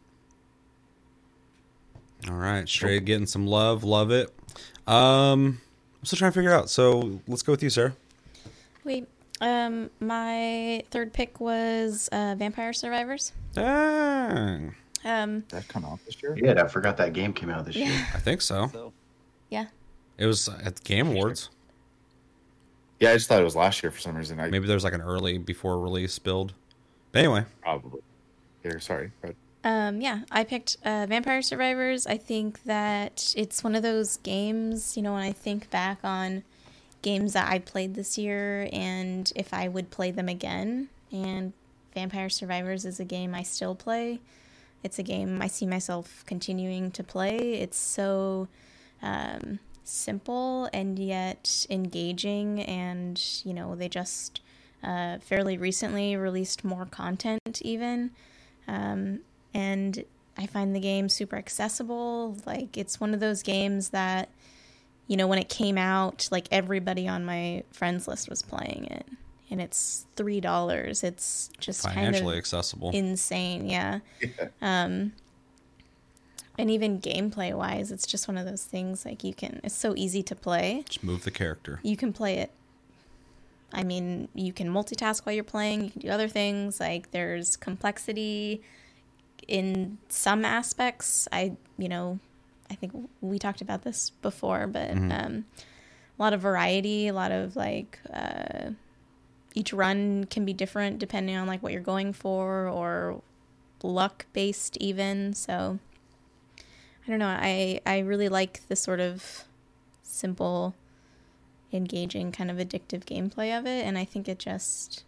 All 2.29 2.35
right, 2.35 2.69
straight 2.69 3.07
getting 3.07 3.27
some 3.27 3.47
love, 3.47 3.83
love 3.83 4.11
it. 4.11 4.31
Um, 4.87 5.61
I'm 5.99 6.05
still 6.05 6.19
trying 6.19 6.33
to 6.33 6.35
figure 6.35 6.53
out. 6.53 6.69
So 6.69 7.21
let's 7.27 7.43
go 7.43 7.53
with 7.53 7.63
you, 7.63 7.71
Sarah. 7.71 7.95
Wait. 8.85 9.09
Um, 9.41 9.89
my 10.01 10.83
third 10.91 11.15
pick 11.15 11.41
was 11.41 12.09
uh, 12.13 12.35
Vampire 12.37 12.75
Survivors. 12.75 13.33
Dang. 13.55 14.75
Um, 15.05 15.41
Did 15.41 15.51
that 15.51 15.69
come 15.69 15.85
out 15.85 15.99
this 16.05 16.23
year? 16.23 16.37
Yeah, 16.37 16.63
I 16.63 16.69
forgot 16.69 16.97
that 16.99 17.13
game 17.13 17.33
came 17.33 17.51
out 17.51 17.65
this 17.65 17.77
year. 17.77 17.93
I 18.15 18.19
think 18.19 18.43
so. 18.43 18.69
So 18.73 18.93
yeah. 19.49 19.67
It 20.19 20.27
was 20.27 20.49
at 20.49 20.83
Game 20.85 21.09
Awards. 21.09 21.51
Yeah, 22.99 23.13
I 23.13 23.15
just 23.15 23.29
thought 23.29 23.41
it 23.41 23.45
was 23.45 23.57
last 23.57 23.83
year 23.83 23.91
for 23.91 24.01
some 24.01 24.15
reason. 24.15 24.39
I 24.39 24.51
Maybe 24.51 24.67
there's 24.67 24.85
like 24.85 24.93
an 24.93 25.01
early 25.01 25.39
before 25.39 25.81
release 25.81 26.19
build. 26.19 26.53
But 27.13 27.21
anyway, 27.21 27.47
probably. 27.63 28.03
Here, 28.63 28.79
sorry. 28.79 29.13
But 29.23 29.35
Um, 29.65 30.03
yeah, 30.03 30.21
I 30.31 30.45
picked 30.45 30.77
uh, 30.85 31.07
Vampire 31.09 31.41
Survivors. 31.41 32.07
I 32.07 32.19
think 32.19 32.63
that 32.65 33.33
it's 33.37 33.65
one 33.65 33.75
of 33.75 33.83
those 33.83 34.19
games, 34.19 34.97
you 34.97 35.03
know, 35.03 35.15
when 35.15 35.23
I 35.23 35.33
think 35.33 35.71
back 35.71 35.99
on 36.05 36.43
games 37.01 37.33
that 37.33 37.51
I 37.51 37.59
played 37.59 37.95
this 37.95 38.19
year 38.19 38.69
and 38.71 39.33
if 39.35 39.55
I 39.55 39.69
would 39.69 39.91
play 39.91 40.11
them 40.11 40.29
again, 40.29 40.91
and 41.11 41.55
Vampire 41.95 42.29
Survivors 42.29 42.85
is 42.85 43.01
a 43.01 43.05
game 43.05 43.35
I 43.35 43.43
still 43.43 43.75
play. 43.75 44.21
It's 44.83 44.99
a 44.99 45.03
game 45.03 45.43
I 45.43 45.47
see 45.47 45.67
myself 45.67 46.25
continuing 46.27 46.91
to 46.93 47.03
play. 47.03 47.37
It's 47.61 47.77
so 47.77 48.49
um, 49.03 49.59
simple 49.85 50.69
and 50.73 50.99
yet 50.99 51.67
engaging, 51.69 52.61
and 52.63 53.23
you 53.45 53.53
know, 53.53 53.75
they 53.75 53.89
just 53.89 54.41
uh, 54.83 55.19
fairly 55.19 55.59
recently 55.59 56.17
released 56.17 56.65
more 56.65 56.87
content, 56.87 57.61
even. 57.63 58.11
Um, 58.67 59.21
and 59.53 60.05
I 60.39 60.47
find 60.47 60.75
the 60.75 60.81
game 60.81 61.09
super 61.09 61.37
accessible. 61.37 62.37
Like 62.47 62.77
it's 62.77 63.01
one 63.01 63.13
of 63.13 63.21
those 63.21 63.43
games 63.43 63.91
that, 63.91 64.29
you 65.07 65.17
know, 65.17 65.27
when 65.27 65.39
it 65.39 65.49
came 65.49 65.77
out, 65.77 66.29
like 66.31 66.47
everybody 66.51 67.07
on 67.07 67.25
my 67.25 67.65
friends 67.73 68.09
list 68.09 68.31
was 68.31 68.43
playing 68.43 68.87
it, 68.91 69.07
and 69.51 69.61
it's 69.61 70.07
three 70.17 70.41
dollars. 70.41 71.03
It's 71.03 71.51
just 71.59 71.83
kind 71.83 71.95
financially 71.95 72.35
of 72.35 72.39
accessible. 72.39 72.91
insane, 72.93 73.69
yeah. 73.69 74.01
Um, 74.63 75.13
and 76.59 76.71
even 76.71 77.01
gameplay 77.01 77.57
wise, 77.57 77.91
it's 77.91 78.07
just 78.07 78.29
one 78.29 78.37
of 78.37 78.47
those 78.47 78.65
things 78.65 79.05
like 79.05 79.25
you 79.25 79.33
can. 79.33 79.61
It's 79.65 79.75
so 79.75 79.95
easy 79.97 80.23
to 80.25 80.35
play. 80.35 80.85
Just 80.87 81.03
move 81.03 81.25
the 81.25 81.31
character. 81.31 81.81
You 81.83 81.97
can 81.97 82.13
play 82.13 82.39
it. 82.39 82.51
I 83.73 83.83
mean, 83.85 84.29
you 84.35 84.53
can 84.53 84.69
multitask 84.69 85.25
while 85.25 85.35
you're 85.35 85.45
playing. 85.45 85.85
You 85.85 85.91
can 85.91 86.01
do 86.03 86.09
other 86.11 86.29
things. 86.29 86.81
Like 86.81 87.13
there's 87.13 87.57
complexity 87.57 88.63
in 89.49 89.99
some 90.09 90.45
aspects. 90.45 91.29
I, 91.33 91.57
you 91.79 91.89
know, 91.89 92.19
I 92.71 92.75
think 92.75 92.93
we 93.21 93.39
talked 93.39 93.61
about 93.61 93.83
this 93.83 94.11
before, 94.23 94.67
but 94.67 94.91
um, 94.91 95.45
a 96.19 96.23
lot 96.23 96.33
of 96.33 96.41
variety, 96.41 97.09
a 97.09 97.13
lot 97.13 97.33
of 97.33 97.57
like 97.57 97.99
uh, 98.13 98.71
each 99.55 99.73
run 99.73 100.25
can 100.25 100.45
be 100.45 100.53
different 100.53 100.99
depending 100.99 101.37
on 101.37 101.47
like 101.47 101.63
what 101.63 101.73
you're 101.73 101.81
going 101.83 102.13
for 102.13 102.69
or 102.69 103.21
luck 103.83 104.27
based 104.33 104.77
even. 104.79 105.35
So 105.35 105.79
I 107.07 107.11
don't 107.11 107.19
know. 107.19 107.27
I 107.27 107.81
I 107.87 107.99
really 107.99 108.29
like 108.29 108.67
the 108.69 108.77
sort 108.77 109.01
of 109.01 109.45
simple 110.03 110.75
engaging 111.73 112.33
kind 112.33 112.51
of 112.51 112.57
addictive 112.59 113.05
gameplay 113.05 113.57
of 113.57 113.65
it 113.65 113.85
and 113.87 113.97
I 113.97 114.05
think 114.05 114.29
it 114.29 114.39
just 114.39 115.05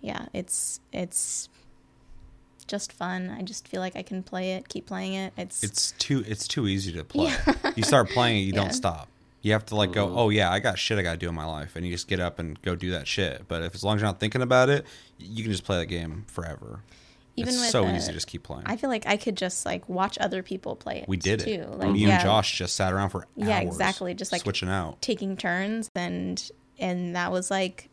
yeah, 0.00 0.26
it's 0.32 0.80
it's 0.92 1.48
just 2.66 2.92
fun. 2.92 3.28
I 3.36 3.42
just 3.42 3.66
feel 3.68 3.80
like 3.80 3.96
I 3.96 4.02
can 4.02 4.22
play 4.22 4.52
it, 4.54 4.68
keep 4.68 4.86
playing 4.86 5.14
it. 5.14 5.32
It's, 5.36 5.62
It's 5.62 5.92
too 5.92 6.24
it's 6.26 6.46
too 6.48 6.66
easy 6.68 6.92
to 6.92 7.04
play. 7.04 7.32
you 7.76 7.82
start 7.82 8.08
playing 8.10 8.38
it, 8.38 8.40
you 8.40 8.52
Yeah. 8.52 8.60
don't 8.62 8.72
stop. 8.72 9.08
You 9.42 9.52
have 9.52 9.66
to 9.66 9.76
like 9.76 9.92
go, 9.92 10.06
mm-hmm. 10.06 10.18
oh 10.18 10.28
yeah, 10.30 10.50
I 10.50 10.60
got 10.60 10.78
shit 10.78 10.98
I 10.98 11.02
got 11.02 11.12
to 11.12 11.18
do 11.18 11.28
in 11.28 11.34
my 11.34 11.44
life, 11.44 11.76
and 11.76 11.84
you 11.84 11.92
just 11.92 12.08
get 12.08 12.20
up 12.20 12.38
and 12.38 12.60
go 12.62 12.76
do 12.76 12.92
that 12.92 13.08
shit. 13.08 13.46
But 13.48 13.62
if 13.62 13.74
as 13.74 13.82
long 13.82 13.96
as 13.96 14.00
you're 14.00 14.08
not 14.08 14.20
thinking 14.20 14.40
about 14.40 14.68
it, 14.70 14.86
you 15.18 15.42
can 15.42 15.52
just 15.52 15.64
play 15.64 15.78
that 15.78 15.86
game 15.86 16.24
forever. 16.28 16.82
even 17.36 17.54
it's 17.54 17.70
so 17.70 17.88
easy 17.88 18.06
to 18.08 18.12
just 18.12 18.28
keep 18.28 18.44
playing. 18.44 18.64
I 18.66 18.76
feel 18.76 18.88
like 18.88 19.06
I 19.06 19.16
could 19.16 19.36
just 19.36 19.66
like 19.66 19.88
watch 19.88 20.16
other 20.18 20.42
people 20.42 20.76
play 20.76 20.98
it. 21.00 21.08
we 21.08 21.16
did 21.16 21.40
too. 21.40 21.50
it. 21.50 21.70
Like 21.70 21.90
Me 21.90 22.00
yeah, 22.00 22.14
and 22.14 22.22
Josh 22.22 22.56
just 22.56 22.76
sat 22.76 22.92
around 22.92 23.10
for 23.10 23.26
Yeah, 23.34 23.58
hours, 23.58 23.66
exactly, 23.66 24.14
just, 24.14 24.32
like, 24.32 24.42
switching 24.42 24.68
out. 24.68 25.00
taking 25.02 25.36
turns 25.36 25.90
and 25.94 26.50
and 26.78 27.16
that 27.16 27.32
was 27.32 27.50
like 27.50 27.88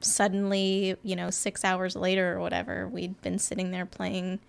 suddenly, 0.00 0.96
you 1.02 1.16
know, 1.16 1.30
6 1.30 1.64
hours 1.64 1.96
later 1.96 2.34
or 2.34 2.40
whatever, 2.40 2.86
we'd 2.88 3.20
been 3.22 3.38
sitting 3.38 3.70
there 3.70 3.86
playing 3.86 4.40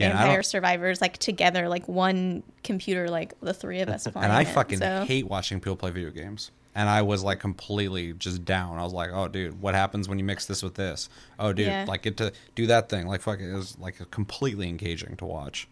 Yeah, 0.00 0.10
and 0.10 0.18
Vampire 0.18 0.42
Survivors 0.42 1.00
like 1.00 1.18
together, 1.18 1.68
like 1.68 1.86
one 1.88 2.42
computer, 2.64 3.08
like 3.08 3.38
the 3.40 3.54
three 3.54 3.80
of 3.80 3.88
us. 3.88 4.06
And 4.06 4.16
I 4.32 4.42
it, 4.42 4.48
fucking 4.48 4.78
so- 4.78 5.04
hate 5.06 5.26
watching 5.28 5.60
people 5.60 5.76
play 5.76 5.90
video 5.90 6.10
games. 6.10 6.50
And 6.74 6.88
I 6.88 7.02
was 7.02 7.24
like 7.24 7.40
completely 7.40 8.12
just 8.12 8.44
down. 8.44 8.78
I 8.78 8.84
was 8.84 8.92
like, 8.92 9.10
"Oh, 9.12 9.26
dude, 9.26 9.60
what 9.60 9.74
happens 9.74 10.08
when 10.08 10.18
you 10.20 10.24
mix 10.24 10.46
this 10.46 10.62
with 10.62 10.74
this? 10.76 11.08
Oh, 11.38 11.52
dude, 11.52 11.66
Yeah. 11.66 11.84
like 11.88 12.02
get 12.02 12.16
to 12.18 12.32
do 12.54 12.66
that 12.68 12.88
thing. 12.88 13.08
Like, 13.08 13.20
fuck, 13.22 13.40
it 13.40 13.52
was 13.52 13.76
like 13.80 14.08
completely 14.12 14.68
engaging 14.68 15.16
to 15.16 15.24
watch." 15.26 15.66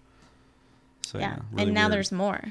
So 1.07 1.19
yeah, 1.19 1.37
yeah, 1.37 1.43
really 1.53 1.63
and 1.67 1.75
now 1.75 1.83
weird. 1.85 1.93
there's 1.93 2.13
more 2.13 2.43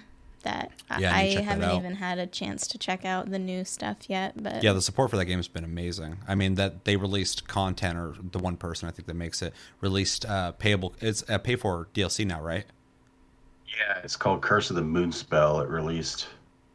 that 0.43 0.71
I- 0.89 0.99
Yeah, 0.99 1.15
I 1.15 1.19
I 1.19 1.41
haven't 1.41 1.63
out. 1.65 1.75
even 1.77 1.95
had 1.95 2.19
a 2.19 2.27
chance 2.27 2.67
to 2.67 2.77
check 2.77 3.03
out 3.05 3.29
the 3.29 3.39
new 3.39 3.63
stuff 3.65 3.97
yet. 4.09 4.41
But 4.41 4.63
yeah, 4.63 4.73
the 4.73 4.81
support 4.81 5.09
for 5.09 5.17
that 5.17 5.25
game 5.25 5.39
has 5.39 5.47
been 5.47 5.63
amazing. 5.63 6.17
I 6.27 6.35
mean, 6.35 6.55
that 6.55 6.85
they 6.85 6.95
released 6.95 7.47
content, 7.47 7.97
or 7.97 8.15
the 8.31 8.39
one 8.39 8.57
person 8.57 8.87
I 8.87 8.91
think 8.91 9.07
that 9.07 9.15
makes 9.15 9.41
it 9.41 9.53
released 9.81 10.25
uh, 10.25 10.51
payable. 10.53 10.93
It's 11.01 11.23
a 11.27 11.39
pay 11.39 11.55
for 11.55 11.87
DLC 11.93 12.25
now, 12.25 12.41
right? 12.41 12.65
Yeah, 13.67 13.99
it's 14.03 14.15
called 14.15 14.41
Curse 14.41 14.69
of 14.69 14.75
the 14.75 14.81
Moon 14.81 15.11
Spell. 15.11 15.59
It 15.61 15.67
released 15.69 16.27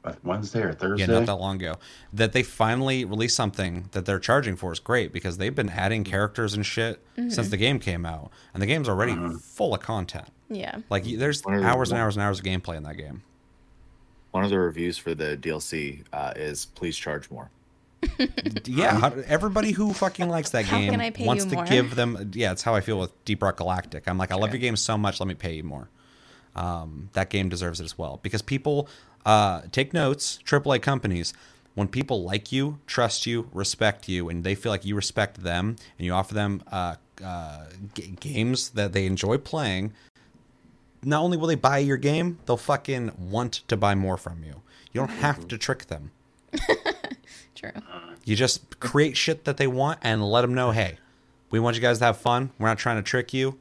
uh, 0.05 0.13
Wednesday 0.25 0.61
or 0.63 0.73
Thursday. 0.73 1.07
Yeah, 1.07 1.19
not 1.19 1.27
that 1.27 1.37
long 1.37 1.57
ago. 1.57 1.77
That 2.13 2.33
they 2.33 2.43
finally 2.43 3.05
released 3.05 3.35
something 3.37 3.89
that 3.93 4.05
they're 4.05 4.19
charging 4.19 4.57
for 4.57 4.73
is 4.73 4.79
great 4.81 5.13
because 5.13 5.39
they've 5.39 5.55
been 5.55 5.71
adding 5.71 6.05
characters 6.05 6.55
and 6.55 6.65
shit 6.67 7.01
since 7.29 7.49
the 7.49 7.57
game 7.57 7.79
came 7.79 8.05
out, 8.05 8.31
and 8.53 8.63
the 8.63 8.67
game's 8.67 8.89
already 8.89 9.17
full 9.41 9.75
of 9.75 9.81
content. 9.81 10.29
yeah, 10.51 10.79
Like 10.91 11.05
there's 11.05 11.43
One 11.45 11.55
of 11.55 11.63
the- 11.63 11.67
hours 11.69 11.91
and 11.93 12.01
hours 12.01 12.17
and 12.17 12.23
hours 12.23 12.41
of 12.41 12.45
gameplay 12.45 12.77
in 12.77 12.83
that 12.83 12.97
game. 12.97 13.23
One 14.33 14.45
of 14.45 14.51
the 14.51 14.59
reviews 14.59 14.99
for 14.99 15.15
the 15.15 15.37
DLC 15.37 16.05
uh, 16.13 16.33
is 16.37 16.67
please 16.67 16.97
charge 16.97 17.31
more. 17.31 17.51
Yeah, 18.65 18.99
how, 18.99 19.09
everybody 19.27 19.71
who 19.73 19.93
fucking 19.93 20.29
likes 20.29 20.51
that 20.51 20.65
How 20.67 20.79
game 20.79 20.91
can 20.91 21.01
I 21.01 21.11
pay 21.11 21.25
wants 21.25 21.45
to 21.47 21.55
more? 21.55 21.65
give 21.65 21.95
them. 21.95 22.33
Yeah, 22.35 22.53
it's 22.53 22.63
how 22.63 22.75
I 22.75 22.81
feel 22.81 22.99
with 22.99 23.25
Deep 23.25 23.43
Rock 23.43 23.57
Galactic. 23.59 24.09
I'm 24.09 24.19
like, 24.19 24.33
I 24.33 24.35
love 24.35 24.51
your 24.51 24.59
game 24.59 24.77
so 24.77 24.99
much. 24.99 25.21
Let 25.21 25.29
me 25.29 25.35
pay 25.35 25.55
you 25.55 25.63
more. 25.65 25.89
Um, 26.57 27.09
that 27.13 27.31
game 27.31 27.49
deserves 27.49 27.81
it 27.81 27.85
as 27.85 27.97
well 27.97 28.19
because 28.23 28.43
people 28.43 28.89
uh, 29.25 29.63
take 29.71 29.95
notes. 29.95 30.39
AAA 30.45 30.83
companies, 30.83 31.33
when 31.75 31.89
people 31.89 32.25
like 32.25 32.51
you, 32.53 32.79
trust 32.87 33.27
you, 33.27 33.49
respect 33.53 34.09
you, 34.09 34.29
and 34.29 34.45
they 34.45 34.55
feel 34.55 34.73
like 34.73 34.85
you 34.85 34.95
respect 34.97 35.43
them, 35.43 35.77
and 35.99 36.05
you 36.05 36.13
offer 36.13 36.35
them 36.35 36.63
uh, 36.71 36.97
uh, 37.25 37.67
g- 37.95 38.15
games 38.21 38.71
that 38.71 38.93
they 38.93 39.07
enjoy 39.07 39.39
playing, 39.39 39.93
not 41.05 41.23
only 41.23 41.37
will 41.37 41.49
they 41.49 41.55
buy 41.55 41.79
your 41.79 41.97
game, 41.97 42.39
they'll 42.47 42.57
fucking 42.57 43.13
want 43.19 43.55
to 43.69 43.77
buy 43.77 43.95
more 43.95 44.17
from 44.17 44.43
you. 44.45 44.63
You 44.93 45.01
don't 45.01 45.11
have 45.11 45.49
to 45.49 45.59
trick 45.59 45.87
them. 45.87 46.11
true. 47.55 47.73
You 48.25 48.37
just 48.37 48.79
create 48.79 49.17
shit 49.17 49.45
that 49.45 49.57
they 49.57 49.67
want 49.67 49.99
and 50.03 50.23
let 50.23 50.43
them 50.43 50.55
know, 50.55 50.71
hey, 50.71 50.99
we 51.51 51.61
want 51.61 51.77
you 51.77 51.83
guys 51.83 51.99
to 51.99 52.05
have 52.05 52.19
fun. 52.19 52.51
We're 52.59 52.69
not 52.69 52.79
trying 52.79 52.97
to 52.97 53.03
trick 53.03 53.33
you. 53.33 53.59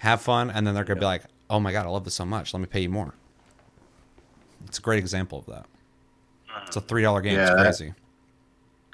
Have 0.00 0.20
fun, 0.20 0.50
and 0.50 0.66
then 0.66 0.74
they're 0.74 0.84
gonna 0.84 0.98
be 0.98 1.06
like, 1.06 1.22
oh 1.48 1.60
my 1.60 1.70
god, 1.70 1.86
I 1.86 1.88
love 1.88 2.04
this 2.04 2.14
so 2.14 2.24
much. 2.24 2.52
Let 2.52 2.60
me 2.60 2.66
pay 2.66 2.80
you 2.80 2.88
more. 2.88 3.14
It's 4.66 4.78
a 4.78 4.82
great 4.82 4.98
example 4.98 5.38
of 5.38 5.46
that. 5.46 5.66
It's 6.66 6.76
a 6.76 6.80
three 6.80 7.02
dollar 7.02 7.20
game. 7.20 7.34
Yeah, 7.34 7.52
it's 7.52 7.78
crazy. 7.78 7.94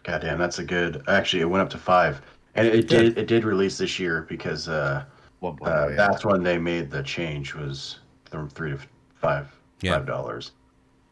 God 0.02 0.20
damn, 0.20 0.38
that's 0.38 0.59
a 0.59 0.64
good. 0.64 1.02
Actually, 1.09 1.42
it 1.42 1.46
went 1.46 1.62
up 1.62 1.70
to 1.70 1.78
five, 1.78 2.20
and 2.54 2.66
it, 2.66 2.74
it 2.74 2.88
did. 2.88 3.18
It 3.18 3.26
did 3.26 3.44
release 3.44 3.78
this 3.78 3.98
year 3.98 4.26
because 4.28 4.68
uh, 4.68 5.04
One 5.41 5.57
point, 5.57 5.72
uh, 5.72 5.84
oh, 5.86 5.89
yeah. 5.89 5.97
that's 5.97 6.24
when 6.24 6.43
they 6.43 6.59
made 6.59 6.91
the 6.91 7.03
change 7.03 7.55
was 7.55 8.01
from 8.30 8.49
three 8.49 8.70
to 8.72 8.78
five 9.16 9.55
Yeah. 9.80 9.95
five 9.95 10.07
dollars. 10.07 10.53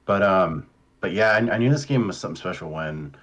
But 0.05 0.23
um, 0.23 0.67
but 1.01 1.13
yeah, 1.13 1.33
I, 1.33 1.37
I 1.55 1.59
knew 1.59 1.71
this 1.71 1.85
game 1.85 2.07
was 2.07 2.17
something 2.19 2.37
special 2.37 2.71
when, 2.71 3.15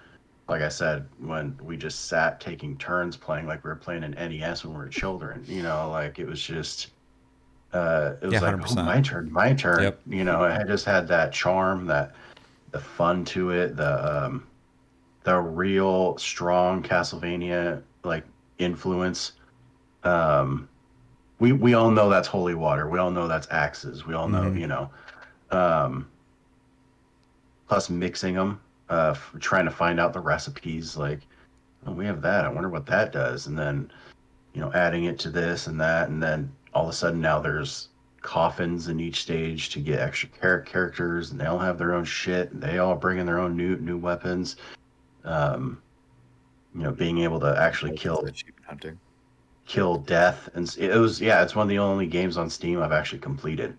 like 0.47 0.61
I 0.61 0.69
said, 0.69 1.07
when 1.19 1.57
we 1.61 1.75
just 1.77 2.05
sat 2.05 2.39
taking 2.39 2.77
turns 2.77 3.17
playing 3.17 3.47
like 3.47 3.63
we 3.63 3.69
were 3.69 3.75
playing 3.75 4.03
an 4.03 4.11
NES 4.11 4.63
when 4.63 4.73
we 4.73 4.79
were 4.79 4.89
children. 4.89 5.43
You 5.47 5.63
know, 5.63 5.89
like 5.89 6.19
it 6.19 6.27
was 6.27 6.41
just. 6.41 6.91
Uh, 7.73 8.13
it 8.21 8.25
was 8.25 8.33
Yeah, 8.35 8.39
like 8.41 8.71
oh, 8.71 8.75
my 8.83 9.01
turn, 9.01 9.31
my 9.31 9.51
turn. 9.53 9.81
Yep. 9.81 9.99
You 10.07 10.23
know, 10.23 10.43
I 10.43 10.63
just 10.63 10.85
had 10.85 11.07
that 11.07 11.33
charm, 11.33 11.87
that 11.87 12.13
the 12.71 12.79
fun 12.79 13.25
to 13.25 13.49
it, 13.49 13.75
the 13.75 14.25
um, 14.25 14.45
the 15.23 15.39
real 15.39 16.15
strong 16.17 16.83
Castlevania 16.83 17.81
like 18.03 18.25
influence. 18.59 19.33
Um, 20.03 20.69
we 21.43 21.51
we 21.51 21.73
all 21.73 21.91
know 21.91 22.07
that's 22.09 22.29
holy 22.29 22.55
water. 22.55 22.87
We 22.87 22.99
all 22.99 23.11
know 23.11 23.27
that's 23.27 23.49
axes. 23.51 24.05
We 24.05 24.13
all 24.13 24.29
know, 24.29 24.43
Mhm. 24.43 24.59
you 24.61 24.67
know. 24.67 24.89
Um, 25.51 26.07
plus 27.67 27.89
mixing 27.89 28.35
them, 28.35 28.61
uh, 28.89 29.13
trying 29.39 29.65
to 29.65 29.71
find 29.71 29.99
out 29.99 30.13
the 30.13 30.21
recipes. 30.21 30.95
Like, 30.95 31.19
oh, 31.85 31.91
we 31.91 32.05
have 32.05 32.21
that. 32.21 32.45
I 32.45 32.47
wonder 32.47 32.69
what 32.69 32.85
that 32.85 33.11
does, 33.11 33.47
and 33.47 33.59
then 33.59 33.91
you 34.53 34.61
know, 34.61 34.71
adding 34.71 35.03
it 35.05 35.19
to 35.19 35.29
this 35.29 35.67
and 35.67 35.81
that, 35.81 36.07
and 36.07 36.23
then 36.23 36.49
all 36.73 36.83
of 36.83 36.89
a 36.91 36.93
sudden 36.93 37.19
now 37.19 37.39
there's 37.41 37.89
coffins 38.21 38.87
in 38.87 39.01
each 39.01 39.21
stage 39.23 39.69
to 39.71 39.81
get 39.81 39.99
extra 39.99 40.29
char- 40.39 40.61
characters, 40.61 41.31
and 41.31 41.41
they 41.41 41.45
all 41.47 41.59
have 41.59 41.77
their 41.77 41.93
own 41.93 42.05
shit. 42.05 42.57
They 42.61 42.77
all 42.77 42.95
bring 42.95 43.17
in 43.17 43.25
their 43.25 43.39
own 43.39 43.57
new 43.57 43.75
new 43.75 43.97
weapons. 43.97 44.55
Um, 45.25 45.81
you 46.73 46.83
know, 46.83 46.91
being 46.93 47.17
able 47.17 47.41
to 47.41 47.59
actually 47.59 47.97
kill 47.97 48.25
sheep 48.33 48.55
hunting. 48.65 48.97
Kill 49.65 49.97
death, 49.97 50.49
and 50.53 50.75
it 50.79 50.97
was 50.97 51.21
yeah, 51.21 51.43
it's 51.43 51.55
one 51.55 51.63
of 51.63 51.69
the 51.69 51.79
only 51.79 52.07
games 52.07 52.37
on 52.37 52.49
Steam 52.49 52.81
I've 52.81 52.91
actually 52.91 53.19
completed. 53.19 53.77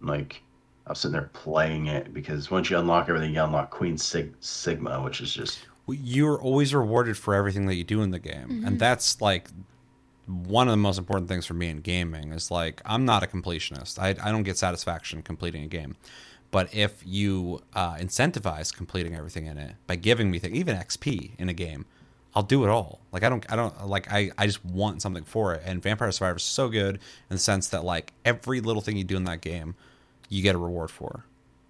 Like 0.00 0.42
I 0.86 0.90
was 0.90 1.00
sitting 1.00 1.12
there 1.12 1.30
playing 1.32 1.86
it 1.86 2.12
because 2.12 2.50
once 2.50 2.70
you 2.70 2.78
unlock 2.78 3.08
everything, 3.08 3.34
you 3.34 3.42
unlock 3.42 3.70
Queen 3.70 3.96
Sig- 3.96 4.34
Sigma, 4.40 5.02
which 5.02 5.20
is 5.20 5.32
just 5.32 5.66
you're 5.88 6.40
always 6.40 6.74
rewarded 6.74 7.16
for 7.16 7.34
everything 7.34 7.66
that 7.66 7.74
you 7.74 7.84
do 7.84 8.02
in 8.02 8.10
the 8.10 8.18
game 8.18 8.62
and 8.64 8.78
that's 8.78 9.20
like 9.20 9.48
one 10.26 10.66
of 10.66 10.72
the 10.72 10.78
most 10.78 10.98
important 10.98 11.28
things 11.28 11.44
for 11.44 11.54
me 11.54 11.68
in 11.68 11.78
gaming 11.78 12.32
is 12.32 12.50
like 12.50 12.80
i'm 12.86 13.04
not 13.04 13.22
a 13.22 13.26
completionist. 13.26 13.98
I, 13.98 14.14
I 14.22 14.32
don't 14.32 14.44
get 14.44 14.56
satisfaction 14.56 15.22
completing 15.22 15.62
a 15.62 15.68
game. 15.68 15.96
But 16.50 16.72
if 16.72 17.02
you 17.04 17.62
uh, 17.74 17.96
incentivize 17.96 18.72
completing 18.72 19.16
everything 19.16 19.46
in 19.46 19.58
it 19.58 19.74
by 19.88 19.96
giving 19.96 20.30
me 20.30 20.38
things 20.38 20.56
even 20.56 20.76
xp 20.76 21.32
in 21.38 21.48
a 21.48 21.52
game 21.52 21.84
i'll 22.34 22.42
do 22.42 22.64
it 22.64 22.68
all 22.68 23.00
like 23.12 23.22
i 23.22 23.28
don't 23.28 23.50
i 23.52 23.56
don't 23.56 23.86
like 23.86 24.10
i, 24.12 24.30
I 24.36 24.46
just 24.46 24.64
want 24.64 25.02
something 25.02 25.24
for 25.24 25.54
it 25.54 25.62
and 25.64 25.82
vampire 25.82 26.10
survivor 26.12 26.36
is 26.36 26.42
so 26.42 26.68
good 26.68 26.96
in 26.96 27.00
the 27.30 27.38
sense 27.38 27.68
that 27.68 27.84
like 27.84 28.12
every 28.24 28.60
little 28.60 28.82
thing 28.82 28.96
you 28.96 29.04
do 29.04 29.16
in 29.16 29.24
that 29.24 29.40
game 29.40 29.74
you 30.28 30.42
get 30.42 30.54
a 30.54 30.58
reward 30.58 30.90
for 30.90 31.24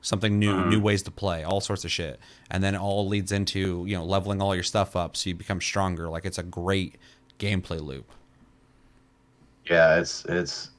something 0.04 0.38
new, 0.38 0.52
mm-hmm. 0.52 0.68
new 0.68 0.80
ways 0.80 1.02
to 1.02 1.10
play, 1.10 1.44
all 1.44 1.60
sorts 1.60 1.84
of 1.84 1.90
shit, 1.90 2.20
and 2.50 2.62
then 2.62 2.74
it 2.74 2.80
all 2.80 3.08
leads 3.08 3.32
into 3.32 3.84
you 3.86 3.96
know 3.96 4.04
leveling 4.04 4.40
all 4.40 4.54
your 4.54 4.62
stuff 4.62 4.94
up 4.94 5.16
so 5.16 5.30
you 5.30 5.34
become 5.34 5.60
stronger. 5.60 6.08
Like 6.08 6.24
it's 6.24 6.38
a 6.38 6.42
great 6.42 6.96
gameplay 7.38 7.80
loop. 7.80 8.08
yeah, 9.68 9.98
it's 9.98 10.24
it's 10.26 10.70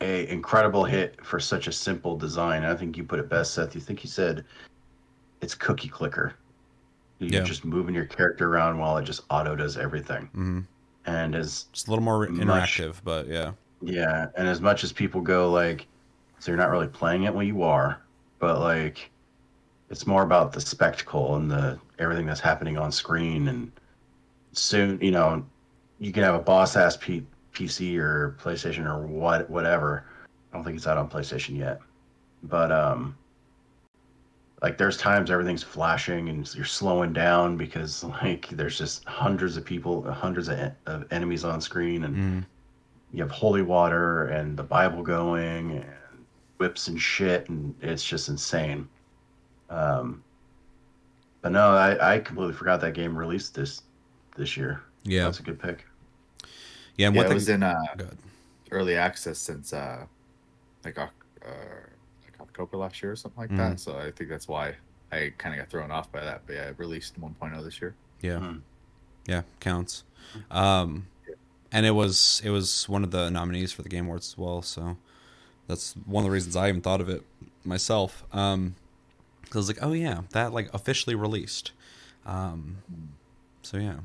a 0.00 0.30
incredible 0.30 0.84
hit 0.84 1.22
for 1.24 1.38
such 1.40 1.66
a 1.66 1.72
simple 1.72 2.16
design. 2.16 2.64
I 2.64 2.74
think 2.74 2.96
you 2.96 3.04
put 3.04 3.18
it 3.18 3.28
best, 3.28 3.54
Seth. 3.54 3.74
You 3.74 3.80
think 3.80 4.02
you 4.04 4.10
said 4.10 4.44
it's 5.42 5.54
cookie 5.54 5.88
clicker. 5.88 6.34
You're 7.24 7.40
Yeah. 7.42 7.46
just 7.46 7.64
moving 7.64 7.94
your 7.94 8.04
character 8.06 8.48
around 8.48 8.78
while 8.78 8.96
it 8.98 9.04
just 9.04 9.22
auto 9.30 9.56
does 9.56 9.76
everything. 9.76 10.26
hmm 10.34 10.60
And 11.06 11.34
as 11.34 11.66
It's 11.72 11.86
a 11.86 11.90
little 11.90 12.04
more 12.04 12.26
Much. 12.28 12.78
interactive, 12.78 12.96
but 13.04 13.26
yeah, 13.28 13.52
Yeah, 13.80 14.28
and 14.36 14.48
as 14.48 14.60
much 14.60 14.84
as 14.84 14.92
people 14.92 15.20
go 15.20 15.50
like, 15.50 15.86
so 16.38 16.50
you're 16.50 16.58
not 16.58 16.70
really 16.70 16.88
playing 16.88 17.24
it 17.24 17.34
when 17.34 17.46
you 17.46 17.62
are, 17.62 18.02
but 18.38 18.60
like, 18.60 19.10
it's 19.90 20.06
more 20.06 20.22
about 20.22 20.52
the 20.52 20.60
spectacle 20.60 21.36
and 21.36 21.50
the 21.50 21.78
everything 21.98 22.26
that's 22.26 22.40
happening 22.40 22.78
on 22.78 22.90
screen. 22.90 23.48
And 23.48 23.72
soon, 24.52 24.98
you 25.00 25.10
know, 25.10 25.44
you 25.98 26.12
can 26.12 26.22
have 26.22 26.34
a 26.34 26.38
boss 26.40 26.76
ass 26.76 26.96
P- 26.96 27.26
PC 27.52 27.98
or 27.98 28.36
PlayStation 28.42 28.86
or 28.86 29.06
what, 29.06 29.48
whatever. 29.50 30.06
I 30.52 30.56
don't 30.56 30.64
think 30.64 30.76
it's 30.76 30.86
out 30.86 30.96
on 30.98 31.08
PlayStation 31.10 31.56
yet, 31.58 31.80
but 32.42 32.72
um, 32.72 33.16
like 34.64 34.78
there's 34.78 34.96
times 34.96 35.30
everything's 35.30 35.62
flashing 35.62 36.30
and 36.30 36.54
you're 36.54 36.64
slowing 36.64 37.12
down 37.12 37.54
because 37.58 38.02
like 38.02 38.48
there's 38.48 38.78
just 38.78 39.04
hundreds 39.04 39.58
of 39.58 39.64
people, 39.66 40.02
hundreds 40.10 40.48
of, 40.48 40.58
en- 40.58 40.74
of 40.86 41.04
enemies 41.12 41.44
on 41.44 41.60
screen 41.60 42.04
and 42.04 42.16
Mhm. 42.16 42.44
you 43.12 43.20
have 43.22 43.30
holy 43.30 43.60
water 43.60 44.28
and 44.28 44.56
the 44.56 44.62
Bible 44.62 45.02
going 45.02 45.72
and 45.72 45.84
whips 46.56 46.88
and 46.88 46.98
shit, 46.98 47.46
and 47.50 47.74
it's 47.82 48.02
just 48.02 48.30
insane. 48.30 48.88
Um, 49.68 50.24
but 51.42 51.52
no, 51.52 51.72
I, 51.76 52.14
I 52.14 52.18
completely 52.20 52.54
forgot 52.54 52.80
that 52.80 52.94
game 52.94 53.14
released 53.18 53.54
this 53.54 53.82
this 54.34 54.56
year. 54.56 54.80
yeah, 55.02 55.24
That's 55.24 55.40
a 55.40 55.42
good 55.42 55.60
pick. 55.60 55.84
yeah. 56.96 57.08
And 57.08 57.16
Yeah, 57.16 57.20
one 57.20 57.26
it 57.26 57.28
thing, 57.28 57.34
was 57.34 57.48
in 57.50 57.62
uh, 57.62 57.74
early 58.70 58.96
access 58.96 59.38
since 59.38 59.74
uh, 59.74 60.06
like 60.86 60.98
Oc- 60.98 61.26
uh, 61.44 61.50
like 61.50 61.93
October 62.44 62.76
last 62.76 63.02
year 63.02 63.12
or 63.12 63.16
something 63.16 63.40
like 63.40 63.50
Mhm. 63.50 63.56
that. 63.56 63.80
So 63.80 63.98
I 63.98 64.10
think 64.12 64.30
that's 64.30 64.46
why 64.48 64.74
I 65.10 65.32
kind 65.38 65.54
of 65.54 65.58
got 65.60 65.70
thrown 65.70 65.90
off 65.90 66.10
by 66.12 66.22
that. 66.24 66.42
But 66.46 66.54
yeah, 66.56 66.68
it 66.68 66.78
released 66.78 67.18
1.0 67.20 67.62
this 67.64 67.80
year. 67.80 67.94
Yeah, 68.20 68.38
Mhm. 68.38 68.60
yeah, 69.26 69.42
counts. 69.60 70.04
Um, 70.50 71.08
and 71.72 71.84
it 71.86 71.90
was 71.92 72.40
it 72.44 72.50
was 72.50 72.88
one 72.88 73.02
of 73.04 73.10
the 73.10 73.30
nominees 73.30 73.72
for 73.72 73.82
the 73.82 73.88
Game 73.88 74.06
Awards 74.06 74.32
as 74.32 74.38
well. 74.38 74.62
So 74.62 74.96
that's 75.66 75.94
one 76.06 76.22
of 76.22 76.26
the 76.26 76.30
reasons 76.32 76.56
I 76.56 76.68
even 76.68 76.80
thought 76.80 77.00
of 77.00 77.08
it 77.08 77.24
myself. 77.64 78.24
Um, 78.32 78.74
'cause 79.44 79.54
I 79.56 79.58
was 79.58 79.68
like, 79.68 79.82
oh 79.82 79.92
yeah, 79.92 80.22
that 80.30 80.52
like 80.52 80.72
officially 80.72 81.14
released. 81.14 81.72
Um, 82.26 82.78
so 83.62 83.76
yeah. 83.78 83.98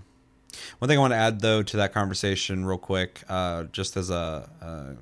One 0.79 0.89
thing 0.89 0.97
I 0.97 1.01
want 1.01 1.13
to 1.13 1.17
add 1.17 1.41
though 1.41 1.61
to 1.63 1.77
that 1.77 1.93
conversation, 1.93 2.65
real 2.65 2.77
quick, 2.77 3.23
uh, 3.29 3.65
just 3.65 3.95
as 3.95 4.09
a 4.09 4.49
uh, 4.61 4.93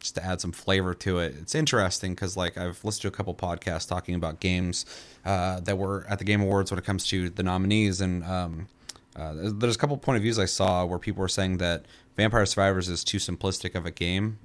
just 0.00 0.14
to 0.16 0.24
add 0.24 0.40
some 0.40 0.50
flavor 0.52 0.94
to 0.94 1.18
it. 1.18 1.34
It's 1.40 1.54
interesting 1.54 2.12
because 2.14 2.36
like 2.36 2.58
I've 2.58 2.82
listened 2.84 3.02
to 3.02 3.08
a 3.08 3.12
couple 3.12 3.34
podcasts 3.34 3.86
talking 3.88 4.14
about 4.14 4.40
games 4.40 4.86
uh, 5.24 5.60
that 5.60 5.78
were 5.78 6.04
at 6.08 6.18
the 6.18 6.24
Game 6.24 6.40
Awards 6.40 6.70
when 6.70 6.78
it 6.78 6.84
comes 6.84 7.06
to 7.08 7.30
the 7.30 7.42
nominees, 7.42 8.00
and 8.00 8.24
um, 8.24 8.68
uh, 9.14 9.34
there's- 9.34 9.76
a 9.76 9.78
couple 9.78 9.96
point 9.98 10.16
of 10.16 10.22
views 10.22 10.38
I 10.38 10.46
saw 10.46 10.84
where 10.84 10.98
people 10.98 11.20
were 11.20 11.28
saying 11.28 11.58
that 11.58 11.84
Vampire 12.16 12.46
Survivors 12.46 12.88
is 12.88 13.04
too 13.04 13.18
simplistic 13.18 13.74
of 13.74 13.86
a 13.86 13.90
game, 13.90 14.38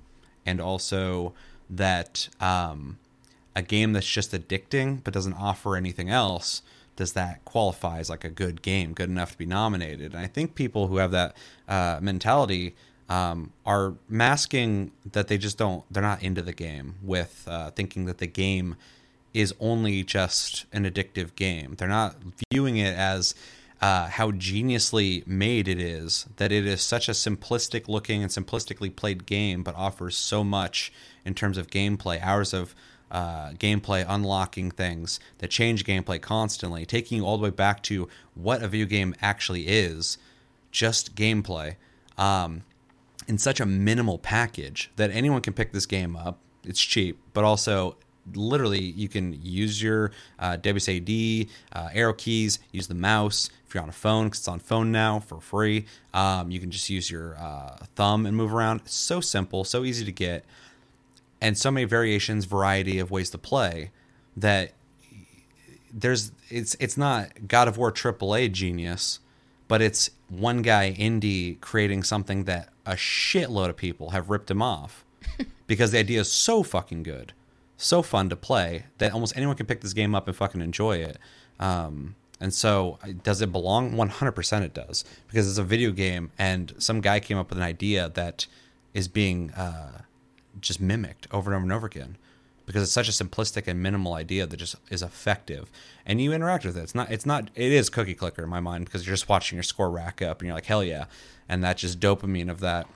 and 0.46 0.60
also 0.62 1.34
that 1.70 2.30
um, 2.40 3.00
a 3.56 3.62
game 3.62 3.94
that's 3.94 4.08
just 4.08 4.32
addicting 4.34 5.04
but 5.04 5.14
doesn't 5.14 5.34
offer 5.34 5.76
anything 5.76 6.10
else 6.10 6.62
does 6.96 7.14
that 7.14 7.44
qualify 7.44 8.00
as 8.00 8.10
like 8.10 8.24
a 8.24 8.30
good 8.30 8.62
game 8.62 8.94
good 8.94 9.10
enough 9.10 9.32
to 9.32 9.38
be 9.38 9.46
nominated 9.46 10.14
and 10.14 10.22
i 10.22 10.28
think 10.28 10.54
people 10.56 10.88
who 10.88 10.98
have 10.98 11.12
that 11.12 11.36
uh, 11.68 11.98
mentality 12.02 12.76
um, 13.10 13.52
are 13.66 13.94
masking 14.10 14.92
that 15.12 15.28
they 15.28 15.38
just 15.38 15.58
don't 15.58 15.84
they're 15.92 16.02
not 16.02 16.24
into 16.24 16.42
the 16.42 16.54
game 16.54 16.96
with 17.04 17.44
uh, 17.48 17.72
thinking 17.72 18.06
that 18.06 18.18
the 18.18 18.28
game 18.28 18.76
is 19.34 19.54
only 19.60 20.02
just 20.02 20.66
an 20.72 20.86
addictive 20.86 21.36
game. 21.36 21.76
They're 21.78 21.88
not 21.90 22.16
viewing 22.52 22.78
it 22.78 22.96
as 22.96 23.36
uh, 23.82 24.08
how 24.08 24.32
geniusly 24.32 25.28
made 25.28 25.68
it 25.68 25.80
is 25.80 26.26
that 26.38 26.52
it 26.52 26.66
is 26.66 26.82
such 26.82 27.10
a 27.10 27.12
simplistic 27.12 27.90
looking 27.90 28.24
and 28.24 28.32
simplistically 28.32 28.96
played 28.96 29.26
game 29.26 29.62
but 29.62 29.76
offers 29.76 30.16
so 30.16 30.44
much 30.44 30.92
in 31.26 31.34
terms 31.34 31.58
of 31.58 31.68
gameplay 31.68 32.22
hours 32.22 32.54
of 32.54 32.74
uh, 33.12 33.50
gameplay 33.52 34.06
unlocking 34.08 34.72
things 34.72 35.20
that 35.40 35.50
change 35.50 35.84
gameplay 35.84 36.20
constantly 36.20 36.86
taking 36.86 37.18
you 37.20 37.26
all 37.26 37.38
the 37.38 37.44
way 37.44 37.50
back 37.50 37.84
to 37.84 38.08
what 38.34 38.64
a 38.64 38.68
video 38.68 38.86
game 38.86 39.14
actually 39.22 39.68
is 39.68 40.18
just 40.72 41.16
gameplay. 41.16 41.76
Um, 42.18 42.64
in 43.28 43.38
such 43.38 43.60
a 43.60 43.66
minimal 43.66 44.18
package 44.18 44.92
that 44.96 45.12
anyone 45.12 45.42
can 45.42 45.54
pick 45.54 45.72
this 45.72 45.86
game 45.86 46.16
up 46.16 46.40
it's 46.64 46.82
cheap 46.82 47.20
but 47.34 47.44
also 47.44 47.96
literally 48.34 48.80
you 48.80 49.08
can 49.08 49.40
use 49.42 49.82
your 49.82 50.12
uh, 50.40 50.58
WSAD 50.58 51.50
uh, 51.74 51.90
arrow 51.94 52.14
keys, 52.14 52.60
use 52.72 52.88
the 52.88 52.96
mouse 52.96 53.50
if 53.68 53.74
you're 53.74 53.84
on 53.84 53.90
a 53.90 53.94
phone 53.94 54.26
because 54.26 54.40
it's 54.40 54.48
on 54.48 54.60
phone 54.60 54.92
now 54.92 55.20
for 55.20 55.40
free. 55.40 55.86
Um, 56.14 56.52
you 56.52 56.60
can 56.60 56.72
just 56.72 56.90
use 56.90 57.10
your 57.12 57.38
uh, 57.38 57.78
thumb 57.96 58.26
and 58.26 58.36
move 58.36 58.54
around. 58.54 58.82
So 58.86 59.22
simple, 59.22 59.64
so 59.64 59.84
easy 59.84 60.06
to 60.06 60.12
get, 60.12 60.46
and 61.42 61.58
so 61.58 61.70
many 61.70 61.86
variations, 61.86 62.46
variety 62.46 63.00
of 63.00 63.12
ways 63.12 63.30
to 63.32 63.38
play 63.38 63.92
that 64.38 64.74
there's 65.94 66.32
it's 66.50 66.76
it's 66.80 66.98
not 66.98 67.48
God 67.48 67.68
of 67.68 67.78
War 67.78 67.92
AAA 67.92 68.52
genius, 68.52 69.20
but 69.68 69.82
it's 69.82 70.10
one 70.30 70.62
guy 70.62 70.96
indie 70.98 71.60
creating 71.62 72.04
something 72.04 72.44
that 72.46 72.70
a 72.86 72.94
shitload 72.94 73.70
of 73.70 73.78
people 73.78 74.12
have 74.12 74.30
ripped 74.30 74.52
him 74.52 74.62
off 74.62 75.04
because 75.68 75.92
the 75.92 76.00
idea 76.00 76.20
is 76.20 76.32
so 76.32 76.64
fucking 76.64 77.04
good, 77.04 77.34
so 77.78 78.02
fun 78.02 78.30
to 78.30 78.36
play 78.36 78.86
that 78.98 79.14
almost 79.14 79.36
anyone 79.36 79.56
can 79.56 79.66
pick 79.66 79.82
this 79.82 79.94
game 79.94 80.14
up 80.14 80.28
and 80.28 80.36
fucking 80.36 80.62
enjoy 80.62 80.98
it. 80.98 81.18
Um, 81.60 82.16
and 82.40 82.54
so, 82.54 83.00
does 83.24 83.42
it 83.42 83.52
belong? 83.52 83.94
100% 83.94 84.62
it 84.62 84.74
does 84.74 85.06
because 85.28 85.50
it's 85.50 85.58
a 85.58 85.64
video 85.64 85.92
game, 85.92 86.32
and 86.38 86.74
some 86.78 87.00
guy 87.00 87.20
came 87.20 87.38
up 87.38 87.50
with 87.50 87.58
an 87.58 87.64
idea 87.64 88.10
that 88.14 88.46
is 88.94 89.08
being 89.08 89.52
uh, 89.52 90.02
just 90.60 90.82
mimicked 90.82 91.28
over 91.32 91.52
and 91.52 91.58
over 91.58 91.64
and 91.64 91.74
over 91.74 91.88
again 91.88 92.18
because 92.66 92.84
it's 92.84 92.92
such 92.92 93.08
a 93.08 93.12
simplistic 93.12 93.68
and 93.68 93.82
minimal 93.82 94.14
idea 94.14 94.46
that 94.46 94.58
just 94.58 94.76
is 94.90 95.02
effective. 95.02 95.72
And 96.06 96.20
you 96.20 96.34
interact 96.34 96.66
with 96.66 96.78
it. 96.78 96.82
It's 96.82 96.96
not 96.96 97.12
it's 97.12 97.26
not 97.26 97.50
it 97.56 97.72
is 97.72 97.90
cookie 97.90 98.16
clicker 98.16 98.44
in 98.44 98.50
my 98.50 98.60
mind 98.60 98.86
because 98.86 99.06
you're 99.06 99.14
just 99.14 99.30
watching 99.30 99.56
your 99.56 99.64
score 99.64 99.90
rack 99.90 100.22
up 100.22 100.40
and 100.40 100.48
you're 100.48 100.56
like 100.56 100.66
hell 100.66 100.84
yeah. 100.84 101.06
And 101.48 101.64
that 101.64 101.78
just 101.78 102.00
dopamine 102.00 102.50
of 102.50 102.60
that 102.62 102.88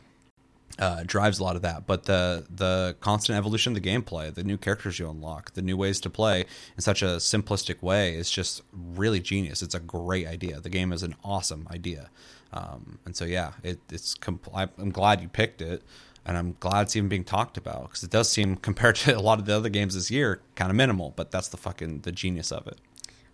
uh, 0.80 1.04
drives 1.06 1.40
a 1.40 1.44
lot 1.44 1.56
of 1.56 1.62
that. 1.62 1.86
But 1.86 2.04
the 2.04 2.46
the 2.50 2.96
constant 3.00 3.38
evolution 3.38 3.76
of 3.76 3.82
the 3.82 3.90
gameplay 3.90 4.34
the 4.34 4.44
new 4.44 4.58
characters 4.58 5.00
you 5.00 5.10
unlock 5.10 5.54
the 5.54 5.62
new 5.62 5.78
ways 5.78 6.00
to 6.02 6.10
play 6.10 6.46
in 6.76 6.82
such 6.82 7.02
a 7.02 7.18
simplistic 7.18 7.82
way 7.82 8.16
is 8.16 8.32
just 8.32 8.62
really 8.74 9.20
genius. 9.20 9.62
It's 9.62 9.76
a 9.76 9.80
great 9.80 10.28
idea. 10.28 10.60
The 10.60 10.70
game 10.70 10.91
is 10.91 11.04
an 11.04 11.16
awesome 11.24 11.68
idea. 11.72 12.10
Um, 12.52 12.98
and 13.06 13.16
so 13.16 13.26
yeah 13.26 13.52
it, 13.62 13.80
it's 13.91 14.16
compl- 14.16 14.72
i'm 14.80 14.90
glad 14.90 15.22
you 15.22 15.28
picked 15.28 15.62
it 15.62 15.84
and 16.30 16.38
I'm 16.38 16.56
glad 16.60 16.84
it's 16.84 16.96
even 16.96 17.10
being 17.10 17.24
talked 17.24 17.58
about 17.58 17.90
because 17.90 18.04
it 18.04 18.12
does 18.12 18.30
seem, 18.30 18.56
compared 18.56 18.96
to 18.98 19.14
a 19.18 19.20
lot 19.20 19.40
of 19.40 19.46
the 19.46 19.56
other 19.56 19.68
games 19.70 19.96
this 19.96 20.12
year, 20.12 20.42
kind 20.54 20.70
of 20.70 20.78
minimal. 20.78 21.12
But 21.16 21.32
that's 21.32 21.48
the 21.48 21.58
fucking 21.58 22.02
the 22.02 22.12
genius 22.12 22.52
of 22.52 22.68
it. 22.68 22.78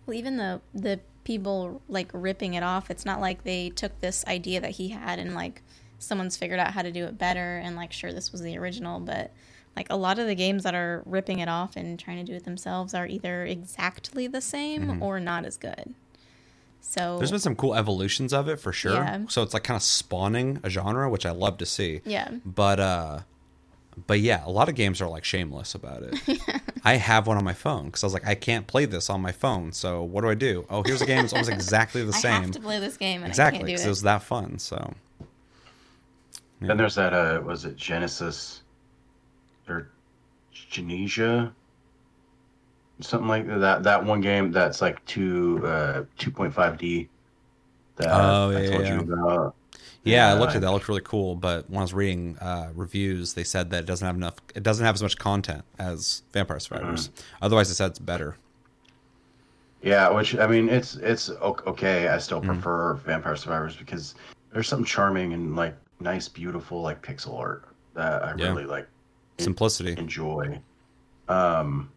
Well, 0.06 0.16
even 0.16 0.38
the 0.38 0.62
the 0.74 1.00
people 1.24 1.82
like 1.88 2.08
ripping 2.14 2.54
it 2.54 2.62
off, 2.62 2.90
it's 2.90 3.04
not 3.04 3.20
like 3.20 3.44
they 3.44 3.68
took 3.68 4.00
this 4.00 4.24
idea 4.26 4.60
that 4.62 4.70
he 4.70 4.88
had 4.88 5.18
and 5.18 5.34
like 5.34 5.62
someone's 5.98 6.36
figured 6.38 6.58
out 6.58 6.72
how 6.72 6.82
to 6.82 6.90
do 6.90 7.04
it 7.04 7.18
better 7.18 7.58
and 7.58 7.76
like 7.76 7.92
sure 7.92 8.12
this 8.12 8.32
was 8.32 8.40
the 8.40 8.56
original, 8.56 8.98
but 8.98 9.30
like 9.76 9.88
a 9.90 9.96
lot 9.96 10.18
of 10.18 10.26
the 10.26 10.34
games 10.34 10.62
that 10.62 10.74
are 10.74 11.02
ripping 11.04 11.40
it 11.40 11.48
off 11.50 11.76
and 11.76 11.98
trying 11.98 12.24
to 12.24 12.24
do 12.24 12.34
it 12.34 12.44
themselves 12.44 12.94
are 12.94 13.06
either 13.06 13.44
exactly 13.44 14.26
the 14.26 14.40
same 14.40 14.86
mm-hmm. 14.86 15.02
or 15.02 15.20
not 15.20 15.44
as 15.44 15.58
good. 15.58 15.94
So 16.88 17.18
There's 17.18 17.30
been 17.30 17.40
some 17.40 17.56
cool 17.56 17.74
evolutions 17.74 18.32
of 18.32 18.48
it 18.48 18.58
for 18.58 18.72
sure. 18.72 18.94
Yeah. 18.94 19.24
So 19.28 19.42
it's 19.42 19.52
like 19.52 19.64
kind 19.64 19.76
of 19.76 19.82
spawning 19.82 20.60
a 20.62 20.70
genre, 20.70 21.10
which 21.10 21.26
I 21.26 21.30
love 21.30 21.58
to 21.58 21.66
see. 21.66 22.00
yeah, 22.04 22.30
But 22.44 22.80
uh 22.80 23.18
but 24.06 24.20
yeah, 24.20 24.42
a 24.46 24.50
lot 24.50 24.68
of 24.68 24.74
games 24.74 25.00
are 25.00 25.08
like 25.08 25.24
shameless 25.24 25.74
about 25.74 26.02
it. 26.02 26.14
I 26.84 26.94
have 26.96 27.26
one 27.26 27.36
on 27.38 27.44
my 27.44 27.54
phone 27.54 27.86
because 27.86 28.02
I 28.04 28.06
was 28.06 28.14
like, 28.14 28.26
I 28.26 28.34
can't 28.34 28.66
play 28.66 28.84
this 28.84 29.08
on 29.10 29.20
my 29.22 29.32
phone. 29.32 29.72
So 29.72 30.02
what 30.02 30.20
do 30.20 30.28
I 30.28 30.34
do? 30.34 30.66
Oh, 30.70 30.82
here's 30.82 31.00
a 31.02 31.06
game 31.06 31.22
that's 31.22 31.32
almost 31.32 31.50
exactly 31.50 32.02
the 32.04 32.12
I 32.14 32.18
same. 32.18 32.42
have 32.42 32.50
to 32.52 32.60
play 32.60 32.78
this 32.78 32.96
game 32.98 33.22
and 33.22 33.28
exactly, 33.30 33.64
because 33.64 33.82
it 33.82 33.86
it. 33.86 33.90
was 33.90 34.02
that 34.02 34.22
fun. 34.22 34.58
So 34.58 34.92
Then 36.60 36.76
there's 36.76 36.94
that 36.94 37.12
uh 37.12 37.40
was 37.44 37.64
it 37.64 37.76
Genesis 37.76 38.62
or 39.68 39.88
Genesia? 40.54 41.52
Something 43.00 43.28
like 43.28 43.46
that. 43.46 43.82
That 43.82 44.04
one 44.04 44.20
game 44.20 44.50
that's 44.52 44.80
like 44.80 45.04
two 45.04 45.60
uh 45.66 46.04
two 46.16 46.30
point 46.30 46.54
five 46.54 46.78
D 46.78 47.08
that 47.96 48.08
Oh, 48.10 48.50
I 48.56 48.62
yeah, 48.62 48.70
told 48.70 48.82
yeah. 48.84 48.94
you 48.94 49.00
about. 49.12 49.54
yeah, 50.02 50.30
I 50.32 50.38
looked 50.38 50.54
at 50.54 50.60
that. 50.62 50.68
It 50.68 50.70
looked 50.70 50.88
really 50.88 51.02
cool. 51.04 51.34
But 51.34 51.68
when 51.68 51.78
I 51.78 51.82
was 51.82 51.92
reading 51.92 52.38
uh, 52.38 52.70
reviews, 52.74 53.34
they 53.34 53.44
said 53.44 53.68
that 53.70 53.80
it 53.80 53.86
doesn't 53.86 54.06
have 54.06 54.16
enough. 54.16 54.36
It 54.54 54.62
doesn't 54.62 54.84
have 54.84 54.94
as 54.94 55.02
much 55.02 55.18
content 55.18 55.62
as 55.78 56.22
Vampire 56.32 56.58
Survivors. 56.58 57.08
Mm-hmm. 57.08 57.44
Otherwise, 57.44 57.70
it 57.70 57.74
said 57.74 57.90
it's 57.90 57.98
better. 57.98 58.36
Yeah, 59.82 60.08
which 60.10 60.36
I 60.36 60.46
mean, 60.46 60.68
it's 60.70 60.96
it's 60.96 61.28
okay. 61.30 62.08
I 62.08 62.16
still 62.18 62.40
Mm. 62.40 62.46
prefer 62.46 62.94
Vampire 62.94 63.36
Survivors 63.36 63.76
because 63.76 64.14
there's 64.52 64.68
something 64.68 64.86
charming 64.86 65.34
and 65.34 65.54
like 65.54 65.76
nice, 66.00 66.28
beautiful 66.28 66.80
like 66.80 67.02
pixel 67.02 67.38
art 67.38 67.64
that 67.94 68.24
I 68.24 68.34
Yeah. 68.36 68.46
really 68.48 68.64
like 68.64 68.88
Simplicity. 69.38 69.94
enjoy. 69.98 70.58
Um, 71.28 71.90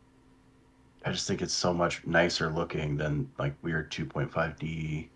I 1.05 1.11
just 1.11 1.27
think 1.27 1.41
it's 1.41 1.53
so 1.53 1.73
much 1.73 2.05
nicer 2.05 2.49
looking 2.49 2.97
than 2.97 3.29
like 3.39 3.53
weird 3.61 3.89
2.5D 3.91 5.07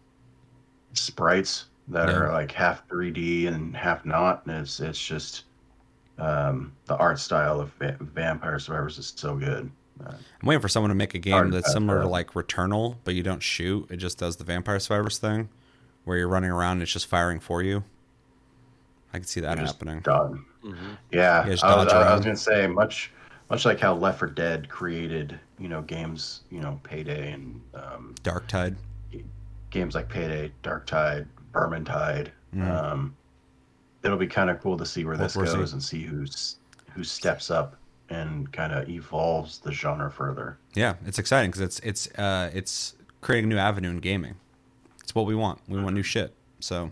sprites 0.94 1.66
that 1.90 2.08
Yeah. 2.10 2.16
are 2.16 2.32
like 2.32 2.52
half 2.52 2.88
3D 2.88 3.48
and 3.48 3.76
half 3.76 4.06
not. 4.06 4.46
And 4.46 4.58
it's 4.58 4.80
it's 4.80 5.04
just 5.04 5.44
um, 6.20 6.72
the 6.86 6.96
art 6.98 7.20
style 7.20 7.60
of 7.60 7.72
Va- 7.74 7.98
Vampire 8.00 8.60
Survivors 8.60 8.98
is 8.98 9.14
so 9.16 9.36
good. 9.36 9.70
Uh, 10.06 10.12
I'm 10.14 10.48
waiting 10.48 10.62
for 10.62 10.68
someone 10.68 10.90
to 10.90 10.96
make 10.96 11.14
a 11.16 11.20
game 11.20 11.34
Hard 11.34 11.52
that's 11.52 11.66
pass 11.68 11.74
similar 11.74 12.02
to 12.02 12.08
like 12.08 12.34
Returnal, 12.34 12.96
but 13.04 13.16
you 13.16 13.24
don't 13.24 13.42
shoot. 13.42 13.88
It 13.90 13.98
just 13.98 14.18
does 14.20 14.36
the 14.38 14.44
Vampire 14.44 14.80
Survivors 14.80 15.18
thing, 15.18 15.50
where 16.06 16.18
you're 16.18 16.28
running 16.28 16.52
around 16.52 16.74
and 16.74 16.84
it's 16.84 16.94
just 16.94 17.08
firing 17.08 17.40
for 17.40 17.62
you. 17.64 17.84
I 19.14 19.20
could 19.20 19.28
see 19.28 19.42
that 19.42 19.58
happening. 19.60 20.00
done. 20.02 20.46
Mhm. 20.64 20.98
Yeah, 21.12 21.46
Yeah, 21.48 21.56
I, 21.64 21.76
was, 21.84 21.92
I- 21.94 22.10
I 22.12 22.16
was 22.16 22.24
gonna 22.26 22.36
say 22.38 22.68
much, 22.68 23.12
much 23.50 23.66
like 23.66 23.80
how 23.80 23.94
Left 23.96 24.20
4 24.20 24.30
Dead 24.30 24.70
created, 24.70 25.40
you 25.60 25.68
know, 25.70 25.82
games, 25.82 26.42
you 26.50 26.60
know, 26.62 26.80
Payday 26.84 27.32
and 27.32 27.62
um, 27.74 28.16
Darktide. 28.24 28.76
games 29.70 29.96
like 29.96 30.10
Payday, 30.10 30.52
Darktide, 30.64 31.26
Vermintide. 31.54 32.30
Mm. 32.56 32.70
Um, 32.70 33.16
it'll 34.04 34.18
be 34.18 34.28
kind 34.28 34.50
of 34.50 34.60
cool 34.62 34.78
to 34.78 34.86
see 34.86 35.06
where 35.06 35.16
World 35.16 35.30
this 35.30 35.36
War 35.36 35.46
Z. 35.48 35.58
goes 35.58 35.74
and 35.74 35.82
see 35.84 36.04
who's 36.04 36.58
who 36.94 37.04
steps 37.04 37.50
up 37.50 37.76
and 38.10 38.52
kind 38.52 38.74
of 38.74 38.88
evolves 38.90 39.60
the 39.60 39.72
genre 39.72 40.12
further. 40.12 40.58
Yeah, 40.76 40.96
it's 41.06 41.20
exciting 41.20 41.52
because 41.52 41.62
it's 41.62 41.80
it's 41.80 42.08
uh, 42.20 42.52
it's 42.54 42.96
creating 43.22 43.52
a 43.52 43.54
new 43.56 43.60
avenue 43.60 43.90
in 43.90 44.00
gaming. 44.00 44.36
It's 45.02 45.16
what 45.16 45.26
we 45.26 45.36
want. 45.36 45.60
We 45.68 45.82
want 45.82 45.96
new 45.96 46.04
shit. 46.04 46.34
So 46.60 46.92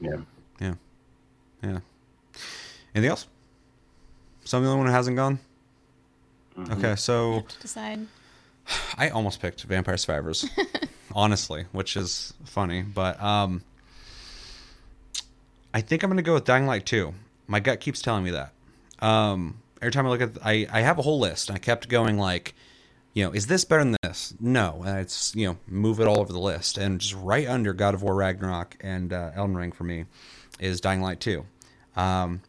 Yeah. 0.00 0.16
yeah, 0.60 0.74
yeah. 1.62 1.78
Anything 2.94 3.10
else? 3.10 3.26
Some 4.44 4.62
the 4.62 4.68
only 4.68 4.78
one 4.78 4.86
who 4.88 4.92
hasn't 4.92 5.16
gone. 5.16 5.38
Mhm. 6.58 6.78
Okay, 6.78 6.96
so 6.96 7.44
to 7.48 7.58
decide. 7.60 8.06
I 8.96 9.08
almost 9.10 9.40
picked 9.40 9.62
Vampire 9.64 9.96
Survivors, 9.96 10.48
honestly, 11.14 11.66
which 11.72 11.96
is 11.96 12.32
funny, 12.44 12.82
but 12.82 13.20
um, 13.22 13.62
I 15.72 15.80
think 15.80 16.02
I'm 16.02 16.10
gonna 16.10 16.22
go 16.22 16.34
with 16.34 16.44
Dying 16.44 16.66
Light 16.66 16.86
2. 16.86 17.12
My 17.46 17.60
gut 17.60 17.80
keeps 17.80 18.00
telling 18.00 18.24
me 18.24 18.30
that. 18.30 18.52
Um, 19.00 19.58
every 19.82 19.92
time 19.92 20.06
I 20.06 20.10
look 20.10 20.20
at, 20.22 20.30
I 20.44 20.66
I 20.72 20.80
have 20.80 20.98
a 20.98 21.02
whole 21.02 21.18
list. 21.18 21.48
And 21.48 21.56
I 21.56 21.58
kept 21.58 21.88
going 21.88 22.16
like, 22.16 22.54
you 23.12 23.24
know, 23.24 23.32
is 23.32 23.48
this 23.48 23.64
better 23.64 23.84
than 23.84 23.96
this? 24.02 24.34
No, 24.40 24.82
and 24.86 24.98
it's 25.00 25.34
you 25.34 25.46
know, 25.48 25.56
move 25.66 26.00
it 26.00 26.06
all 26.06 26.20
over 26.20 26.32
the 26.32 26.38
list, 26.40 26.78
and 26.78 27.00
just 27.00 27.14
right 27.14 27.46
under 27.48 27.72
God 27.72 27.94
of 27.94 28.02
War 28.02 28.14
Ragnarok 28.14 28.76
and 28.80 29.12
uh, 29.12 29.32
Elden 29.34 29.56
Ring 29.56 29.72
for 29.72 29.84
me 29.84 30.06
is 30.60 30.80
Dying 30.80 31.02
Light 31.02 31.20
2. 31.20 31.44
Um, 31.96 32.40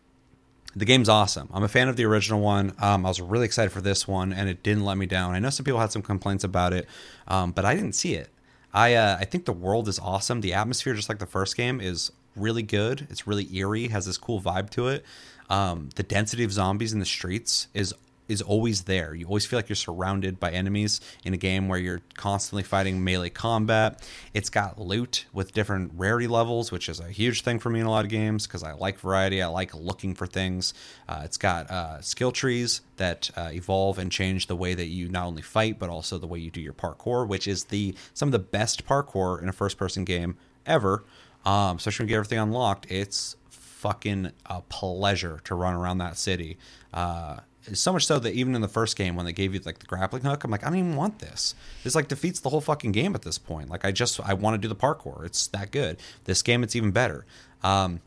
the 0.76 0.85
game's 0.85 1.07
awesome. 1.07 1.49
I'm 1.53 1.64
a 1.64 1.68
fan 1.68 1.88
of 1.88 1.95
the 1.95 2.06
original 2.06 2.41
one. 2.41 2.73
Um, 2.80 3.06
I 3.06 3.10
was 3.10 3.22
really 3.22 3.45
excited 3.45 3.72
for 3.72 3.81
this 3.81 4.07
one, 4.07 4.34
and 4.34 4.49
it 4.49 4.61
didn't 4.61 4.84
let 4.84 4.97
me 4.97 5.06
down. 5.06 5.34
I 5.34 5.39
know 5.39 5.49
some 5.49 5.64
people 5.64 5.80
had 5.80 5.91
some 5.91 6.02
complaints 6.02 6.43
about 6.43 6.73
it, 6.73 6.88
um, 7.27 7.52
but 7.52 7.64
I 7.64 7.76
didn't 7.76 7.93
see 7.93 8.15
it. 8.15 8.30
I 8.73 8.95
uh, 8.95 9.18
I 9.19 9.26
think 9.26 9.45
the 9.45 9.53
world 9.53 9.88
is 9.88 9.99
awesome. 9.99 10.41
The 10.41 10.53
atmosphere, 10.53 10.93
just 10.93 11.07
like 11.07 11.19
the 11.19 11.26
first 11.26 11.56
game, 11.56 11.80
is 11.80 12.11
really 12.35 12.64
good. 12.64 13.07
It's 13.10 13.26
really 13.26 13.53
eerie, 13.56 13.88
has 13.88 14.06
this 14.06 14.18
cool 14.18 14.41
vibe 14.41 14.69
to 14.72 14.89
it. 14.89 15.06
Um, 15.49 15.89
the 15.95 16.03
density 16.03 16.43
of 16.43 16.52
zombies 16.52 16.91
in 16.91 16.99
the 16.99 17.06
streets 17.06 17.68
is 17.73 17.93
is 18.27 18.41
always 18.41 18.84
there. 18.84 19.14
You 19.14 19.27
always 19.27 19.45
feel 19.45 19.60
like 19.60 19.69
you're 19.69 19.76
surrounded 19.76 20.39
by 20.39 20.52
enemies 20.52 21.02
in 21.23 21.34
a 21.34 21.38
game 21.38 21.68
where 21.68 21.80
you're 21.80 22.02
constantly 22.15 22.64
fighting 22.64 23.03
melee 23.03 23.30
combat. 23.30 24.07
It's 24.34 24.49
got 24.49 24.80
loot 24.80 25.26
with 25.34 25.53
different 25.53 25.91
rarity 25.95 26.27
levels, 26.27 26.72
which 26.72 26.89
is 26.89 26.99
a 26.99 27.10
huge 27.10 27.41
thing 27.41 27.60
for 27.60 27.69
me 27.69 27.80
in 27.80 27.85
a 27.85 27.91
lot 27.91 28.06
of 28.06 28.11
games 28.11 28.47
because 28.47 28.64
I 28.64 28.73
like 28.73 28.99
variety. 28.99 29.41
I 29.41 29.47
like 29.47 29.73
looking 29.73 30.15
for 30.15 30.27
things. 30.27 30.73
Uh, 31.07 31.22
it's 31.23 31.38
got 31.38 31.69
uh, 31.69 32.02
skill 32.02 32.31
trees 32.31 32.81
that 32.97 33.30
uh, 33.35 33.49
evolve 33.53 33.99
and 33.99 34.11
change 34.11 34.47
the 34.47 34.56
way 34.56 34.73
that 34.73 34.88
you 34.88 35.10
not 35.10 35.26
only 35.26 35.41
fight 35.41 35.77
but 35.80 35.89
also 35.89 36.18
the 36.18 36.27
way 36.27 36.39
you 36.39 36.52
do 36.52 36.61
your 36.61 36.73
parkour, 36.73 37.27
which 37.27 37.47
is 37.47 37.65
the 37.65 37.95
some 38.14 38.30
of 38.30 38.34
the 38.34 38.39
best 38.39 38.85
parkour 38.85 39.41
in 39.41 39.49
a 39.49 39.53
first-person 39.53 40.06
game 40.06 40.38
ever. 40.65 41.03
Um, 41.45 41.77
especially 41.77 42.03
when 42.03 42.10
you 42.10 42.14
get 42.14 42.18
everything 42.18 42.39
unlocked, 42.39 42.89
it's 42.89 43.35
fucking 43.49 44.31
a 44.47 44.61
pleasure 44.61 45.39
to 45.43 45.53
run 45.53 45.76
around 45.76 45.99
that 45.99 46.18
city. 46.18 46.57
Uh, 46.91 47.38
so 47.73 47.93
much 47.93 48.05
so 48.05 48.19
that 48.19 48.33
even 48.33 48.55
in 48.55 48.61
the 48.61 48.67
first 48.67 48.95
game, 48.95 49.15
when 49.15 49.25
they 49.25 49.33
gave 49.33 49.53
you 49.53 49.59
like 49.65 49.79
the 49.79 49.85
grappling 49.85 50.23
hook, 50.23 50.43
I'm 50.43 50.51
like, 50.51 50.63
I 50.63 50.69
don't 50.69 50.79
even 50.79 50.95
want 50.95 51.19
this. 51.19 51.55
This 51.83 51.95
like 51.95 52.07
defeats 52.07 52.39
the 52.39 52.49
whole 52.49 52.61
fucking 52.61 52.91
game 52.91 53.15
at 53.15 53.23
this 53.23 53.37
point. 53.37 53.69
Like, 53.69 53.85
I 53.85 53.91
just 53.91 54.19
I 54.19 54.33
want 54.33 54.55
to 54.55 54.57
do 54.57 54.67
the 54.67 54.75
parkour. 54.75 55.25
It's 55.25 55.47
that 55.47 55.71
good. 55.71 55.97
This 56.25 56.41
game, 56.41 56.63
it's 56.63 56.75
even 56.75 56.91
better. 56.91 57.25
Um, 57.63 58.01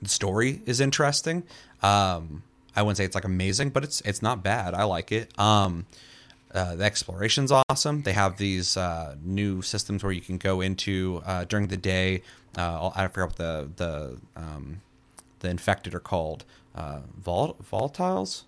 the 0.00 0.08
story 0.08 0.62
is 0.66 0.80
interesting. 0.80 1.42
Um, 1.82 2.42
I 2.74 2.82
wouldn't 2.82 2.98
say 2.98 3.04
it's 3.04 3.14
like 3.14 3.24
amazing, 3.24 3.70
but 3.70 3.84
it's 3.84 4.00
it's 4.02 4.22
not 4.22 4.42
bad. 4.42 4.74
I 4.74 4.84
like 4.84 5.12
it. 5.12 5.38
Um, 5.38 5.86
uh, 6.54 6.76
the 6.76 6.84
exploration's 6.84 7.52
awesome. 7.52 8.02
They 8.02 8.12
have 8.12 8.38
these 8.38 8.76
uh, 8.76 9.16
new 9.22 9.62
systems 9.62 10.02
where 10.02 10.12
you 10.12 10.20
can 10.20 10.38
go 10.38 10.60
into 10.60 11.22
uh, 11.26 11.44
during 11.44 11.66
the 11.68 11.76
day. 11.76 12.22
Uh, 12.56 12.90
I 12.94 13.08
forgot 13.08 13.28
what 13.28 13.36
the 13.36 13.68
the 13.76 14.18
um, 14.36 14.80
the 15.40 15.50
infected 15.50 15.94
are 15.94 16.00
called. 16.00 16.44
Uh, 16.74 17.00
vol- 17.18 17.56
volatiles, 17.70 18.42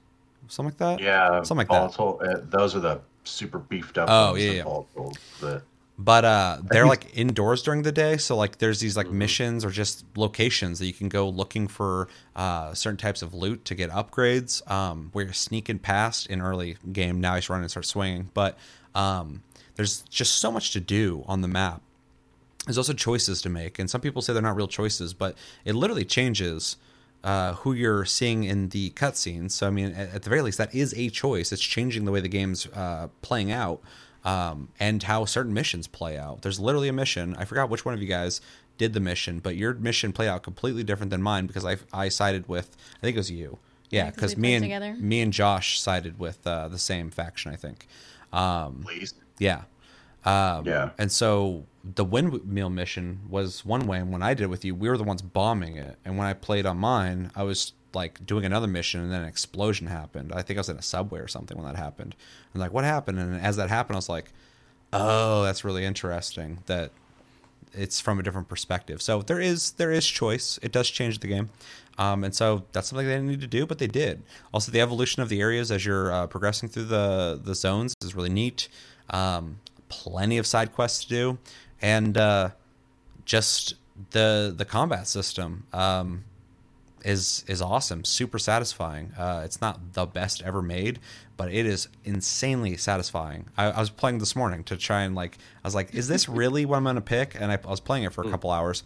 something 0.48 0.74
like 0.78 0.98
that. 0.98 1.02
Yeah, 1.02 1.42
something 1.42 1.66
like 1.68 1.92
that. 1.92 2.00
Uh, 2.00 2.40
those 2.44 2.74
are 2.74 2.80
the 2.80 3.00
super 3.24 3.58
beefed 3.58 3.98
up. 3.98 4.08
Oh, 4.10 4.32
ones, 4.32 4.44
yeah, 4.44 4.50
yeah. 4.50 4.64
but 5.40 5.62
But 6.00 6.24
uh, 6.24 6.58
they're 6.70 6.86
like 6.86 7.16
indoors 7.16 7.62
during 7.62 7.82
the 7.82 7.90
day, 7.90 8.18
so 8.18 8.36
like 8.36 8.58
there's 8.58 8.78
these 8.78 8.96
like 8.96 9.10
missions 9.10 9.64
or 9.64 9.70
just 9.70 10.04
locations 10.16 10.78
that 10.78 10.86
you 10.86 10.92
can 10.92 11.08
go 11.08 11.28
looking 11.28 11.66
for 11.66 12.08
uh, 12.36 12.72
certain 12.72 12.96
types 12.96 13.20
of 13.20 13.34
loot 13.34 13.64
to 13.64 13.74
get 13.74 13.90
upgrades. 13.90 14.68
Um, 14.70 15.10
where 15.12 15.24
you're 15.24 15.34
sneaking 15.34 15.80
past 15.80 16.28
in 16.28 16.40
early 16.40 16.76
game. 16.92 17.20
Now 17.20 17.34
he's 17.34 17.50
running 17.50 17.64
and 17.64 17.70
start 17.70 17.84
swinging, 17.86 18.30
but 18.32 18.56
um, 18.94 19.42
there's 19.74 20.02
just 20.02 20.36
so 20.36 20.52
much 20.52 20.72
to 20.72 20.80
do 20.80 21.24
on 21.26 21.40
the 21.40 21.48
map. 21.48 21.82
There's 22.64 22.78
also 22.78 22.92
choices 22.92 23.42
to 23.42 23.48
make, 23.48 23.78
and 23.78 23.90
some 23.90 24.00
people 24.00 24.22
say 24.22 24.32
they're 24.32 24.42
not 24.42 24.54
real 24.54 24.68
choices, 24.68 25.14
but 25.14 25.36
it 25.64 25.74
literally 25.74 26.04
changes 26.04 26.76
uh, 27.24 27.54
who 27.54 27.72
you're 27.72 28.04
seeing 28.04 28.44
in 28.44 28.68
the 28.70 28.90
cutscenes. 28.90 29.52
So 29.52 29.66
I 29.66 29.70
mean, 29.70 29.92
at, 29.92 30.14
at 30.14 30.22
the 30.22 30.30
very 30.30 30.42
least, 30.42 30.58
that 30.58 30.74
is 30.74 30.94
a 30.96 31.08
choice. 31.10 31.52
It's 31.52 31.62
changing 31.62 32.04
the 32.04 32.12
way 32.12 32.20
the 32.20 32.28
game's 32.28 32.66
uh, 32.68 33.08
playing 33.22 33.50
out 33.52 33.80
um, 34.24 34.68
and 34.78 35.02
how 35.02 35.24
certain 35.24 35.52
missions 35.52 35.86
play 35.86 36.16
out. 36.18 36.42
There's 36.42 36.60
literally 36.60 36.88
a 36.88 36.92
mission. 36.92 37.34
I 37.36 37.44
forgot 37.44 37.70
which 37.70 37.84
one 37.84 37.94
of 37.94 38.00
you 38.02 38.08
guys 38.08 38.40
did 38.76 38.92
the 38.92 39.00
mission, 39.00 39.40
but 39.40 39.56
your 39.56 39.74
mission 39.74 40.12
played 40.12 40.28
out 40.28 40.42
completely 40.44 40.84
different 40.84 41.10
than 41.10 41.22
mine 41.22 41.46
because 41.46 41.64
I 41.64 41.76
I 41.92 42.08
sided 42.08 42.48
with 42.48 42.76
I 42.98 43.00
think 43.00 43.16
it 43.16 43.20
was 43.20 43.30
you. 43.30 43.58
Yeah, 43.90 44.04
Yeah, 44.04 44.10
'cause 44.10 44.14
because 44.14 44.36
we 44.36 44.42
me 44.42 44.54
and 44.54 44.62
together. 44.64 44.96
me 44.98 45.20
and 45.20 45.32
Josh 45.32 45.80
sided 45.80 46.18
with 46.18 46.46
uh, 46.46 46.68
the 46.68 46.78
same 46.78 47.10
faction. 47.10 47.52
I 47.52 47.56
think. 47.56 47.86
Um, 48.32 48.82
please. 48.84 49.14
yeah. 49.38 49.62
Um, 50.24 50.66
Yeah. 50.66 50.90
And 50.98 51.10
so 51.10 51.66
the 51.84 52.04
windmill 52.04 52.70
mission 52.70 53.20
was 53.28 53.64
one 53.64 53.86
way, 53.86 53.98
and 53.98 54.12
when 54.12 54.22
I 54.22 54.34
did 54.34 54.44
it 54.44 54.50
with 54.50 54.64
you, 54.64 54.74
we 54.74 54.88
were 54.88 54.96
the 54.96 55.04
ones 55.04 55.22
bombing 55.22 55.76
it. 55.76 55.96
And 56.04 56.18
when 56.18 56.26
I 56.26 56.34
played 56.34 56.66
on 56.66 56.78
mine, 56.78 57.30
I 57.34 57.44
was 57.44 57.72
like 57.94 58.24
doing 58.26 58.44
another 58.44 58.66
mission, 58.66 59.00
and 59.00 59.10
then 59.10 59.22
an 59.22 59.28
explosion 59.28 59.86
happened. 59.86 60.32
I 60.34 60.42
think 60.42 60.58
I 60.58 60.60
was 60.60 60.68
in 60.68 60.76
a 60.76 60.82
subway 60.82 61.20
or 61.20 61.28
something 61.28 61.56
when 61.56 61.66
that 61.66 61.76
happened. 61.76 62.14
I'm 62.54 62.60
like, 62.60 62.72
what 62.72 62.84
happened? 62.84 63.18
And 63.18 63.40
as 63.40 63.56
that 63.56 63.70
happened, 63.70 63.96
I 63.96 63.98
was 63.98 64.08
like, 64.08 64.32
oh, 64.92 65.42
that's 65.42 65.64
really 65.64 65.84
interesting. 65.84 66.58
That 66.66 66.90
it's 67.72 68.00
from 68.00 68.18
a 68.18 68.22
different 68.22 68.48
perspective. 68.48 69.00
So 69.00 69.22
there 69.22 69.40
is 69.40 69.72
there 69.72 69.92
is 69.92 70.06
choice. 70.06 70.58
It 70.62 70.72
does 70.72 70.90
change 70.90 71.20
the 71.20 71.28
game, 71.28 71.50
um, 71.96 72.24
and 72.24 72.34
so 72.34 72.64
that's 72.72 72.88
something 72.88 73.06
they 73.06 73.14
didn't 73.14 73.28
need 73.28 73.40
to 73.40 73.46
do, 73.46 73.66
but 73.66 73.78
they 73.78 73.86
did. 73.86 74.22
Also, 74.52 74.70
the 74.72 74.80
evolution 74.80 75.22
of 75.22 75.28
the 75.28 75.40
areas 75.40 75.70
as 75.70 75.84
you're 75.86 76.12
uh, 76.12 76.26
progressing 76.26 76.68
through 76.68 76.84
the 76.84 77.40
the 77.42 77.54
zones 77.54 77.94
is 78.02 78.14
really 78.14 78.30
neat. 78.30 78.68
Um, 79.10 79.60
plenty 79.88 80.38
of 80.38 80.46
side 80.46 80.72
quests 80.72 81.04
to 81.04 81.08
do. 81.08 81.38
and 81.80 82.16
uh, 82.16 82.50
just 83.24 83.74
the 84.10 84.52
the 84.56 84.64
combat 84.64 85.06
system 85.06 85.66
um, 85.72 86.24
is 87.04 87.44
is 87.46 87.62
awesome, 87.62 88.04
super 88.04 88.38
satisfying. 88.38 89.12
Uh, 89.16 89.42
it's 89.44 89.60
not 89.60 89.92
the 89.92 90.06
best 90.06 90.42
ever 90.42 90.62
made, 90.62 90.98
but 91.36 91.52
it 91.52 91.66
is 91.66 91.88
insanely 92.04 92.76
satisfying. 92.76 93.46
I, 93.56 93.66
I, 93.66 93.80
was 93.80 93.90
playing 93.90 94.18
this 94.18 94.34
morning 94.34 94.64
to 94.64 94.76
try 94.76 95.02
and 95.02 95.14
like 95.14 95.38
I 95.62 95.66
was 95.66 95.74
like, 95.74 95.94
is 95.94 96.08
this 96.08 96.28
really 96.40 96.64
what 96.64 96.76
I'm 96.76 96.84
gonna 96.84 97.00
pick? 97.00 97.36
And 97.38 97.52
I, 97.52 97.58
I 97.62 97.70
was 97.70 97.80
playing 97.80 98.04
it 98.04 98.12
for 98.12 98.24
a 98.24 98.30
couple 98.30 98.50
hours, 98.50 98.82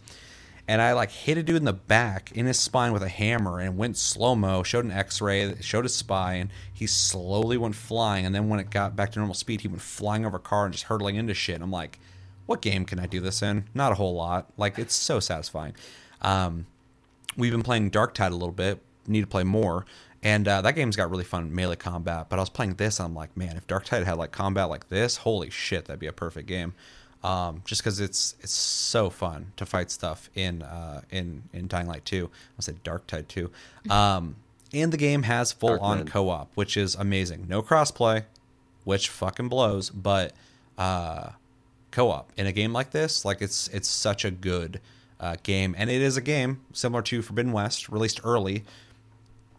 and 0.67 0.81
I 0.81 0.93
like 0.93 1.11
hit 1.11 1.37
a 1.37 1.43
dude 1.43 1.57
in 1.57 1.65
the 1.65 1.73
back 1.73 2.31
in 2.33 2.45
his 2.45 2.59
spine 2.59 2.93
with 2.93 3.03
a 3.03 3.09
hammer 3.09 3.59
and 3.59 3.77
went 3.77 3.97
slow 3.97 4.35
mo. 4.35 4.63
Showed 4.63 4.85
an 4.85 4.91
X 4.91 5.21
ray, 5.21 5.55
showed 5.59 5.83
his 5.83 5.95
spine. 5.95 6.41
and 6.41 6.49
He 6.73 6.87
slowly 6.87 7.57
went 7.57 7.75
flying, 7.75 8.25
and 8.25 8.33
then 8.33 8.47
when 8.47 8.59
it 8.59 8.69
got 8.69 8.95
back 8.95 9.11
to 9.11 9.19
normal 9.19 9.35
speed, 9.35 9.61
he 9.61 9.67
went 9.67 9.81
flying 9.81 10.25
over 10.25 10.37
a 10.37 10.39
car 10.39 10.65
and 10.65 10.73
just 10.73 10.85
hurtling 10.85 11.15
into 11.15 11.33
shit. 11.33 11.55
And 11.55 11.63
I'm 11.63 11.71
like, 11.71 11.99
what 12.45 12.61
game 12.61 12.85
can 12.85 12.99
I 12.99 13.07
do 13.07 13.19
this 13.19 13.41
in? 13.41 13.65
Not 13.73 13.91
a 13.91 13.95
whole 13.95 14.15
lot. 14.15 14.51
Like 14.57 14.79
it's 14.79 14.95
so 14.95 15.19
satisfying. 15.19 15.75
Um, 16.21 16.65
we've 17.35 17.51
been 17.51 17.63
playing 17.63 17.91
Darktide 17.91 18.31
a 18.31 18.35
little 18.35 18.51
bit. 18.51 18.81
Need 19.05 19.21
to 19.21 19.27
play 19.27 19.43
more. 19.43 19.85
And 20.21 20.47
uh, 20.47 20.61
that 20.61 20.75
game's 20.75 20.95
got 20.95 21.11
really 21.11 21.25
fun 21.25 21.53
melee 21.53 21.75
combat. 21.75 22.27
But 22.29 22.39
I 22.39 22.41
was 22.41 22.49
playing 22.49 22.75
this, 22.75 23.01
I'm 23.01 23.13
like, 23.13 23.35
man, 23.35 23.57
if 23.57 23.67
Darktide 23.67 24.05
had 24.05 24.17
like 24.17 24.31
combat 24.31 24.69
like 24.69 24.87
this, 24.87 25.17
holy 25.17 25.49
shit, 25.49 25.85
that'd 25.85 25.99
be 25.99 26.07
a 26.07 26.13
perfect 26.13 26.47
game 26.47 26.73
um, 27.23 27.61
just 27.65 27.81
because 27.81 27.99
it's 27.99 28.35
it's 28.41 28.51
so 28.51 29.09
fun 29.09 29.53
to 29.57 29.65
fight 29.65 29.91
stuff 29.91 30.29
in 30.35 30.61
uh, 30.61 31.01
in 31.09 31.43
in 31.53 31.67
Dying 31.67 31.87
Light 31.87 32.05
2. 32.05 32.29
I 32.57 32.61
said 32.61 32.83
Darktide 32.83 33.27
2. 33.27 33.49
Um, 33.89 34.35
and 34.73 34.91
the 34.91 34.97
game 34.97 35.23
has 35.23 35.51
full 35.51 35.79
on 35.79 36.05
co 36.05 36.29
op, 36.29 36.51
which 36.55 36.75
is 36.75 36.95
amazing. 36.95 37.45
No 37.47 37.61
crossplay, 37.61 38.23
which 38.83 39.09
fucking 39.09 39.47
blows, 39.47 39.89
but 39.89 40.33
uh, 40.77 41.29
co 41.91 42.09
op 42.09 42.31
in 42.35 42.47
a 42.47 42.51
game 42.51 42.73
like 42.73 42.91
this, 42.91 43.23
like 43.23 43.41
it's 43.41 43.67
it's 43.69 43.87
such 43.87 44.25
a 44.25 44.31
good 44.31 44.81
uh, 45.19 45.37
game, 45.43 45.75
and 45.77 45.89
it 45.89 46.01
is 46.01 46.17
a 46.17 46.21
game 46.21 46.61
similar 46.73 47.01
to 47.03 47.21
Forbidden 47.21 47.53
West, 47.53 47.87
released 47.87 48.19
early. 48.23 48.63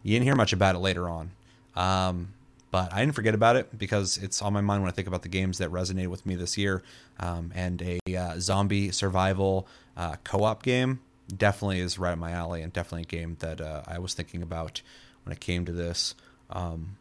You 0.03 0.13
didn't 0.13 0.25
hear 0.25 0.35
much 0.35 0.53
about 0.53 0.75
it 0.75 0.79
later 0.79 1.09
on. 1.09 1.31
Um, 1.75 2.33
but 2.75 2.91
I 2.91 2.99
didn't 2.99 3.15
forget 3.15 3.33
about 3.33 3.55
it 3.55 3.77
because 3.77 4.17
it's 4.17 4.41
on 4.41 4.51
my 4.51 4.59
mind 4.59 4.83
when 4.83 4.91
I 4.91 4.93
think 4.93 5.07
about 5.07 5.21
the 5.21 5.29
games 5.29 5.59
that 5.59 5.71
resonated 5.71 6.07
with 6.07 6.25
me 6.25 6.35
this 6.35 6.57
year. 6.57 6.83
Um, 7.21 7.53
and 7.55 7.81
a 7.81 8.17
uh, 8.17 8.37
zombie 8.37 8.91
survival 8.91 9.65
uh, 9.95 10.17
co-op 10.25 10.61
game 10.61 10.99
definitely 11.37 11.79
is 11.79 11.97
right 11.97 12.11
up 12.11 12.17
my 12.17 12.31
alley, 12.31 12.61
and 12.61 12.73
definitely 12.73 13.03
a 13.03 13.05
game 13.05 13.37
that 13.39 13.61
uh, 13.61 13.83
I 13.87 13.99
was 13.99 14.13
thinking 14.13 14.41
about 14.41 14.81
when 15.23 15.31
it 15.31 15.39
came 15.39 15.63
to 15.63 15.71
this. 15.71 16.15
Um, 16.49 16.97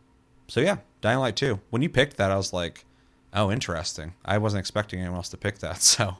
so 0.46 0.60
yeah, 0.60 0.76
Dying 1.00 1.18
Light 1.18 1.34
2. 1.34 1.58
When 1.70 1.82
you 1.82 1.88
picked 1.88 2.18
that, 2.18 2.30
I 2.30 2.36
was 2.36 2.52
like, 2.52 2.84
oh, 3.32 3.50
interesting. 3.50 4.14
I 4.24 4.38
wasn't 4.38 4.60
expecting 4.60 5.00
anyone 5.00 5.16
else 5.16 5.30
to 5.30 5.36
pick 5.36 5.58
that. 5.58 5.78
So 5.82 6.04
um, 6.06 6.16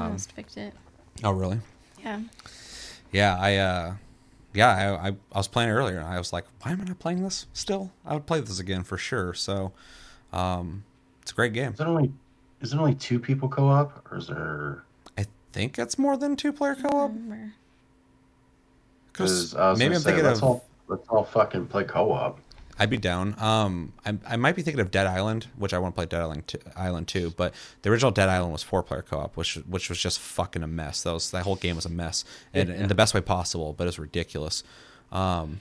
I 0.00 0.04
almost 0.04 0.34
picked 0.34 0.56
it. 0.56 0.72
Oh, 1.22 1.32
really? 1.32 1.60
Yeah. 2.02 2.20
Yeah, 3.12 3.36
I 3.38 3.56
uh, 3.56 3.94
yeah, 4.58 4.98
I, 5.00 5.08
I, 5.08 5.16
I, 5.32 5.38
was 5.38 5.46
playing 5.46 5.70
earlier, 5.70 5.98
and 5.98 6.08
I 6.08 6.18
was 6.18 6.32
like, 6.32 6.44
why 6.62 6.72
am 6.72 6.80
I 6.80 6.84
not 6.84 6.98
playing 6.98 7.22
this 7.22 7.46
still? 7.52 7.92
I 8.04 8.14
would 8.14 8.26
play 8.26 8.40
this 8.40 8.58
again 8.58 8.82
for 8.82 8.98
sure. 8.98 9.32
So, 9.32 9.70
um, 10.32 10.82
it's 11.22 11.30
a 11.30 11.34
great 11.36 11.52
game. 11.52 11.74
Is 11.74 11.80
it 11.80 11.86
only 11.86 12.12
is 12.60 12.72
it 12.72 12.78
only 12.78 12.96
two 12.96 13.20
people 13.20 13.48
co-op, 13.48 14.04
or 14.10 14.18
is 14.18 14.26
there? 14.26 14.82
I 15.16 15.26
think 15.52 15.78
it's 15.78 15.96
more 15.96 16.16
than 16.16 16.34
two 16.34 16.52
player 16.52 16.74
co-op. 16.74 17.12
Because 19.12 19.54
maybe 19.78 19.94
I'm 19.94 20.00
say, 20.00 20.10
thinking 20.10 20.24
let's 20.24 20.40
of 20.40 20.44
all, 20.44 20.64
let's 20.88 21.08
all 21.08 21.22
fucking 21.22 21.68
play 21.68 21.84
co-op. 21.84 22.40
I'd 22.78 22.90
be 22.90 22.96
down. 22.96 23.34
Um, 23.38 23.92
I, 24.06 24.16
I 24.26 24.36
might 24.36 24.54
be 24.54 24.62
thinking 24.62 24.80
of 24.80 24.90
Dead 24.90 25.06
Island, 25.06 25.48
which 25.56 25.74
I 25.74 25.78
want 25.78 25.94
to 25.94 25.96
play 25.96 26.06
Dead 26.06 26.20
Island, 26.20 26.46
t- 26.46 26.58
Island 26.76 27.08
too. 27.08 27.34
But 27.36 27.54
the 27.82 27.90
original 27.90 28.12
Dead 28.12 28.28
Island 28.28 28.52
was 28.52 28.62
four 28.62 28.82
player 28.82 29.02
co 29.02 29.18
op, 29.18 29.36
which 29.36 29.56
which 29.68 29.88
was 29.88 29.98
just 29.98 30.20
fucking 30.20 30.62
a 30.62 30.66
mess. 30.66 31.02
That 31.02 31.12
was 31.12 31.30
that 31.32 31.42
whole 31.42 31.56
game 31.56 31.76
was 31.76 31.86
a 31.86 31.90
mess, 31.90 32.24
and 32.54 32.68
yeah. 32.68 32.76
in 32.76 32.88
the 32.88 32.94
best 32.94 33.14
way 33.14 33.20
possible. 33.20 33.72
But 33.72 33.84
it 33.84 33.88
was 33.88 33.98
ridiculous. 33.98 34.62
Um, 35.10 35.60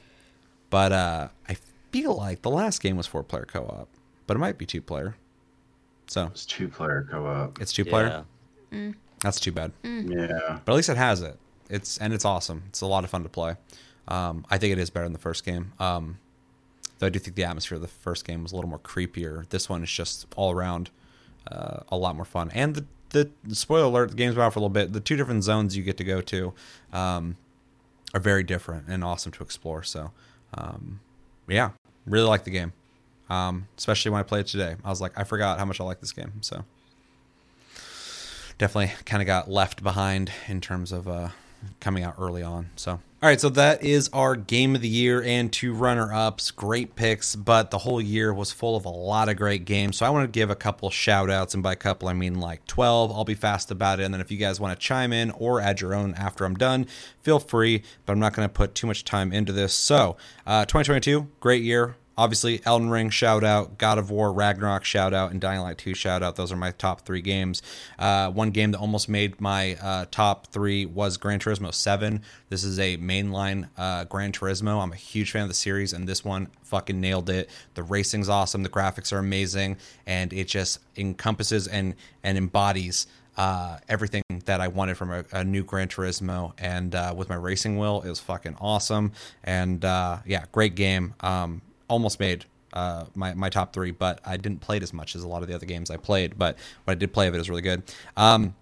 but 0.69 0.91
uh, 0.91 1.29
I 1.49 1.57
feel 1.91 2.15
like 2.15 2.43
the 2.43 2.49
last 2.49 2.81
game 2.81 2.97
was 2.97 3.07
four 3.07 3.23
player 3.23 3.45
co 3.45 3.63
op, 3.63 3.87
but 4.27 4.37
it 4.37 4.39
might 4.39 4.57
be 4.57 4.65
two 4.65 4.81
player. 4.81 5.15
So 6.05 6.27
it's 6.27 6.45
two 6.45 6.67
player 6.67 7.07
co 7.09 7.25
op. 7.25 7.59
It's 7.59 7.73
two 7.73 7.85
player. 7.85 8.25
Yeah. 8.71 8.77
Mm. 8.77 8.95
That's 9.21 9.39
too 9.39 9.51
bad. 9.51 9.71
Mm. 9.83 10.13
Yeah, 10.13 10.59
but 10.63 10.73
at 10.73 10.75
least 10.75 10.89
it 10.89 10.97
has 10.97 11.21
it. 11.21 11.39
It's 11.69 11.97
and 11.97 12.13
it's 12.13 12.25
awesome. 12.25 12.63
It's 12.69 12.81
a 12.81 12.85
lot 12.85 13.03
of 13.03 13.09
fun 13.09 13.23
to 13.23 13.29
play. 13.29 13.55
Um, 14.07 14.45
I 14.49 14.57
think 14.57 14.71
it 14.71 14.79
is 14.79 14.89
better 14.89 15.05
than 15.05 15.13
the 15.13 15.19
first 15.19 15.43
game. 15.43 15.73
Um, 15.79 16.19
Though 16.99 17.07
I 17.07 17.09
do 17.09 17.19
think 17.19 17.35
the 17.35 17.43
atmosphere 17.43 17.75
of 17.75 17.81
the 17.81 17.87
first 17.87 18.25
game 18.25 18.43
was 18.43 18.51
a 18.51 18.55
little 18.55 18.69
more 18.69 18.79
creepier. 18.79 19.47
This 19.49 19.69
one 19.69 19.83
is 19.83 19.91
just 19.91 20.25
all 20.35 20.51
around 20.51 20.89
uh, 21.49 21.81
a 21.89 21.97
lot 21.97 22.15
more 22.15 22.25
fun. 22.25 22.51
And 22.53 22.75
the, 22.75 22.85
the, 23.09 23.29
the 23.43 23.55
spoiler 23.55 23.85
alert, 23.85 24.09
the 24.09 24.15
game's 24.15 24.35
been 24.35 24.43
out 24.43 24.53
for 24.53 24.59
a 24.59 24.61
little 24.61 24.69
bit. 24.69 24.93
The 24.93 24.99
two 24.99 25.15
different 25.15 25.43
zones 25.43 25.77
you 25.77 25.83
get 25.83 25.97
to 25.97 26.03
go 26.03 26.21
to 26.21 26.53
um, 26.91 27.37
are 28.13 28.19
very 28.19 28.43
different 28.43 28.87
and 28.87 29.03
awesome 29.03 29.31
to 29.33 29.43
explore. 29.43 29.83
So, 29.83 30.11
um, 30.53 30.99
yeah, 31.47 31.71
really 32.05 32.27
like 32.27 32.43
the 32.43 32.51
game. 32.51 32.73
Um, 33.29 33.67
especially 33.77 34.11
when 34.11 34.19
I 34.19 34.23
played 34.23 34.41
it 34.41 34.47
today. 34.47 34.75
I 34.83 34.89
was 34.89 35.01
like, 35.01 35.11
I 35.17 35.23
forgot 35.23 35.59
how 35.59 35.65
much 35.65 35.81
I 35.81 35.83
like 35.83 35.99
this 35.99 36.13
game. 36.13 36.33
So, 36.41 36.63
definitely 38.57 38.93
kind 39.05 39.21
of 39.21 39.27
got 39.27 39.49
left 39.49 39.83
behind 39.83 40.31
in 40.47 40.61
terms 40.61 40.91
of 40.91 41.07
uh, 41.07 41.29
coming 41.79 42.03
out 42.03 42.15
early 42.17 42.43
on. 42.43 42.69
So 42.75 42.99
all 43.19 43.27
right, 43.27 43.41
so 43.41 43.49
that 43.49 43.83
is 43.83 44.11
our 44.13 44.35
game 44.35 44.75
of 44.75 44.81
the 44.81 44.87
year 44.87 45.23
and 45.23 45.51
two 45.51 45.73
runner 45.73 46.13
ups. 46.13 46.51
Great 46.51 46.95
picks, 46.95 47.35
but 47.35 47.71
the 47.71 47.79
whole 47.79 47.99
year 47.99 48.31
was 48.31 48.51
full 48.51 48.75
of 48.75 48.85
a 48.85 48.89
lot 48.89 49.27
of 49.27 49.37
great 49.37 49.65
games. 49.65 49.97
So 49.97 50.05
I 50.05 50.11
want 50.11 50.31
to 50.31 50.39
give 50.39 50.51
a 50.51 50.55
couple 50.55 50.91
shout 50.91 51.31
outs, 51.31 51.55
and 51.55 51.63
by 51.63 51.73
couple, 51.73 52.09
I 52.09 52.13
mean 52.13 52.39
like 52.39 52.67
12. 52.67 53.11
I'll 53.11 53.25
be 53.25 53.33
fast 53.33 53.71
about 53.71 53.99
it. 53.99 54.03
And 54.03 54.13
then 54.13 54.21
if 54.21 54.29
you 54.29 54.37
guys 54.37 54.59
want 54.59 54.79
to 54.79 54.85
chime 54.85 55.11
in 55.11 55.31
or 55.31 55.59
add 55.59 55.81
your 55.81 55.95
own 55.95 56.13
after 56.13 56.45
I'm 56.45 56.53
done, 56.53 56.85
feel 57.23 57.39
free, 57.39 57.81
but 58.05 58.13
I'm 58.13 58.19
not 58.19 58.33
going 58.33 58.47
to 58.47 58.53
put 58.53 58.75
too 58.75 58.85
much 58.85 59.03
time 59.03 59.33
into 59.33 59.51
this. 59.51 59.73
So, 59.73 60.15
uh, 60.45 60.65
2022, 60.65 61.27
great 61.39 61.63
year 61.63 61.95
obviously 62.17 62.61
Elden 62.65 62.89
Ring 62.89 63.09
shout 63.09 63.43
out, 63.43 63.77
God 63.77 63.97
of 63.97 64.09
War 64.09 64.33
Ragnarok 64.33 64.83
shout 64.83 65.13
out, 65.13 65.31
and 65.31 65.39
Dying 65.39 65.61
Light 65.61 65.77
2 65.77 65.93
shout 65.93 66.23
out. 66.23 66.35
Those 66.35 66.51
are 66.51 66.57
my 66.57 66.71
top 66.71 67.01
three 67.01 67.21
games. 67.21 67.61
Uh, 67.99 68.31
one 68.31 68.51
game 68.51 68.71
that 68.71 68.79
almost 68.79 69.07
made 69.07 69.39
my 69.39 69.75
uh, 69.75 70.05
top 70.09 70.47
three 70.47 70.85
was 70.85 71.17
Gran 71.17 71.39
Turismo 71.39 71.73
7. 71.73 72.21
This 72.49 72.63
is 72.63 72.79
a 72.79 72.97
mainline 72.97 73.69
uh, 73.77 74.05
Gran 74.05 74.31
Turismo. 74.31 74.81
I'm 74.81 74.91
a 74.91 74.97
huge 74.97 75.31
fan 75.31 75.43
of 75.43 75.47
the 75.49 75.53
series, 75.53 75.93
and 75.93 76.07
this 76.07 76.25
one 76.25 76.47
fucking 76.63 76.99
nailed 76.99 77.29
it. 77.29 77.49
The 77.75 77.83
racing's 77.83 78.29
awesome, 78.29 78.63
the 78.63 78.69
graphics 78.69 79.13
are 79.13 79.19
amazing, 79.19 79.77
and 80.05 80.33
it 80.33 80.47
just 80.47 80.79
encompasses 80.95 81.67
and 81.67 81.95
and 82.23 82.37
embodies. 82.37 83.07
Uh, 83.37 83.77
everything 83.87 84.23
that 84.45 84.61
I 84.61 84.67
wanted 84.67 84.97
from 84.97 85.11
a, 85.11 85.23
a 85.31 85.43
new 85.43 85.63
Gran 85.63 85.89
Turismo, 85.89 86.53
and 86.57 86.95
uh, 86.95 87.13
with 87.15 87.29
my 87.29 87.35
racing 87.35 87.77
wheel, 87.77 88.01
it 88.03 88.09
was 88.09 88.19
fucking 88.19 88.57
awesome. 88.59 89.11
And 89.43 89.85
uh, 89.85 90.17
yeah, 90.25 90.45
great 90.51 90.73
game. 90.73 91.13
Um, 91.19 91.61
almost 91.87 92.19
made 92.19 92.45
uh, 92.73 93.05
my 93.15 93.33
my 93.33 93.49
top 93.49 93.73
three, 93.73 93.91
but 93.91 94.19
I 94.25 94.37
didn't 94.37 94.59
play 94.61 94.77
it 94.77 94.83
as 94.83 94.93
much 94.93 95.15
as 95.15 95.23
a 95.23 95.27
lot 95.27 95.41
of 95.41 95.47
the 95.47 95.55
other 95.55 95.65
games 95.65 95.89
I 95.89 95.97
played. 95.97 96.37
But 96.37 96.57
what 96.83 96.91
I 96.91 96.95
did 96.95 97.13
play 97.13 97.27
of 97.27 97.35
it 97.35 97.39
is 97.39 97.49
really 97.49 97.61
good. 97.61 97.83
Um, 98.15 98.55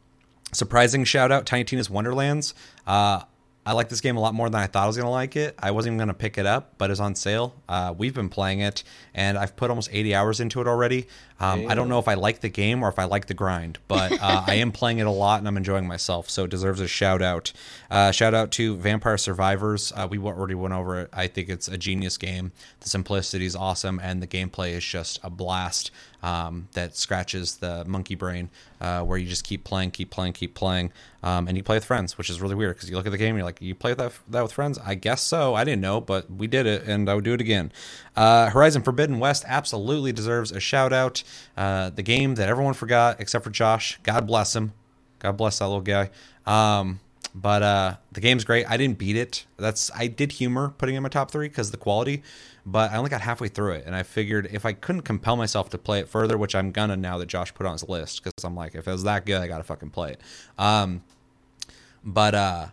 surprising 0.51 1.03
shout 1.03 1.31
out, 1.31 1.45
Tiny 1.45 1.63
Tina's 1.63 1.89
Wonderlands. 1.89 2.53
Uh, 2.85 3.21
I 3.65 3.73
like 3.73 3.89
this 3.89 4.01
game 4.01 4.15
a 4.15 4.19
lot 4.19 4.35
more 4.35 4.49
than 4.49 4.61
I 4.61 4.67
thought 4.67 4.83
I 4.83 4.87
was 4.87 4.95
going 4.95 5.07
to 5.07 5.11
like 5.11 5.35
it. 5.35 5.55
I 5.57 5.71
wasn't 5.71 5.93
even 5.93 5.97
going 5.97 6.09
to 6.09 6.13
pick 6.13 6.37
it 6.37 6.45
up, 6.45 6.73
but 6.77 6.91
it's 6.91 6.99
on 6.99 7.15
sale. 7.15 7.55
Uh, 7.67 7.95
we've 7.97 8.13
been 8.13 8.29
playing 8.29 8.59
it, 8.59 8.83
and 9.15 9.37
I've 9.37 9.55
put 9.55 9.71
almost 9.71 9.89
80 9.91 10.13
hours 10.13 10.39
into 10.39 10.61
it 10.61 10.67
already. 10.67 11.07
Um, 11.39 11.67
I 11.67 11.75
don't 11.75 11.89
know 11.89 11.99
if 11.99 12.07
I 12.07 12.13
like 12.13 12.39
the 12.39 12.49
game 12.49 12.83
or 12.83 12.89
if 12.89 12.97
I 12.99 13.05
like 13.05 13.25
the 13.25 13.33
grind, 13.33 13.79
but 13.87 14.11
uh, 14.13 14.43
I 14.47 14.55
am 14.55 14.71
playing 14.71 14.99
it 14.99 15.07
a 15.07 15.11
lot 15.11 15.39
and 15.39 15.47
I'm 15.47 15.57
enjoying 15.57 15.87
myself, 15.87 16.29
so 16.29 16.45
it 16.45 16.51
deserves 16.51 16.79
a 16.79 16.87
shout 16.87 17.21
out. 17.21 17.51
Uh, 17.89 18.11
shout 18.11 18.33
out 18.33 18.51
to 18.51 18.77
Vampire 18.77 19.17
Survivors. 19.17 19.91
Uh, 19.95 20.07
we 20.09 20.19
already 20.19 20.55
went 20.55 20.73
over 20.73 21.01
it. 21.01 21.09
I 21.11 21.27
think 21.27 21.49
it's 21.49 21.67
a 21.67 21.77
genius 21.77 22.17
game. 22.17 22.51
The 22.81 22.89
simplicity 22.89 23.45
is 23.45 23.55
awesome, 23.55 23.99
and 24.01 24.21
the 24.21 24.27
gameplay 24.27 24.71
is 24.71 24.85
just 24.85 25.19
a 25.23 25.29
blast 25.29 25.91
um, 26.25 26.67
that 26.71 26.97
scratches 26.97 27.57
the 27.57 27.85
monkey 27.85 28.15
brain, 28.15 28.49
uh, 28.81 29.01
where 29.03 29.15
you 29.15 29.27
just 29.27 29.43
keep 29.43 29.63
playing, 29.63 29.91
keep 29.91 30.09
playing, 30.09 30.33
keep 30.33 30.55
playing, 30.55 30.91
um, 31.21 31.47
and 31.47 31.55
you 31.55 31.61
play 31.61 31.77
with 31.77 31.85
friends, 31.85 32.17
which 32.17 32.31
is 32.31 32.41
really 32.41 32.55
weird 32.55 32.75
because 32.75 32.89
you 32.89 32.95
look 32.95 33.05
at 33.05 33.11
the 33.11 33.17
game 33.17 33.35
you're 33.35 33.45
like, 33.45 33.61
you 33.61 33.75
play 33.75 33.93
that, 33.93 34.11
that 34.29 34.41
with 34.41 34.51
friends? 34.51 34.79
I 34.83 34.95
guess 34.95 35.21
so. 35.21 35.53
I 35.53 35.63
didn't 35.63 35.81
know, 35.81 36.01
but 36.01 36.31
we 36.31 36.47
did 36.47 36.65
it, 36.65 36.87
and 36.87 37.07
I 37.07 37.13
would 37.13 37.23
do 37.23 37.33
it 37.33 37.41
again. 37.41 37.71
Uh, 38.15 38.49
Horizon 38.49 38.81
Forbidden 38.81 39.19
West 39.19 39.45
absolutely 39.47 40.11
deserves 40.11 40.51
a 40.51 40.59
shout 40.59 40.91
out. 40.91 41.21
Uh, 41.55 41.91
the 41.91 42.01
game 42.01 42.33
that 42.35 42.49
everyone 42.49 42.73
forgot 42.73 43.21
except 43.21 43.43
for 43.43 43.51
Josh. 43.51 43.99
God 44.01 44.25
bless 44.25 44.55
him. 44.55 44.73
God 45.19 45.37
bless 45.37 45.59
that 45.59 45.67
little 45.67 45.81
guy. 45.81 46.09
Um, 46.47 47.01
but 47.35 47.61
uh, 47.61 47.95
the 48.13 48.21
game's 48.21 48.45
great. 48.45 48.65
I 48.67 48.77
didn't 48.77 48.97
beat 48.97 49.17
it. 49.17 49.45
That's 49.57 49.91
I 49.93 50.07
did 50.07 50.31
humor 50.31 50.73
putting 50.77 50.95
in 50.95 51.03
my 51.03 51.09
top 51.09 51.29
three 51.29 51.49
because 51.49 51.69
the 51.69 51.77
quality, 51.77 52.23
but 52.65 52.91
I 52.91 52.97
only 52.97 53.09
got 53.09 53.21
halfway 53.21 53.47
through 53.47 53.73
it, 53.73 53.83
and 53.85 53.95
I 53.95 54.03
figured 54.03 54.49
if 54.51 54.65
I 54.65 54.73
couldn't 54.73 55.03
compel 55.03 55.35
myself 55.35 55.69
to 55.71 55.77
play 55.77 55.99
it 55.99 56.09
further, 56.09 56.37
which 56.37 56.55
I'm 56.55 56.71
gonna 56.71 56.97
now 56.97 57.17
that 57.19 57.27
Josh 57.27 57.53
put 57.53 57.65
on 57.65 57.73
his 57.73 57.87
list, 57.87 58.23
because 58.23 58.43
I'm 58.43 58.55
like, 58.55 58.75
if 58.75 58.87
it 58.87 58.91
was 58.91 59.03
that 59.03 59.25
good, 59.25 59.41
I 59.41 59.47
gotta 59.47 59.63
fucking 59.63 59.91
play 59.91 60.13
it. 60.13 60.21
Um, 60.57 61.03
but 62.03 62.33
uh, 62.33 62.67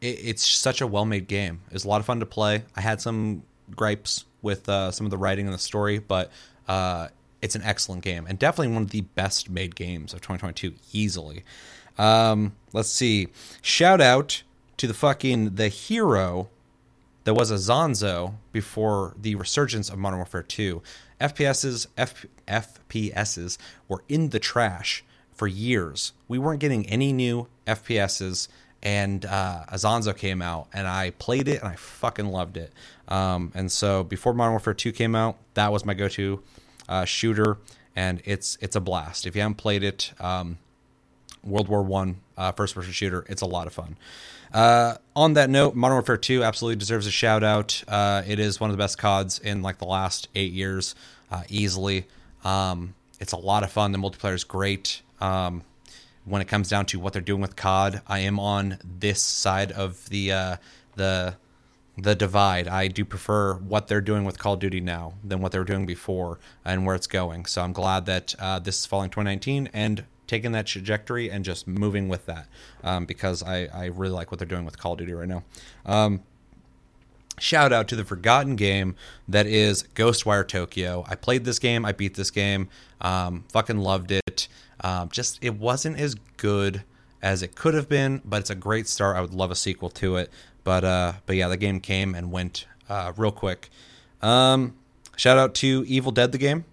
it, 0.00 0.18
it's 0.22 0.46
such 0.46 0.80
a 0.80 0.86
well-made 0.86 1.26
game. 1.26 1.60
It's 1.70 1.84
a 1.84 1.88
lot 1.88 2.00
of 2.00 2.06
fun 2.06 2.20
to 2.20 2.26
play. 2.26 2.64
I 2.76 2.80
had 2.80 3.00
some 3.00 3.42
gripes 3.74 4.24
with 4.42 4.68
uh, 4.68 4.90
some 4.90 5.06
of 5.06 5.10
the 5.10 5.18
writing 5.18 5.46
and 5.46 5.54
the 5.54 5.58
story, 5.58 5.98
but 5.98 6.30
uh, 6.68 7.08
it's 7.40 7.56
an 7.56 7.62
excellent 7.62 8.02
game 8.02 8.26
and 8.28 8.38
definitely 8.38 8.72
one 8.72 8.82
of 8.82 8.90
the 8.90 9.00
best 9.00 9.50
made 9.50 9.74
games 9.74 10.14
of 10.14 10.20
2022 10.20 10.74
easily. 10.92 11.44
Um, 11.98 12.54
let's 12.72 12.88
see. 12.88 13.28
Shout 13.60 14.00
out 14.00 14.42
to 14.76 14.86
the 14.86 14.94
fucking 14.94 15.56
the 15.56 15.68
hero 15.68 16.48
that 17.24 17.34
was 17.34 17.50
a 17.50 17.54
Zonzo 17.54 18.34
before 18.52 19.14
the 19.20 19.34
resurgence 19.34 19.88
of 19.88 19.98
Modern 19.98 20.18
Warfare 20.18 20.42
2. 20.42 20.82
FPSs 21.20 21.86
F, 21.96 22.26
FPSs 22.48 23.58
were 23.88 24.02
in 24.08 24.30
the 24.30 24.40
trash 24.40 25.04
for 25.32 25.46
years. 25.46 26.12
We 26.28 26.38
weren't 26.38 26.60
getting 26.60 26.86
any 26.88 27.12
new 27.12 27.48
FPSs, 27.66 28.48
and 28.82 29.24
uh, 29.24 29.64
Isonzo 29.72 30.16
came 30.16 30.42
out, 30.42 30.68
and 30.72 30.88
I 30.88 31.10
played 31.10 31.48
it, 31.48 31.60
and 31.60 31.68
I 31.68 31.76
fucking 31.76 32.26
loved 32.26 32.56
it. 32.56 32.72
Um, 33.08 33.52
and 33.54 33.70
so 33.70 34.02
before 34.02 34.34
Modern 34.34 34.52
Warfare 34.52 34.74
2 34.74 34.92
came 34.92 35.14
out, 35.14 35.36
that 35.54 35.72
was 35.72 35.84
my 35.84 35.94
go-to 35.94 36.42
uh, 36.88 37.04
shooter, 37.04 37.58
and 37.94 38.20
it's 38.24 38.58
it's 38.60 38.74
a 38.74 38.80
blast. 38.80 39.26
If 39.26 39.36
you 39.36 39.42
haven't 39.42 39.56
played 39.56 39.84
it, 39.84 40.12
um, 40.18 40.58
World 41.44 41.68
War 41.68 41.82
One 41.82 42.20
uh, 42.36 42.52
first-person 42.52 42.92
shooter, 42.92 43.24
it's 43.28 43.42
a 43.42 43.46
lot 43.46 43.66
of 43.66 43.72
fun. 43.72 43.96
Uh, 44.52 44.96
on 45.16 45.34
that 45.34 45.48
note, 45.50 45.74
Modern 45.74 45.96
Warfare 45.96 46.16
2 46.16 46.44
absolutely 46.44 46.76
deserves 46.76 47.06
a 47.06 47.10
shout 47.10 47.42
out. 47.42 47.82
Uh, 47.88 48.22
it 48.26 48.38
is 48.38 48.60
one 48.60 48.70
of 48.70 48.76
the 48.76 48.82
best 48.82 48.98
CODs 48.98 49.38
in 49.38 49.62
like 49.62 49.78
the 49.78 49.86
last 49.86 50.28
eight 50.34 50.52
years, 50.52 50.94
uh, 51.30 51.42
easily. 51.48 52.06
Um, 52.44 52.94
it's 53.20 53.32
a 53.32 53.36
lot 53.38 53.62
of 53.62 53.70
fun. 53.70 53.92
The 53.92 53.98
multiplayer 53.98 54.34
is 54.34 54.44
great. 54.44 55.02
Um, 55.20 55.62
when 56.24 56.42
it 56.42 56.48
comes 56.48 56.68
down 56.68 56.86
to 56.86 57.00
what 57.00 57.12
they're 57.12 57.22
doing 57.22 57.40
with 57.40 57.56
COD, 57.56 58.02
I 58.06 58.20
am 58.20 58.38
on 58.38 58.78
this 58.84 59.20
side 59.22 59.72
of 59.72 60.08
the 60.08 60.32
uh, 60.32 60.56
the 60.96 61.36
the 61.96 62.14
divide. 62.14 62.68
I 62.68 62.88
do 62.88 63.04
prefer 63.04 63.54
what 63.54 63.88
they're 63.88 64.00
doing 64.00 64.24
with 64.24 64.38
Call 64.38 64.54
of 64.54 64.60
Duty 64.60 64.80
now 64.80 65.14
than 65.22 65.40
what 65.40 65.52
they 65.52 65.58
were 65.58 65.64
doing 65.64 65.84
before 65.84 66.38
and 66.64 66.86
where 66.86 66.94
it's 66.94 67.06
going. 67.06 67.44
So 67.46 67.62
I'm 67.62 67.72
glad 67.72 68.06
that 68.06 68.34
uh, 68.38 68.58
this 68.60 68.80
is 68.80 68.86
falling 68.86 69.10
2019 69.10 69.68
and 69.72 70.04
taking 70.32 70.52
that 70.52 70.66
trajectory 70.66 71.30
and 71.30 71.44
just 71.44 71.68
moving 71.68 72.08
with 72.08 72.24
that 72.24 72.46
um, 72.82 73.04
because 73.04 73.42
I, 73.42 73.66
I 73.66 73.86
really 73.88 74.14
like 74.14 74.30
what 74.30 74.38
they're 74.38 74.48
doing 74.48 74.64
with 74.64 74.78
Call 74.78 74.92
of 74.92 74.98
Duty 74.98 75.12
right 75.12 75.28
now. 75.28 75.44
Um, 75.84 76.22
shout 77.38 77.70
out 77.70 77.86
to 77.88 77.96
the 77.96 78.04
forgotten 78.06 78.56
game 78.56 78.96
that 79.28 79.46
is 79.46 79.82
Ghostwire 79.94 80.48
Tokyo. 80.48 81.04
I 81.06 81.16
played 81.16 81.44
this 81.44 81.58
game, 81.58 81.84
I 81.84 81.92
beat 81.92 82.14
this 82.14 82.30
game, 82.30 82.70
um, 83.02 83.44
fucking 83.52 83.76
loved 83.76 84.10
it. 84.10 84.48
Um, 84.80 85.10
just 85.10 85.38
it 85.42 85.56
wasn't 85.56 86.00
as 86.00 86.14
good 86.38 86.82
as 87.20 87.42
it 87.42 87.54
could 87.54 87.74
have 87.74 87.90
been, 87.90 88.22
but 88.24 88.40
it's 88.40 88.50
a 88.50 88.54
great 88.54 88.88
start. 88.88 89.18
I 89.18 89.20
would 89.20 89.34
love 89.34 89.50
a 89.50 89.54
sequel 89.54 89.90
to 89.90 90.16
it, 90.16 90.30
but 90.64 90.82
uh, 90.82 91.12
but 91.26 91.36
yeah, 91.36 91.48
the 91.48 91.58
game 91.58 91.78
came 91.78 92.14
and 92.14 92.32
went 92.32 92.64
uh, 92.88 93.12
real 93.18 93.32
quick. 93.32 93.68
Um, 94.22 94.78
shout 95.14 95.36
out 95.36 95.54
to 95.56 95.84
Evil 95.86 96.10
Dead, 96.10 96.32
the 96.32 96.38
game, 96.38 96.64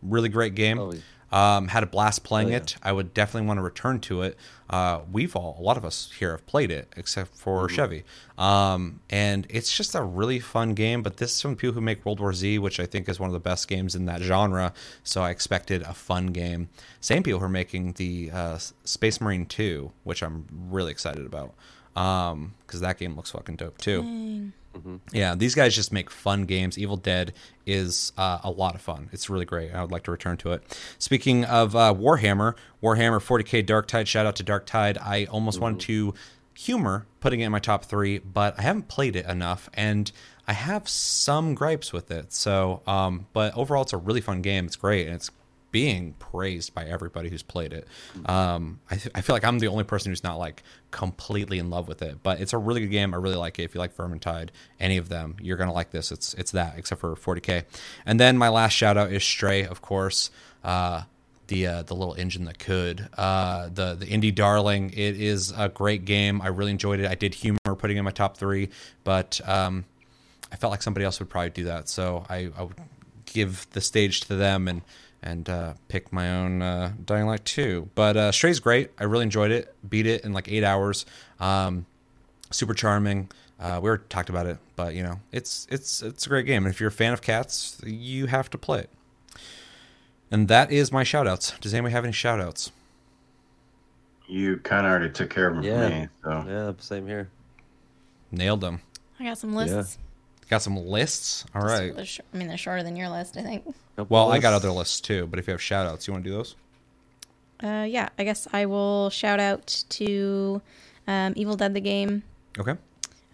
really 0.00 0.28
great 0.28 0.54
game. 0.54 0.78
Oh. 0.78 0.94
Um, 1.32 1.68
had 1.68 1.82
a 1.84 1.86
blast 1.86 2.24
playing 2.24 2.48
Oh, 2.48 2.50
yeah. 2.50 2.56
it. 2.56 2.76
I 2.82 2.90
would 2.92 3.14
definitely 3.14 3.46
want 3.46 3.58
to 3.58 3.62
return 3.62 4.00
to 4.00 4.22
it. 4.22 4.36
Uh, 4.68 5.00
we've 5.12 5.36
all, 5.36 5.56
a 5.58 5.62
lot 5.62 5.76
of 5.76 5.84
us 5.84 6.10
here 6.18 6.32
have 6.32 6.44
played 6.46 6.70
it, 6.72 6.92
except 6.96 7.36
for 7.36 7.66
Mm-hmm. 7.66 7.76
Chevy. 7.76 8.04
Um, 8.36 9.00
and 9.10 9.46
it's 9.48 9.76
just 9.76 9.94
a 9.94 10.02
really 10.02 10.40
fun 10.40 10.74
game. 10.74 11.02
But 11.02 11.18
this 11.18 11.32
is 11.34 11.40
from 11.40 11.54
people 11.54 11.74
who 11.74 11.80
make 11.80 12.04
World 12.04 12.18
War 12.20 12.32
Z, 12.32 12.58
which 12.58 12.80
I 12.80 12.86
think 12.86 13.08
is 13.08 13.20
one 13.20 13.28
of 13.28 13.34
the 13.34 13.40
best 13.40 13.68
games 13.68 13.94
in 13.94 14.06
that 14.06 14.22
genre. 14.22 14.72
So 15.04 15.22
I 15.22 15.30
expected 15.30 15.82
a 15.82 15.94
fun 15.94 16.28
game. 16.28 16.68
Same 17.00 17.22
people 17.22 17.38
who 17.38 17.46
are 17.46 17.48
making 17.48 17.92
the 17.92 18.30
uh, 18.32 18.58
Space 18.84 19.20
Marine 19.20 19.46
2, 19.46 19.92
which 20.04 20.22
I'm 20.24 20.46
really 20.70 20.90
excited 20.90 21.24
about. 21.26 21.54
Because 21.94 22.80
that 22.80 22.98
game 22.98 23.14
looks 23.16 23.30
fucking 23.30 23.56
dope 23.56 23.78
too. 23.78 24.50
Yeah, 25.12 25.34
these 25.34 25.54
guys 25.54 25.74
just 25.74 25.92
make 25.92 26.10
fun 26.10 26.44
games. 26.44 26.78
Evil 26.78 26.96
Dead 26.96 27.32
is 27.66 28.12
uh, 28.16 28.38
a 28.42 28.50
lot 28.50 28.74
of 28.74 28.80
fun. 28.80 29.08
It's 29.12 29.28
really 29.28 29.44
great. 29.44 29.72
I 29.72 29.82
would 29.82 29.90
like 29.90 30.04
to 30.04 30.10
return 30.10 30.36
to 30.38 30.52
it. 30.52 30.62
Speaking 30.98 31.44
of 31.44 31.74
uh, 31.74 31.94
Warhammer, 31.94 32.54
Warhammer 32.82 33.20
40k 33.20 33.66
Darktide. 33.66 34.06
Shout 34.06 34.26
out 34.26 34.36
to 34.36 34.44
Darktide. 34.44 34.98
I 35.00 35.24
almost 35.26 35.60
wanted 35.60 35.80
to 35.80 36.14
humor 36.54 37.06
putting 37.20 37.40
it 37.40 37.46
in 37.46 37.52
my 37.52 37.58
top 37.58 37.84
three, 37.84 38.18
but 38.18 38.58
I 38.58 38.62
haven't 38.62 38.88
played 38.88 39.16
it 39.16 39.26
enough, 39.26 39.68
and 39.74 40.10
I 40.46 40.52
have 40.52 40.88
some 40.88 41.54
gripes 41.54 41.92
with 41.92 42.10
it. 42.10 42.32
So, 42.32 42.82
um, 42.86 43.26
but 43.32 43.56
overall, 43.56 43.82
it's 43.82 43.92
a 43.92 43.98
really 43.98 44.20
fun 44.20 44.42
game. 44.42 44.66
It's 44.66 44.76
great, 44.76 45.06
and 45.06 45.16
it's 45.16 45.30
being 45.70 46.14
praised 46.18 46.74
by 46.74 46.84
everybody 46.84 47.28
who's 47.28 47.42
played 47.42 47.72
it. 47.72 47.86
Um, 48.26 48.80
I, 48.90 48.96
th- 48.96 49.12
I 49.14 49.20
feel 49.20 49.34
like 49.36 49.44
I'm 49.44 49.58
the 49.58 49.68
only 49.68 49.84
person 49.84 50.10
who's 50.10 50.24
not 50.24 50.38
like 50.38 50.62
completely 50.90 51.58
in 51.58 51.70
love 51.70 51.88
with 51.88 52.02
it, 52.02 52.22
but 52.22 52.40
it's 52.40 52.52
a 52.52 52.58
really 52.58 52.80
good 52.80 52.90
game. 52.90 53.14
I 53.14 53.18
really 53.18 53.36
like 53.36 53.58
it. 53.58 53.62
If 53.64 53.74
you 53.74 53.80
like 53.80 53.96
Vermintide, 53.96 54.48
any 54.78 54.96
of 54.96 55.08
them, 55.08 55.36
you're 55.40 55.56
gonna 55.56 55.72
like 55.72 55.90
this. 55.90 56.10
It's 56.12 56.34
it's 56.34 56.52
that, 56.52 56.74
except 56.76 57.00
for 57.00 57.14
40k. 57.14 57.64
And 58.06 58.18
then 58.18 58.36
my 58.36 58.48
last 58.48 58.72
shout 58.72 58.96
out 58.96 59.12
is 59.12 59.22
Stray, 59.22 59.64
of 59.64 59.80
course. 59.82 60.30
Uh, 60.64 61.02
the 61.50 61.66
uh, 61.66 61.82
the 61.82 61.94
little 61.94 62.14
engine 62.14 62.44
that 62.46 62.58
could 62.58 63.08
uh, 63.18 63.68
the 63.72 63.94
the 63.94 64.06
indie 64.06 64.34
darling. 64.34 64.90
It 64.90 65.20
is 65.20 65.52
a 65.56 65.68
great 65.68 66.06
game. 66.06 66.40
I 66.40 66.46
really 66.48 66.70
enjoyed 66.70 67.00
it. 67.00 67.10
I 67.10 67.14
did 67.14 67.34
humor 67.34 67.58
putting 67.76 67.96
in 67.96 68.04
my 68.04 68.12
top 68.12 68.36
three, 68.36 68.70
but 69.04 69.40
um, 69.46 69.84
I 70.50 70.56
felt 70.56 70.70
like 70.70 70.82
somebody 70.82 71.04
else 71.04 71.18
would 71.18 71.28
probably 71.28 71.50
do 71.50 71.64
that, 71.64 71.88
so 71.88 72.24
I, 72.28 72.50
I 72.56 72.62
would 72.62 72.76
give 73.26 73.66
the 73.70 73.80
stage 73.80 74.22
to 74.22 74.34
them 74.34 74.68
and 74.68 74.82
and 75.22 75.48
uh, 75.48 75.74
pick 75.88 76.12
my 76.12 76.30
own 76.34 76.62
uh, 76.62 76.92
Dying 77.04 77.26
Light 77.26 77.44
2. 77.44 77.90
But 77.94 78.16
uh, 78.16 78.32
Stray's 78.32 78.60
great. 78.60 78.90
I 78.98 79.04
really 79.04 79.24
enjoyed 79.24 79.50
it. 79.50 79.74
Beat 79.88 80.06
it 80.06 80.24
in 80.24 80.32
like 80.32 80.48
eight 80.50 80.64
hours. 80.64 81.04
Um, 81.38 81.86
super 82.50 82.74
charming. 82.74 83.30
Uh, 83.58 83.78
we 83.82 83.88
already 83.88 84.04
talked 84.08 84.30
about 84.30 84.46
it, 84.46 84.56
but 84.74 84.94
you 84.94 85.02
know, 85.02 85.20
it's 85.32 85.66
it's 85.70 86.02
it's 86.02 86.24
a 86.24 86.28
great 86.30 86.46
game. 86.46 86.64
And 86.64 86.72
if 86.74 86.80
you're 86.80 86.88
a 86.88 86.92
fan 86.92 87.12
of 87.12 87.20
cats, 87.20 87.78
you 87.84 88.26
have 88.26 88.48
to 88.50 88.58
play 88.58 88.78
it. 88.80 88.90
And 90.30 90.48
that 90.48 90.72
is 90.72 90.90
my 90.92 91.04
shout 91.04 91.26
outs. 91.26 91.52
Does 91.60 91.74
anybody 91.74 91.92
have 91.92 92.04
any 92.04 92.12
shout 92.14 92.40
outs? 92.40 92.72
You 94.26 94.58
kind 94.58 94.86
of 94.86 94.90
already 94.92 95.10
took 95.10 95.28
care 95.28 95.48
of 95.48 95.56
them 95.56 95.64
Yeah. 95.64 95.88
for 95.88 95.94
me. 95.94 96.08
So 96.24 96.44
Yeah, 96.48 96.72
same 96.78 97.06
here. 97.06 97.28
Nailed 98.30 98.60
them. 98.62 98.80
I 99.18 99.24
got 99.24 99.36
some 99.38 99.54
lists. 99.54 99.98
Got 100.50 100.62
some 100.62 100.76
lists? 100.76 101.44
All 101.54 101.62
Just- 101.62 101.72
right. 101.72 101.94
they're 101.96 102.06
I 102.34 102.36
mean, 102.36 102.48
they're 102.48 102.56
shorter 102.58 102.82
than 102.82 102.96
your 102.96 103.08
list, 103.08 103.36
I 103.36 103.42
think. 103.42 103.64
Couple 103.96 104.06
Well, 104.08 104.32
I 104.32 104.38
got 104.40 104.52
other 104.52 104.70
lists 104.72 105.00
too, 105.00 105.26
but 105.28 105.38
if 105.38 105.46
you 105.46 105.52
have 105.52 105.62
shout 105.62 105.86
outs, 105.86 106.06
you 106.08 106.12
want 106.12 106.24
to 106.24 106.30
do 106.30 106.36
those? 106.36 106.56
Uh, 107.62 107.84
yeah, 107.88 108.08
I 108.18 108.24
guess 108.24 108.48
I 108.52 108.66
will 108.66 109.10
shout 109.10 109.38
out 109.38 109.84
to 109.90 110.60
um, 111.06 111.34
Evil 111.36 111.56
Dead 111.56 111.72
the 111.74 111.80
game, 111.80 112.24
Okay. 112.58 112.74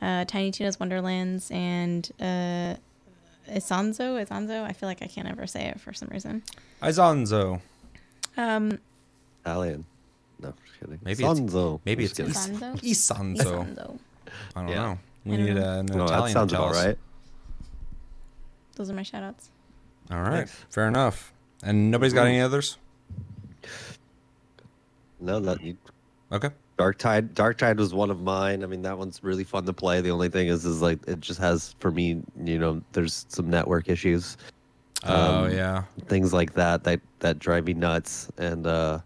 uh, 0.03 0.25
Tiny 0.27 0.51
Tina's 0.51 0.79
Wonderlands, 0.79 1.51
and 1.51 2.07
uh, 2.21 2.75
Isonzo. 3.49 4.23
Isonzo. 4.23 4.65
I 4.65 4.73
feel 4.73 4.89
like 4.89 5.01
I 5.03 5.07
can't 5.07 5.29
ever 5.29 5.47
say 5.47 5.65
it 5.67 5.81
for 5.81 5.93
some 5.95 6.09
reason. 6.11 6.43
Isonzo. 6.83 7.61
Um, 8.37 8.79
Italian. 9.45 9.87
No, 10.41 10.53
just 10.67 10.81
kidding. 10.81 10.99
Maybe 11.03 11.25
it's- 11.25 11.81
Maybe 11.87 12.07
Just 12.07 12.21
it's 12.21 12.47
kidding. 12.47 12.59
Isonzo? 12.61 12.81
Isonzo. 12.83 13.37
Isonzo. 13.75 13.99
I 14.55 14.61
don't 14.61 14.69
Yeah. 14.69 14.75
know. 14.75 14.99
We 15.25 15.35
I 15.35 15.37
need 15.39 15.55
know. 15.57 15.63
uh, 15.63 15.79
an 15.81 15.87
No, 15.87 16.05
Italian 16.05 16.25
that 16.27 16.33
sounds 16.33 16.53
to 16.53 16.59
about 16.63 16.75
right. 16.75 16.99
Those 18.77 18.91
are 18.91 18.95
my 18.95 19.03
shout 19.03 19.23
outs. 19.25 19.51
All 20.11 20.21
right. 20.21 20.41
Nice. 20.41 20.65
Fair 20.71 20.87
enough. 20.89 21.33
And 21.63 21.91
nobody's 21.91 22.13
got 22.13 22.27
any 22.29 22.41
others? 22.41 22.79
No, 25.21 25.41
that 25.41 25.63
you, 25.63 25.77
Okay. 26.33 26.51
Darktide. 26.79 27.33
Dark 27.33 27.57
Tide 27.57 27.79
was 27.79 27.95
one 27.95 28.11
of 28.11 28.21
mine. 28.21 28.63
I 28.63 28.67
mean, 28.67 28.83
that 28.83 28.99
one's 28.99 29.25
really 29.25 29.45
fun 29.45 29.65
to 29.65 29.73
play. 29.73 30.03
The 30.03 30.11
only 30.11 30.29
thing 30.29 30.49
is, 30.49 30.67
is 30.67 30.83
like 30.83 30.99
it 31.09 31.21
just 31.21 31.41
has 31.41 31.75
for 31.79 31.91
me. 31.91 32.21
You 32.45 32.59
know, 32.59 32.83
there's 32.93 33.25
some 33.31 33.49
network 33.49 33.89
issues, 33.89 34.37
Oh, 35.05 35.45
Um, 35.47 35.53
yeah. 35.53 35.85
things 36.09 36.35
like 36.35 36.53
that 36.53 36.85
that 36.85 37.01
that 37.21 37.39
drive 37.39 37.65
me 37.65 37.73
nuts, 37.73 38.31
and 38.37 38.67
uh, 38.67 38.99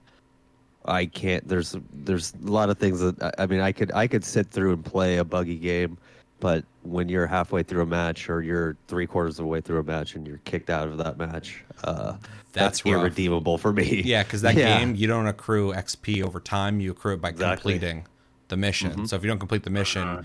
I 0.85 1.07
can't. 1.07 1.47
There's 1.47 1.77
there's 1.93 2.35
a 2.45 2.51
lot 2.51 2.71
of 2.71 2.79
things 2.79 2.99
that 3.01 3.23
I, 3.23 3.45
I 3.45 3.47
mean, 3.47 3.61
I 3.61 3.71
could 3.71 3.93
I 3.93 4.09
could 4.09 4.25
sit 4.25 4.49
through 4.51 4.73
and 4.73 4.85
play 4.85 5.19
a 5.19 5.25
buggy 5.25 5.57
game, 5.57 5.97
but 6.41 6.65
when 6.83 7.09
you're 7.09 7.27
halfway 7.27 7.63
through 7.63 7.83
a 7.83 7.87
match 7.87 8.29
or 8.31 8.43
you're 8.43 8.77
three 8.89 9.07
quarters 9.07 9.39
of 9.39 9.45
the 9.45 9.49
way 9.49 9.61
through 9.61 9.79
a 9.81 9.83
match 9.85 10.15
and 10.15 10.27
you're 10.27 10.41
kicked 10.45 10.71
out 10.71 10.89
of 10.89 10.99
that 10.99 11.19
match, 11.19 11.63
uh, 11.85 12.13
That's 12.53 12.81
that's, 12.83 12.87
irredeemable 12.87 13.59
for 13.59 13.73
me. 13.73 14.03
Yeah, 14.05 14.23
because 14.23 14.43
that 14.43 14.55
Yeah. 14.57 14.79
game, 14.79 14.95
you 14.95 15.07
don't 15.07 15.27
accrue 15.27 15.73
XP 15.75 16.23
over 16.25 16.41
time. 16.41 16.81
You 16.81 16.93
accrue 16.93 17.15
it 17.15 17.21
by 17.21 17.29
Exactly. 17.31 17.75
completing 17.75 18.07
the 18.49 18.57
mission. 18.57 18.93
Mhm. 18.93 19.09
So 19.09 19.17
if 19.17 19.23
you 19.23 19.29
don't 19.29 19.39
complete 19.39 19.63
the 19.65 19.71
mission, 19.71 20.03
Uh-huh. 20.09 20.23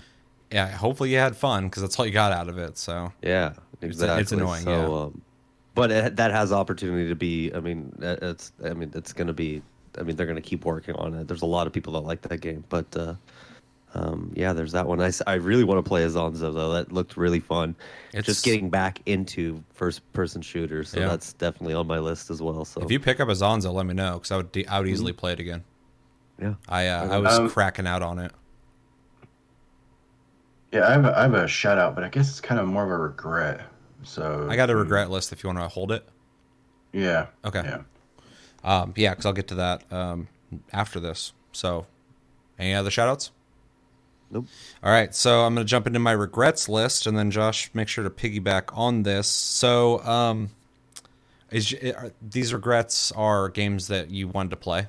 yeah, 0.50 0.68
hopefully 0.70 1.10
you 1.10 1.18
had 1.18 1.36
fun 1.36 1.64
because 1.64 1.82
that's 1.82 1.98
all 1.98 2.06
you 2.06 2.12
got 2.12 2.32
out 2.32 2.48
of 2.48 2.56
it. 2.58 2.78
So 2.78 3.12
Yeah, 3.22 3.48
It's- 3.48 3.62
exactly. 3.82 4.22
it's 4.22 4.32
annoying, 4.32 4.62
So, 4.64 4.70
yeah. 4.70 5.02
um, 5.04 5.22
but 5.74 5.90
it, 5.90 6.16
that 6.16 6.30
has 6.32 6.52
opportunity 6.52 7.06
to 7.08 7.14
be. 7.14 7.52
I 7.54 7.60
mean, 7.60 7.92
it's. 8.00 8.52
I 8.64 8.72
mean, 8.72 8.90
it's 8.94 9.12
going 9.12 9.26
to 9.26 9.34
be. 9.34 9.60
I 9.98 10.02
mean, 10.02 10.16
they're 10.16 10.26
going 10.26 10.36
to 10.36 10.42
keep 10.42 10.64
working 10.64 10.94
on 10.96 11.12
it. 11.14 11.28
There's 11.28 11.42
a 11.42 11.46
lot 11.46 11.66
of 11.66 11.72
people 11.74 11.92
that 11.94 12.00
like 12.00 12.22
that 12.22 12.40
game, 12.40 12.64
but 12.70 12.94
uh, 12.96 13.14
um, 13.96 14.30
yeah, 14.36 14.52
there's 14.52 14.72
that 14.72 14.86
one. 14.86 15.00
I, 15.00 15.10
I 15.26 15.34
really 15.34 15.64
want 15.64 15.82
to 15.84 15.88
play 15.88 16.04
Isonzo 16.04 16.52
though. 16.52 16.72
That 16.72 16.92
looked 16.92 17.16
really 17.16 17.40
fun. 17.40 17.74
It's- 18.10 18.24
Just 18.26 18.44
getting 18.44 18.68
back 18.70 19.00
into 19.06 19.62
first-person 19.72 20.42
shooters, 20.42 20.90
so 20.90 21.00
Yeah. 21.00 21.08
that's 21.08 21.32
definitely 21.32 21.74
on 21.74 21.86
my 21.86 21.98
list 21.98 22.30
as 22.30 22.40
well. 22.42 22.64
So 22.64 22.82
if 22.82 22.90
you 22.90 23.00
pick 23.00 23.20
up 23.20 23.28
a 23.28 23.32
Zonzo, 23.32 23.72
let 23.72 23.86
me 23.86 23.94
know 23.94 24.14
because 24.14 24.30
I 24.30 24.36
would 24.36 24.52
de- 24.52 24.66
I 24.68 24.78
would 24.78 24.88
easily 24.88 25.12
play 25.12 25.32
it 25.32 25.40
again. 25.40 25.64
yeah, 26.40 26.54
I 26.68 26.88
uh, 26.88 27.08
I 27.08 27.18
was 27.18 27.38
Um, 27.38 27.48
cracking 27.50 27.86
out 27.86 28.02
on 28.02 28.18
it. 28.18 28.32
yeah, 30.72 30.86
I 30.88 30.92
have 30.92 31.04
a, 31.04 31.18
I 31.18 31.22
have 31.22 31.34
a 31.34 31.48
shout 31.48 31.78
out, 31.78 31.94
but 31.94 32.04
I 32.04 32.08
guess 32.08 32.28
it's 32.28 32.40
kind 32.40 32.60
of 32.60 32.66
more 32.66 32.84
of 32.84 32.90
a 32.90 32.96
regret. 32.98 33.60
So 34.02 34.46
I 34.50 34.56
got 34.56 34.70
a 34.70 34.76
regret 34.76 35.10
list 35.10 35.32
if 35.32 35.42
you 35.42 35.48
want 35.48 35.58
to 35.58 35.68
hold 35.68 35.90
it. 35.92 36.06
Yeah. 36.92 37.26
Okay. 37.44 37.62
Yeah. 37.64 37.82
Um, 38.64 38.92
yeah, 38.96 39.10
because 39.10 39.26
I'll 39.26 39.32
get 39.32 39.48
to 39.48 39.54
that 39.56 39.90
um, 39.92 40.28
after 40.72 41.00
this. 41.00 41.32
So 41.52 41.86
Any 42.58 42.74
other 42.74 42.90
shout 42.90 43.08
outs? 43.08 43.30
Nope. 44.30 44.46
All 44.82 44.90
right, 44.90 45.14
so 45.14 45.42
I'm 45.42 45.54
going 45.54 45.64
to 45.64 45.68
jump 45.70 45.86
into 45.86 45.98
my 45.98 46.12
regrets 46.12 46.68
list, 46.68 47.06
and 47.06 47.16
then 47.16 47.30
Josh, 47.30 47.70
make 47.74 47.88
sure 47.88 48.02
to 48.04 48.10
piggyback 48.10 48.76
on 48.76 49.02
this. 49.04 49.28
So, 49.28 50.00
um, 50.04 50.50
is 51.50 51.72
are, 51.72 52.12
these 52.20 52.52
regrets 52.52 53.12
are 53.12 53.48
games 53.48 53.88
that 53.88 54.10
you 54.10 54.28
wanted 54.28 54.50
to 54.50 54.56
play? 54.56 54.88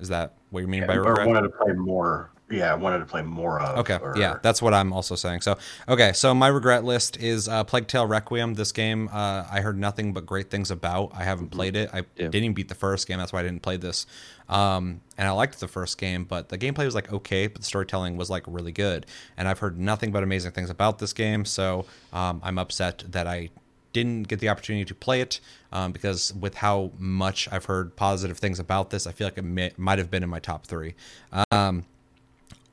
Is 0.00 0.08
that 0.08 0.34
what 0.50 0.60
you 0.60 0.66
mean 0.66 0.82
Yeah, 0.82 0.88
by 0.88 0.94
or 0.96 1.04
regret? 1.04 1.26
wanted 1.26 1.42
to 1.42 1.48
play 1.50 1.72
more. 1.72 2.30
Yeah, 2.50 2.70
I 2.72 2.74
wanted 2.74 2.98
to 2.98 3.06
play 3.06 3.22
more 3.22 3.58
of. 3.58 3.78
Okay, 3.78 3.98
or- 4.02 4.14
yeah, 4.18 4.36
that's 4.42 4.60
what 4.60 4.74
I'm 4.74 4.92
also 4.92 5.14
saying. 5.16 5.40
So, 5.40 5.56
okay, 5.88 6.12
so 6.12 6.34
my 6.34 6.48
regret 6.48 6.84
list 6.84 7.16
is 7.16 7.48
uh, 7.48 7.64
Plague 7.64 7.86
Tale 7.86 8.06
Requiem. 8.06 8.52
This 8.54 8.70
game, 8.70 9.08
uh, 9.10 9.46
I 9.50 9.62
heard 9.62 9.78
nothing 9.78 10.12
but 10.12 10.26
great 10.26 10.50
things 10.50 10.70
about. 10.70 11.12
I 11.14 11.24
haven't 11.24 11.48
played 11.48 11.74
it. 11.74 11.88
I 11.94 11.98
Yeah. 11.98 12.28
didn't 12.28 12.34
even 12.36 12.52
beat 12.54 12.68
the 12.68 12.74
first 12.74 13.08
game. 13.08 13.16
That's 13.18 13.32
why 13.32 13.40
I 13.40 13.44
didn't 13.44 13.62
play 13.62 13.78
this. 13.78 14.06
Um, 14.50 15.00
and 15.16 15.26
I 15.26 15.30
liked 15.30 15.58
the 15.58 15.68
first 15.68 15.96
game, 15.96 16.24
but 16.24 16.50
the 16.50 16.58
gameplay 16.58 16.84
was 16.84 16.94
like 16.94 17.10
okay, 17.10 17.46
but 17.46 17.62
the 17.62 17.66
storytelling 17.66 18.18
was 18.18 18.28
like 18.28 18.44
really 18.46 18.72
good. 18.72 19.06
And 19.38 19.48
I've 19.48 19.60
heard 19.60 19.78
nothing 19.78 20.12
but 20.12 20.22
amazing 20.22 20.52
things 20.52 20.68
about 20.68 20.98
this 20.98 21.14
game. 21.14 21.46
So 21.46 21.86
um, 22.12 22.42
I'm 22.44 22.58
upset 22.58 23.04
that 23.08 23.26
I 23.26 23.48
didn't 23.94 24.24
get 24.24 24.40
the 24.40 24.50
opportunity 24.50 24.84
to 24.84 24.94
play 24.94 25.20
it 25.22 25.40
um, 25.72 25.92
because 25.92 26.34
with 26.34 26.56
how 26.56 26.90
much 26.98 27.48
I've 27.50 27.64
heard 27.66 27.96
positive 27.96 28.36
things 28.38 28.58
about 28.58 28.90
this, 28.90 29.06
I 29.06 29.12
feel 29.12 29.28
like 29.28 29.38
it 29.38 29.44
may, 29.44 29.72
might 29.78 29.98
have 29.98 30.10
been 30.10 30.22
in 30.22 30.28
my 30.28 30.40
top 30.40 30.66
three. 30.66 30.94
Um, 31.50 31.86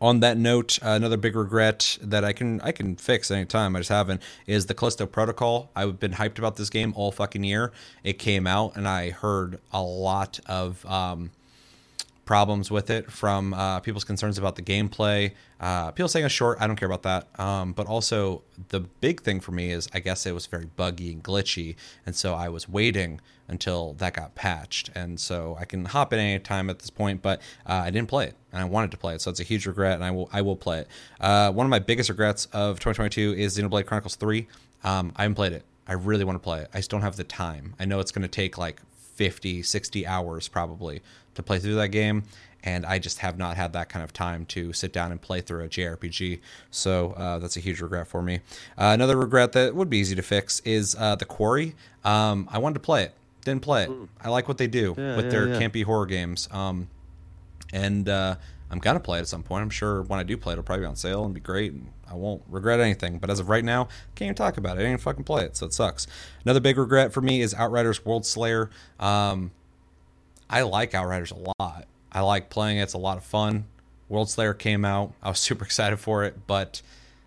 on 0.01 0.19
that 0.21 0.35
note, 0.35 0.79
uh, 0.81 0.89
another 0.89 1.15
big 1.15 1.35
regret 1.35 1.97
that 2.01 2.25
I 2.25 2.33
can 2.33 2.59
I 2.61 2.71
can 2.71 2.95
fix 2.95 3.29
anytime 3.29 3.75
I 3.75 3.79
just 3.79 3.89
haven't 3.89 4.21
is 4.47 4.65
the 4.65 4.73
Callisto 4.73 5.05
Protocol. 5.05 5.69
I've 5.75 5.99
been 5.99 6.13
hyped 6.13 6.39
about 6.39 6.55
this 6.55 6.71
game 6.71 6.91
all 6.95 7.11
fucking 7.11 7.43
year. 7.43 7.71
It 8.03 8.17
came 8.17 8.47
out 8.47 8.75
and 8.75 8.87
I 8.87 9.11
heard 9.11 9.59
a 9.71 9.81
lot 9.81 10.39
of 10.47 10.83
um, 10.87 11.29
problems 12.31 12.71
with 12.71 12.89
it 12.89 13.11
from 13.11 13.53
uh, 13.53 13.81
people's 13.81 14.05
concerns 14.05 14.37
about 14.37 14.55
the 14.55 14.61
gameplay. 14.61 15.33
Uh, 15.59 15.91
people 15.91 16.07
saying 16.07 16.25
it's 16.25 16.33
short. 16.33 16.57
I 16.61 16.65
don't 16.65 16.77
care 16.77 16.89
about 16.89 17.03
that. 17.03 17.27
Um, 17.37 17.73
but 17.73 17.87
also 17.87 18.43
the 18.69 18.79
big 18.79 19.19
thing 19.19 19.41
for 19.41 19.51
me 19.51 19.69
is 19.69 19.89
I 19.93 19.99
guess 19.99 20.25
it 20.25 20.33
was 20.33 20.45
very 20.45 20.67
buggy 20.77 21.11
and 21.11 21.21
glitchy, 21.21 21.75
and 22.05 22.15
so 22.15 22.33
I 22.33 22.47
was 22.47 22.69
waiting 22.69 23.19
until 23.49 23.95
that 23.95 24.13
got 24.13 24.33
patched, 24.33 24.91
and 24.95 25.19
so 25.19 25.57
I 25.59 25.65
can 25.65 25.83
hop 25.83 26.13
in 26.13 26.19
any 26.19 26.39
time 26.39 26.69
at 26.69 26.79
this 26.79 26.89
point. 26.89 27.21
But 27.21 27.41
uh, 27.65 27.81
I 27.83 27.89
didn't 27.89 28.07
play 28.07 28.27
it, 28.27 28.35
and 28.53 28.61
I 28.61 28.63
wanted 28.63 28.91
to 28.91 28.97
play 28.97 29.13
it, 29.13 29.19
so 29.19 29.29
it's 29.29 29.41
a 29.41 29.43
huge 29.43 29.65
regret, 29.65 29.95
and 29.95 30.03
I 30.05 30.11
will 30.11 30.29
I 30.31 30.41
will 30.41 30.55
play 30.55 30.79
it. 30.79 30.87
Uh, 31.19 31.51
one 31.51 31.65
of 31.65 31.69
my 31.69 31.79
biggest 31.79 32.07
regrets 32.07 32.45
of 32.53 32.79
2022 32.79 33.33
is 33.37 33.57
Xenoblade 33.57 33.87
Chronicles 33.87 34.15
3. 34.15 34.47
Um, 34.85 35.11
I 35.17 35.23
haven't 35.23 35.35
played 35.35 35.51
it. 35.51 35.65
I 35.85 35.93
really 35.95 36.23
want 36.23 36.37
to 36.37 36.43
play 36.43 36.61
it. 36.61 36.69
I 36.73 36.77
just 36.77 36.91
don't 36.91 37.01
have 37.01 37.17
the 37.17 37.25
time. 37.25 37.75
I 37.77 37.83
know 37.83 37.99
it's 37.99 38.13
going 38.13 38.21
to 38.21 38.29
take 38.29 38.57
like 38.57 38.79
50, 39.21 39.61
60 39.61 40.07
hours 40.07 40.47
probably 40.47 41.01
to 41.41 41.47
play 41.47 41.59
through 41.59 41.75
that 41.75 41.89
game. 41.89 42.23
And 42.63 42.85
I 42.85 42.99
just 42.99 43.17
have 43.19 43.39
not 43.39 43.57
had 43.57 43.73
that 43.73 43.89
kind 43.89 44.03
of 44.03 44.13
time 44.13 44.45
to 44.47 44.71
sit 44.71 44.93
down 44.93 45.11
and 45.11 45.19
play 45.19 45.41
through 45.41 45.63
a 45.63 45.67
JRPG. 45.67 46.41
So 46.69 47.13
uh, 47.13 47.39
that's 47.39 47.57
a 47.57 47.59
huge 47.59 47.81
regret 47.81 48.07
for 48.07 48.21
me. 48.21 48.35
Uh, 48.77 48.91
another 48.93 49.17
regret 49.17 49.53
that 49.53 49.73
would 49.73 49.89
be 49.89 49.97
easy 49.97 50.13
to 50.15 50.21
fix 50.21 50.59
is 50.59 50.95
uh, 50.99 51.15
The 51.15 51.25
Quarry. 51.25 51.75
Um, 52.05 52.47
I 52.51 52.59
wanted 52.59 52.75
to 52.75 52.79
play 52.81 53.03
it, 53.03 53.15
didn't 53.43 53.63
play 53.63 53.85
it. 53.85 53.91
I 54.23 54.29
like 54.29 54.47
what 54.47 54.59
they 54.59 54.67
do 54.67 54.93
Yeah, 54.95 55.15
with 55.15 55.25
yeah, 55.25 55.31
their 55.31 55.47
yeah. 55.49 55.59
campy 55.59 55.83
horror 55.83 56.05
games. 56.05 56.47
Um, 56.51 56.87
and 57.73 58.07
uh, 58.07 58.35
I'm 58.69 58.77
gonna 58.79 58.99
play 58.99 59.17
it 59.17 59.21
at 59.21 59.27
some 59.27 59.41
point. 59.43 59.63
I'm 59.63 59.69
sure 59.71 60.03
when 60.03 60.19
I 60.19 60.23
do 60.23 60.37
play 60.37 60.51
it, 60.51 60.55
it'll 60.55 60.63
probably 60.63 60.83
be 60.83 60.87
on 60.89 60.95
sale 60.95 61.25
and 61.25 61.33
be 61.33 61.39
great, 61.39 61.71
and 61.71 61.91
I 62.09 62.13
won't 62.13 62.43
regret 62.47 62.79
anything. 62.79 63.17
But 63.17 63.29
as 63.29 63.39
of 63.39 63.49
right 63.49 63.63
now, 63.65 63.85
can't 64.15 64.27
even 64.27 64.35
talk 64.35 64.57
about 64.57 64.77
it. 64.77 64.81
I 64.81 64.83
didn't 64.83 65.01
fucking 65.01 65.23
play 65.23 65.45
it, 65.45 65.57
so 65.57 65.65
it 65.65 65.73
sucks. 65.73 66.05
Another 66.45 66.59
big 66.59 66.77
regret 66.77 67.11
for 67.11 67.21
me 67.21 67.41
is 67.41 67.53
Outriders 67.53 68.05
World 68.05 68.25
Slayer. 68.25 68.69
Um, 68.99 69.51
I 70.51 70.63
like 70.63 70.93
Outriders 70.93 71.31
a 71.31 71.53
lot. 71.59 71.85
I 72.11 72.19
like 72.19 72.49
playing 72.49 72.77
it. 72.77 72.83
It's 72.83 72.93
a 72.93 72.97
lot 72.97 73.17
of 73.17 73.23
fun. 73.23 73.65
World 74.09 74.29
Slayer 74.29 74.53
came 74.53 74.83
out. 74.83 75.13
I 75.23 75.29
was 75.29 75.39
super 75.49 75.63
excited 75.63 75.97
for 75.97 76.25
it, 76.25 76.45
but 76.45 76.81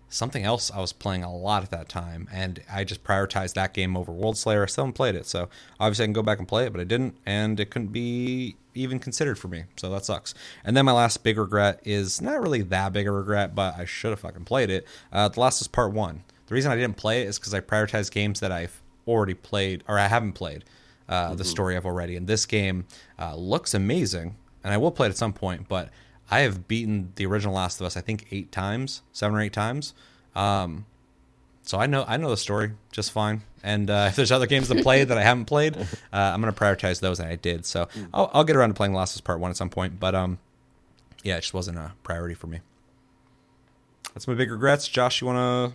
something 0.09 0.43
else 0.43 0.69
I 0.71 0.79
was 0.79 0.93
playing 0.93 1.23
a 1.23 1.35
lot 1.35 1.63
at 1.63 1.71
that 1.71 1.89
time, 1.89 2.29
and 2.31 2.61
I 2.71 2.83
just 2.83 3.03
prioritized 3.03 3.55
that 3.55 3.73
game 3.73 3.97
over 3.97 4.11
World 4.11 4.37
Slayer. 4.37 4.61
I 4.61 4.67
still 4.67 4.83
haven't 4.83 4.93
played 4.93 5.15
it, 5.15 5.25
so 5.25 5.49
obviously 5.79 6.03
I 6.03 6.07
can 6.07 6.13
go 6.13 6.21
back 6.21 6.37
and 6.37 6.47
play 6.47 6.67
it, 6.67 6.71
but 6.71 6.79
I 6.79 6.83
didn't, 6.83 7.17
and 7.25 7.59
it 7.59 7.71
couldn't 7.71 7.91
be 7.91 8.55
even 8.75 8.99
considered 8.99 9.39
for 9.39 9.47
me, 9.47 9.63
so 9.75 9.89
that 9.89 10.05
sucks. 10.05 10.35
And 10.63 10.77
then 10.77 10.85
my 10.85 10.91
last 10.91 11.23
big 11.23 11.39
regret 11.39 11.79
is 11.83 12.21
not 12.21 12.41
really 12.41 12.61
that 12.61 12.93
big 12.93 13.07
a 13.07 13.11
regret, 13.11 13.55
but 13.55 13.75
I 13.75 13.85
should 13.85 14.11
have 14.11 14.19
fucking 14.19 14.45
played 14.45 14.69
it. 14.69 14.85
Uh, 15.11 15.27
the 15.29 15.39
Last 15.39 15.61
is 15.61 15.67
Part 15.67 15.93
One. 15.93 16.23
The 16.45 16.53
reason 16.53 16.71
I 16.71 16.75
didn't 16.75 16.97
play 16.97 17.23
it 17.23 17.27
is 17.27 17.39
because 17.39 17.55
I 17.55 17.59
prioritized 17.61 18.11
games 18.11 18.39
that 18.41 18.51
I've 18.51 18.81
already 19.07 19.33
played 19.33 19.83
or 19.87 19.97
I 19.97 20.07
haven't 20.07 20.33
played. 20.33 20.63
Uh, 21.07 21.35
The 21.35 21.43
story 21.45 21.75
of 21.75 21.85
already, 21.85 22.15
and 22.15 22.27
this 22.27 22.45
game 22.45 22.85
uh, 23.19 23.35
looks 23.35 23.73
amazing, 23.73 24.35
and 24.63 24.73
I 24.73 24.77
will 24.77 24.91
play 24.91 25.07
it 25.07 25.11
at 25.11 25.17
some 25.17 25.33
point, 25.33 25.67
but 25.67 25.89
I 26.31 26.39
have 26.39 26.67
beaten 26.67 27.11
the 27.15 27.25
original 27.27 27.53
Last 27.53 27.79
of 27.79 27.85
Us, 27.85 27.95
I 27.95 28.01
think 28.01 28.25
eight 28.31 28.51
times, 28.51 29.03
seven 29.11 29.37
or 29.37 29.41
eight 29.41 29.53
times. 29.53 29.93
Um, 30.35 30.85
so 31.61 31.79
I 31.79 31.85
know 31.87 32.05
I 32.07 32.17
know 32.17 32.29
the 32.29 32.37
story 32.37 32.71
just 32.91 33.11
fine. 33.11 33.41
And 33.63 33.89
uh, 33.89 34.05
if 34.09 34.15
there's 34.15 34.31
other 34.31 34.47
games 34.47 34.67
to 34.69 34.81
play 34.81 35.03
that 35.03 35.17
I 35.17 35.21
haven't 35.23 35.45
played, 35.45 35.77
uh, 35.77 35.85
I'm 36.13 36.39
gonna 36.41 36.53
prioritize 36.53 36.99
those, 36.99 37.19
and 37.19 37.29
I 37.29 37.35
did. 37.35 37.65
So 37.65 37.87
I'll, 38.13 38.29
I'll 38.33 38.43
get 38.43 38.55
around 38.55 38.69
to 38.69 38.73
playing 38.75 38.93
Last 38.93 39.11
of 39.13 39.17
Us 39.17 39.21
Part 39.21 39.39
One 39.39 39.51
at 39.51 39.57
some 39.57 39.69
point. 39.69 39.99
But 39.99 40.15
um, 40.15 40.39
yeah, 41.23 41.37
it 41.37 41.41
just 41.41 41.53
wasn't 41.53 41.77
a 41.77 41.93
priority 42.03 42.33
for 42.35 42.47
me. 42.47 42.59
That's 44.13 44.27
my 44.27 44.33
big 44.33 44.51
regrets. 44.51 44.87
Josh, 44.87 45.21
you 45.21 45.27
wanna 45.27 45.73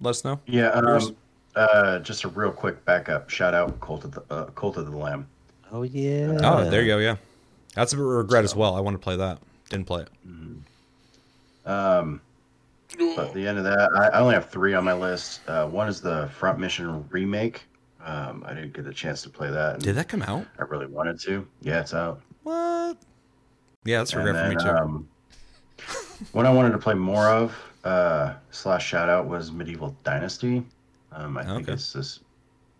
let 0.00 0.10
us 0.10 0.24
know? 0.24 0.40
Yeah. 0.46 0.68
Um, 0.68 1.16
uh, 1.56 1.98
just 2.00 2.24
a 2.24 2.28
real 2.28 2.52
quick 2.52 2.84
backup 2.84 3.28
shout 3.30 3.54
out, 3.54 3.80
Cult 3.80 4.04
of 4.04 4.12
the 4.12 4.22
uh, 4.30 4.44
Cult 4.50 4.76
of 4.76 4.90
the 4.90 4.96
Lamb. 4.96 5.26
Oh 5.72 5.82
yeah. 5.82 6.38
Oh, 6.42 6.68
there 6.70 6.82
you 6.82 6.88
go. 6.88 6.98
Yeah, 6.98 7.16
that's 7.74 7.92
a 7.92 7.96
regret 7.98 8.44
as 8.44 8.54
well. 8.54 8.74
I 8.74 8.80
want 8.80 8.94
to 8.94 8.98
play 9.02 9.16
that. 9.16 9.38
Didn't 9.70 9.86
play 9.86 10.02
it. 10.02 10.10
Um, 11.68 12.20
but 12.96 13.28
at 13.28 13.34
the 13.34 13.46
end 13.46 13.58
of 13.58 13.64
that, 13.64 13.90
I, 13.96 14.16
I 14.16 14.20
only 14.20 14.34
have 14.34 14.48
three 14.48 14.74
on 14.74 14.84
my 14.84 14.92
list. 14.92 15.40
Uh, 15.48 15.66
one 15.66 15.88
is 15.88 16.00
the 16.00 16.28
Front 16.38 16.60
Mission 16.60 17.04
remake. 17.10 17.62
Um, 18.04 18.44
I 18.46 18.54
didn't 18.54 18.72
get 18.72 18.86
a 18.86 18.92
chance 18.92 19.22
to 19.22 19.30
play 19.30 19.50
that. 19.50 19.80
Did 19.80 19.96
that 19.96 20.08
come 20.08 20.22
out? 20.22 20.46
I 20.60 20.62
really 20.62 20.86
wanted 20.86 21.18
to. 21.22 21.46
Yeah, 21.62 21.80
it's 21.80 21.92
out. 21.92 22.20
What? 22.44 22.96
Yeah, 23.84 23.98
that's 23.98 24.12
a 24.12 24.18
And 24.18 24.26
regret 24.26 24.44
for 24.44 24.50
me 24.50 24.62
too. 24.62 24.70
Um, 24.70 25.08
one 26.32 26.46
I 26.46 26.52
wanted 26.52 26.70
to 26.70 26.78
play 26.78 26.94
more 26.94 27.26
of 27.26 27.56
uh, 27.84 28.34
slash 28.52 28.86
shout 28.86 29.08
out 29.08 29.26
was 29.26 29.50
Medieval 29.50 29.96
Dynasty. 30.04 30.64
Um, 31.16 31.38
I 31.38 31.44
think 31.44 31.66
it's 31.68 31.92
this 31.94 32.20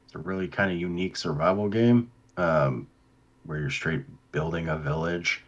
it's 0.04 0.14
a 0.14 0.18
really 0.18 0.46
kind 0.46 0.70
of 0.70 0.78
unique 0.78 1.16
survival 1.16 1.68
game 1.68 2.10
um, 2.36 2.86
where 3.44 3.58
you're 3.58 3.70
straight 3.70 4.02
building 4.30 4.68
a 4.68 4.76
village. 4.76 5.42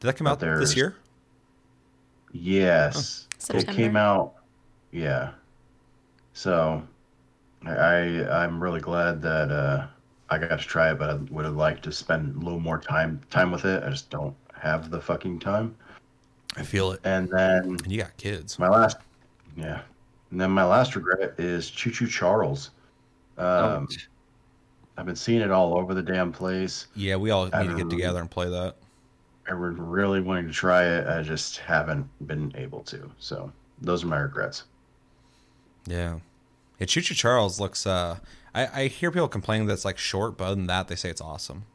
Did 0.00 0.08
that 0.08 0.16
come 0.16 0.26
but 0.26 0.32
out 0.42 0.58
this 0.60 0.76
year? 0.76 0.94
Yes, 2.32 3.28
it 3.34 3.42
September. 3.42 3.72
came 3.72 3.96
out. 3.96 4.34
Yeah, 4.92 5.32
so 6.32 6.82
I 7.64 7.70
I- 7.72 8.44
I'm 8.44 8.62
really 8.62 8.80
glad 8.80 9.22
that 9.22 9.50
uh, 9.50 9.86
I 10.30 10.38
got 10.38 10.48
to 10.60 10.66
try 10.66 10.90
it, 10.90 10.98
but 10.98 11.10
I 11.10 11.14
would 11.14 11.44
have 11.44 11.56
liked 11.56 11.82
to 11.84 11.92
spend 11.92 12.36
a 12.36 12.44
little 12.44 12.60
more 12.60 12.78
time 12.78 13.20
time 13.30 13.50
with 13.50 13.64
it. 13.64 13.82
I 13.82 13.90
just 13.90 14.10
don't 14.10 14.34
have 14.54 14.90
the 14.90 15.00
fucking 15.00 15.38
time. 15.40 15.74
I 16.56 16.62
feel 16.62 16.92
it. 16.92 17.00
And 17.04 17.28
then 17.30 17.64
And 17.64 17.90
you 17.90 17.98
got 17.98 18.16
kids. 18.16 18.58
my 18.60 18.68
last, 18.68 18.98
yeah, 19.56 19.80
and 20.34 20.40
then 20.40 20.50
my 20.50 20.64
last 20.64 20.96
regret 20.96 21.38
is 21.38 21.70
Choo 21.70 21.92
Choo 21.92 22.08
Charles. 22.08 22.70
Um, 23.38 23.88
I've 24.96 25.06
been 25.06 25.14
seeing 25.14 25.40
it 25.40 25.52
all 25.52 25.74
over 25.78 25.94
the 25.94 26.02
damn 26.02 26.32
place. 26.32 26.88
Yeah, 26.94 27.14
we 27.16 27.30
all 27.30 27.46
need 27.46 27.68
to 27.68 27.74
get 27.74 27.84
Um, 27.84 27.88
together 27.88 28.20
and 28.20 28.28
play 28.30 28.48
that. 28.50 28.76
I 29.48 29.54
was 29.54 29.74
really 29.78 30.20
wanting 30.20 30.46
to 30.48 30.52
try 30.52 30.84
it. 30.84 31.06
I 31.06 31.22
just 31.22 31.56
haven't 31.58 32.10
been 32.26 32.52
able 32.56 32.82
to. 32.84 33.10
So 33.18 33.52
those 33.80 34.04
are 34.04 34.06
my 34.06 34.18
regrets. 34.18 34.64
Yeah. 35.86 36.18
Yeah, 36.78 36.86
Choo 36.86 37.00
Choo 37.02 37.14
Charles 37.14 37.60
looks 37.60 37.86
uh 37.86 38.18
I, 38.54 38.84
I 38.84 38.88
hear 38.88 39.10
people 39.10 39.28
complaining 39.28 39.66
that 39.68 39.74
it's 39.74 39.84
like 39.84 39.98
short, 39.98 40.36
but 40.38 40.44
other 40.46 40.54
than 40.56 40.66
that 40.68 40.88
they 40.88 40.96
say 40.96 41.10
it's 41.10 41.20
awesome. 41.20 41.66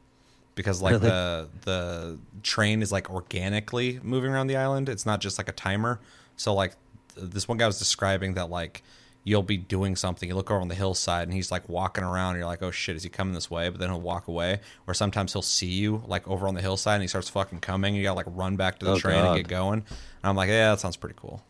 Because 0.56 0.82
like 0.82 1.00
Really? 1.00 1.08
the 1.08 1.50
the 1.64 2.20
train 2.42 2.82
is 2.82 2.92
like 2.92 3.10
organically 3.10 4.00
moving 4.02 4.32
around 4.32 4.48
the 4.48 4.56
island. 4.56 4.88
It's 4.88 5.06
not 5.06 5.20
just 5.20 5.38
like 5.38 5.48
a 5.48 5.52
timer. 5.52 6.00
So 6.36 6.54
like 6.54 6.72
th- 6.72 6.80
this 7.16 7.46
one 7.48 7.58
guy 7.58 7.66
was 7.66 7.78
describing 7.78 8.34
that 8.34 8.50
like 8.50 8.82
you'll 9.24 9.42
be 9.42 9.56
doing 9.58 9.96
something, 9.96 10.28
you 10.28 10.34
look 10.34 10.50
over 10.50 10.60
on 10.60 10.68
the 10.68 10.74
hillside 10.74 11.24
and 11.28 11.34
he's 11.34 11.50
like 11.50 11.68
walking 11.68 12.02
around 12.02 12.30
and 12.30 12.38
you're 12.38 12.46
like, 12.46 12.62
Oh 12.62 12.70
shit, 12.70 12.96
is 12.96 13.02
he 13.02 13.08
coming 13.10 13.34
this 13.34 13.50
way? 13.50 13.68
But 13.68 13.78
then 13.78 13.90
he'll 13.90 14.00
walk 14.00 14.28
away. 14.28 14.60
Or 14.86 14.94
sometimes 14.94 15.32
he'll 15.34 15.42
see 15.42 15.66
you 15.70 16.02
like 16.06 16.26
over 16.26 16.48
on 16.48 16.54
the 16.54 16.62
hillside 16.62 16.94
and 16.94 17.02
he 17.02 17.08
starts 17.08 17.28
fucking 17.28 17.60
coming, 17.60 17.94
you 17.94 18.02
gotta 18.02 18.16
like 18.16 18.26
run 18.28 18.56
back 18.56 18.78
to 18.78 18.86
the 18.86 18.92
Oh, 18.92 18.98
train 18.98 19.24
and 19.24 19.36
get 19.36 19.48
going. 19.48 19.80
And 19.80 19.84
I'm 20.22 20.36
like, 20.36 20.48
Yeah, 20.48 20.70
that 20.70 20.80
sounds 20.80 20.96
pretty 20.96 21.16
cool. 21.18 21.42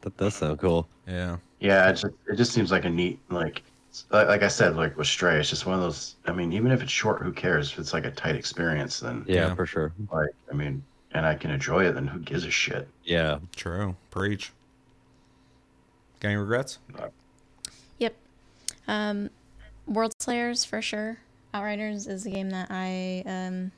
That 0.00 0.16
does 0.16 0.34
sound 0.34 0.58
cool. 0.58 0.88
Yeah. 1.06 1.36
Yeah, 1.60 1.88
it 1.88 1.92
just, 1.94 2.06
it 2.28 2.36
just 2.36 2.52
seems 2.52 2.70
like 2.72 2.84
a 2.84 2.90
neat 2.90 3.18
like 3.30 3.62
like 4.10 4.28
like 4.28 4.42
I 4.42 4.48
said 4.48 4.76
like 4.76 4.96
with 4.98 5.06
Stray. 5.06 5.38
It's 5.38 5.48
just 5.48 5.64
one 5.64 5.74
of 5.76 5.80
those. 5.80 6.16
I 6.26 6.32
mean, 6.32 6.52
even 6.52 6.70
if 6.70 6.82
it's 6.82 6.92
short, 6.92 7.22
who 7.22 7.32
cares? 7.32 7.72
If 7.72 7.78
it's 7.78 7.92
like 7.94 8.04
a 8.04 8.10
tight 8.10 8.34
experience, 8.36 9.00
then 9.00 9.24
Yeah, 9.28 9.34
Yeah. 9.48 9.54
for 9.54 9.64
sure. 9.64 9.92
like 10.12 10.30
I 10.50 10.54
mean, 10.54 10.82
and 11.12 11.24
I 11.24 11.34
can 11.34 11.50
enjoy 11.50 11.86
it, 11.86 11.92
then 11.92 12.06
who 12.08 12.18
gives 12.18 12.44
a 12.44 12.50
shit? 12.50 12.88
Yeah. 13.04 13.38
True. 13.54 13.94
Preach. 14.10 14.52
Got 16.20 16.28
any 16.28 16.36
regrets? 16.36 16.78
Yep. 17.98 18.14
Um, 18.88 19.30
World 19.86 20.14
Slayers 20.18 20.64
for 20.64 20.80
sure. 20.80 21.18
Outriders 21.52 22.06
is 22.06 22.26
a 22.26 22.30
game 22.30 22.50
that 22.50 22.68
I 22.70 23.22
um, 23.26 23.72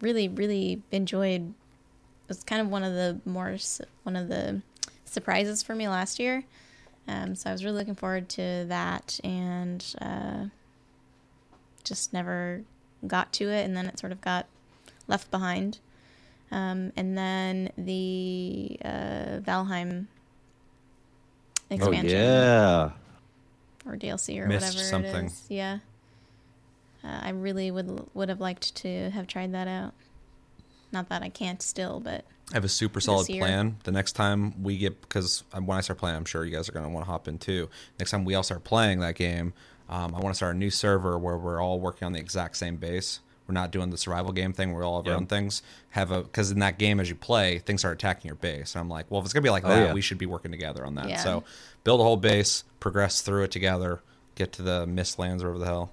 really, 0.00 0.28
really 0.28 0.82
enjoyed 0.92 1.42
It 1.42 2.28
was 2.28 2.44
kind 2.44 2.60
of 2.62 2.68
one 2.68 2.84
of 2.84 2.92
the 2.92 3.20
more 3.24 3.56
one 4.04 4.16
of 4.16 4.28
the 4.28 4.62
surprises 5.04 5.62
for 5.62 5.74
me 5.74 5.88
last 5.88 6.18
year. 6.18 6.44
Um, 7.06 7.34
so 7.34 7.50
I 7.50 7.52
was 7.52 7.64
really 7.64 7.78
looking 7.78 7.94
forward 7.94 8.28
to 8.30 8.64
that, 8.68 9.20
and 9.22 9.84
uh, 10.00 10.46
just 11.82 12.12
never 12.12 12.62
got 13.06 13.32
to 13.34 13.50
it, 13.50 13.64
and 13.64 13.76
then 13.76 13.86
it 13.86 13.98
sort 13.98 14.12
of 14.12 14.20
got 14.20 14.46
left 15.06 15.30
behind. 15.30 15.80
Um, 16.50 16.92
and 16.96 17.16
then 17.16 17.70
the 17.76 18.78
uh, 18.84 19.40
Valheim 19.40 20.06
Oh 21.82 21.90
yeah. 21.90 22.90
or 23.86 23.96
DLC 23.96 24.40
or 24.40 24.46
Missed 24.46 24.66
whatever 24.66 24.84
something. 24.84 25.26
it 25.26 25.32
is. 25.32 25.44
Yeah. 25.48 25.78
Uh, 27.04 27.20
I 27.22 27.30
really 27.30 27.70
would 27.70 28.06
would 28.14 28.28
have 28.28 28.40
liked 28.40 28.74
to 28.76 29.10
have 29.10 29.26
tried 29.26 29.52
that 29.52 29.68
out. 29.68 29.92
Not 30.92 31.08
that 31.08 31.22
I 31.22 31.28
can't 31.28 31.60
still, 31.60 32.00
but 32.00 32.24
I 32.50 32.54
have 32.54 32.64
a 32.64 32.68
super 32.68 33.00
solid 33.00 33.26
plan. 33.26 33.76
The 33.84 33.92
next 33.92 34.12
time 34.12 34.62
we 34.62 34.76
get, 34.78 35.00
because 35.00 35.44
when 35.52 35.76
I 35.76 35.80
start 35.80 35.98
playing, 35.98 36.16
I'm 36.16 36.24
sure 36.24 36.44
you 36.44 36.54
guys 36.54 36.68
are 36.68 36.72
going 36.72 36.84
to 36.84 36.90
want 36.90 37.04
to 37.06 37.10
hop 37.10 37.26
in 37.26 37.38
too. 37.38 37.68
Next 37.98 38.10
time 38.10 38.24
we 38.24 38.34
all 38.34 38.42
start 38.42 38.64
playing 38.64 39.00
that 39.00 39.16
game, 39.16 39.54
um, 39.88 40.14
I 40.14 40.20
want 40.20 40.28
to 40.28 40.34
start 40.34 40.54
a 40.54 40.58
new 40.58 40.70
server 40.70 41.18
where 41.18 41.36
we're 41.36 41.60
all 41.60 41.80
working 41.80 42.06
on 42.06 42.12
the 42.12 42.20
exact 42.20 42.56
same 42.56 42.76
base. 42.76 43.20
We're 43.46 43.52
not 43.54 43.70
doing 43.70 43.90
the 43.90 43.98
survival 43.98 44.32
game 44.32 44.52
thing 44.54 44.70
where 44.72 44.80
we 44.80 44.86
all 44.86 45.02
have 45.02 45.06
our 45.12 45.18
own 45.18 45.26
things. 45.26 45.62
Have 45.90 46.10
a 46.10 46.22
because 46.22 46.50
in 46.50 46.60
that 46.60 46.78
game, 46.78 46.98
as 46.98 47.08
you 47.10 47.14
play, 47.14 47.58
things 47.58 47.82
start 47.82 47.94
attacking 47.94 48.28
your 48.28 48.36
base. 48.36 48.74
And 48.74 48.80
I'm 48.80 48.88
like, 48.88 49.10
well, 49.10 49.20
if 49.20 49.24
it's 49.26 49.34
gonna 49.34 49.42
be 49.42 49.50
like 49.50 49.64
Oh, 49.64 49.68
that, 49.68 49.86
yeah. 49.88 49.92
we 49.92 50.00
should 50.00 50.16
be 50.18 50.26
working 50.26 50.50
together 50.50 50.84
on 50.86 50.94
that. 50.94 51.08
Yeah. 51.10 51.18
So 51.22 51.44
build 51.84 52.00
a 52.00 52.02
whole 52.04 52.16
base, 52.16 52.64
progress 52.80 53.20
through 53.20 53.42
it 53.44 53.50
together, 53.50 54.00
get 54.34 54.52
to 54.52 54.62
the 54.62 54.86
Mistlands 54.86 55.42
or 55.42 55.52
whatever 55.52 55.58
the 55.58 55.66
hell. 55.66 55.90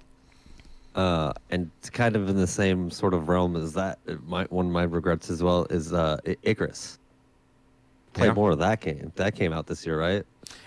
Uh, 0.94 1.32
and 1.50 1.70
it's 1.78 1.90
kind 1.90 2.16
of 2.16 2.28
in 2.28 2.36
the 2.36 2.46
same 2.46 2.90
sort 2.90 3.14
of 3.14 3.28
realm 3.28 3.56
as 3.56 3.72
that. 3.74 3.98
it 4.06 4.22
might 4.26 4.50
one 4.52 4.66
of 4.66 4.72
my 4.72 4.82
regrets 4.84 5.30
as 5.30 5.42
well 5.42 5.64
is 5.70 5.92
uh, 5.92 6.18
Icarus. 6.42 6.98
Play 8.14 8.26
Yeah. 8.28 8.34
more 8.34 8.50
of 8.50 8.58
that 8.58 8.80
game. 8.80 9.10
That 9.16 9.34
came 9.34 9.52
out 9.52 9.66
this 9.66 9.86
year, 9.86 9.98
right? 9.98 10.24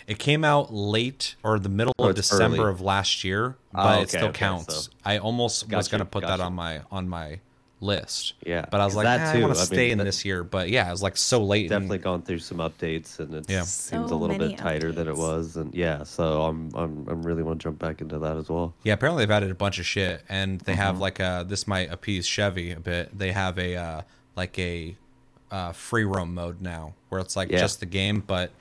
It 0.07 0.19
came 0.19 0.43
out 0.45 0.71
late 0.73 1.35
or 1.43 1.57
the 1.59 1.69
middle 1.69 1.93
Oh, 1.97 2.09
of 2.09 2.15
December 2.15 2.63
early. 2.63 2.69
of 2.71 2.81
last 2.81 3.23
year, 3.23 3.55
Oh, 3.73 3.83
but 3.83 4.01
it 4.03 4.09
still 4.09 4.25
okay, 4.25 4.37
counts. 4.39 4.85
so- 4.85 4.91
I 5.03 5.17
almost 5.17 5.63
was 5.63 5.69
Gotcha, 5.87 5.91
gonna 5.91 6.05
put 6.05 6.21
that 6.21 6.27
gotcha. 6.37 6.43
on 6.43 6.53
my 6.53 6.81
on 6.91 7.09
my 7.09 7.39
list. 7.81 8.33
Yeah, 8.45 8.65
but 8.71 8.79
I 8.81 8.85
was 8.85 8.95
like, 8.95 9.03
that 9.05 9.19
"Nah, 9.21 9.29
I 9.29 9.33
too, 9.33 9.41
want 9.41 9.51
I 9.51 9.55
to 9.55 9.59
mean, 9.61 9.65
stay 9.65 9.91
in 9.91 9.97
that- 9.97 10.03
this 10.05 10.23
year. 10.23 10.43
But 10.43 10.69
yeah, 10.69 10.87
it 10.87 10.91
was 10.91 11.03
like 11.03 11.17
so 11.17 11.43
late. 11.43 11.63
and- 11.63 11.69
Definitely 11.71 11.97
gone 11.99 12.21
through 12.21 12.39
some 12.39 12.57
updates, 12.59 13.19
and 13.19 13.33
it 13.33 13.45
Yeah. 13.49 13.63
seems 13.63 14.11
a 14.11 14.15
little 14.15 14.37
bit 14.37 14.57
tighter 14.57 14.91
than 14.91 15.07
it 15.07 15.15
was. 15.15 15.57
And 15.57 15.73
yeah, 15.73 16.03
so 16.03 16.43
I'm 16.43 16.69
I'm 16.75 17.07
I'm 17.09 17.23
really 17.23 17.43
want 17.43 17.59
to 17.59 17.63
jump 17.63 17.79
back 17.79 17.99
into 18.01 18.17
that 18.19 18.37
as 18.37 18.47
well. 18.49 18.73
Yeah, 18.83 18.93
apparently 18.93 19.23
they've 19.23 19.31
added 19.31 19.51
a 19.51 19.55
bunch 19.55 19.79
of 19.79 19.85
shit, 19.85 20.21
and 20.29 20.61
they 20.61 20.73
Mm-hmm. 20.73 20.81
have 20.81 20.99
like 20.99 21.19
a. 21.19 21.45
This 21.47 21.67
might 21.67 21.91
appease 21.91 22.25
Chevy 22.27 22.71
a 22.71 22.79
bit. 22.79 23.17
They 23.17 23.31
have 23.33 23.57
a 23.59 23.75
uh, 23.75 24.01
like 24.35 24.57
a 24.59 24.95
uh, 25.51 25.71
free 25.73 26.03
roam 26.05 26.33
mode 26.33 26.61
now, 26.61 26.93
where 27.09 27.21
it's 27.21 27.35
like 27.35 27.49
Yeah. 27.51 27.59
just 27.59 27.79
the 27.79 27.85
game, 27.85 28.23
but 28.25 28.51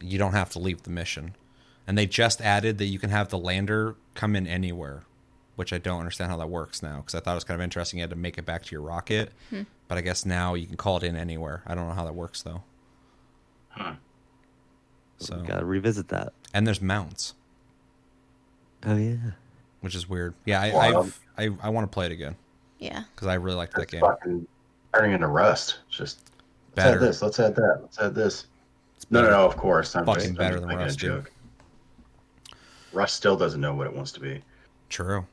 you 0.00 0.18
don't 0.18 0.32
have 0.32 0.50
to 0.50 0.58
leave 0.58 0.82
the 0.82 0.90
mission. 0.90 1.34
And 1.86 1.96
they 1.98 2.06
just 2.06 2.40
added 2.40 2.78
that 2.78 2.86
you 2.86 2.98
can 2.98 3.10
have 3.10 3.28
the 3.30 3.38
lander 3.38 3.96
come 4.14 4.36
in 4.36 4.46
anywhere, 4.46 5.02
which 5.56 5.72
I 5.72 5.78
don't 5.78 5.98
understand 5.98 6.30
how 6.30 6.36
that 6.38 6.48
works 6.48 6.82
now 6.82 6.98
because 6.98 7.14
I 7.14 7.20
thought 7.20 7.32
it 7.32 7.34
was 7.36 7.44
kind 7.44 7.60
of 7.60 7.64
interesting. 7.64 7.98
You 7.98 8.02
had 8.04 8.10
to 8.10 8.16
make 8.16 8.38
it 8.38 8.46
back 8.46 8.62
to 8.64 8.72
your 8.72 8.82
rocket, 8.82 9.32
hmm. 9.50 9.62
but 9.88 9.98
I 9.98 10.00
guess 10.02 10.24
now 10.24 10.54
you 10.54 10.66
can 10.66 10.76
call 10.76 10.96
it 10.98 11.02
in 11.02 11.16
anywhere. 11.16 11.62
I 11.66 11.74
don't 11.74 11.88
know 11.88 11.94
how 11.94 12.04
that 12.04 12.14
works 12.14 12.42
though. 12.42 12.62
Huh. 13.70 13.94
So 15.18 15.36
Got 15.42 15.60
to 15.60 15.64
revisit 15.66 16.08
that. 16.08 16.32
and 16.54 16.66
there's 16.66 16.80
mounts, 16.80 17.34
Oh 18.86 18.96
yeah. 18.96 19.16
which 19.80 19.94
is 19.94 20.08
weird. 20.08 20.34
Yeah, 20.46 20.62
I 20.62 20.72
Wow. 20.72 20.80
I've, 20.80 20.96
um, 20.96 21.12
I 21.62 21.66
I 21.66 21.68
want 21.70 21.90
to 21.90 21.94
play 21.94 22.06
it 22.06 22.12
again 22.12 22.36
yeah. 22.78 23.02
because 23.14 23.28
I 23.28 23.34
really 23.34 23.56
liked 23.56 23.74
that 23.76 23.90
game. 23.90 24.00
fucking 24.00 24.46
turning 24.94 25.12
into 25.12 25.26
Rust. 25.26 25.80
It's 25.88 25.96
just 25.96 26.30
let's 26.76 26.86
Better. 26.86 26.96
add 26.96 27.02
this. 27.02 27.22
Let's 27.22 27.38
add 27.40 27.54
that. 27.56 27.78
Let's 27.82 27.98
add 27.98 28.14
this. 28.14 28.46
It's 29.10 29.12
No, 29.12 29.22
no, 29.22 29.30
no. 29.30 29.44
Of 29.46 29.56
course, 29.56 29.96
I'm 29.96 30.06
Fucking 30.06 30.20
just, 30.20 30.30
I'm 30.30 30.36
better 30.36 30.56
just 30.58 30.68
than 30.68 30.76
making 30.76 30.86
a 30.86 30.90
dude. 30.90 30.98
joke. 31.24 31.32
Rust 32.92 33.16
still 33.16 33.36
doesn't 33.36 33.60
know 33.60 33.74
what 33.74 33.86
it 33.88 33.92
wants 33.94 34.12
to 34.12 34.20
be. 34.20 34.40
True. 34.88 35.26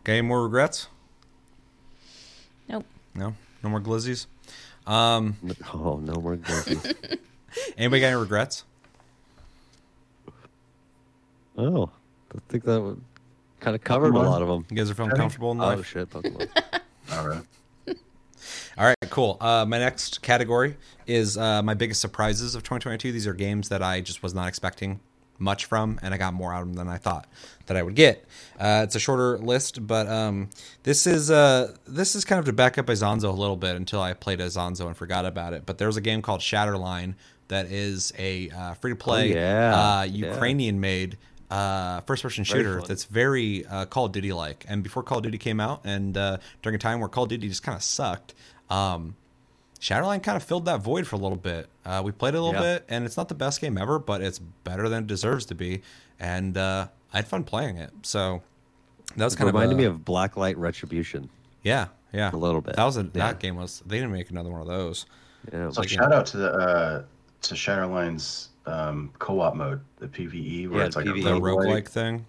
Okay, 0.00 0.12
any 0.18 0.22
more 0.22 0.42
regrets? 0.42 0.88
Nope. 2.68 2.86
No, 3.14 3.34
no 3.62 3.68
more 3.68 3.80
glizzies. 3.80 4.26
Um, 4.86 5.36
Oh 5.74 5.98
no 6.02 6.14
more 6.14 6.36
glitches. 6.36 7.18
anybody 7.76 8.00
got 8.00 8.06
any 8.08 8.16
regrets? 8.16 8.64
oh, 11.58 11.90
I 12.34 12.38
think 12.48 12.64
that 12.64 12.80
would 12.80 13.00
kind 13.60 13.76
of 13.76 13.84
covered 13.84 14.14
a 14.14 14.18
lot 14.18 14.40
of 14.40 14.48
them. 14.48 14.64
You 14.70 14.76
guys 14.76 14.90
are 14.90 14.94
feeling 14.94 15.10
comfortable 15.12 15.52
in 15.52 15.58
life? 15.58 15.78
Oh 15.78 15.82
shit, 15.82 16.08
Pokemon. 16.08 16.48
All 17.12 17.28
right. 17.28 17.42
All 18.80 18.86
right, 18.86 18.96
cool. 19.10 19.36
Uh, 19.42 19.66
my 19.68 19.78
next 19.78 20.22
category 20.22 20.74
is 21.06 21.36
uh, 21.36 21.62
my 21.62 21.74
biggest 21.74 22.00
surprises 22.00 22.54
of 22.54 22.62
2022. 22.62 23.12
These 23.12 23.26
are 23.26 23.34
games 23.34 23.68
that 23.68 23.82
I 23.82 24.00
just 24.00 24.22
was 24.22 24.32
not 24.32 24.48
expecting 24.48 25.00
much 25.38 25.66
from, 25.66 26.00
and 26.02 26.14
I 26.14 26.16
got 26.16 26.32
more 26.32 26.54
out 26.54 26.62
of 26.62 26.68
them 26.68 26.76
than 26.76 26.88
I 26.88 26.96
thought 26.96 27.28
that 27.66 27.76
I 27.76 27.82
would 27.82 27.94
get. 27.94 28.24
Uh, 28.58 28.80
it's 28.84 28.94
a 28.94 28.98
shorter 28.98 29.36
list, 29.36 29.86
but 29.86 30.06
um, 30.06 30.48
this 30.84 31.06
is 31.06 31.30
uh, 31.30 31.76
this 31.86 32.14
is 32.14 32.24
kind 32.24 32.38
of 32.38 32.46
to 32.46 32.54
back 32.54 32.78
up 32.78 32.86
Isonzo 32.86 33.24
a 33.24 33.32
little 33.32 33.54
bit 33.56 33.76
until 33.76 34.00
I 34.00 34.14
played 34.14 34.38
Isonzo 34.38 34.86
and 34.86 34.96
forgot 34.96 35.26
about 35.26 35.52
it. 35.52 35.66
But 35.66 35.76
there's 35.76 35.98
a 35.98 36.02
game 36.02 36.22
called 36.22 36.40
Shatterline 36.40 37.16
that 37.48 37.66
is 37.66 38.14
a 38.18 38.48
uh, 38.48 38.72
free 38.74 38.92
to 38.92 38.96
play 38.96 39.32
Oh, 39.32 39.36
yeah. 39.36 39.74
uh, 39.98 40.02
Yeah. 40.04 40.30
Ukrainian 40.32 40.80
made 40.80 41.18
uh, 41.50 42.00
first 42.02 42.22
person 42.22 42.44
shooter 42.44 42.80
that's 42.80 43.04
very 43.04 43.66
uh, 43.66 43.84
Call 43.84 44.06
of 44.06 44.12
Duty 44.12 44.32
like. 44.32 44.64
And 44.68 44.82
before 44.82 45.02
Call 45.02 45.18
of 45.18 45.24
Duty 45.24 45.36
came 45.38 45.60
out, 45.60 45.82
and 45.84 46.16
uh, 46.16 46.38
during 46.62 46.76
a 46.76 46.78
time 46.78 47.00
where 47.00 47.08
Call 47.10 47.24
of 47.24 47.28
Duty 47.28 47.48
just 47.48 47.62
kind 47.62 47.76
of 47.76 47.82
sucked, 47.82 48.34
um, 48.70 49.16
Shatterline 49.80 50.22
kind 50.22 50.36
of 50.36 50.42
filled 50.42 50.66
that 50.66 50.80
void 50.82 51.06
for 51.06 51.16
a 51.16 51.18
little 51.18 51.38
bit. 51.38 51.68
Uh, 51.86 52.02
we 52.04 52.12
played 52.12 52.34
a 52.34 52.40
little 52.42 52.54
Yeah. 52.62 52.74
bit, 52.74 52.84
and 52.88 53.04
it's 53.06 53.16
not 53.16 53.28
the 53.28 53.34
best 53.34 53.60
game 53.60 53.78
ever, 53.78 53.98
but 53.98 54.20
it's 54.20 54.38
better 54.38 54.88
than 54.88 55.04
it 55.04 55.06
deserves 55.06 55.46
to 55.46 55.54
be. 55.54 55.80
And 56.18 56.56
uh, 56.58 56.88
I 57.12 57.16
had 57.16 57.26
fun 57.26 57.44
playing 57.44 57.78
it. 57.78 57.90
So 58.02 58.42
that 59.16 59.24
was 59.24 59.34
It 59.34 59.38
kind 59.38 59.48
of 59.48 59.54
reminded 59.54 59.76
me 59.78 59.84
of 59.84 59.98
Blacklight 60.00 60.54
Retribution. 60.58 61.30
yeah, 61.62 61.86
yeah, 62.12 62.30
a 62.30 62.36
little 62.36 62.60
bit. 62.60 62.76
That 62.76 62.84
was 62.84 62.98
a, 62.98 63.02
Yeah. 63.04 63.08
that 63.14 63.40
game 63.40 63.56
was. 63.56 63.82
They 63.86 63.96
didn't 63.96 64.12
make 64.12 64.30
another 64.30 64.50
one 64.50 64.60
of 64.60 64.66
those. 64.66 65.06
Yeah, 65.50 65.70
So 65.70 65.80
Like, 65.80 65.88
shout 65.88 66.12
out 66.12 66.26
to 66.26 66.36
the 66.36 66.52
uh, 66.52 67.02
to 67.42 67.54
Shatterline's 67.54 68.50
um, 68.66 69.10
co-op 69.18 69.54
mode, 69.54 69.80
the 69.98 70.06
PVE, 70.08 70.68
where 70.68 70.80
Yeah, 70.80 70.86
it's 70.86 70.96
like 70.96 71.06
PvE. 71.06 71.20
A 71.24 71.40
roguelike. 71.40 71.40
roguelike 71.84 71.88
thing. 71.88 72.26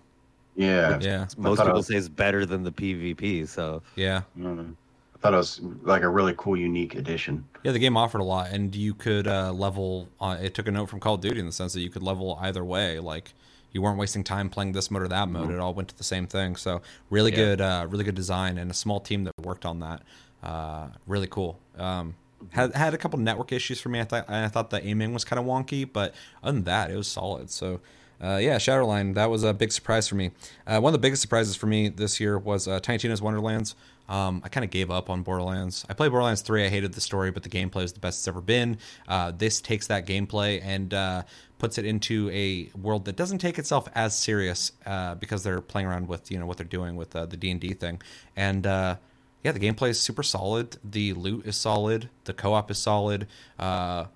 Yeah, 0.55 0.97
Yeah, 1.01 1.27
most 1.37 1.59
people 1.59 1.73
was- 1.73 1.87
say 1.87 1.95
it's 1.95 2.07
better 2.07 2.45
than 2.45 2.63
the 2.63 2.71
PvP. 2.71 3.45
So 3.47 3.81
yeah. 3.97 4.21
Mm. 4.39 4.75
Thought 5.21 5.33
it 5.35 5.37
was 5.37 5.61
like 5.83 6.01
a 6.01 6.09
really 6.09 6.33
cool, 6.35 6.57
unique 6.57 6.95
addition. 6.95 7.45
Yeah, 7.63 7.73
the 7.73 7.79
game 7.79 7.95
offered 7.95 8.21
a 8.21 8.23
lot, 8.23 8.49
and 8.51 8.75
you 8.75 8.95
could 8.95 9.27
uh, 9.27 9.51
level. 9.53 10.09
Uh, 10.19 10.37
it 10.41 10.55
took 10.55 10.67
a 10.67 10.71
note 10.71 10.89
from 10.89 10.99
Call 10.99 11.13
of 11.15 11.21
Duty 11.21 11.39
in 11.39 11.45
the 11.45 11.51
sense 11.51 11.73
that 11.73 11.81
you 11.81 11.91
could 11.91 12.01
level 12.01 12.39
either 12.41 12.63
way. 12.65 12.97
Like 12.99 13.33
you 13.71 13.83
weren't 13.83 13.99
wasting 13.99 14.23
time 14.23 14.49
playing 14.49 14.71
this 14.71 14.89
mode 14.89 15.03
or 15.03 15.07
that 15.09 15.29
mode. 15.29 15.51
It 15.51 15.59
all 15.59 15.73
went 15.75 15.89
to 15.89 15.97
the 15.97 16.03
same 16.03 16.25
thing. 16.25 16.55
So 16.55 16.81
really 17.11 17.29
Yeah. 17.31 17.37
good, 17.37 17.61
uh, 17.61 17.85
really 17.87 18.03
good 18.03 18.15
design, 18.15 18.57
and 18.57 18.71
a 18.71 18.73
small 18.73 18.99
team 18.99 19.23
that 19.25 19.33
worked 19.43 19.65
on 19.65 19.79
that. 19.81 20.01
Uh, 20.43 20.87
really 21.05 21.27
cool. 21.27 21.59
Um, 21.77 22.15
had 22.49 22.73
had 22.73 22.95
a 22.95 22.97
couple 22.97 23.19
network 23.19 23.51
issues 23.51 23.79
for 23.79 23.89
me. 23.89 23.99
I 23.99 24.05
thought 24.05 24.27
I 24.27 24.47
thought 24.47 24.71
the 24.71 24.83
aiming 24.83 25.13
was 25.13 25.23
kind 25.23 25.39
of 25.39 25.45
wonky, 25.45 25.87
but 25.91 26.15
other 26.41 26.53
than 26.53 26.63
that, 26.63 26.89
it 26.89 26.95
was 26.97 27.07
solid. 27.07 27.51
So. 27.51 27.79
Uh, 28.23 28.37
yeah, 28.37 28.57
Shatterline. 28.57 29.15
That 29.15 29.31
was 29.31 29.43
a 29.43 29.51
big 29.51 29.71
surprise 29.71 30.07
for 30.07 30.13
me. 30.13 30.29
Uh, 30.67 30.79
one 30.79 30.91
of 30.91 30.93
the 30.93 30.99
biggest 31.03 31.23
surprises 31.23 31.55
for 31.55 31.65
me 31.65 31.89
this 31.89 32.19
year 32.19 32.37
was 32.37 32.67
uh, 32.67 32.79
Tiny 32.79 32.99
Tina's 32.99 33.19
Wonderlands. 33.19 33.73
Um, 34.11 34.41
I 34.43 34.49
kind 34.49 34.65
of 34.65 34.71
gave 34.71 34.91
up 34.91 35.09
on 35.09 35.23
Borderlands. 35.23 35.85
I 35.89 35.93
played 35.93 36.11
Borderlands 36.11 36.41
3. 36.41 36.65
I 36.65 36.67
hated 36.67 36.91
the 36.91 36.99
story, 36.99 37.31
but 37.31 37.43
the 37.43 37.49
gameplay 37.49 37.85
is 37.85 37.93
the 37.93 38.01
best 38.01 38.19
it's 38.19 38.27
ever 38.27 38.41
been. 38.41 38.77
Uh, 39.07 39.31
this 39.31 39.61
takes 39.61 39.87
that 39.87 40.05
gameplay 40.05 40.61
and 40.61 40.93
uh, 40.93 41.23
puts 41.59 41.77
it 41.77 41.85
into 41.85 42.29
a 42.31 42.69
world 42.77 43.05
that 43.05 43.15
doesn't 43.15 43.37
take 43.37 43.57
itself 43.57 43.87
as 43.95 44.13
serious 44.13 44.73
uh, 44.85 45.15
because 45.15 45.43
they're 45.43 45.61
playing 45.61 45.87
around 45.87 46.09
with 46.09 46.29
you 46.29 46.37
know 46.37 46.45
what 46.45 46.57
they're 46.57 46.65
doing 46.65 46.97
with 46.97 47.15
uh, 47.15 47.25
the 47.25 47.37
D 47.37 47.51
and 47.51 47.61
D 47.61 47.73
thing. 47.73 48.01
And 48.35 48.67
uh, 48.67 48.97
yeah, 49.45 49.53
the 49.53 49.59
gameplay 49.61 49.89
is 49.89 49.99
super 50.01 50.23
solid. 50.23 50.75
The 50.83 51.13
loot 51.13 51.45
is 51.45 51.55
solid. 51.55 52.09
The 52.25 52.33
co-op 52.33 52.69
is 52.69 52.79
solid. 52.79 53.27
Uh, 53.57 54.07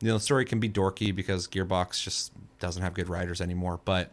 you 0.00 0.08
know, 0.08 0.14
the 0.14 0.20
story 0.20 0.44
can 0.44 0.60
be 0.60 0.68
dorky 0.68 1.12
because 1.12 1.48
Gearbox 1.48 2.00
just 2.00 2.32
doesn't 2.60 2.82
have 2.82 2.94
good 2.94 3.08
writers 3.08 3.40
anymore, 3.40 3.80
but 3.84 4.12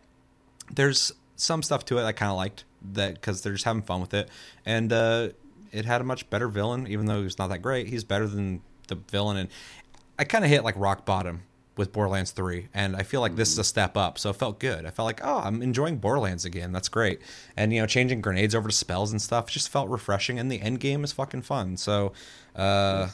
there's 0.73 1.11
some 1.35 1.61
stuff 1.61 1.85
to 1.85 1.99
it 1.99 2.03
I 2.03 2.11
kind 2.11 2.31
of 2.31 2.37
liked 2.37 2.63
that 2.93 3.15
because 3.15 3.41
they're 3.41 3.53
just 3.53 3.65
having 3.65 3.81
fun 3.81 4.01
with 4.01 4.13
it, 4.13 4.29
and 4.65 4.91
uh, 4.91 5.29
it 5.71 5.85
had 5.85 6.01
a 6.01 6.03
much 6.03 6.29
better 6.29 6.47
villain, 6.47 6.87
even 6.87 7.05
though 7.05 7.23
he's 7.23 7.37
not 7.37 7.47
that 7.47 7.61
great. 7.61 7.87
He's 7.87 8.03
better 8.03 8.27
than 8.27 8.61
the 8.87 8.95
villain, 8.95 9.37
and 9.37 9.49
I 10.17 10.23
kind 10.23 10.43
of 10.43 10.49
hit 10.49 10.63
like 10.63 10.75
rock 10.77 11.05
bottom 11.05 11.43
with 11.75 11.91
Borderlands 11.93 12.31
3, 12.31 12.69
and 12.73 12.95
I 12.95 13.03
feel 13.03 13.21
like 13.21 13.35
this 13.35 13.51
is 13.51 13.57
a 13.59 13.63
step 13.63 13.95
up, 13.95 14.17
so 14.17 14.31
it 14.31 14.35
felt 14.35 14.59
good. 14.59 14.85
I 14.85 14.89
felt 14.89 15.05
like, 15.05 15.21
oh, 15.23 15.39
I'm 15.39 15.61
enjoying 15.61 15.97
Borderlands 15.97 16.43
again. 16.43 16.71
That's 16.71 16.89
great, 16.89 17.21
and 17.55 17.71
you 17.71 17.79
know, 17.79 17.87
changing 17.87 18.21
grenades 18.21 18.55
over 18.55 18.69
to 18.69 18.75
spells 18.75 19.11
and 19.11 19.21
stuff 19.21 19.47
just 19.47 19.69
felt 19.69 19.89
refreshing, 19.89 20.39
and 20.39 20.51
the 20.51 20.61
end 20.61 20.79
game 20.79 21.03
is 21.03 21.11
fucking 21.11 21.43
fun. 21.43 21.77
So, 21.77 22.13
uh, 22.55 23.09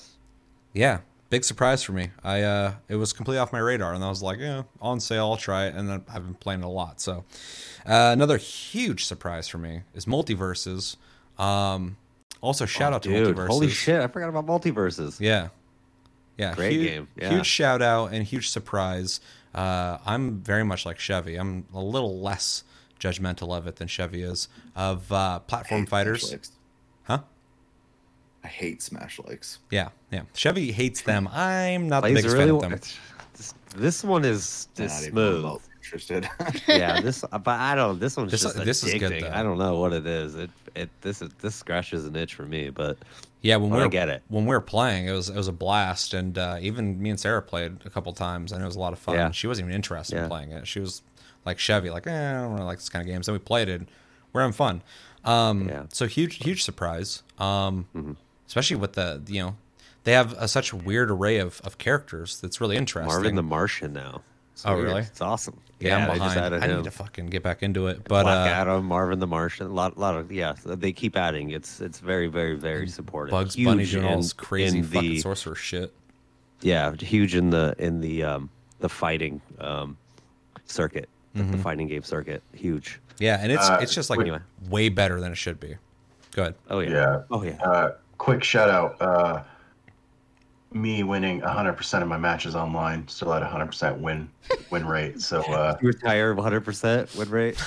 yeah, 0.73 0.99
big 1.34 1.43
surprise 1.43 1.81
for 1.81 1.93
me. 1.93 2.11
I 2.23 2.41
uh, 2.43 2.73
it 2.88 2.95
was 2.95 3.11
completely 3.11 3.39
off 3.39 3.51
my 3.51 3.57
radar, 3.57 3.95
and 3.95 4.03
I 4.03 4.10
was 4.10 4.22
like, 4.22 4.38
yeah, 4.38 4.64
on 4.80 4.99
sale, 4.99 5.31
I'll 5.31 5.38
try 5.38 5.65
it, 5.65 5.73
and 5.73 5.89
then 5.89 6.05
I've 6.07 6.23
been 6.23 6.35
playing 6.35 6.61
it 6.61 6.65
a 6.65 6.69
lot. 6.69 7.01
So, 7.01 7.23
uh, 7.88 8.11
another 8.14 8.38
huge 8.38 9.05
surprise 9.05 9.47
for 9.47 9.57
me 9.57 9.81
is 9.95 10.05
MultiVersus. 10.05 10.95
Um, 11.39 11.97
also, 12.39 12.68
shout 12.68 12.93
Oh, 12.93 12.97
out 12.97 13.03
to 13.03 13.10
dude, 13.10 13.35
MultiVersus. 13.35 13.47
holy 13.47 13.69
shit! 13.69 13.99
I 13.99 14.05
forgot 14.07 14.30
about 14.30 14.45
MultiVersus. 14.45 15.19
Yeah, 15.19 15.47
Yeah, 16.38 16.53
Great 16.53 16.73
huge, 16.73 16.88
game, 16.88 17.07
yeah. 17.15 17.30
Huge 17.31 17.47
shout 17.47 17.81
out 17.81 18.14
and 18.14 18.23
huge 18.23 18.49
surprise. 18.49 19.19
Uh, 19.55 19.97
I'm 20.05 20.39
very 20.39 20.64
much 20.64 20.85
like 20.85 20.99
Chevy. 20.99 21.35
I'm 21.35 21.65
a 21.73 21.81
little 21.81 22.19
less 22.19 22.64
judgmental 22.99 23.57
of 23.57 23.65
it 23.65 23.77
than 23.77 23.88
Chevy 23.88 24.22
is 24.22 24.47
of 24.76 25.11
uh, 25.11 25.39
platform 25.39 25.88
fighters. 25.88 26.35
Huh? 27.05 27.22
I 28.44 28.48
hate 28.48 28.82
Smash 28.82 29.20
Likes. 29.20 29.60
Yeah, 29.72 29.90
yeah. 30.11 30.24
Chevy 30.34 30.72
hates 30.72 31.02
them. 31.02 31.30
I'm 31.32 31.88
not 31.88 32.03
the 32.03 32.10
biggest 32.10 32.36
really 32.36 32.48
fan 32.48 32.49
of 32.56 32.61
them. 32.61 32.80
This, 33.36 33.53
this 33.76 34.03
one 34.03 34.26
is 34.26 34.68
Not 34.78 34.84
just 34.86 35.02
even 35.03 35.14
smooth. 35.14 35.36
remotely 35.38 35.70
interested. 35.84 36.30
yeah, 36.68 37.02
this 37.02 37.22
but 37.32 37.48
I 37.48 37.76
don't. 37.76 37.99
This 37.99 38.15
one's 38.18 38.32
This- 38.32 38.41
just 38.44 38.57
this 38.64 38.84
is 38.84 38.94
good, 38.95 39.24
though. 39.24 39.32
I 39.34 39.44
don't 39.44 39.57
know 39.57 39.78
what 39.80 39.94
it 39.94 40.06
is. 40.06 40.36
It 40.36 40.52
it 40.76 40.90
this 41.02 41.22
is 41.22 41.30
this 41.40 41.56
scratches 41.56 42.06
an 42.06 42.15
itch 42.15 42.34
for 42.36 42.44
me, 42.45 42.70
but 42.70 42.98
Yeah, 43.41 43.56
when 43.57 43.70
we 43.72 43.80
were 43.80 43.88
get 43.90 44.10
it. 44.10 44.22
when 44.28 44.44
we 44.45 44.49
were 44.49 44.61
playing, 44.61 45.07
it 45.07 45.11
was 45.11 45.30
it 45.30 45.36
was 45.36 45.48
a 45.48 45.52
blast, 45.53 46.14
and 46.14 46.38
uh, 46.38 46.57
even 46.61 47.02
me 47.02 47.10
and 47.11 47.20
Sarah 47.20 47.41
played 47.41 47.78
a 47.86 47.90
couple 47.90 48.11
times, 48.14 48.52
and 48.52 48.61
it 48.61 48.65
was 48.65 48.76
a 48.76 48.80
lot 48.80 48.94
of 48.94 48.99
fun. 48.99 49.15
Yeah. 49.15 49.32
She 49.32 49.48
wasn't 49.48 49.68
even 49.68 49.76
interested 49.76 50.18
in 50.22 50.28
playing 50.28 50.52
it. 50.52 50.68
She 50.68 50.80
was 50.80 51.02
like 51.45 51.57
Chevy, 51.60 51.90
like 51.90 52.06
eh, 52.07 52.30
I 52.30 52.41
don't 52.41 52.53
really 52.53 52.65
like 52.65 52.78
this 52.80 52.90
kind 52.90 53.02
of 53.07 53.11
games. 53.11 53.26
Then 53.28 53.34
we 53.34 53.40
played 53.40 53.70
it. 53.70 53.82
We're 54.34 54.41
having 54.41 54.53
fun. 54.53 54.82
Um, 55.26 55.68
Yeah. 55.70 55.84
So 55.94 56.06
huge, 56.07 56.44
huge 56.44 56.64
surprise. 56.64 57.24
Um, 57.40 57.88
Mhm. 57.95 58.15
Especially 58.53 58.75
with 58.75 58.93
the 58.93 59.19
you 59.25 59.41
know 59.41 59.55
they 60.03 60.11
have 60.11 60.34
a, 60.34 60.47
such 60.47 60.71
a 60.71 60.75
weird 60.75 61.09
array 61.09 61.39
of, 61.39 61.59
of 61.63 61.80
characters 61.80 62.39
that's 62.39 62.61
really 62.61 62.75
interesting. 62.75 63.07
Marvin 63.11 63.35
the 63.35 63.41
Martian 63.41 63.93
now. 63.93 64.21
It's 64.51 64.63
Oh, 64.65 64.75
weird. 64.75 64.85
really? 64.88 65.01
It's 65.01 65.21
awesome. 65.21 65.59
yeah, 65.80 65.97
I'm 65.97 66.07
they 66.09 66.19
just 66.19 66.35
behind. 66.35 66.53
added 66.53 66.63
I 66.63 66.67
him. 66.67 66.75
need 66.77 66.84
to 66.84 66.91
fucking 66.91 67.25
get 67.27 67.41
back 67.41 67.63
into 67.63 67.88
it, 67.88 68.03
but 68.03 68.23
Black 68.23 68.47
uh, 68.47 68.53
Adam, 68.53 68.85
Marvin 68.85 69.17
the 69.19 69.25
Martian, 69.25 69.65
a 69.65 69.69
lot, 69.73 69.97
lot 69.97 70.15
of 70.15 70.31
yeah. 70.31 70.53
They 70.65 70.91
keep 70.91 71.17
adding. 71.17 71.49
It's 71.49 71.81
it's 71.81 71.99
very 71.99 72.27
very 72.27 72.55
very 72.55 72.88
supportive. 72.88 73.31
Bugs 73.31 73.55
Huge 73.55 73.65
Bunny 73.65 73.85
doing 73.88 74.05
all 74.05 74.17
this 74.17 74.34
crazy 74.34 74.77
in 74.80 74.84
fucking 74.84 75.09
the, 75.09 75.19
sorcerer 75.21 75.55
shit. 75.55 75.91
Yeah, 76.61 76.93
huge 76.93 77.34
in 77.35 77.49
the 77.49 77.73
in 77.80 77.99
the 78.01 78.23
um 78.23 78.49
the 78.80 78.89
fighting 78.89 79.41
um 79.59 79.97
circuit, 80.65 81.09
the- 81.34 81.43
the 81.43 81.57
fighting 81.57 81.88
game 81.88 82.03
circuit. 82.03 82.43
Huge. 82.53 82.99
Yeah, 83.19 83.39
and 83.41 83.51
it's 83.51 83.67
Uh, 83.67 83.80
it's 83.81 83.95
just 83.95 84.09
like 84.11 84.19
anyway. 84.19 84.39
way 84.69 84.89
better 84.89 85.19
than 85.19 85.31
it 85.31 85.38
should 85.38 85.59
be. 85.59 85.75
Go 86.35 86.43
ahead. 86.43 86.55
Oh 86.69 86.80
yeah. 86.80 86.89
Yeah. 86.91 87.21
Oh 87.31 87.43
yeah. 87.43 87.61
Uh, 87.63 87.91
quick 88.23 88.43
shout 88.43 88.69
out. 88.69 88.95
Uh, 89.01 89.43
me 90.71 91.03
winning 91.03 91.41
100% 91.41 92.01
of 92.01 92.07
my 92.07 92.17
matches 92.17 92.55
online, 92.55 93.07
still 93.07 93.33
at 93.33 93.43
100% 93.43 93.99
win 93.99 94.29
win 94.71 94.87
rate. 94.87 95.21
So, 95.21 95.41
uh, 95.41 95.77
You 95.81 95.89
retire 95.89 96.33
100 96.33 96.61
percent 96.61 97.13
win 97.15 97.29
rate. 97.29 97.61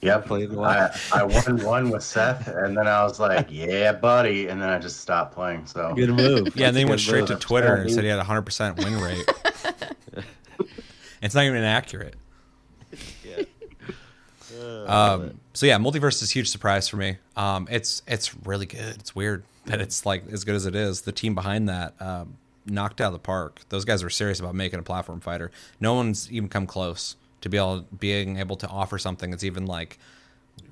yep. 0.00 0.24
Played 0.26 0.56
I, 0.56 0.96
I 1.12 1.24
won 1.24 1.62
one 1.64 1.90
with 1.90 2.04
Seth, 2.04 2.46
and 2.46 2.76
then 2.76 2.86
I 2.86 3.02
was 3.02 3.18
like, 3.20 3.48
yeah, 3.50 3.92
buddy. 3.92 4.46
And 4.46 4.62
then 4.62 4.70
I 4.70 4.78
just 4.78 5.00
stopped 5.00 5.34
playing. 5.34 5.66
So, 5.66 5.94
Good 5.94 6.10
move. 6.10 6.56
Yeah, 6.56 6.68
and 6.68 6.76
then 6.76 6.86
he 6.86 6.88
went 6.88 7.00
straight 7.00 7.28
move. 7.28 7.30
to 7.30 7.36
Twitter 7.36 7.74
and 7.74 7.90
said 7.90 8.04
he 8.04 8.08
had 8.10 8.20
hundred 8.20 8.42
percent 8.42 8.78
win 8.78 8.98
rate. 9.00 9.28
it's 11.22 11.34
not 11.34 11.44
even 11.44 11.64
accurate. 11.64 12.14
Yeah. 13.24 13.42
Um, 14.86 15.38
so 15.52 15.66
yeah, 15.66 15.76
multiverse 15.76 16.22
is 16.22 16.30
a 16.30 16.32
huge 16.32 16.48
surprise 16.48 16.88
for 16.88 16.96
me. 16.96 17.16
Um, 17.36 17.68
it's 17.70 18.00
it's 18.06 18.34
really 18.46 18.66
good. 18.66 18.96
It's 18.96 19.14
weird 19.14 19.44
that 19.68 19.80
it's 19.80 20.04
like 20.04 20.24
as 20.30 20.44
good 20.44 20.54
as 20.54 20.66
it 20.66 20.74
is. 20.74 21.02
The 21.02 21.12
team 21.12 21.34
behind 21.34 21.68
that 21.68 21.94
um, 22.00 22.36
knocked 22.66 23.00
out 23.00 23.08
of 23.08 23.12
the 23.12 23.18
park. 23.18 23.60
Those 23.68 23.84
guys 23.84 24.02
are 24.02 24.10
serious 24.10 24.40
about 24.40 24.54
making 24.54 24.78
a 24.78 24.82
platform 24.82 25.20
fighter. 25.20 25.50
No 25.80 25.94
one's 25.94 26.30
even 26.30 26.48
come 26.48 26.66
close 26.66 27.16
to 27.40 27.48
be 27.48 27.56
able 27.56 27.86
being 27.98 28.38
able 28.38 28.56
to 28.56 28.68
offer 28.68 28.98
something 28.98 29.30
that's 29.30 29.44
even 29.44 29.66
like. 29.66 29.98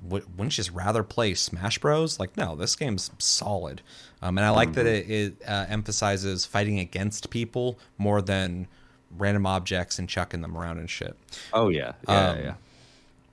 Wouldn't 0.03 0.37
you 0.37 0.49
just 0.49 0.71
rather 0.71 1.01
play 1.01 1.33
Smash 1.33 1.79
Bros? 1.79 2.19
Like, 2.19 2.35
no, 2.35 2.55
this 2.55 2.75
game's 2.75 3.09
solid, 3.19 3.81
um, 4.21 4.37
and 4.37 4.45
I 4.45 4.49
like 4.49 4.73
that 4.73 4.85
it, 4.85 5.09
it 5.09 5.41
uh, 5.47 5.65
emphasizes 5.69 6.45
fighting 6.45 6.79
against 6.79 7.29
people 7.29 7.79
more 7.97 8.21
than 8.21 8.67
random 9.17 9.45
objects 9.45 9.97
and 9.97 10.09
chucking 10.09 10.41
them 10.41 10.57
around 10.57 10.79
and 10.79 10.89
shit. 10.89 11.15
Oh 11.53 11.69
yeah. 11.69 11.93
Yeah. 12.07 12.29
Um, 12.29 12.39
yeah. 12.39 12.53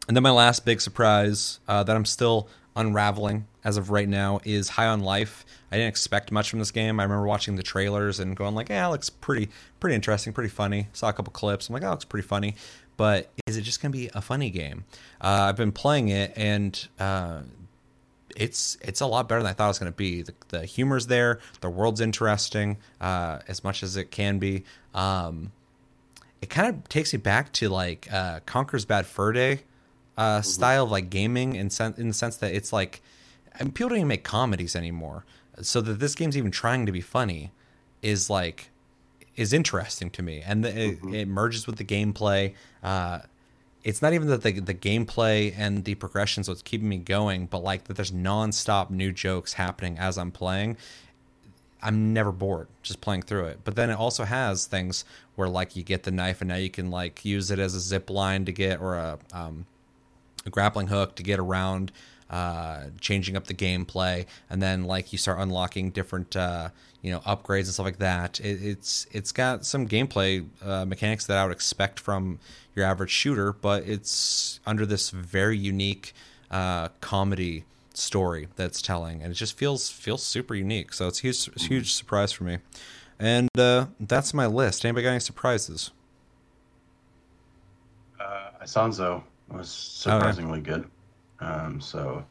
And 0.06 0.16
then 0.16 0.22
my 0.22 0.30
last 0.30 0.64
big 0.64 0.80
surprise 0.80 1.60
uh, 1.66 1.82
that 1.82 1.96
I'm 1.96 2.04
still 2.04 2.48
unraveling 2.76 3.46
as 3.62 3.76
of 3.76 3.90
right 3.90 4.08
now 4.08 4.40
is 4.44 4.68
High 4.70 4.86
on 4.86 5.00
Life. 5.00 5.44
I 5.70 5.76
didn't 5.76 5.88
expect 5.88 6.32
much 6.32 6.50
from 6.50 6.58
this 6.58 6.70
game. 6.70 7.00
I 7.00 7.04
remember 7.04 7.26
watching 7.26 7.56
the 7.56 7.62
trailers 7.62 8.20
and 8.20 8.36
going 8.36 8.54
like, 8.54 8.68
"Yeah, 8.68 8.86
it 8.86 8.90
looks 8.90 9.10
pretty, 9.10 9.48
pretty 9.80 9.94
interesting, 9.94 10.32
pretty 10.32 10.50
funny." 10.50 10.88
Saw 10.92 11.08
a 11.08 11.12
couple 11.12 11.32
clips. 11.32 11.68
I'm 11.68 11.74
like, 11.74 11.82
"Oh, 11.82 11.90
looks 11.90 12.04
pretty 12.04 12.26
funny," 12.26 12.54
but 12.96 13.30
is 13.46 13.56
it 13.56 13.62
just 13.62 13.80
gonna 13.80 13.92
be 13.92 14.10
a 14.14 14.20
funny 14.20 14.50
game? 14.50 14.84
Uh, 15.20 15.46
I've 15.48 15.56
been 15.56 15.72
playing 15.72 16.08
it 16.08 16.32
and. 16.36 16.88
Uh, 16.98 17.42
it's 18.36 18.76
it's 18.80 19.00
a 19.00 19.06
lot 19.06 19.28
better 19.28 19.42
than 19.42 19.50
I 19.50 19.52
thought 19.52 19.66
it 19.66 19.68
was 19.68 19.78
going 19.78 19.92
to 19.92 19.96
be. 19.96 20.22
The, 20.22 20.34
the 20.48 20.64
humor's 20.64 21.06
there, 21.06 21.38
the 21.60 21.70
world's 21.70 22.00
interesting 22.00 22.78
uh, 23.00 23.38
as 23.46 23.62
much 23.62 23.84
as 23.84 23.96
it 23.96 24.10
can 24.10 24.40
be. 24.40 24.64
Um, 24.92 25.52
it 26.42 26.50
kind 26.50 26.68
of 26.68 26.88
takes 26.88 27.12
me 27.12 27.18
back 27.18 27.52
to 27.54 27.68
like 27.68 28.12
uh, 28.12 28.40
Conker's 28.44 28.84
Bad 28.84 29.06
Fur 29.06 29.32
Day 29.32 29.60
uh, 30.16 30.42
style 30.42 30.84
of 30.84 30.90
like 30.90 31.10
gaming 31.10 31.56
in 31.56 31.70
sen- 31.70 31.94
in 31.98 32.08
the 32.08 32.14
sense 32.14 32.36
that 32.36 32.52
it's 32.54 32.72
like 32.72 33.02
and 33.58 33.74
people 33.74 33.90
don't 33.90 33.98
even 33.98 34.08
make 34.08 34.24
comedies 34.24 34.74
anymore. 34.74 35.24
So 35.62 35.80
that 35.80 36.00
this 36.00 36.14
game's 36.14 36.36
even 36.36 36.50
trying 36.50 36.86
to 36.86 36.92
be 36.92 37.00
funny 37.00 37.52
is 38.02 38.28
like 38.28 38.70
is 39.36 39.52
interesting 39.52 40.10
to 40.10 40.22
me, 40.22 40.42
and 40.44 40.64
the, 40.64 40.90
it, 40.90 40.98
it 41.12 41.28
merges 41.28 41.66
with 41.66 41.76
the 41.76 41.84
gameplay. 41.84 42.54
Uh, 42.82 43.20
it's 43.82 44.00
not 44.02 44.12
even 44.12 44.28
that 44.28 44.42
the 44.42 44.58
the 44.60 44.74
gameplay 44.74 45.54
and 45.56 45.84
the 45.84 45.94
progressions 45.94 46.48
what's 46.48 46.62
keeping 46.62 46.88
me 46.88 46.96
going, 46.96 47.46
but 47.46 47.62
like 47.62 47.84
that 47.84 47.94
there's 47.94 48.10
nonstop 48.10 48.90
new 48.90 49.12
jokes 49.12 49.52
happening 49.54 49.98
as 49.98 50.18
I'm 50.18 50.32
playing. 50.32 50.76
I'm 51.82 52.14
never 52.14 52.32
bored 52.32 52.68
just 52.82 53.02
playing 53.02 53.22
through 53.22 53.44
it. 53.46 53.60
But 53.62 53.76
then 53.76 53.90
it 53.90 53.98
also 53.98 54.24
has 54.24 54.64
things 54.64 55.04
where 55.36 55.48
like 55.48 55.76
you 55.76 55.82
get 55.82 56.04
the 56.04 56.10
knife 56.10 56.40
and 56.40 56.48
now 56.48 56.56
you 56.56 56.70
can 56.70 56.90
like 56.90 57.24
use 57.24 57.50
it 57.50 57.58
as 57.58 57.74
a 57.74 57.80
zip 57.80 58.08
line 58.08 58.46
to 58.46 58.52
get 58.52 58.80
or 58.80 58.96
a 58.96 59.18
um, 59.34 59.66
a 60.46 60.50
grappling 60.50 60.88
hook 60.88 61.16
to 61.16 61.22
get 61.22 61.38
around, 61.38 61.92
uh, 62.30 62.84
changing 63.00 63.36
up 63.36 63.46
the 63.46 63.54
gameplay, 63.54 64.26
and 64.50 64.62
then 64.62 64.84
like 64.84 65.12
you 65.12 65.18
start 65.18 65.38
unlocking 65.38 65.90
different 65.90 66.36
uh, 66.36 66.68
you 67.02 67.10
know 67.10 67.20
upgrades 67.20 67.64
and 67.64 67.68
stuff 67.68 67.86
like 67.86 67.98
that. 67.98 68.40
It, 68.40 68.62
it's 68.62 69.06
it's 69.12 69.32
got 69.32 69.64
some 69.64 69.86
gameplay 69.88 70.46
uh, 70.64 70.84
mechanics 70.84 71.26
that 71.26 71.38
I 71.38 71.44
would 71.44 71.52
expect 71.52 72.00
from 72.00 72.38
your 72.74 72.84
average 72.84 73.10
shooter, 73.10 73.52
but 73.52 73.84
it's 73.86 74.60
under 74.66 74.84
this 74.86 75.10
very 75.10 75.56
unique 75.56 76.12
uh, 76.50 76.88
comedy 77.00 77.64
story 77.92 78.48
that's 78.56 78.82
telling, 78.82 79.22
and 79.22 79.30
it 79.30 79.36
just 79.36 79.56
feels 79.56 79.88
feels 79.88 80.22
super 80.22 80.54
unique. 80.54 80.92
So 80.92 81.06
it's 81.08 81.20
huge, 81.20 81.48
it's 81.48 81.66
huge 81.66 81.92
surprise 81.92 82.32
for 82.32 82.44
me. 82.44 82.58
And 83.18 83.48
uh, 83.56 83.86
that's 84.00 84.34
my 84.34 84.46
list. 84.46 84.84
Anybody 84.84 85.04
got 85.04 85.10
any 85.10 85.20
surprises? 85.20 85.92
uh, 88.24 88.64
Isonzo 88.64 89.22
was 89.48 89.68
surprisingly 89.68 90.60
good. 90.60 90.88
Um, 91.40 91.80
so, 91.80 92.24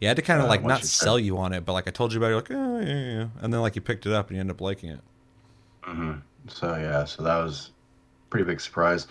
Yeah, 0.00 0.08
I 0.08 0.10
had 0.10 0.16
to 0.16 0.22
kind 0.22 0.40
of 0.40 0.46
Uh, 0.46 0.48
like 0.48 0.64
not 0.64 0.80
you 0.80 0.86
sell 0.86 1.18
you 1.18 1.38
on 1.38 1.52
it, 1.52 1.64
but 1.64 1.72
like 1.72 1.86
I 1.86 1.90
told 1.90 2.12
you 2.12 2.18
about 2.18 2.26
it, 2.26 2.30
you're 2.30 2.40
like, 2.40 2.50
oh, 2.50 2.80
yeah, 2.80 2.86
yeah, 2.86 3.18
yeah. 3.18 3.28
And 3.40 3.52
then 3.52 3.60
like 3.60 3.76
you 3.76 3.82
picked 3.82 4.06
it 4.06 4.12
up 4.12 4.28
and 4.28 4.36
you 4.36 4.40
end 4.40 4.50
up 4.50 4.60
liking 4.60 4.90
it. 4.90 5.00
Mm-hmm. 5.84 6.14
so 6.48 6.74
yeah, 6.76 7.04
so 7.04 7.22
that 7.22 7.36
was 7.36 7.70
pretty 8.30 8.44
big 8.44 8.60
surprise. 8.60 9.06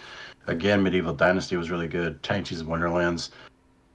Again, 0.47 0.83
Medieval 0.83 1.13
Dynasty 1.13 1.55
was 1.55 1.71
really 1.71 1.87
good. 1.87 2.21
Tanchi's 2.21 2.63
Wonderlands, 2.63 3.31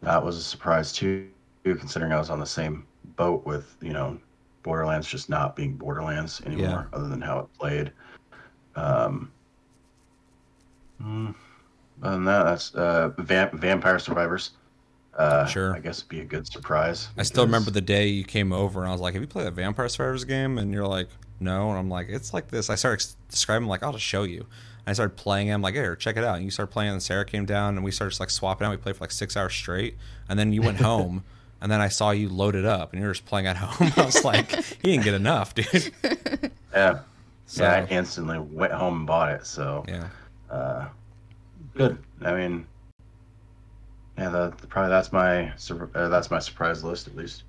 that 0.02 0.24
was 0.24 0.36
a 0.36 0.42
surprise 0.42 0.92
too, 0.92 1.28
considering 1.64 2.12
I 2.12 2.18
was 2.18 2.30
on 2.30 2.40
the 2.40 2.46
same 2.46 2.86
boat 3.16 3.44
with 3.44 3.76
you 3.82 3.92
know 3.92 4.18
Borderlands 4.62 5.06
just 5.06 5.28
not 5.28 5.56
being 5.56 5.74
Borderlands 5.76 6.40
anymore, 6.46 6.88
other 6.92 7.08
than 7.08 7.20
how 7.20 7.38
it 7.40 7.46
played. 7.58 7.92
Um, 8.76 9.30
mm, 11.02 11.34
other 12.02 12.16
than 12.16 12.24
that, 12.24 12.44
that's 12.44 12.74
uh, 12.74 13.10
Vamp- 13.18 13.54
Vampire 13.54 13.98
Survivors. 13.98 14.50
Uh, 15.16 15.44
Sure. 15.46 15.74
I 15.74 15.80
guess 15.80 15.98
it'd 15.98 16.08
be 16.08 16.20
a 16.20 16.24
good 16.24 16.46
surprise. 16.46 17.08
I 17.18 17.24
still 17.24 17.44
remember 17.44 17.70
the 17.70 17.80
day 17.80 18.06
you 18.06 18.24
came 18.24 18.52
over 18.52 18.80
and 18.80 18.88
I 18.88 18.92
was 18.92 19.00
like, 19.00 19.14
have 19.14 19.22
you 19.22 19.26
played 19.28 19.46
the 19.46 19.50
Vampire 19.50 19.88
Survivors 19.88 20.24
game? 20.24 20.56
And 20.58 20.72
you're 20.72 20.86
like, 20.86 21.08
no. 21.40 21.68
And 21.70 21.78
I'm 21.78 21.90
like, 21.90 22.08
it's 22.08 22.32
like 22.32 22.48
this. 22.48 22.70
I 22.70 22.74
started 22.76 23.04
describing 23.28 23.68
like, 23.68 23.82
I'll 23.82 23.92
just 23.92 24.04
show 24.04 24.22
you. 24.22 24.40
And 24.40 24.88
I 24.88 24.92
started 24.92 25.16
playing 25.16 25.48
it. 25.48 25.52
I'm 25.52 25.62
like, 25.62 25.74
here, 25.74 25.96
check 25.96 26.16
it 26.16 26.24
out. 26.24 26.36
And 26.36 26.44
you 26.44 26.50
started 26.50 26.72
playing 26.72 26.92
and 26.92 27.02
Sarah 27.02 27.24
came 27.24 27.44
down 27.44 27.74
and 27.76 27.84
we 27.84 27.90
started 27.90 28.10
just 28.12 28.20
like 28.20 28.30
swapping 28.30 28.66
out. 28.66 28.70
We 28.70 28.76
played 28.78 28.96
for 28.96 29.04
like 29.04 29.10
six 29.10 29.36
hours 29.36 29.52
straight. 29.52 29.96
And 30.28 30.38
then 30.38 30.52
you 30.52 30.62
went 30.62 30.78
home. 30.80 31.24
And 31.60 31.70
then 31.70 31.80
I 31.82 31.88
saw 31.88 32.12
you 32.12 32.30
load 32.30 32.54
it 32.54 32.64
up 32.64 32.92
and 32.92 33.02
you 33.02 33.06
were 33.06 33.12
just 33.12 33.26
playing 33.26 33.46
at 33.46 33.56
home. 33.58 33.92
I 33.96 34.04
was 34.06 34.24
like, 34.24 34.50
he 34.52 34.92
didn't 34.92 35.04
get 35.04 35.14
enough, 35.14 35.54
dude. 35.54 35.92
Yeah, 36.72 37.00
So, 37.46 37.64
yeah. 37.64 37.72
I 37.72 37.92
instantly 37.92 38.38
went 38.38 38.72
home 38.72 38.98
and 38.98 39.06
bought 39.06 39.32
it. 39.32 39.44
So 39.44 39.84
yeah. 39.88 40.08
uh, 40.50 40.86
good. 41.74 41.98
I 42.22 42.32
mean, 42.34 42.66
yeah, 44.18 44.28
the, 44.28 44.52
the- 44.60 44.66
probably 44.66 44.90
that's 44.90 45.12
my 45.12 45.48
uh, 45.94 46.08
that's 46.08 46.30
my 46.30 46.38
surprise 46.38 46.84
list 46.84 47.06
at 47.08 47.16
least. 47.16 47.44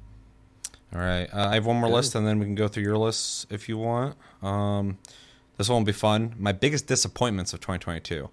All 0.93 0.99
right. 0.99 1.27
Uh, 1.33 1.47
I 1.49 1.53
have 1.55 1.65
one 1.65 1.77
more 1.77 1.89
Good. 1.89 1.95
list, 1.95 2.15
and 2.15 2.27
then 2.27 2.37
we 2.39 2.45
can 2.45 2.55
go 2.55 2.67
through 2.67 2.83
your 2.83 2.97
lists 2.97 3.45
if 3.49 3.69
you 3.69 3.77
want. 3.77 4.15
Um, 4.43 4.97
this 5.57 5.69
one 5.69 5.79
will 5.81 5.85
be 5.85 5.91
fun. 5.93 6.35
My 6.37 6.51
biggest 6.51 6.85
disappointments 6.87 7.53
of 7.53 7.61
2022. 7.61 8.29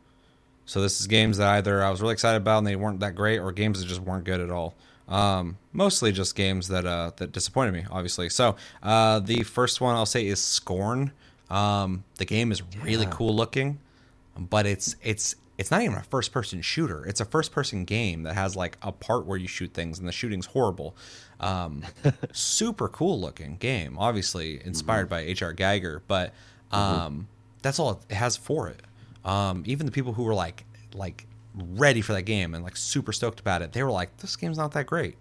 So 0.66 0.80
this 0.82 1.00
is 1.00 1.06
games 1.06 1.38
that 1.38 1.48
either 1.50 1.84
I 1.84 1.90
was 1.90 2.00
really 2.02 2.14
excited 2.14 2.38
about 2.38 2.58
and 2.58 2.66
they 2.66 2.74
weren't 2.76 2.98
that 3.00 3.14
great, 3.14 3.38
or 3.38 3.52
games 3.52 3.80
that 3.80 3.86
just 3.86 4.00
weren't 4.00 4.24
good 4.24 4.40
at 4.40 4.50
all. 4.50 4.74
Um, 5.08 5.56
mostly 5.72 6.10
just 6.12 6.34
games 6.34 6.68
that 6.68 6.84
uh, 6.84 7.12
that 7.16 7.32
disappointed 7.32 7.72
me, 7.72 7.84
obviously. 7.90 8.28
So 8.28 8.56
uh, 8.82 9.20
the 9.20 9.44
first 9.44 9.80
one 9.80 9.94
I'll 9.94 10.04
say 10.04 10.26
is 10.26 10.42
Scorn. 10.42 11.12
Um, 11.48 12.04
the 12.16 12.24
game 12.26 12.50
is 12.52 12.62
really 12.82 13.04
Yeah. 13.04 13.10
cool 13.12 13.34
looking, 13.34 13.78
but 14.36 14.66
it's 14.66 14.96
it's 15.02 15.36
it's 15.58 15.72
not 15.72 15.82
even 15.82 15.96
a 15.96 16.02
first 16.02 16.32
person 16.32 16.62
shooter. 16.62 17.04
It's 17.04 17.20
a 17.20 17.24
first 17.24 17.50
person 17.50 17.84
game 17.84 18.22
that 18.22 18.34
has 18.34 18.54
like 18.54 18.78
a 18.80 18.92
part 18.92 19.26
where 19.26 19.36
you 19.36 19.48
shoot 19.48 19.74
things, 19.74 19.98
and 19.98 20.06
the 20.06 20.12
shooting's 20.12 20.46
horrible. 20.46 20.96
Um, 21.40 21.82
super 22.32 22.88
cool 22.88 23.20
looking 23.20 23.56
game, 23.56 23.98
obviously 23.98 24.64
inspired 24.64 25.08
by 25.08 25.20
H.R. 25.20 25.52
Giger, 25.52 26.00
but 26.06 26.32
um, 26.70 27.26
that's 27.60 27.78
all 27.78 28.00
it 28.08 28.14
has 28.14 28.36
for 28.36 28.68
it. 28.68 28.80
Um, 29.24 29.64
even 29.66 29.84
the 29.84 29.92
people 29.92 30.12
who 30.12 30.22
were 30.22 30.34
like 30.34 30.64
like 30.94 31.26
ready 31.54 32.00
for 32.00 32.12
that 32.12 32.22
game 32.22 32.54
and 32.54 32.62
like 32.62 32.76
super 32.76 33.12
stoked 33.12 33.40
about 33.40 33.60
it, 33.60 33.72
they 33.72 33.82
were 33.82 33.90
like, 33.90 34.16
"This 34.18 34.36
game's 34.36 34.58
not 34.58 34.72
that 34.72 34.86
great." 34.86 35.16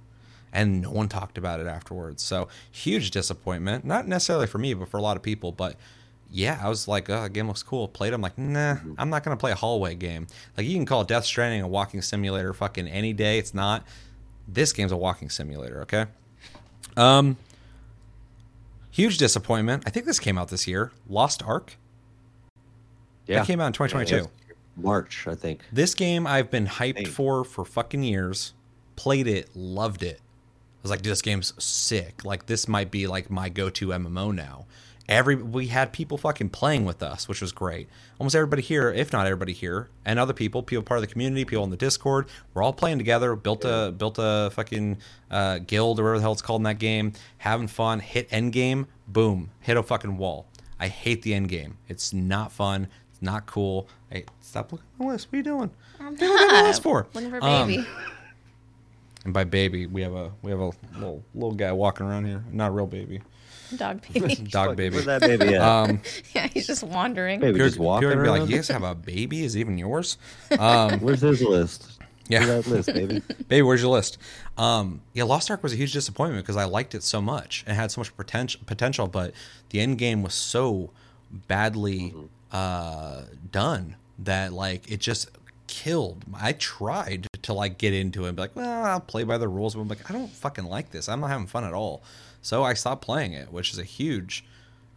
and 0.54 0.82
no 0.82 0.92
one 0.92 1.10
talked 1.10 1.38
about 1.38 1.60
it 1.60 1.68
afterwards. 1.68 2.24
So 2.24 2.48
huge 2.72 3.12
disappointment. 3.12 3.86
Not 3.86 4.08
necessarily 4.08 4.48
for 4.48 4.58
me, 4.58 4.74
but 4.74 4.88
for 4.88 4.98
a 4.98 5.02
lot 5.02 5.18
of 5.18 5.24
people. 5.24 5.52
But 5.52 5.76
yeah, 6.32 6.60
I 6.62 6.70
was 6.70 6.88
like, 6.88 7.10
oh, 7.10 7.24
the 7.24 7.30
game 7.30 7.48
looks 7.48 7.64
cool. 7.64 7.88
Played. 7.88 8.14
it. 8.14 8.16
I'm 8.16 8.22
like, 8.22 8.38
nah, 8.38 8.78
I'm 8.98 9.10
not 9.10 9.24
gonna 9.24 9.38
play 9.38 9.52
a 9.52 9.56
hallway 9.56 9.96
game. 9.96 10.28
Like 10.58 10.68
you 10.68 10.76
can 10.76 10.86
call 10.86 11.04
Death 11.04 11.26
Stranding 11.26 11.62
a 11.62 11.68
walking 11.68 12.02
simulator, 12.02 12.54
fucking 12.54 12.88
any 12.88 13.14
day. 13.14 13.40
It's 13.40 13.54
not. 13.54 13.86
This 14.48 14.74
game's 14.74 14.92
a 14.92 14.98
walking 14.98 15.30
simulator. 15.30 15.82
Okay. 15.82 16.06
Um. 16.96 17.38
Huge 18.92 19.18
disappointment. 19.18 19.84
I 19.86 19.92
think 19.92 20.06
this 20.06 20.20
came 20.20 20.38
out 20.38 20.48
this 20.50 20.68
year. 20.68 20.92
Lost 21.08 21.44
Ark. 21.44 21.78
Yeah. 23.28 23.40
That 23.40 23.48
came 23.48 23.60
out 23.60 23.68
in 23.68 23.74
2022. 23.74 24.30
March, 24.76 25.28
I 25.28 25.36
think. 25.36 25.62
This 25.72 25.94
game 25.96 26.26
I've 26.26 26.50
been 26.52 26.68
hyped 26.68 27.08
for 27.08 27.44
for 27.44 27.66
fucking 27.66 28.04
years. 28.04 28.54
Played 28.96 29.28
it, 29.28 29.56
loved 29.56 30.04
it. 30.04 30.20
I 30.20 30.80
was 30.82 30.92
like, 30.92 31.02
dude, 31.02 31.12
this 31.12 31.22
game's 31.22 31.54
sick. 31.64 32.24
Like 32.26 32.46
this 32.46 32.68
might 32.68 32.92
be 32.92 33.08
like 33.08 33.30
my 33.30 33.50
go-to 33.50 33.88
MMO 33.90 34.34
now. 34.34 34.66
Every 35.10 35.36
we 35.36 35.68
had 35.68 35.94
people 35.94 36.18
fucking 36.18 36.50
playing 36.50 36.84
with 36.84 37.02
us, 37.02 37.30
which 37.30 37.40
was 37.40 37.54
great. 37.54 37.88
Almost 38.20 38.36
everybody 38.36 38.62
here, 38.62 38.92
if 38.92 39.14
not 39.14 39.26
everybody 39.26 39.54
here, 39.54 39.88
and 40.04 40.20
other 40.20 40.34
people, 40.34 40.64
people 40.64 40.84
part 40.84 40.98
of 40.98 41.02
the 41.02 41.12
community, 41.12 41.46
people 41.46 41.64
in 41.64 41.70
the 41.70 41.78
Discord, 41.78 42.28
we're 42.54 42.62
all 42.62 42.74
playing 42.74 42.98
together. 42.98 43.34
Built 43.36 43.64
a 43.64 43.94
built 43.98 44.18
a 44.20 44.50
fucking 44.54 44.98
uh, 45.32 45.60
guild 45.60 46.00
or 46.00 46.04
whatever 46.04 46.18
the 46.18 46.22
hell 46.24 46.34
it's 46.34 46.42
called 46.42 46.60
in 46.60 46.64
that 46.64 46.80
game. 46.80 47.14
Having 47.38 47.68
fun. 47.70 48.00
Hit 48.02 48.28
end 48.32 48.52
game. 48.52 48.88
Boom. 49.08 49.50
Hit 49.62 49.78
a 49.78 49.84
fucking 49.84 50.18
wall. 50.18 50.48
I 50.80 50.90
hate 50.90 51.22
the 51.22 51.34
end 51.34 51.48
game. 51.48 51.78
It's 51.88 52.12
not 52.14 52.52
fun. 52.52 52.88
It's 53.12 53.22
not 53.22 53.46
cool. 53.46 53.88
Hey, 54.10 54.26
stop 54.42 54.72
looking 54.74 54.86
at 54.94 55.00
the 55.00 55.08
list. 55.08 55.28
What 55.28 55.34
are 55.34 55.38
you 55.38 55.44
doing? 55.44 55.72
I'm 56.02 56.14
What 56.14 56.22
are 56.22 56.26
you 56.26 56.34
looking 56.34 56.50
at 56.56 56.62
the 56.62 56.68
list 56.68 56.84
for? 56.84 57.08
Looking 57.14 57.30
for 57.30 57.44
Um, 57.44 57.68
baby. 57.70 57.88
And 59.26 59.34
by 59.34 59.44
baby, 59.46 59.86
we 59.88 60.02
have 60.02 60.14
a 60.14 60.32
we 60.42 60.52
have 60.52 60.60
a 60.60 60.72
little 60.96 61.24
little 61.34 61.54
guy 61.54 61.72
walking 61.72 62.06
around 62.06 62.26
here. 62.26 62.44
Not 62.52 62.68
a 62.70 62.72
real 62.72 62.88
baby, 62.88 63.22
Dog 63.76 64.02
baby. 64.14 64.36
dog 64.36 64.78
baby. 64.78 64.94
Where's 64.96 65.06
that 65.06 65.22
baby 65.22 65.56
at? 65.56 65.62
Um, 65.62 66.02
yeah, 66.36 66.48
he's 66.48 66.68
just 66.68 66.84
wandering. 66.84 67.40
Baby 67.40 67.54
people 67.54 67.68
just 67.68 67.80
walking 67.80 68.10
people 68.10 68.22
are 68.22 68.24
gonna 68.24 68.24
be 68.24 68.30
around. 68.30 68.42
like, 68.42 68.50
"You 68.50 68.56
guys 68.58 68.68
have 68.70 68.84
a 68.84 68.96
baby? 68.96 69.44
Is 69.44 69.56
it 69.56 69.60
even 69.60 69.78
yours?" 69.78 70.18
Um, 70.58 71.00
Where's 71.02 71.22
his 71.22 71.42
list? 71.42 72.00
yeah. 72.30 72.46
Where's 72.46 72.66
that 72.66 72.72
list, 72.72 72.94
baby? 72.94 73.22
Baby, 73.48 73.62
where's 73.64 73.82
your 73.82 73.92
list? 73.92 74.18
Um, 74.58 75.02
yeah, 75.14 75.24
Lost 75.24 75.50
Ark 75.52 75.64
was 75.64 75.74
a 75.74 75.76
huge 75.76 75.94
disappointment 75.94 76.44
because 76.46 76.58
I 76.58 76.66
liked 76.66 76.96
it 76.96 77.04
so 77.04 77.22
much 77.22 77.64
and 77.68 77.76
had 77.76 77.92
so 77.92 78.02
much 78.02 78.16
potential. 78.16 78.62
Potential, 78.66 79.08
but 79.08 79.34
the 79.70 79.80
end 79.82 79.98
game 79.98 80.24
was 80.24 80.34
so 80.34 80.92
badly 81.48 82.14
uh, 82.52 83.24
done 83.52 83.96
that 84.20 84.54
like 84.54 84.90
it 84.92 85.00
just 85.00 85.30
killed. 85.68 86.24
I 86.34 86.54
tried 86.54 87.28
to 87.44 87.54
like 87.54 87.78
get 87.78 87.94
into 87.94 88.26
it 88.26 88.30
and 88.30 88.36
be 88.36 88.42
like, 88.44 88.56
well, 88.56 88.84
I'll 88.86 89.00
play 89.00 89.24
by 89.24 89.38
the 89.38 89.48
rules, 89.48 89.76
but 89.76 89.82
I'm 89.82 89.88
like, 89.88 90.10
I 90.10 90.14
don't 90.14 90.30
fucking 90.32 90.66
like 90.66 90.92
this. 90.92 91.10
I'm 91.10 91.20
not 91.20 91.28
having 91.30 91.48
fun 91.48 91.64
at 91.64 91.74
all. 91.74 92.02
So 92.42 92.64
I 92.64 92.74
stopped 92.74 93.04
playing 93.04 93.34
it, 93.34 93.52
which 93.52 93.74
is 93.74 93.80
a 93.80 93.84
huge 93.84 94.44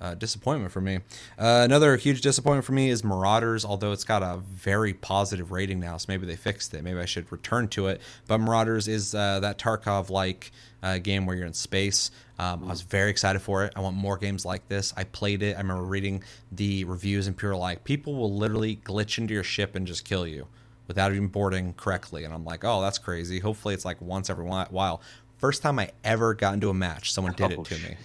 uh, 0.00 0.14
disappointment 0.14 0.72
for 0.72 0.80
me. 0.80 0.96
Uh, 1.38 1.62
another 1.64 1.96
huge 1.96 2.22
disappointment 2.22 2.64
for 2.64 2.72
me 2.72 2.88
is 2.88 3.04
Marauders, 3.04 3.64
although 3.64 3.92
it's 3.92 4.04
got 4.04 4.22
a 4.22 4.38
very 4.38 4.94
positive 4.94 5.52
rating 5.52 5.78
now, 5.78 5.96
so 5.96 6.06
maybe 6.08 6.26
they 6.26 6.36
fixed 6.36 6.72
it. 6.72 6.82
Maybe 6.82 6.98
I 6.98 7.04
should 7.04 7.30
return 7.30 7.68
to 7.68 7.88
it. 7.88 8.00
But 8.26 8.38
Marauders 8.38 8.88
is 8.88 9.14
uh, 9.14 9.40
that 9.40 9.58
Tarkov 9.58 10.08
like 10.08 10.52
uh, 10.82 10.98
game 10.98 11.26
where 11.26 11.36
you're 11.36 11.46
in 11.46 11.52
space. 11.52 12.10
Um, 12.38 12.64
I 12.64 12.68
was 12.68 12.80
very 12.80 13.10
excited 13.10 13.40
for 13.42 13.64
it. 13.64 13.74
I 13.76 13.80
want 13.80 13.96
more 13.96 14.16
games 14.16 14.46
like 14.46 14.66
this. 14.68 14.94
I 14.96 15.04
played 15.04 15.42
it. 15.42 15.56
I 15.56 15.60
remember 15.60 15.82
reading 15.82 16.22
the 16.50 16.84
reviews, 16.84 17.26
and 17.26 17.36
people 17.36 17.50
were 17.50 17.56
like, 17.56 17.84
people 17.84 18.14
will 18.14 18.34
literally 18.34 18.76
glitch 18.76 19.18
into 19.18 19.34
your 19.34 19.44
ship 19.44 19.74
and 19.74 19.86
just 19.86 20.06
kill 20.06 20.26
you 20.26 20.46
without 20.90 21.12
even 21.12 21.28
boarding 21.28 21.72
correctly. 21.74 22.24
And 22.24 22.34
I'm 22.34 22.44
like, 22.44 22.64
oh, 22.64 22.80
that's 22.80 22.98
crazy. 22.98 23.38
Hopefully, 23.38 23.74
it's 23.74 23.84
like 23.84 24.00
once 24.00 24.30
every 24.30 24.44
while. 24.44 25.02
First 25.40 25.62
time 25.62 25.78
I 25.78 25.90
ever 26.04 26.34
got 26.34 26.54
into 26.54 26.68
a 26.68 26.74
match, 26.74 27.12
someone 27.12 27.32
did 27.34 27.52
Oh, 27.52 27.62
it 27.62 27.64
to 27.66 27.74
shit. 27.74 27.90
me. 27.90 27.96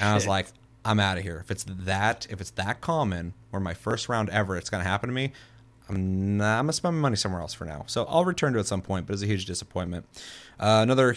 And 0.00 0.08
I 0.08 0.14
was 0.14 0.26
like, 0.26 0.46
I'm 0.84 1.00
out 1.00 1.18
of 1.18 1.24
here. 1.24 1.38
If 1.44 1.50
it's 1.50 1.64
that, 1.68 2.26
if 2.30 2.40
it's 2.40 2.50
that 2.52 2.80
common, 2.80 3.34
or 3.52 3.60
my 3.60 3.74
first 3.74 4.08
round 4.08 4.30
ever, 4.30 4.56
it's 4.56 4.70
gonna 4.70 4.84
happen 4.84 5.08
to 5.08 5.14
me. 5.14 5.32
I'm 5.88 6.36
not, 6.38 6.58
I'm 6.60 6.64
gonna 6.66 6.72
spend 6.72 6.94
my 6.96 7.00
money 7.02 7.16
somewhere 7.16 7.40
else 7.40 7.52
for 7.52 7.64
now. 7.64 7.84
So 7.88 8.04
I'll 8.04 8.24
return 8.24 8.52
to 8.52 8.58
it 8.58 8.62
at 8.62 8.66
some 8.66 8.80
point, 8.82 9.06
but 9.06 9.14
it's 9.14 9.22
a 9.22 9.26
huge 9.26 9.44
disappointment. 9.46 10.06
Uh, 10.60 10.80
another, 10.82 11.16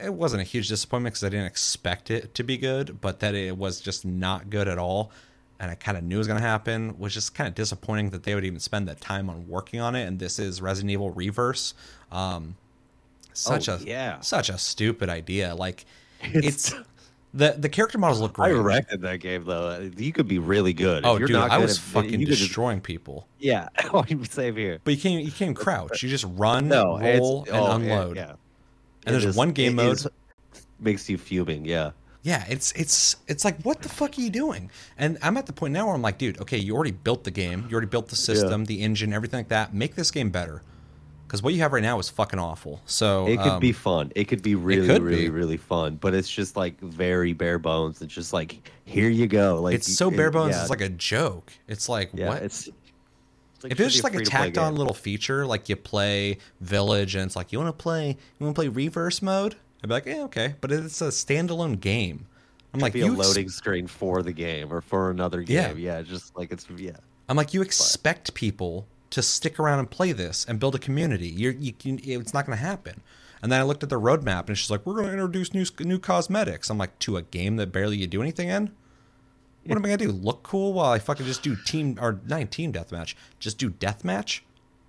it 0.00 0.14
wasn't 0.14 0.40
a 0.42 0.44
huge 0.44 0.68
disappointment 0.68 1.14
because 1.14 1.24
I 1.24 1.28
didn't 1.28 1.46
expect 1.46 2.10
it 2.10 2.32
to 2.34 2.44
be 2.44 2.56
good, 2.56 3.00
but 3.00 3.18
that 3.20 3.34
it 3.34 3.56
was 3.56 3.80
just 3.80 4.04
not 4.04 4.48
good 4.50 4.68
at 4.68 4.78
all, 4.78 5.10
and 5.58 5.70
I 5.70 5.74
kind 5.74 5.98
of 5.98 6.04
knew 6.04 6.16
it 6.16 6.18
was 6.18 6.28
gonna 6.28 6.40
happen. 6.40 6.90
Which 6.98 7.16
is 7.16 7.30
kind 7.30 7.48
of 7.48 7.54
disappointing 7.54 8.10
that 8.10 8.22
they 8.22 8.34
would 8.36 8.44
even 8.44 8.60
spend 8.60 8.86
that 8.88 9.00
time 9.00 9.28
on 9.28 9.48
working 9.48 9.80
on 9.80 9.94
it. 9.96 10.04
And 10.06 10.18
this 10.20 10.38
is 10.38 10.62
Resident 10.62 10.90
Evil 10.92 11.10
Re:Verse. 11.10 11.74
Um, 12.12 12.56
such 13.34 13.68
Oh, 13.68 13.74
a 13.74 13.78
yeah. 13.80 14.20
such 14.20 14.48
a 14.48 14.56
stupid 14.58 15.08
idea. 15.10 15.54
Like 15.54 15.84
it's. 16.22 16.74
The, 17.36 17.56
the 17.58 17.68
character 17.68 17.98
models 17.98 18.20
look 18.20 18.34
great. 18.34 18.50
I 18.50 18.52
wrecked 18.52 19.00
that 19.00 19.18
game 19.18 19.44
though. 19.44 19.90
You 19.96 20.12
could 20.12 20.28
be 20.28 20.38
really 20.38 20.72
good. 20.72 21.04
Oh, 21.04 21.14
if 21.14 21.18
you're 21.18 21.26
dude, 21.26 21.34
not 21.36 21.50
I 21.50 21.58
was 21.58 21.78
at- 21.78 21.82
fucking 21.82 22.20
could 22.20 22.28
just- 22.28 22.40
destroying 22.42 22.80
people. 22.80 23.26
Yeah. 23.40 23.68
Oh, 23.92 24.04
same 24.30 24.54
here. 24.56 24.78
But 24.84 24.94
you 24.94 25.00
can't 25.00 25.24
you 25.24 25.32
can't 25.32 25.56
crouch. 25.56 26.00
You 26.04 26.08
just 26.08 26.26
run, 26.36 26.68
No, 26.68 27.00
roll, 27.00 27.40
and 27.48 27.50
oh, 27.56 27.72
unload. 27.72 28.16
Yeah. 28.16 28.30
And 28.30 28.36
It 29.08 29.10
there's 29.10 29.24
is- 29.24 29.36
one 29.36 29.50
game 29.50 29.74
mode. 29.74 29.94
is- 29.94 30.06
makes 30.78 31.10
you 31.10 31.18
fuming. 31.18 31.64
Yeah. 31.64 31.90
Yeah, 32.22 32.44
it's 32.48 32.70
it's 32.72 33.16
it's 33.26 33.44
like 33.44 33.60
what 33.62 33.82
the 33.82 33.88
fuck 33.88 34.16
are 34.16 34.20
you 34.20 34.30
doing? 34.30 34.70
And 34.96 35.18
I'm 35.20 35.36
at 35.36 35.46
the 35.46 35.52
point 35.52 35.74
now 35.74 35.86
where 35.86 35.94
I'm 35.96 36.02
like, 36.02 36.18
dude, 36.18 36.40
okay, 36.40 36.56
you 36.58 36.74
already 36.76 36.92
built 36.92 37.24
the 37.24 37.30
game, 37.32 37.66
you 37.68 37.72
already 37.74 37.88
built 37.88 38.08
the 38.08 38.16
system, 38.16 38.64
the 38.64 38.80
engine, 38.80 39.12
everything 39.12 39.40
like 39.40 39.48
that. 39.48 39.74
Make 39.74 39.96
this 39.96 40.12
game 40.12 40.30
better. 40.30 40.62
Because 41.34 41.42
what 41.42 41.52
you 41.52 41.62
have 41.62 41.72
right 41.72 41.82
now 41.82 41.98
is 41.98 42.08
fucking 42.08 42.38
awful. 42.38 42.80
So 42.86 43.26
It 43.26 43.38
could 43.38 43.54
um, 43.54 43.58
be 43.60 43.72
fun. 43.72 44.12
It 44.14 44.26
could 44.26 44.40
be 44.40 44.54
really, 44.54 44.86
could 44.86 45.02
really, 45.02 45.22
be. 45.22 45.30
really 45.30 45.56
fun. 45.56 45.96
But 45.96 46.14
it's 46.14 46.30
just 46.30 46.56
like 46.56 46.78
very 46.78 47.32
bare 47.32 47.58
bones. 47.58 48.00
It's 48.02 48.14
just 48.14 48.32
like 48.32 48.70
here 48.84 49.08
you 49.08 49.26
go. 49.26 49.60
Like 49.60 49.74
it's 49.74 49.92
so 49.96 50.12
bare 50.12 50.28
it- 50.28 50.30
bones. 50.30 50.54
yeah, 50.54 50.60
It's 50.60 50.70
like 50.70 50.80
a 50.80 50.90
joke. 50.90 51.52
It's 51.66 51.88
like 51.88 52.10
yeah. 52.14 52.28
what? 52.28 52.44
It's, 52.44 52.68
it's 52.68 53.64
if 53.64 53.72
it 53.72 53.76
should 53.78 53.84
was 53.84 53.92
just 53.94 54.04
like 54.04 54.14
a 54.14 54.24
tacked 54.24 54.58
on 54.58 54.76
little 54.76 54.94
feature, 54.94 55.44
like 55.44 55.68
you 55.68 55.74
play 55.74 56.38
Village 56.60 57.16
and 57.16 57.26
it's 57.26 57.34
like 57.34 57.50
you 57.50 57.58
want 57.58 57.76
to 57.76 57.82
play, 57.82 58.10
you 58.10 58.46
want 58.46 58.54
to 58.54 58.60
play 58.60 58.68
reverse 58.68 59.20
mode, 59.20 59.56
I'd 59.82 59.88
be 59.88 59.92
like, 59.94 60.06
yeah, 60.06 60.22
okay. 60.26 60.54
But 60.60 60.70
it's 60.70 61.00
a 61.00 61.08
standalone 61.08 61.80
game. 61.80 62.26
I'm 62.72 62.78
like, 62.78 62.92
be 62.92 63.00
a 63.00 63.06
you 63.06 63.16
ex- 63.18 63.26
loading 63.26 63.48
screen 63.48 63.88
for 63.88 64.22
the 64.22 64.32
game 64.32 64.72
or 64.72 64.80
for 64.80 65.10
another 65.10 65.40
Yeah. 65.40 65.70
game. 65.70 65.78
Yeah, 65.78 66.00
just 66.02 66.36
like 66.36 66.52
it's 66.52 66.68
yeah. 66.76 66.92
I'm 67.28 67.36
like, 67.36 67.54
you 67.54 67.60
expect 67.60 68.34
people 68.34 68.86
to 69.14 69.22
stick 69.22 69.58
around 69.58 69.78
and 69.78 69.90
play 69.90 70.12
this 70.12 70.44
and 70.44 70.60
build 70.60 70.74
a 70.74 70.78
community. 70.78 71.28
You're, 71.28 71.52
you 71.52 71.72
can, 71.72 72.00
it's 72.02 72.34
not 72.34 72.46
going 72.46 72.58
to 72.58 72.64
happen. 72.64 73.02
And 73.42 73.50
then 73.50 73.60
I 73.60 73.64
looked 73.64 73.82
at 73.82 73.90
the 73.90 74.00
roadmap 74.00 74.48
and 74.48 74.56
she's 74.56 74.70
like, 74.70 74.86
we're 74.86 74.94
going 74.94 75.06
to 75.06 75.12
introduce 75.12 75.52
new 75.52 75.66
new 75.80 75.98
cosmetics. 75.98 76.70
I'm 76.70 76.78
like, 76.78 76.98
to 77.00 77.16
a 77.16 77.22
game 77.22 77.56
that 77.56 77.72
barely 77.72 77.96
you 77.96 78.06
do 78.06 78.22
anything 78.22 78.48
in. 78.48 78.70
What 79.66 79.76
am 79.76 79.84
I 79.84 79.88
gonna 79.88 79.96
do? 79.96 80.12
Look 80.12 80.42
cool 80.42 80.74
while 80.74 80.92
I 80.92 80.98
fucking 80.98 81.24
just 81.24 81.42
do 81.42 81.56
team 81.56 81.98
or 82.00 82.20
not 82.26 82.50
team 82.50 82.72
deathmatch? 82.72 83.14
Just 83.38 83.56
do 83.56 83.70
deathmatch? 83.70 84.40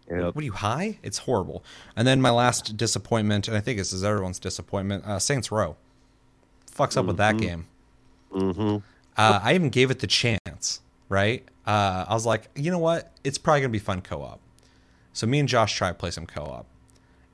Yep. 0.09 0.35
What 0.35 0.41
are 0.41 0.45
you 0.45 0.51
high? 0.51 0.99
It's 1.01 1.19
horrible. 1.19 1.63
And 1.95 2.07
then 2.07 2.21
my 2.21 2.29
last 2.29 2.77
disappointment, 2.77 3.47
and 3.47 3.55
I 3.57 3.61
think 3.61 3.79
this 3.79 3.93
is 3.93 4.03
everyone's 4.03 4.37
disappointment, 4.37 5.05
uh, 5.05 5.17
Saints 5.17 5.51
Row. 5.51 5.77
Fucks 6.71 6.97
up 6.97 7.05
with 7.05 7.17
that 7.17 7.37
game. 7.37 7.67
Mm-hmm. 8.31 8.77
Uh, 9.17 9.39
I 9.41 9.55
even 9.55 9.69
gave 9.69 9.91
it 9.91 9.99
the 9.99 10.07
chance, 10.07 10.81
right? 11.09 11.47
Uh, 11.65 12.05
I 12.07 12.13
was 12.13 12.25
like, 12.25 12.49
you 12.55 12.71
know 12.71 12.79
what? 12.79 13.11
It's 13.23 13.37
probably 13.37 13.61
gonna 13.61 13.71
be 13.71 13.79
fun 13.79 14.01
co-op. 14.01 14.39
So 15.13 15.27
me 15.27 15.39
and 15.39 15.47
Josh 15.49 15.75
try 15.75 15.89
to 15.89 15.93
play 15.93 16.11
some 16.11 16.25
co-op, 16.25 16.65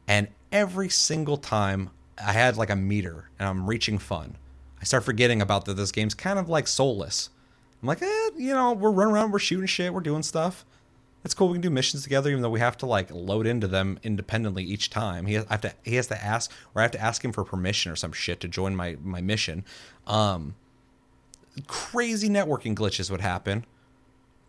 and 0.08 0.28
every 0.52 0.90
single 0.90 1.38
time 1.38 1.90
I 2.24 2.34
had 2.34 2.58
like 2.58 2.70
a 2.70 2.76
meter 2.76 3.30
and 3.40 3.48
I'm 3.48 3.68
reaching 3.68 3.98
fun, 3.98 4.38
I 4.80 4.84
start 4.84 5.04
forgetting 5.04 5.42
about 5.42 5.66
that 5.66 5.76
this 5.76 5.92
game's 5.92 6.14
kind 6.14 6.40
of 6.40 6.50
like 6.50 6.68
soulless. 6.68 7.30
I'm 7.82 7.88
like, 7.88 8.02
eh, 8.02 8.30
you 8.38 8.54
know, 8.54 8.74
we're 8.74 8.92
running 8.92 9.14
around, 9.14 9.32
we're 9.32 9.40
shooting 9.40 9.66
shit, 9.66 9.94
we're 9.94 10.02
doing 10.02 10.24
stuff. 10.24 10.66
It's 11.24 11.34
cool. 11.36 11.50
We 11.50 11.56
can 11.56 11.62
do 11.62 11.70
missions 11.70 12.02
together, 12.02 12.32
even 12.32 12.42
though 12.42 12.50
we 12.50 12.60
have 12.60 12.78
to 12.78 12.88
like 12.88 13.12
load 13.12 13.46
into 13.46 13.68
them 13.68 14.00
independently 14.02 14.64
each 14.64 14.90
time. 14.90 15.28
He 15.28 15.36
has, 15.36 15.46
I 15.50 15.54
have 15.54 15.62
to 15.62 15.74
he 15.84 15.96
has 15.96 16.08
to 16.08 16.24
ask, 16.24 16.52
or 16.74 16.82
I 16.82 16.84
have 16.84 16.92
to 16.92 17.02
ask 17.02 17.24
him 17.24 17.32
for 17.32 17.44
permission 17.44 17.92
or 17.92 17.96
some 17.96 18.12
shit 18.12 18.40
to 18.40 18.48
join 18.48 18.76
my 18.76 18.98
my 19.04 19.22
mission. 19.22 19.64
Um, 20.08 20.56
crazy 21.68 22.30
networking 22.30 22.76
glitches 22.76 23.12
would 23.12 23.22
happen 23.22 23.66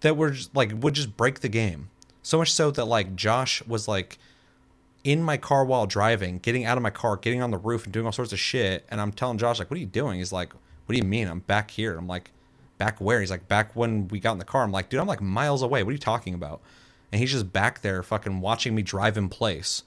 that 0.00 0.16
were 0.16 0.30
just, 0.30 0.54
like 0.54 0.72
would 0.74 0.94
just 0.94 1.16
break 1.16 1.40
the 1.40 1.48
game. 1.48 1.90
So 2.22 2.38
much 2.38 2.52
so 2.52 2.70
that 2.70 2.84
like 2.84 3.16
Josh 3.16 3.64
was 3.66 3.88
like 3.88 4.18
in 5.04 5.22
my 5.22 5.36
car 5.36 5.64
while 5.64 5.86
driving, 5.86 6.38
getting 6.38 6.64
out 6.64 6.76
of 6.76 6.82
my 6.82 6.90
car, 6.90 7.16
getting 7.16 7.42
on 7.42 7.50
the 7.50 7.58
roof 7.58 7.84
and 7.84 7.92
doing 7.92 8.06
all 8.06 8.12
sorts 8.12 8.32
of 8.32 8.38
shit. 8.38 8.86
And 8.88 9.00
I'm 9.00 9.12
telling 9.12 9.38
Josh 9.38 9.58
like, 9.58 9.70
"What 9.70 9.76
are 9.76 9.80
you 9.80 9.86
doing?" 9.86 10.18
He's 10.18 10.32
like, 10.32 10.52
"What 10.52 10.92
do 10.92 10.96
you 10.96 11.04
mean? 11.04 11.28
I'm 11.28 11.40
back 11.40 11.70
here." 11.72 11.96
I'm 11.96 12.06
like, 12.06 12.30
back 12.82 13.00
where? 13.00 13.20
He's 13.20 13.30
like, 13.30 13.46
back 13.46 13.76
when 13.76 14.08
we 14.08 14.18
got 14.18 14.32
in 14.32 14.38
the 14.38 14.44
car. 14.44 14.64
I'm 14.64 14.72
like, 14.72 14.88
dude, 14.88 14.98
I'm 14.98 15.06
like 15.06 15.20
miles 15.20 15.62
away. 15.62 15.84
What 15.84 15.90
are 15.90 15.92
you 15.92 15.98
talking 15.98 16.34
about? 16.34 16.60
And 17.12 17.20
he's 17.20 17.30
just 17.30 17.52
back 17.52 17.82
there, 17.82 18.02
fucking 18.02 18.40
watching 18.40 18.74
me 18.74 18.82
drive 18.82 19.16
in 19.16 19.28
place. 19.28 19.84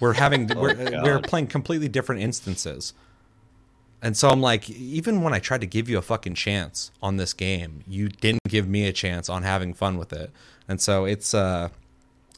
We're 0.00 0.12
having 0.12 0.50
oh 0.56 0.60
we're, 0.60 1.02
we're 1.02 1.20
playing 1.20 1.46
completely 1.46 1.88
different 1.88 2.20
instances. 2.20 2.92
And 4.04 4.14
so 4.14 4.28
I'm 4.28 4.42
like, 4.42 4.68
even 4.68 5.22
when 5.22 5.32
I 5.32 5.38
tried 5.38 5.62
to 5.62 5.66
give 5.66 5.88
you 5.88 5.96
a 5.96 6.02
fucking 6.02 6.34
chance 6.34 6.90
on 7.02 7.16
this 7.16 7.32
game, 7.32 7.82
you 7.88 8.10
didn't 8.10 8.42
give 8.48 8.68
me 8.68 8.86
a 8.86 8.92
chance 8.92 9.30
on 9.30 9.44
having 9.44 9.72
fun 9.72 9.96
with 9.96 10.12
it. 10.12 10.30
And 10.68 10.78
so 10.78 11.06
it's 11.06 11.32
a 11.32 11.70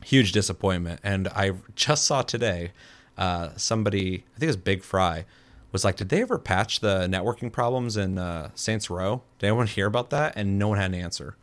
huge 0.05 0.31
disappointment. 0.31 1.01
And 1.03 1.27
I 1.27 1.55
just 1.75 2.05
saw 2.05 2.23
today 2.23 2.71
uh, 3.19 3.49
somebody, 3.57 4.25
I 4.37 4.39
think 4.39 4.45
it 4.45 4.47
was 4.47 4.57
Big 4.57 4.85
Fry, 4.85 5.25
was 5.73 5.85
like, 5.85 5.97
did 5.97 6.09
they 6.09 6.23
ever 6.23 6.39
patch 6.39 6.79
the 6.79 7.09
networking 7.09 7.51
problems 7.51 7.97
in 7.97 8.17
uh, 8.17 8.51
Saints 8.55 8.89
Row? 8.89 9.23
Did 9.41 9.49
anyone 9.49 9.67
hear 9.67 9.87
about 9.87 10.11
that? 10.11 10.35
And 10.37 10.61
no 10.61 10.69
one 10.69 10.79
had 10.79 10.93
an 10.93 11.01
answer. 11.01 11.35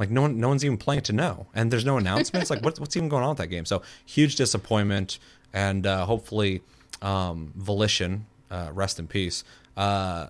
Like 0.00 0.10
no 0.10 0.22
one, 0.22 0.40
no 0.40 0.48
one's 0.48 0.64
even 0.64 0.78
playing 0.78 1.02
to 1.02 1.12
know, 1.12 1.46
and 1.54 1.70
there's 1.70 1.84
no 1.84 1.96
announcements. 1.96 2.50
like 2.50 2.64
what's 2.64 2.80
what's 2.80 2.96
even 2.96 3.08
going 3.08 3.22
on 3.22 3.28
with 3.28 3.38
that 3.38 3.46
game? 3.48 3.64
So 3.64 3.82
huge 4.04 4.34
disappointment, 4.34 5.20
and 5.52 5.86
uh, 5.86 6.06
hopefully, 6.06 6.62
um, 7.00 7.52
Volition, 7.54 8.26
uh, 8.52 8.70
rest 8.72 8.98
in 8.98 9.08
peace, 9.08 9.42
uh, 9.76 10.28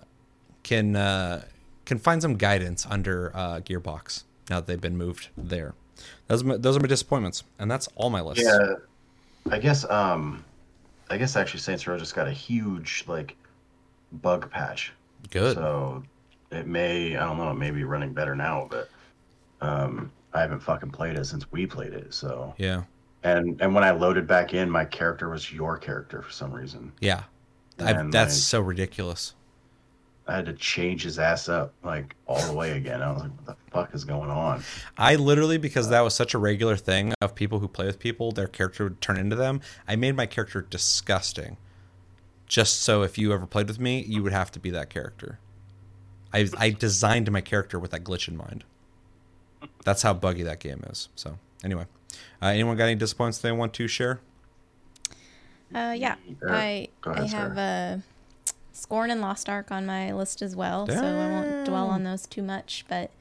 can 0.63 0.95
uh, 0.95 1.43
can 1.85 1.99
find 1.99 2.21
some 2.21 2.35
guidance 2.35 2.87
under 2.89 3.31
uh, 3.35 3.59
Gearbox 3.59 4.23
now 4.49 4.57
that 4.57 4.67
they've 4.67 4.81
been 4.81 4.97
moved 4.97 5.27
there. 5.37 5.75
Those 6.27 6.41
are 6.41 6.45
my, 6.45 6.57
those 6.57 6.77
are 6.77 6.79
my 6.79 6.87
disappointments, 6.87 7.43
and 7.59 7.69
that's 7.69 7.87
all 7.95 8.09
my 8.09 8.21
list. 8.21 8.41
Yeah, 8.41 8.75
I 9.51 9.59
guess. 9.59 9.87
Um, 9.89 10.43
I 11.09 11.17
guess 11.17 11.35
actually 11.35 11.59
Saints 11.59 11.85
Row 11.85 11.97
just 11.97 12.15
got 12.15 12.27
a 12.27 12.31
huge 12.31 13.03
like 13.07 13.35
bug 14.13 14.49
patch. 14.49 14.93
good. 15.29 15.55
So 15.55 16.03
it 16.51 16.65
may. 16.65 17.17
I 17.17 17.25
don't 17.25 17.37
know. 17.37 17.51
It 17.51 17.55
may 17.55 17.71
be 17.71 17.83
running 17.83 18.13
better 18.13 18.35
now, 18.35 18.67
but 18.71 18.89
um, 19.61 20.11
I 20.33 20.41
haven't 20.41 20.61
fucking 20.61 20.91
played 20.91 21.17
it 21.17 21.25
since 21.25 21.51
we 21.51 21.65
played 21.67 21.93
it. 21.93 22.13
So 22.13 22.53
yeah, 22.57 22.83
and 23.23 23.61
and 23.61 23.75
when 23.75 23.83
I 23.83 23.91
loaded 23.91 24.27
back 24.27 24.53
in, 24.53 24.69
my 24.69 24.85
character 24.85 25.29
was 25.29 25.51
your 25.51 25.77
character 25.77 26.21
for 26.21 26.31
some 26.31 26.53
reason. 26.53 26.93
yeah, 27.01 27.23
I, 27.79 27.93
that's 27.93 28.13
like, 28.13 28.29
so 28.29 28.61
ridiculous. 28.61 29.33
I 30.27 30.35
had 30.35 30.45
to 30.45 30.53
change 30.53 31.03
his 31.03 31.19
ass 31.19 31.49
up 31.49 31.73
like 31.83 32.15
all 32.27 32.41
the 32.47 32.53
way 32.53 32.77
again. 32.77 33.01
I 33.01 33.11
was 33.11 33.23
like, 33.23 33.31
what 33.31 33.45
the 33.45 33.71
fuck 33.71 33.93
is 33.93 34.05
going 34.05 34.29
on? 34.29 34.63
I 34.97 35.15
literally, 35.15 35.57
because 35.57 35.89
that 35.89 36.01
was 36.01 36.13
such 36.13 36.33
a 36.33 36.37
regular 36.37 36.77
thing 36.77 37.13
of 37.19 37.35
people 37.35 37.59
who 37.59 37.67
play 37.67 37.85
with 37.85 37.99
people, 37.99 38.31
their 38.31 38.47
character 38.47 38.85
would 38.85 39.01
turn 39.01 39.17
into 39.17 39.35
them. 39.35 39.61
I 39.87 39.95
made 39.95 40.15
my 40.15 40.25
character 40.25 40.61
disgusting, 40.61 41.57
just 42.47 42.81
so 42.81 43.01
if 43.01 43.17
you 43.17 43.33
ever 43.33 43.45
played 43.45 43.67
with 43.67 43.79
me, 43.79 44.03
you 44.07 44.23
would 44.23 44.33
have 44.33 44.51
to 44.51 44.59
be 44.59 44.69
that 44.69 44.89
character. 44.89 45.39
I 46.33 46.47
I 46.57 46.69
designed 46.69 47.29
my 47.31 47.41
character 47.41 47.77
with 47.77 47.91
that 47.91 48.03
glitch 48.03 48.27
in 48.27 48.37
mind. 48.37 48.63
That's 49.83 50.03
how 50.03 50.13
buggy 50.13 50.43
that 50.43 50.59
game 50.59 50.83
is. 50.89 51.09
So 51.15 51.37
anyway, 51.63 51.85
uh, 52.41 52.47
anyone 52.47 52.77
got 52.77 52.85
any 52.85 52.95
disappointments 52.95 53.39
they 53.39 53.51
want 53.51 53.73
to 53.73 53.87
share? 53.87 54.21
Uh, 55.73 55.95
yeah, 55.97 56.15
I 56.47 56.89
ahead, 57.03 57.19
I 57.19 57.27
have 57.27 57.57
uh, 57.57 57.97
Scorn 58.73 59.09
and 59.09 59.21
Lost 59.21 59.49
Ark 59.49 59.71
on 59.71 59.85
my 59.85 60.13
list 60.13 60.41
as 60.41 60.55
well, 60.55 60.87
so 60.87 60.93
I 60.93 61.29
won't 61.29 61.65
dwell 61.65 61.87
on 61.87 62.03
those 62.03 62.27
too 62.27 62.43
much. 62.43 62.85
But 62.87 63.11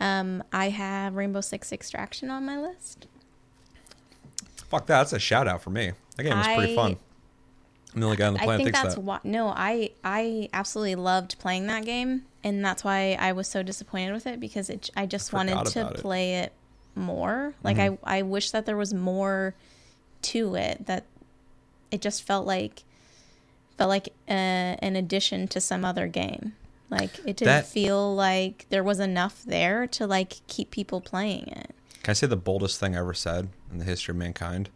um, 0.00 0.42
I 0.52 0.70
have 0.70 1.14
Rainbow 1.14 1.40
Six 1.40 1.72
Extraction 1.72 2.30
on 2.30 2.46
my 2.46 2.58
list. 2.58 3.06
Fuck 4.68 4.86
that. 4.86 4.98
That's 4.98 5.12
a 5.12 5.18
shout 5.18 5.46
out 5.46 5.62
for 5.62 5.70
me. 5.70 5.92
That 6.16 6.22
game 6.22 6.36
was 6.36 6.46
pretty 6.46 6.74
fun. 6.74 6.96
I'm 7.94 8.00
the 8.00 8.06
only 8.06 8.16
guy 8.16 8.26
on 8.26 8.32
the 8.32 8.38
planet 8.38 8.60
I 8.60 8.64
think 8.64 8.74
that's 8.74 8.94
that. 8.94 9.00
why. 9.00 9.20
No, 9.22 9.48
I 9.48 9.90
I 10.02 10.48
absolutely 10.52 10.94
loved 10.94 11.38
playing 11.38 11.66
that 11.66 11.84
game, 11.84 12.22
and 12.42 12.64
that's 12.64 12.82
why 12.82 13.16
I 13.20 13.32
was 13.32 13.48
so 13.48 13.62
disappointed 13.62 14.12
with 14.12 14.26
it 14.26 14.40
because 14.40 14.70
it. 14.70 14.90
I 14.96 15.06
just 15.06 15.32
I 15.32 15.36
wanted 15.36 15.50
to 15.50 15.56
about 15.56 15.68
it. 15.68 15.76
Mm-hmm. 15.76 16.02
play 16.02 16.34
it 16.36 16.52
more. 16.94 17.54
Like 17.62 17.78
I 17.78 17.98
I 18.02 18.22
wish 18.22 18.50
that 18.52 18.66
there 18.66 18.76
was 18.76 18.94
more 18.94 19.54
to 20.22 20.54
it. 20.54 20.86
That 20.86 21.04
it 21.92 22.00
just 22.00 22.22
felt 22.24 22.46
like 22.46 22.82
felt 23.78 23.88
like 23.88 24.08
uh, 24.28 24.32
an 24.82 24.96
addition 24.96 25.46
to 25.48 25.60
some 25.60 25.84
other 25.84 26.06
game. 26.08 26.54
Like 26.90 27.18
it 27.20 27.36
didn't 27.36 27.44
That- 27.46 27.66
feel 27.66 28.14
like 28.14 28.66
there 28.70 28.82
was 28.82 28.98
enough 29.00 29.42
there 29.44 29.86
to 29.88 30.06
like 30.06 30.46
keep 30.46 30.70
people 30.70 31.00
playing 31.00 31.46
it. 31.48 31.74
Can 32.02 32.10
I 32.10 32.14
say 32.14 32.26
the 32.26 32.36
boldest 32.36 32.80
thing 32.80 32.96
I 32.96 32.98
ever 32.98 33.14
said 33.14 33.48
in 33.70 33.78
the 33.78 33.84
history 33.84 34.12
of 34.12 34.16
mankind? 34.18 34.70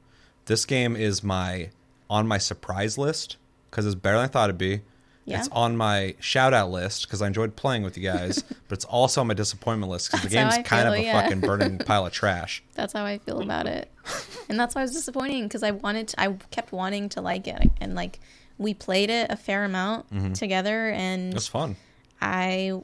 This 0.46 0.64
game 0.64 0.94
is 0.96 1.22
my 1.24 1.70
on 2.08 2.28
my 2.28 2.38
surprise 2.38 2.96
list 2.96 3.36
because 3.70 3.84
it's 3.84 3.96
better 3.96 4.16
than 4.16 4.24
I 4.24 4.28
thought 4.28 4.48
it'd 4.48 4.58
be. 4.58 4.82
Yeah. 5.26 5.40
It's 5.40 5.48
on 5.50 5.76
my 5.76 6.14
shout 6.20 6.54
out 6.54 6.70
list 6.70 7.06
because 7.06 7.20
I 7.20 7.26
enjoyed 7.26 7.56
playing 7.56 7.82
with 7.82 7.98
you 7.98 8.04
guys, 8.04 8.42
but 8.68 8.72
it's 8.78 8.84
also 8.84 9.20
on 9.20 9.26
my 9.26 9.34
disappointment 9.34 9.90
list 9.90 10.10
because 10.10 10.22
the 10.22 10.30
game's 10.30 10.56
kind 10.58 10.86
of 10.86 10.94
a 10.94 11.02
yeah. 11.02 11.20
fucking 11.20 11.40
burning 11.40 11.78
pile 11.86 12.06
of 12.06 12.12
trash. 12.12 12.62
That's 12.74 12.92
how 12.92 13.04
I 13.04 13.18
feel 13.18 13.40
about 13.42 13.66
it. 13.66 13.90
And 14.48 14.60
that's 14.60 14.76
why 14.76 14.82
I 14.82 14.84
was 14.84 14.92
disappointing 14.92 15.42
because 15.48 15.64
I 15.64 15.72
wanted 15.72 16.06
to, 16.08 16.20
I 16.20 16.36
kept 16.52 16.70
wanting 16.70 17.08
to 17.08 17.20
like 17.20 17.48
it. 17.48 17.68
And 17.80 17.96
like 17.96 18.20
we 18.58 18.74
played 18.74 19.10
it 19.10 19.28
a 19.28 19.36
fair 19.36 19.64
amount 19.64 20.08
mm-hmm. 20.14 20.34
together 20.34 20.90
and 20.90 21.32
It 21.32 21.34
was 21.34 21.48
fun. 21.48 21.74
I 22.20 22.80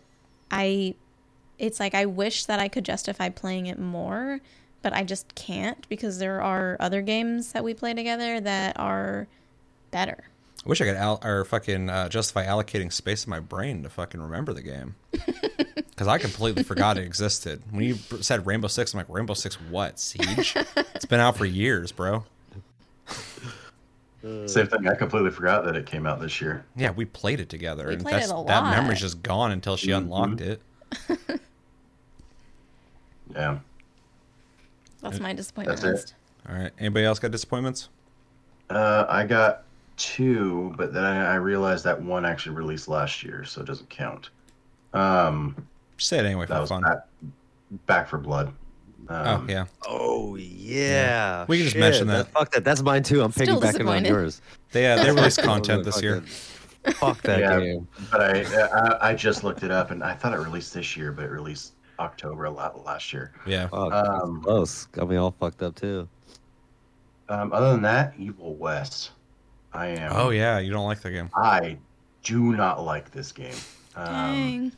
I 0.51 0.97
it's 1.61 1.79
like 1.79 1.95
I 1.95 2.07
wish 2.07 2.47
that 2.47 2.59
I 2.59 2.67
could 2.67 2.85
justify 2.85 3.29
playing 3.29 3.67
it 3.67 3.79
more, 3.79 4.41
but 4.83 4.93
I 4.93 5.05
just 5.05 5.37
can't 5.37 5.89
because 5.89 6.19
there 6.19 6.43
are 6.43 6.77
other 6.81 7.01
games 7.01 7.53
that 7.53 7.63
we 7.63 7.75
play 7.75 7.95
together 7.95 8.41
that 8.41 8.79
are 8.81 9.29
better. 9.93 10.25
I 10.65 10.69
wish 10.69 10.81
I 10.81 10.85
could 10.85 10.97
al- 10.97 11.21
or 11.25 11.45
fucking 11.45 11.91
uh, 11.91 12.09
justify 12.09 12.47
allocating 12.47 12.93
space 12.93 13.25
in 13.25 13.31
my 13.31 13.41
brain 13.41 13.83
to 13.83 13.89
fucking 13.89 14.21
remember 14.21 14.53
the 14.53 14.63
game 14.63 14.95
because 15.11 16.07
I 16.07 16.19
completely 16.19 16.63
forgot 16.63 16.97
it 16.99 17.05
existed. 17.05 17.63
When 17.71 17.83
you 17.85 17.95
said 18.21 18.47
Rainbow 18.47 18.69
Six, 18.69 18.95
I'm 18.95 18.99
like 18.99 19.09
Rainbow 19.09 19.35
Six 19.35 19.57
what 19.61 19.99
Siege? 19.99 20.55
it's 20.95 21.05
been 21.05 21.19
out 21.21 21.37
for 21.37 21.45
years, 21.47 21.91
bro. 21.91 22.25
Same 24.47 24.69
thing. 24.69 24.87
I 24.87 24.95
completely 24.95 25.31
forgot 25.31 25.65
that 25.65 25.75
it 25.75 25.85
came 25.85 26.07
out 26.07 26.21
this 26.21 26.41
year. 26.41 26.65
Yeah, 26.77 26.93
we 26.93 27.07
played 27.07 27.41
it 27.41 27.49
together, 27.49 27.89
We 27.89 27.95
and 27.95 28.03
played 28.03 28.15
that's, 28.15 28.31
it 28.31 28.35
a 28.37 28.45
that 28.47 28.63
memory's 28.71 29.01
just 29.01 29.21
gone 29.21 29.51
until 29.51 29.77
she 29.77 29.91
unlocked 29.91 30.41
it. 30.41 30.61
Yeah. 33.35 33.59
That's 35.01 35.21
my 35.21 35.33
disappointment 35.33 35.81
That's 35.81 35.89
it. 35.89 35.93
list. 35.93 36.15
All 36.49 36.55
right, 36.55 36.71
anybody 36.79 37.07
else 37.07 37.19
got 37.19 37.31
disappointments? 37.31 37.89
Uh, 38.69 39.07
I 39.09 39.25
got 39.25 39.65
two, 40.03 40.75
but 40.77 40.93
then 40.93 41.05
I, 41.05 41.33
I 41.33 41.35
realized 41.37 41.85
that 41.85 42.01
one 42.03 42.25
actually 42.27 42.57
released 42.57 42.89
last 42.89 43.23
year, 43.23 43.45
so 43.45 43.61
it 43.61 43.67
doesn't 43.67 43.89
count. 43.89 44.31
Um, 44.93 45.57
say 45.99 46.19
it 46.19 46.27
anyway 46.27 46.47
that 46.47 46.55
for 46.55 46.61
was 46.61 46.69
fun. 46.71 46.83
back, 46.83 46.99
Back 47.87 48.09
4 48.09 48.19
Blood. 48.19 48.53
Oh 49.09 49.15
Um, 49.15 49.49
yeah, 49.51 49.67
Oh 49.87 50.37
yeah. 50.37 51.45
We 51.49 51.57
can 51.59 51.65
just 51.65 51.75
Shit, 51.75 51.81
mention 51.81 52.07
that. 52.09 52.29
Fuck 52.33 52.53
that. 52.53 52.65
That's 52.65 52.83
mine 52.83 53.03
too. 53.03 53.23
I'm 53.23 53.33
Still 53.33 53.61
piggybacking 53.61 53.89
on 53.89 54.05
yours. 54.05 54.41
they 54.73 54.91
uh, 54.91 55.03
they 55.03 55.11
released 55.15 55.41
Oh, 55.41 55.45
content 55.45 55.85
this 55.85 56.01
year. 56.03 56.23
that. 56.85 56.95
Fuck 56.97 57.23
that 57.23 57.41
Yeah. 57.41 57.59
game. 57.61 57.89
But 58.11 58.21
I, 58.21 58.43
I 58.65 59.11
I 59.11 59.15
just 59.15 59.43
looked 59.45 59.63
it 59.65 59.71
up 59.71 59.91
and 59.91 60.03
I 60.05 60.15
thought 60.15 60.33
it 60.35 60.39
released 60.39 60.73
this 60.75 60.97
year, 60.97 61.11
but 61.13 61.25
it 61.25 61.31
released 61.31 61.73
October 61.99 62.45
a 62.45 62.51
lot 62.51 62.85
last 62.85 63.13
year. 63.13 63.33
Yeah, 63.47 63.69
Oh, 63.73 63.91
Um, 63.91 64.43
close. 64.43 64.87
Got 64.87 65.09
me 65.09 65.17
all 65.17 65.35
fucked 65.39 65.63
up 65.63 65.75
too. 65.75 66.09
Um, 67.29 67.53
other 67.53 67.71
than 67.73 67.83
that, 67.83 68.15
Evil 68.19 68.55
West. 68.57 69.13
I 69.75 69.87
am. 69.89 70.13
Oh 70.15 70.31
yeah, 70.31 70.59
you 70.59 70.71
don't 70.71 70.85
like 70.87 71.01
the 71.01 71.11
game? 71.11 71.31
I 71.37 71.79
do 72.23 72.55
not 72.55 72.85
like 72.85 73.11
this 73.11 73.33
game. 73.33 73.55
Um, 73.97 74.07
Dang. 74.07 74.73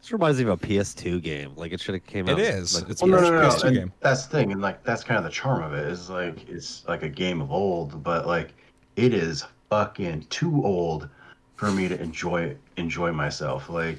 This 0.00 0.12
reminds 0.12 0.38
me 0.38 0.44
of 0.44 0.50
a 0.62 0.66
PS2 0.66 1.20
game. 1.22 1.52
Like 1.56 1.72
it 1.72 1.80
should 1.80 1.94
have 1.94 2.06
came 2.06 2.28
It 2.28 2.32
out. 2.34 2.38
is. 2.40 2.80
Like, 2.80 2.90
It's 2.90 3.02
well, 3.02 3.10
no, 3.10 3.20
no, 3.20 3.30
no. 3.42 3.48
PS2 3.48 3.64
and 3.64 3.76
game. 3.76 3.92
That's 4.00 4.26
the 4.26 4.36
thing, 4.38 4.52
and 4.52 4.60
like 4.62 4.82
that's 4.84 5.02
kind 5.04 5.18
of 5.18 5.24
the 5.24 5.30
charm 5.30 5.62
of 5.62 5.72
it. 5.74 5.86
Is 5.88 6.08
like 6.08 6.48
it's 6.48 6.86
like 6.88 7.02
a 7.02 7.08
game 7.08 7.40
of 7.40 7.50
old, 7.50 8.02
but 8.02 8.26
like 8.26 8.54
it 8.96 9.12
is 9.12 9.44
fucking 9.68 10.26
too 10.30 10.62
old 10.64 11.08
for 11.56 11.70
me 11.70 11.88
to 11.88 12.00
enjoy 12.00 12.56
enjoy 12.76 13.10
myself. 13.12 13.68
Like 13.68 13.98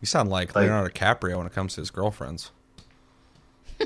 You 0.00 0.06
sound 0.06 0.30
like, 0.30 0.54
Like- 0.54 0.62
Leonardo 0.68 0.92
DiCaprio 0.94 1.36
when 1.38 1.46
it 1.46 1.52
comes 1.52 1.74
to 1.74 1.80
his 1.80 1.90
girlfriends. 1.90 2.52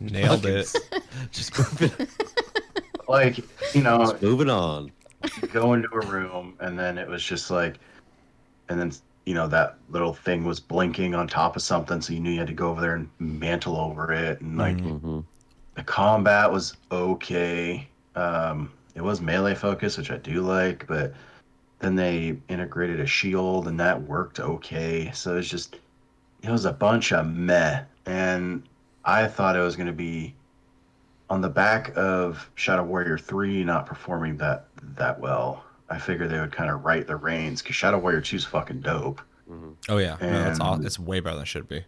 Nailed 0.00 0.44
it. 0.44 0.70
just 1.32 1.56
moving, 1.58 2.06
like 3.08 3.38
you 3.74 3.82
know, 3.82 4.18
moving 4.20 4.50
on. 4.50 4.92
go 5.50 5.74
into 5.74 5.88
a 5.92 6.00
room 6.00 6.56
and 6.60 6.78
then 6.78 6.98
it 6.98 7.08
was 7.08 7.22
just 7.24 7.50
like 7.50 7.78
and 8.68 8.80
then 8.80 8.92
you 9.26 9.34
know 9.34 9.48
that 9.48 9.78
little 9.88 10.14
thing 10.14 10.44
was 10.44 10.60
blinking 10.60 11.14
on 11.14 11.28
top 11.28 11.56
of 11.56 11.62
something 11.62 12.00
so 12.02 12.12
you 12.12 12.20
knew 12.20 12.30
you 12.32 12.38
had 12.38 12.48
to 12.48 12.54
go 12.54 12.70
over 12.70 12.80
there 12.80 12.96
and 12.96 13.10
mantle 13.18 13.76
over 13.78 14.12
it 14.12 14.40
and 14.42 14.58
like 14.58 14.82
hmm 14.82 15.20
the 15.76 15.84
combat 15.84 16.50
was 16.52 16.76
okay. 16.92 17.88
Um 18.14 18.72
it 18.94 19.02
was 19.02 19.20
melee 19.22 19.54
focus 19.56 19.98
which 19.98 20.10
i 20.12 20.18
do 20.18 20.42
like 20.42 20.86
but 20.88 21.14
then 21.80 21.96
they 21.96 22.40
integrated 22.48 23.00
a 23.00 23.06
shield 23.06 23.68
and 23.68 23.80
that 23.80 24.02
worked 24.02 24.40
okay. 24.40 25.10
So 25.12 25.38
it's 25.38 25.48
just 25.48 25.80
it 26.42 26.50
was 26.50 26.64
a 26.66 26.72
bunch 26.74 27.12
of 27.12 27.26
meh 27.26 27.84
and 28.06 28.68
i 29.04 29.26
thought 29.28 29.56
it 29.56 29.60
was 29.60 29.76
going 29.76 29.88
to 29.88 29.94
be 29.94 30.35
on 31.28 31.40
the 31.40 31.48
back 31.48 31.92
of 31.96 32.48
Shadow 32.54 32.84
Warrior 32.84 33.18
3 33.18 33.64
not 33.64 33.86
performing 33.86 34.36
that 34.38 34.66
that 34.96 35.18
well, 35.18 35.64
I 35.90 35.98
figured 35.98 36.30
they 36.30 36.40
would 36.40 36.52
kind 36.52 36.70
of 36.70 36.84
right 36.84 37.06
the 37.06 37.16
reins 37.16 37.62
because 37.62 37.76
Shadow 37.76 37.98
Warrior 37.98 38.20
2 38.20 38.36
is 38.36 38.44
fucking 38.44 38.80
dope. 38.80 39.20
Oh 39.88 39.98
yeah, 39.98 40.16
no, 40.20 40.50
it's 40.50 40.60
And- 40.60 40.84
it's 40.84 40.98
way 40.98 41.20
better 41.20 41.36
than 41.36 41.42
it 41.42 41.48
should 41.48 41.68
be. 41.68 41.84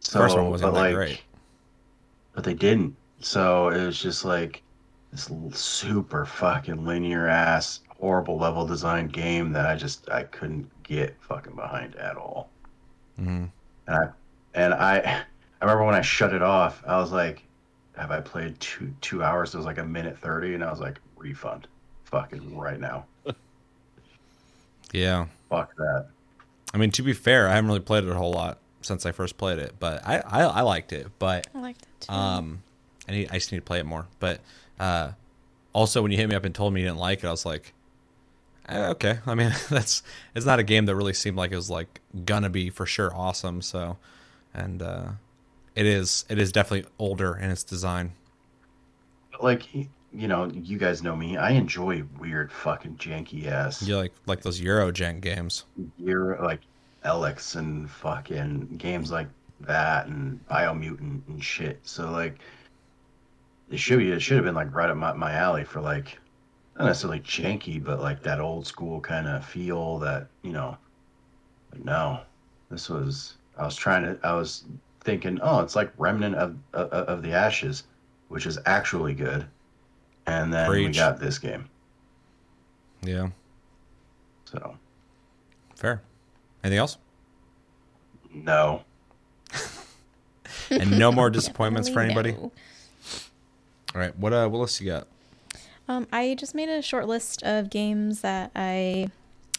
So, 0.00 0.18
First 0.20 0.36
one 0.36 0.50
wasn't 0.50 0.74
that 0.74 0.80
like, 0.80 0.94
great. 0.94 1.22
But 2.34 2.44
they 2.44 2.52
didn't. 2.54 2.94
So 3.20 3.68
it 3.68 3.84
was 3.86 3.98
just 3.98 4.24
like 4.24 4.62
this 5.12 5.30
super 5.52 6.26
fucking 6.26 6.84
linear 6.84 7.26
ass, 7.26 7.80
horrible 7.98 8.36
level 8.36 8.66
design 8.66 9.08
game 9.08 9.52
that 9.52 9.64
I 9.66 9.76
just 9.76 10.10
I 10.10 10.24
couldn't 10.24 10.70
get 10.82 11.16
fucking 11.20 11.54
behind 11.54 11.94
at 11.96 12.16
all. 12.16 12.50
hmm 13.16 13.46
And 13.86 13.96
I 13.96 14.08
and 14.54 14.74
I 14.74 14.98
I 15.60 15.64
remember 15.64 15.84
when 15.84 15.94
I 15.94 16.02
shut 16.02 16.34
it 16.34 16.42
off, 16.42 16.82
I 16.86 16.98
was 16.98 17.12
like, 17.12 17.42
have 17.96 18.10
I 18.10 18.20
played 18.20 18.58
two 18.60 18.92
two 19.00 19.22
hours? 19.22 19.54
It 19.54 19.56
was 19.58 19.66
like 19.66 19.78
a 19.78 19.84
minute 19.84 20.18
thirty, 20.18 20.54
and 20.54 20.62
I 20.64 20.70
was 20.70 20.80
like, 20.80 20.98
refund, 21.16 21.66
fucking 22.04 22.56
right 22.56 22.80
now. 22.80 23.04
Yeah, 24.92 25.26
Fuck 25.50 25.74
that. 25.76 26.06
I 26.72 26.78
mean 26.78 26.90
to 26.92 27.02
be 27.02 27.12
fair, 27.12 27.48
I 27.48 27.54
haven't 27.54 27.66
really 27.66 27.80
played 27.80 28.04
it 28.04 28.10
a 28.10 28.14
whole 28.14 28.32
lot 28.32 28.58
since 28.80 29.04
I 29.06 29.12
first 29.12 29.36
played 29.36 29.58
it, 29.58 29.74
but 29.80 30.06
I 30.06 30.18
I, 30.20 30.42
I 30.42 30.60
liked 30.60 30.92
it. 30.92 31.08
But 31.18 31.48
I 31.54 31.60
liked 31.60 31.82
it 31.82 32.06
too. 32.06 32.12
um, 32.12 32.62
I 33.08 33.12
need 33.12 33.28
I 33.30 33.34
just 33.34 33.50
need 33.50 33.58
to 33.58 33.64
play 33.64 33.80
it 33.80 33.86
more. 33.86 34.06
But 34.20 34.40
uh, 34.78 35.12
also 35.72 36.00
when 36.02 36.12
you 36.12 36.16
hit 36.18 36.28
me 36.28 36.36
up 36.36 36.44
and 36.44 36.54
told 36.54 36.72
me 36.74 36.80
you 36.82 36.86
didn't 36.86 36.98
like 37.00 37.24
it, 37.24 37.26
I 37.26 37.30
was 37.32 37.44
like, 37.44 37.72
eh, 38.68 38.86
okay. 38.90 39.18
I 39.26 39.34
mean 39.34 39.52
that's 39.68 40.02
it's 40.34 40.46
not 40.46 40.60
a 40.60 40.64
game 40.64 40.86
that 40.86 40.94
really 40.94 41.14
seemed 41.14 41.36
like 41.36 41.50
it 41.50 41.56
was 41.56 41.70
like 41.70 42.00
gonna 42.24 42.50
be 42.50 42.70
for 42.70 42.86
sure 42.86 43.12
awesome. 43.16 43.62
So, 43.62 43.96
and 44.52 44.80
uh, 44.80 45.08
it 45.74 45.86
is 45.86 46.24
it 46.28 46.38
is 46.38 46.52
definitely 46.52 46.90
older 46.98 47.36
in 47.36 47.50
its 47.50 47.64
design. 47.64 48.12
Like 49.40 49.74
you 49.74 50.28
know, 50.28 50.46
you 50.46 50.78
guys 50.78 51.02
know 51.02 51.16
me. 51.16 51.36
I 51.36 51.50
enjoy 51.50 52.04
weird 52.18 52.52
fucking 52.52 52.96
janky 52.96 53.46
ass. 53.46 53.82
You 53.82 53.96
like 53.96 54.12
like 54.26 54.42
those 54.42 54.60
Eurojank 54.60 55.20
games. 55.20 55.64
You're 55.98 56.38
like 56.42 56.60
Elex 57.04 57.56
and 57.56 57.90
fucking 57.90 58.76
games 58.78 59.10
like 59.10 59.28
that 59.60 60.06
and 60.06 60.40
Biomutant 60.48 61.26
and 61.28 61.42
shit. 61.42 61.80
So 61.82 62.10
like 62.10 62.38
it 63.70 63.78
should 63.78 63.98
be 63.98 64.12
it 64.12 64.20
should 64.20 64.36
have 64.36 64.44
been 64.44 64.54
like 64.54 64.74
right 64.74 64.90
up 64.90 64.96
my, 64.96 65.12
my 65.12 65.32
alley 65.32 65.64
for 65.64 65.80
like 65.80 66.18
not 66.78 66.86
necessarily 66.86 67.20
janky, 67.20 67.82
but 67.82 68.00
like 68.00 68.22
that 68.22 68.40
old 68.40 68.66
school 68.66 69.00
kind 69.00 69.28
of 69.28 69.44
feel 69.44 69.98
that, 70.00 70.28
you 70.42 70.52
know 70.52 70.76
but 71.74 71.84
no. 71.84 72.20
This 72.70 72.88
was 72.88 73.34
I 73.58 73.64
was 73.64 73.76
trying 73.76 74.02
to 74.04 74.18
I 74.26 74.34
was 74.34 74.64
thinking, 75.04 75.38
oh, 75.42 75.60
it's 75.60 75.76
like 75.76 75.92
Remnant 75.98 76.34
of 76.34 76.56
of, 76.72 76.88
of 76.90 77.22
the 77.22 77.32
Ashes, 77.32 77.84
which 78.28 78.46
is 78.46 78.58
actually 78.66 79.14
good. 79.14 79.46
And 80.26 80.52
then 80.52 80.68
we 80.70 80.88
got 80.90 81.20
this 81.20 81.38
game. 81.38 81.68
Yeah, 83.02 83.28
So 84.46 84.76
fair. 85.76 86.00
Anything 86.62 86.78
else? 86.78 86.96
no. 88.32 88.82
And 90.70 90.98
no 90.98 91.12
more 91.12 91.28
disappointments 91.30 91.88
for 91.90 92.00
anybody. 92.00 92.32
no. 92.32 92.50
All 93.94 94.00
right, 94.00 94.16
what 94.18 94.32
uh, 94.32 94.48
what 94.48 94.60
list 94.60 94.80
you 94.80 94.86
got? 94.90 95.06
Um, 95.86 96.06
I 96.10 96.34
just 96.34 96.54
made 96.54 96.70
a 96.70 96.80
short 96.80 97.06
list 97.06 97.42
of 97.42 97.68
games 97.68 98.22
that 98.22 98.50
I 98.56 99.10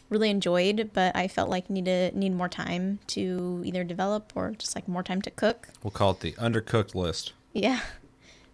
really 0.09 0.29
enjoyed, 0.29 0.91
but 0.93 1.15
I 1.15 1.27
felt 1.27 1.49
like 1.49 1.69
needed 1.69 2.15
need 2.15 2.33
more 2.33 2.49
time 2.49 2.99
to 3.07 3.61
either 3.65 3.83
develop 3.83 4.31
or 4.35 4.51
just 4.51 4.75
like 4.75 4.87
more 4.87 5.03
time 5.03 5.21
to 5.23 5.31
cook. 5.31 5.69
We'll 5.83 5.91
call 5.91 6.11
it 6.11 6.19
the 6.19 6.33
undercooked 6.33 6.95
list. 6.95 7.33
Yeah. 7.53 7.79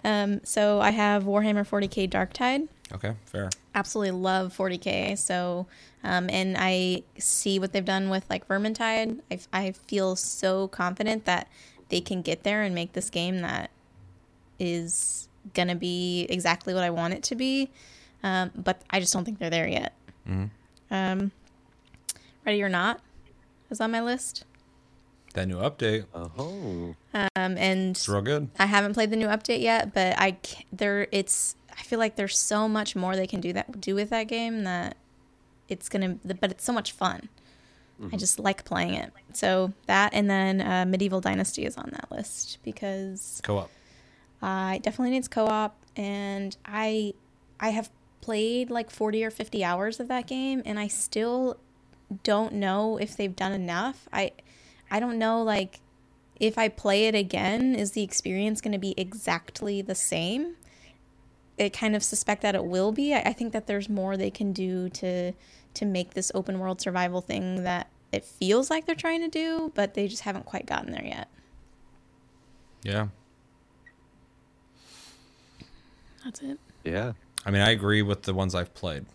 Um, 0.03 0.41
so 0.43 0.81
I 0.81 0.89
have 0.89 1.25
Warhammer 1.25 1.67
40k 1.67 2.09
Darktide. 2.09 2.67
Okay, 2.91 3.13
fair. 3.25 3.49
Absolutely 3.75 4.11
love 4.11 4.55
40k. 4.55 5.17
So, 5.17 5.67
um, 6.03 6.29
and 6.29 6.57
I 6.57 7.03
see 7.19 7.59
what 7.59 7.71
they've 7.71 7.85
done 7.85 8.09
with 8.09 8.27
like 8.29 8.47
Vermintide. 8.47 9.19
I, 9.29 9.39
I 9.53 9.71
feel 9.71 10.15
so 10.15 10.67
confident 10.69 11.25
that 11.25 11.47
they 11.89 12.01
can 12.01 12.21
get 12.21 12.43
there 12.43 12.63
and 12.63 12.73
make 12.73 12.93
this 12.93 13.09
game 13.09 13.41
that 13.41 13.69
is 14.59 15.27
gonna 15.53 15.75
be 15.75 16.25
exactly 16.29 16.73
what 16.73 16.83
I 16.83 16.89
want 16.89 17.13
it 17.13 17.23
to 17.23 17.35
be. 17.35 17.69
Um, 18.23 18.51
but 18.55 18.81
I 18.89 18.99
just 18.99 19.13
don't 19.13 19.23
think 19.23 19.39
they're 19.39 19.49
there 19.49 19.67
yet. 19.67 19.93
Hmm. 20.25 20.45
Um, 20.89 21.31
Ready 22.45 22.61
or 22.63 22.69
Not 22.69 22.99
is 23.69 23.79
on 23.81 23.91
my 23.91 24.01
list. 24.01 24.45
That 25.33 25.47
new 25.47 25.57
update, 25.57 26.05
Oh, 26.13 26.95
Um, 27.13 27.27
and 27.35 27.91
it's 27.91 28.09
real 28.09 28.21
good. 28.21 28.49
I 28.59 28.65
haven't 28.65 28.93
played 28.93 29.11
the 29.11 29.15
new 29.15 29.27
update 29.27 29.61
yet, 29.61 29.93
but 29.93 30.15
I 30.19 30.37
there 30.73 31.07
it's 31.11 31.55
I 31.77 31.83
feel 31.83 31.99
like 31.99 32.15
there's 32.17 32.37
so 32.37 32.67
much 32.67 32.95
more 32.97 33.15
they 33.15 33.27
can 33.27 33.39
do 33.39 33.53
that 33.53 33.79
do 33.79 33.95
with 33.95 34.09
that 34.09 34.23
game 34.27 34.63
that 34.65 34.97
it's 35.69 35.87
gonna 35.87 36.17
but 36.39 36.51
it's 36.51 36.63
so 36.65 36.73
much 36.73 36.91
fun. 36.91 37.29
I 38.11 38.17
just 38.17 38.39
like 38.39 38.65
playing 38.65 38.95
it. 38.95 39.13
So 39.33 39.73
that 39.85 40.13
and 40.15 40.27
then 40.27 40.59
uh, 40.59 40.85
Medieval 40.87 41.21
Dynasty 41.21 41.65
is 41.65 41.77
on 41.77 41.91
that 41.91 42.11
list 42.11 42.57
because 42.63 43.39
Co-op. 43.43 43.69
uh, 44.41 44.73
it 44.75 44.81
definitely 44.81 45.11
needs 45.11 45.27
co-op 45.27 45.77
and 45.95 46.57
I 46.65 47.13
I 47.59 47.69
have 47.69 47.91
played 48.21 48.71
like 48.71 48.89
40 48.89 49.23
or 49.23 49.29
50 49.29 49.63
hours 49.63 49.99
of 49.99 50.07
that 50.07 50.25
game 50.25 50.63
and 50.65 50.79
I 50.79 50.87
still 50.87 51.57
don't 52.23 52.53
know 52.53 52.97
if 52.97 53.15
they've 53.15 53.35
done 53.35 53.53
enough. 53.53 54.07
I 54.11 54.31
I 54.89 54.99
don't 54.99 55.17
know 55.17 55.41
like 55.41 55.79
if 56.39 56.57
I 56.57 56.69
play 56.69 57.07
it 57.07 57.15
again 57.15 57.75
is 57.75 57.91
the 57.91 58.01
experience 58.01 58.61
going 58.61 58.71
to 58.71 58.79
be 58.79 58.93
exactly 58.97 59.81
the 59.81 59.95
same? 59.95 60.55
I 61.59 61.69
kind 61.69 61.95
of 61.95 62.03
suspect 62.03 62.41
that 62.41 62.55
it 62.55 62.65
will 62.65 62.91
be. 62.91 63.13
I, 63.13 63.19
I 63.19 63.33
think 63.33 63.53
that 63.53 63.67
there's 63.67 63.87
more 63.87 64.17
they 64.17 64.31
can 64.31 64.51
do 64.51 64.89
to 64.89 65.33
to 65.73 65.85
make 65.85 66.13
this 66.13 66.31
open 66.33 66.59
world 66.59 66.81
survival 66.81 67.21
thing 67.21 67.63
that 67.63 67.89
it 68.11 68.25
feels 68.25 68.69
like 68.69 68.85
they're 68.85 68.95
trying 68.95 69.21
to 69.21 69.29
do, 69.29 69.71
but 69.73 69.93
they 69.93 70.07
just 70.07 70.23
haven't 70.23 70.45
quite 70.45 70.65
gotten 70.65 70.91
there 70.91 71.05
yet. 71.05 71.29
Yeah. 72.83 73.07
That's 76.25 76.41
it. 76.41 76.59
yeah. 76.83 77.13
I 77.45 77.51
mean, 77.51 77.61
I 77.61 77.71
agree 77.71 78.01
with 78.01 78.23
the 78.23 78.33
ones 78.33 78.53
I've 78.53 78.73
played. 78.73 79.05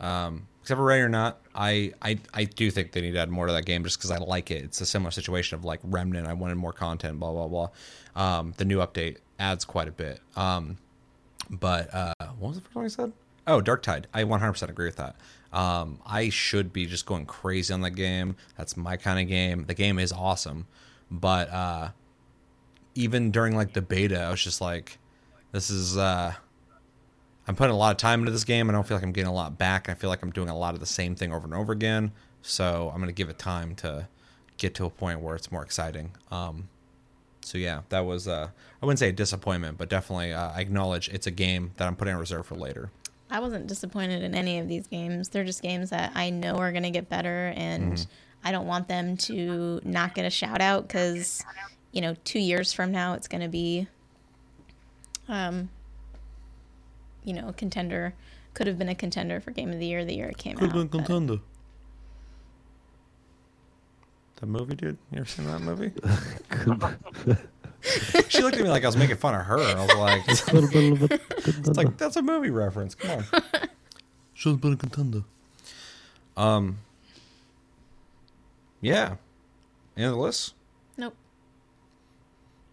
Um, 0.00 0.46
except 0.68 0.76
for 0.80 0.84
Ready 0.84 1.00
or 1.00 1.08
Not, 1.08 1.40
I, 1.54 1.94
I 2.02 2.18
I 2.34 2.44
do 2.44 2.70
think 2.70 2.92
they 2.92 3.00
need 3.00 3.12
to 3.12 3.20
add 3.20 3.30
more 3.30 3.46
to 3.46 3.54
that 3.54 3.64
game 3.64 3.84
just 3.84 3.98
because 3.98 4.10
I 4.10 4.18
like 4.18 4.50
it. 4.50 4.64
It's 4.64 4.82
a 4.82 4.86
similar 4.86 5.10
situation 5.10 5.56
of 5.56 5.64
like 5.64 5.80
Remnant. 5.82 6.26
I 6.26 6.34
wanted 6.34 6.56
more 6.56 6.74
content. 6.74 7.18
Blah 7.18 7.32
blah 7.32 7.48
blah. 7.48 7.68
Um, 8.14 8.52
the 8.58 8.66
new 8.66 8.80
update 8.80 9.16
adds 9.38 9.64
quite 9.64 9.88
a 9.88 9.92
bit. 9.92 10.20
Um, 10.36 10.76
but 11.48 11.94
uh, 11.94 12.12
what 12.38 12.48
was 12.48 12.58
the 12.58 12.60
first 12.60 12.76
one 12.76 12.84
I 12.84 12.88
said? 12.88 13.12
Oh, 13.46 13.62
Darktide. 13.62 14.04
I 14.12 14.24
100% 14.24 14.68
agree 14.68 14.84
with 14.84 14.96
that. 14.96 15.16
Um, 15.54 16.00
I 16.04 16.28
should 16.28 16.70
be 16.70 16.84
just 16.84 17.06
going 17.06 17.24
crazy 17.24 17.72
on 17.72 17.80
that 17.80 17.92
game. 17.92 18.36
That's 18.58 18.76
my 18.76 18.98
kind 18.98 19.18
of 19.18 19.26
game. 19.26 19.64
The 19.64 19.72
game 19.72 19.98
is 19.98 20.12
awesome, 20.12 20.66
but 21.10 21.48
uh, 21.48 21.88
even 22.94 23.30
during 23.30 23.56
like 23.56 23.72
the 23.72 23.80
beta, 23.80 24.20
I 24.20 24.30
was 24.30 24.44
just 24.44 24.60
like, 24.60 24.98
this 25.52 25.70
is. 25.70 25.96
Uh, 25.96 26.34
I'm 27.48 27.56
putting 27.56 27.74
a 27.74 27.78
lot 27.78 27.90
of 27.90 27.96
time 27.96 28.20
into 28.20 28.30
this 28.30 28.44
game. 28.44 28.68
I 28.68 28.72
don't 28.72 28.86
feel 28.86 28.96
like 28.96 29.04
I'm 29.04 29.12
getting 29.12 29.30
a 29.30 29.34
lot 29.34 29.56
back. 29.56 29.88
I 29.88 29.94
feel 29.94 30.10
like 30.10 30.22
I'm 30.22 30.30
doing 30.30 30.50
a 30.50 30.56
lot 30.56 30.74
of 30.74 30.80
the 30.80 30.86
same 30.86 31.14
thing 31.14 31.32
over 31.32 31.46
and 31.46 31.54
over 31.54 31.72
again. 31.72 32.12
So 32.42 32.90
I'm 32.92 33.00
going 33.00 33.08
to 33.08 33.14
give 33.14 33.30
it 33.30 33.38
time 33.38 33.74
to 33.76 34.06
get 34.58 34.74
to 34.74 34.84
a 34.84 34.90
point 34.90 35.20
where 35.20 35.34
it's 35.34 35.50
more 35.50 35.62
exciting. 35.62 36.12
Um, 36.30 36.68
so 37.40 37.56
yeah, 37.56 37.80
that 37.88 38.00
was 38.00 38.28
uh, 38.28 38.48
I 38.82 38.86
wouldn't 38.86 38.98
say 38.98 39.08
a 39.08 39.12
disappointment, 39.12 39.78
but 39.78 39.88
definitely 39.88 40.34
uh, 40.34 40.52
I 40.52 40.60
acknowledge 40.60 41.08
it's 41.08 41.26
a 41.26 41.30
game 41.30 41.72
that 41.78 41.88
I'm 41.88 41.96
putting 41.96 42.12
in 42.12 42.20
reserve 42.20 42.46
for 42.46 42.54
later. 42.54 42.90
I 43.30 43.40
wasn't 43.40 43.66
disappointed 43.66 44.22
in 44.22 44.34
any 44.34 44.58
of 44.58 44.68
these 44.68 44.86
games. 44.86 45.30
They're 45.30 45.44
just 45.44 45.62
games 45.62 45.90
that 45.90 46.12
I 46.14 46.30
know 46.30 46.56
are 46.56 46.72
going 46.72 46.84
to 46.84 46.90
get 46.90 47.08
better, 47.08 47.52
and 47.56 48.06
I 48.44 48.52
don't 48.52 48.66
want 48.66 48.88
them 48.88 49.16
to 49.18 49.80
not 49.84 50.14
get 50.14 50.24
a 50.24 50.30
shout 50.30 50.60
out 50.60 50.86
because, 50.88 51.44
you 51.92 52.00
know, 52.00 52.14
two 52.24 52.38
years 52.38 52.72
from 52.72 52.90
now 52.90 53.14
it's 53.14 53.28
going 53.28 53.42
to 53.42 53.48
be, 53.48 53.86
um, 55.28 55.68
you 57.28 57.34
know, 57.34 57.52
contender. 57.56 58.14
Could 58.54 58.66
have 58.66 58.78
been 58.78 58.88
a 58.88 58.94
contender 58.94 59.38
for 59.40 59.50
Game 59.50 59.70
of 59.70 59.78
the 59.78 59.86
Year 59.86 60.04
the 60.04 60.14
year 60.14 60.28
it 60.30 60.38
came 60.38 60.56
out. 60.56 60.60
but- 60.90 60.98
That 64.36 64.46
movie, 64.46 64.74
dude. 64.76 64.96
You 65.12 65.18
ever 65.18 65.26
seen 65.28 65.46
that 65.46 65.60
movie? 65.60 65.92
she 68.28 68.40
looked 68.42 68.56
at 68.56 68.62
me 68.62 68.68
like 68.70 68.84
I 68.84 68.86
was 68.88 68.96
making 68.96 69.16
fun 69.16 69.34
of 69.34 69.44
her, 69.46 69.58
and 69.60 69.78
I 69.78 69.84
was 69.84 69.94
like, 69.96 70.22
"It's 70.28 71.76
like 71.76 71.96
that's 71.98 72.16
a 72.16 72.22
movie 72.22 72.50
reference. 72.50 72.94
Come 72.94 73.18
on." 73.32 73.42
Should 74.34 74.50
have 74.52 74.60
been 74.60 74.72
a 74.74 74.76
contender. 74.76 75.24
Um. 76.36 76.78
Yeah. 78.80 79.16
Any 79.96 80.06
other 80.06 80.16
lists? 80.16 80.54
Nope. 80.96 81.14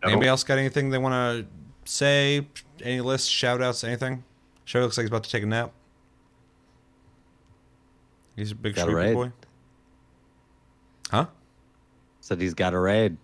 Anybody 0.04 0.28
else 0.28 0.44
got 0.44 0.60
anything 0.60 0.92
they 0.92 1.00
want 1.00 1.14
to 1.14 1.48
say? 1.92 2.48
Any 2.84 3.02
lists, 3.02 3.28
shout 3.28 3.64
outs, 3.64 3.84
anything? 3.84 4.24
Show 4.66 4.82
looks 4.82 4.98
like 4.98 5.04
he's 5.04 5.10
about 5.10 5.24
to 5.24 5.30
take 5.30 5.44
a 5.44 5.48
nap. 5.48 5.72
He's 8.36 8.52
a 8.52 8.56
big 8.56 8.76
Got 8.76 8.90
a 8.90 9.14
boy. 9.14 9.32
Huh? 11.10 11.28
Said 12.20 12.42
he's 12.42 12.54
got 12.54 12.74
a 12.74 12.80
raid. 12.80 13.18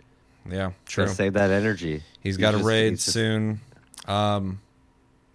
Yeah, 0.49 0.71
true. 0.85 1.05
Gotta 1.05 1.15
save 1.15 1.33
that 1.33 1.51
energy. 1.51 2.03
He's 2.21 2.35
He 2.35 2.41
got 2.41 2.53
a 2.53 2.57
raid 2.59 2.91
just- 2.95 3.11
soon. 3.11 3.59
Um, 4.05 4.61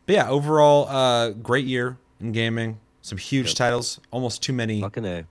but 0.07 0.15
yeah, 0.15 0.29
overall, 0.29 0.89
uh, 0.89 1.31
great 1.31 1.67
year 1.67 1.99
in 2.21 2.33
gaming. 2.33 2.79
some 3.03 3.19
huge 3.19 3.55
titles, 3.55 4.01
almost 4.11 4.43
too 4.43 4.53
many 4.53 4.85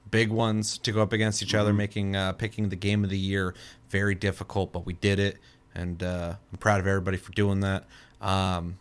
big 0.10 0.30
ones 0.30 0.78
to 0.78 0.94
go 0.94 1.02
up 1.02 1.12
against 1.12 1.44
each 1.44 1.54
other, 1.54 1.74
making 1.74 2.16
uh, 2.16 2.32
picking 2.32 2.70
the 2.70 2.76
game 2.78 3.04
of 3.04 3.10
the 3.10 3.18
year 3.18 3.54
very 3.90 4.16
difficult. 4.16 4.72
But 4.72 4.86
we 4.86 4.94
did 4.94 5.20
it, 5.20 5.38
and 5.74 6.02
uh, 6.02 6.36
I'm 6.54 6.58
proud 6.58 6.80
of 6.80 6.88
everybody 6.88 7.18
for 7.18 7.34
doing 7.34 7.60
that. 7.62 7.84
Um, 8.22 8.80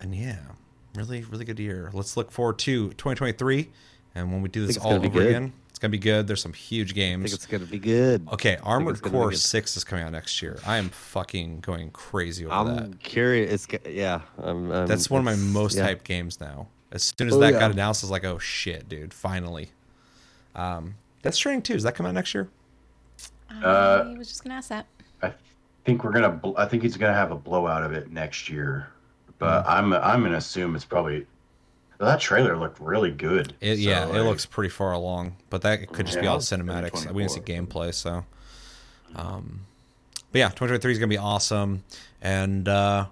and 0.00 0.14
yeah, 0.14 0.38
really, 0.94 1.22
really 1.24 1.44
good 1.44 1.58
year. 1.58 1.90
Let's 1.92 2.16
look 2.16 2.30
forward 2.30 2.58
to 2.60 2.88
2023, 2.90 3.70
and 4.14 4.32
when 4.32 4.42
we 4.42 4.48
do 4.48 4.66
this 4.66 4.76
it's 4.76 4.84
all 4.84 4.92
gonna 4.92 5.02
be 5.02 5.08
over 5.08 5.18
good. 5.20 5.28
again, 5.28 5.52
it's 5.70 5.78
gonna 5.78 5.90
be 5.90 5.98
good. 5.98 6.26
There's 6.26 6.40
some 6.42 6.52
huge 6.52 6.92
I 6.92 6.94
think 6.94 6.96
games. 6.96 7.32
it's 7.32 7.46
gonna 7.46 7.66
be 7.66 7.78
good. 7.78 8.26
Okay, 8.32 8.58
Armored 8.62 8.92
it's 8.94 9.00
gonna 9.00 9.12
be 9.12 9.18
Core. 9.18 9.32
Six 9.32 9.76
is 9.76 9.84
coming 9.84 10.04
out 10.04 10.12
next 10.12 10.40
year. 10.42 10.58
I 10.66 10.76
am 10.78 10.88
fucking 10.88 11.60
going 11.60 11.90
crazy 11.90 12.46
over 12.46 12.54
I'm 12.54 12.76
that. 12.92 13.00
curious. 13.00 13.66
It's 13.68 13.86
yeah. 13.88 14.20
I'm, 14.42 14.70
I'm, 14.70 14.86
That's 14.86 15.10
one 15.10 15.20
of 15.20 15.24
my 15.24 15.36
most 15.36 15.76
yeah. 15.76 15.88
hyped 15.92 16.04
games 16.04 16.40
now. 16.40 16.68
As 16.92 17.12
soon 17.18 17.26
as 17.28 17.34
Oh, 17.34 17.40
that 17.40 17.54
yeah. 17.54 17.58
got 17.58 17.70
announced, 17.72 18.04
I 18.04 18.06
was 18.06 18.10
like, 18.12 18.24
"Oh 18.24 18.38
shit, 18.38 18.88
dude! 18.88 19.12
Finally." 19.12 19.70
Um, 20.54 20.94
that's 21.22 21.36
Stranding 21.36 21.62
Two. 21.62 21.74
Does 21.74 21.82
that 21.82 21.94
come 21.96 22.06
out 22.06 22.14
next 22.14 22.34
year? 22.34 22.48
Uh, 23.62 24.04
I 24.14 24.18
was 24.18 24.28
just 24.28 24.42
gonna 24.44 24.54
ask 24.56 24.68
that. 24.68 24.86
I 25.22 25.32
think 25.84 26.04
we're 26.04 26.12
gonna. 26.12 26.30
bl- 26.30 26.56
I 26.56 26.66
think 26.66 26.82
he's 26.84 26.96
gonna 26.96 27.12
have 27.14 27.30
a 27.32 27.36
blowout 27.36 27.82
of 27.82 27.92
it 27.92 28.10
next 28.12 28.48
year, 28.48 28.88
but 29.38 29.66
I'm 29.66 29.92
I'm 29.92 30.22
gonna 30.22 30.36
assume 30.36 30.74
it's 30.76 30.84
probably. 30.84 31.26
That 31.98 32.20
trailer 32.20 32.56
looked 32.56 32.80
really 32.80 33.12
good. 33.12 33.54
It, 33.60 33.76
So, 33.76 33.80
yeah, 33.80 34.06
it 34.08 34.22
looks 34.22 34.44
pretty 34.44 34.68
far 34.68 34.92
along, 34.92 35.36
but 35.48 35.62
that 35.62 35.90
could 35.92 36.06
just 36.06 36.20
be 36.20 36.26
all 36.26 36.38
cinematics. 36.38 37.10
We 37.10 37.22
didn't 37.22 37.32
see 37.32 37.40
gameplay, 37.40 37.94
so. 37.94 38.24
Um, 39.14 39.60
but 40.32 40.40
yeah, 40.40 40.48
2023 40.48 40.92
is 40.92 40.98
gonna 40.98 41.06
be 41.08 41.16
awesome, 41.16 41.84
and 42.20 42.68
uh, 42.68 43.06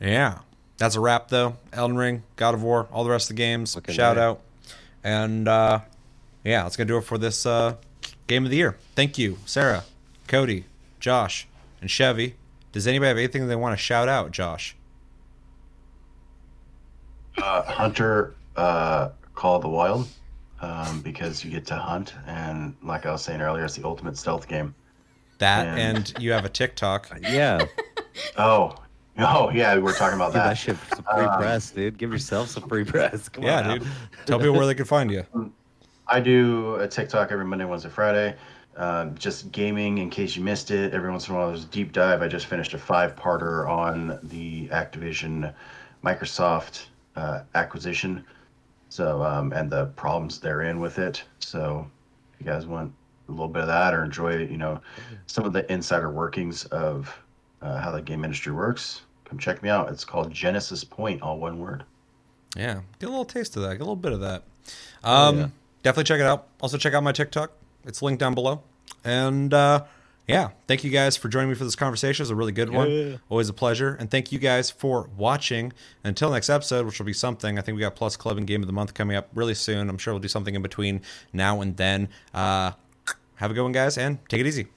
yeah, 0.00 0.38
that's 0.78 0.94
a 0.94 1.00
wrap 1.00 1.28
though. 1.28 1.56
Elden 1.72 1.96
Ring, 1.96 2.22
God 2.36 2.54
of 2.54 2.62
War, 2.62 2.88
all 2.92 3.02
the 3.02 3.10
rest 3.10 3.30
of 3.30 3.36
the 3.36 3.42
games. 3.42 3.74
Fucking 3.74 3.94
shout 3.94 4.16
out, 4.16 4.40
and 5.02 5.48
uh, 5.48 5.80
yeah, 6.44 6.62
that's 6.62 6.76
gonna 6.76 6.86
do 6.88 6.98
it 6.98 7.04
for 7.04 7.18
this 7.18 7.44
uh, 7.44 7.74
game 8.28 8.44
of 8.44 8.50
the 8.50 8.56
year. 8.56 8.76
Thank 8.94 9.18
you, 9.18 9.38
Sarah, 9.44 9.82
Cody, 10.28 10.66
Josh, 11.00 11.48
and 11.80 11.90
Chevy. 11.90 12.36
Does 12.70 12.86
anybody 12.86 13.08
have 13.08 13.18
anything 13.18 13.48
they 13.48 13.56
want 13.56 13.72
to 13.76 13.82
shout 13.82 14.08
out, 14.08 14.30
Josh? 14.30 14.76
Uh, 17.38 17.62
Hunter 17.62 18.34
uh, 18.56 19.10
Call 19.34 19.56
of 19.56 19.62
the 19.62 19.68
Wild 19.68 20.08
um, 20.60 21.00
because 21.02 21.44
you 21.44 21.50
get 21.50 21.66
to 21.66 21.74
hunt, 21.76 22.14
and 22.26 22.74
like 22.82 23.06
I 23.06 23.12
was 23.12 23.22
saying 23.22 23.40
earlier, 23.40 23.64
it's 23.64 23.76
the 23.76 23.84
ultimate 23.84 24.16
stealth 24.16 24.48
game. 24.48 24.74
That 25.38 25.76
Yeah. 25.76 25.88
and 25.88 26.14
you 26.20 26.32
have 26.32 26.44
a 26.44 26.48
TikTok. 26.48 27.10
Yeah. 27.22 27.66
Oh, 28.38 28.76
oh 29.18 29.50
yeah, 29.50 29.74
we 29.74 29.80
were 29.82 29.92
talking 29.92 30.14
about 30.14 30.28
Give 30.28 30.34
that 30.34 30.48
that. 30.50 30.58
shit 30.58 30.76
some 30.94 31.02
free 31.04 31.24
Um, 31.24 31.40
press, 31.40 31.70
dude. 31.72 31.98
Give 31.98 32.12
yourself 32.12 32.48
some 32.48 32.68
free 32.68 32.84
press. 32.84 33.28
Come 33.28 33.42
Yeah, 33.44 33.60
now. 33.60 33.78
dude. 33.78 33.88
Tell 34.26 34.38
people 34.38 34.54
where 34.54 34.66
they 34.66 34.74
can 34.74 34.84
find 34.84 35.10
you. 35.10 35.24
I 36.06 36.20
do 36.20 36.76
a 36.76 36.86
TikTok 36.86 37.32
every 37.32 37.44
Monday, 37.44 37.64
Wednesday, 37.64 37.88
Friday. 37.88 38.36
Uh, 38.76 39.06
just 39.10 39.50
gaming 39.52 39.98
in 39.98 40.10
case 40.10 40.36
you 40.36 40.42
missed 40.44 40.70
it. 40.70 40.92
Every 40.94 41.10
once 41.10 41.28
in 41.28 41.34
a 41.34 41.38
while, 41.38 41.48
there's 41.48 41.64
a 41.64 41.68
deep 41.68 41.92
dive. 41.92 42.22
I 42.22 42.28
just 42.28 42.46
finished 42.46 42.74
a 42.74 42.78
five 42.78 43.14
parter 43.16 43.68
on 43.68 44.18
the 44.24 44.68
Activision 44.68 45.52
Microsoft 46.04 46.86
uh, 47.16 47.40
acquisition. 47.54 48.24
So, 48.88 49.22
um, 49.22 49.52
and 49.52 49.70
the 49.70 49.86
problems 49.96 50.38
therein 50.38 50.80
with 50.80 50.98
it. 50.98 51.22
So, 51.40 51.86
if 52.34 52.46
you 52.46 52.50
guys 52.50 52.66
want 52.66 52.92
a 53.28 53.32
little 53.32 53.48
bit 53.48 53.62
of 53.62 53.68
that 53.68 53.94
or 53.94 54.04
enjoy, 54.04 54.38
you 54.38 54.56
know, 54.56 54.80
some 55.26 55.44
of 55.44 55.52
the 55.52 55.70
insider 55.72 56.10
workings 56.10 56.64
of 56.66 57.16
uh, 57.62 57.78
how 57.78 57.90
the 57.90 58.02
game 58.02 58.24
industry 58.24 58.52
works, 58.52 59.02
come 59.24 59.38
check 59.38 59.62
me 59.62 59.68
out. 59.68 59.90
It's 59.90 60.04
called 60.04 60.32
Genesis 60.32 60.84
Point, 60.84 61.22
all 61.22 61.38
one 61.38 61.58
word. 61.58 61.84
Yeah, 62.56 62.82
get 63.00 63.06
a 63.06 63.10
little 63.10 63.24
taste 63.24 63.56
of 63.56 63.62
that. 63.62 63.70
Get 63.70 63.80
a 63.80 63.84
little 63.84 63.96
bit 63.96 64.12
of 64.12 64.20
that. 64.20 64.44
Um, 65.02 65.38
yeah. 65.38 65.48
Definitely 65.82 66.04
check 66.04 66.20
it 66.20 66.26
out. 66.26 66.48
Also, 66.60 66.78
check 66.78 66.94
out 66.94 67.02
my 67.02 67.12
TikTok. 67.12 67.50
It's 67.84 68.00
linked 68.00 68.20
down 68.20 68.34
below. 68.34 68.62
And 69.04 69.52
uh, 69.52 69.84
yeah, 70.26 70.50
thank 70.66 70.84
you 70.84 70.90
guys 70.90 71.16
for 71.16 71.28
joining 71.28 71.50
me 71.50 71.54
for 71.54 71.64
this 71.64 71.76
conversation. 71.76 72.22
It 72.22 72.24
was 72.24 72.30
a 72.30 72.34
really 72.34 72.52
good 72.52 72.70
Yeah. 72.70 72.76
one. 72.76 73.20
Always 73.28 73.48
a 73.48 73.52
pleasure. 73.52 73.94
And 74.00 74.10
thank 74.10 74.32
you 74.32 74.38
guys 74.38 74.70
for 74.70 75.10
watching. 75.16 75.72
Until 76.02 76.30
next 76.30 76.48
episode, 76.48 76.86
which 76.86 76.98
will 76.98 77.06
be 77.06 77.12
something. 77.12 77.58
I 77.58 77.62
think 77.62 77.76
we 77.76 77.80
got 77.80 77.94
Plus 77.96 78.16
Club 78.16 78.38
and 78.38 78.46
Game 78.46 78.62
of 78.62 78.66
the 78.66 78.72
Month 78.72 78.94
coming 78.94 79.16
up 79.16 79.28
really 79.34 79.54
soon. 79.54 79.88
I'm 79.90 79.98
sure 79.98 80.14
we'll 80.14 80.20
do 80.22 80.28
something 80.28 80.54
in 80.54 80.62
between 80.62 81.02
now 81.32 81.60
and 81.60 81.76
then. 81.76 82.08
Uh, 82.32 82.72
have 83.36 83.50
a 83.50 83.54
good 83.54 83.62
one, 83.64 83.72
guys, 83.72 83.98
and 83.98 84.18
take 84.28 84.40
it 84.40 84.46
easy. 84.46 84.68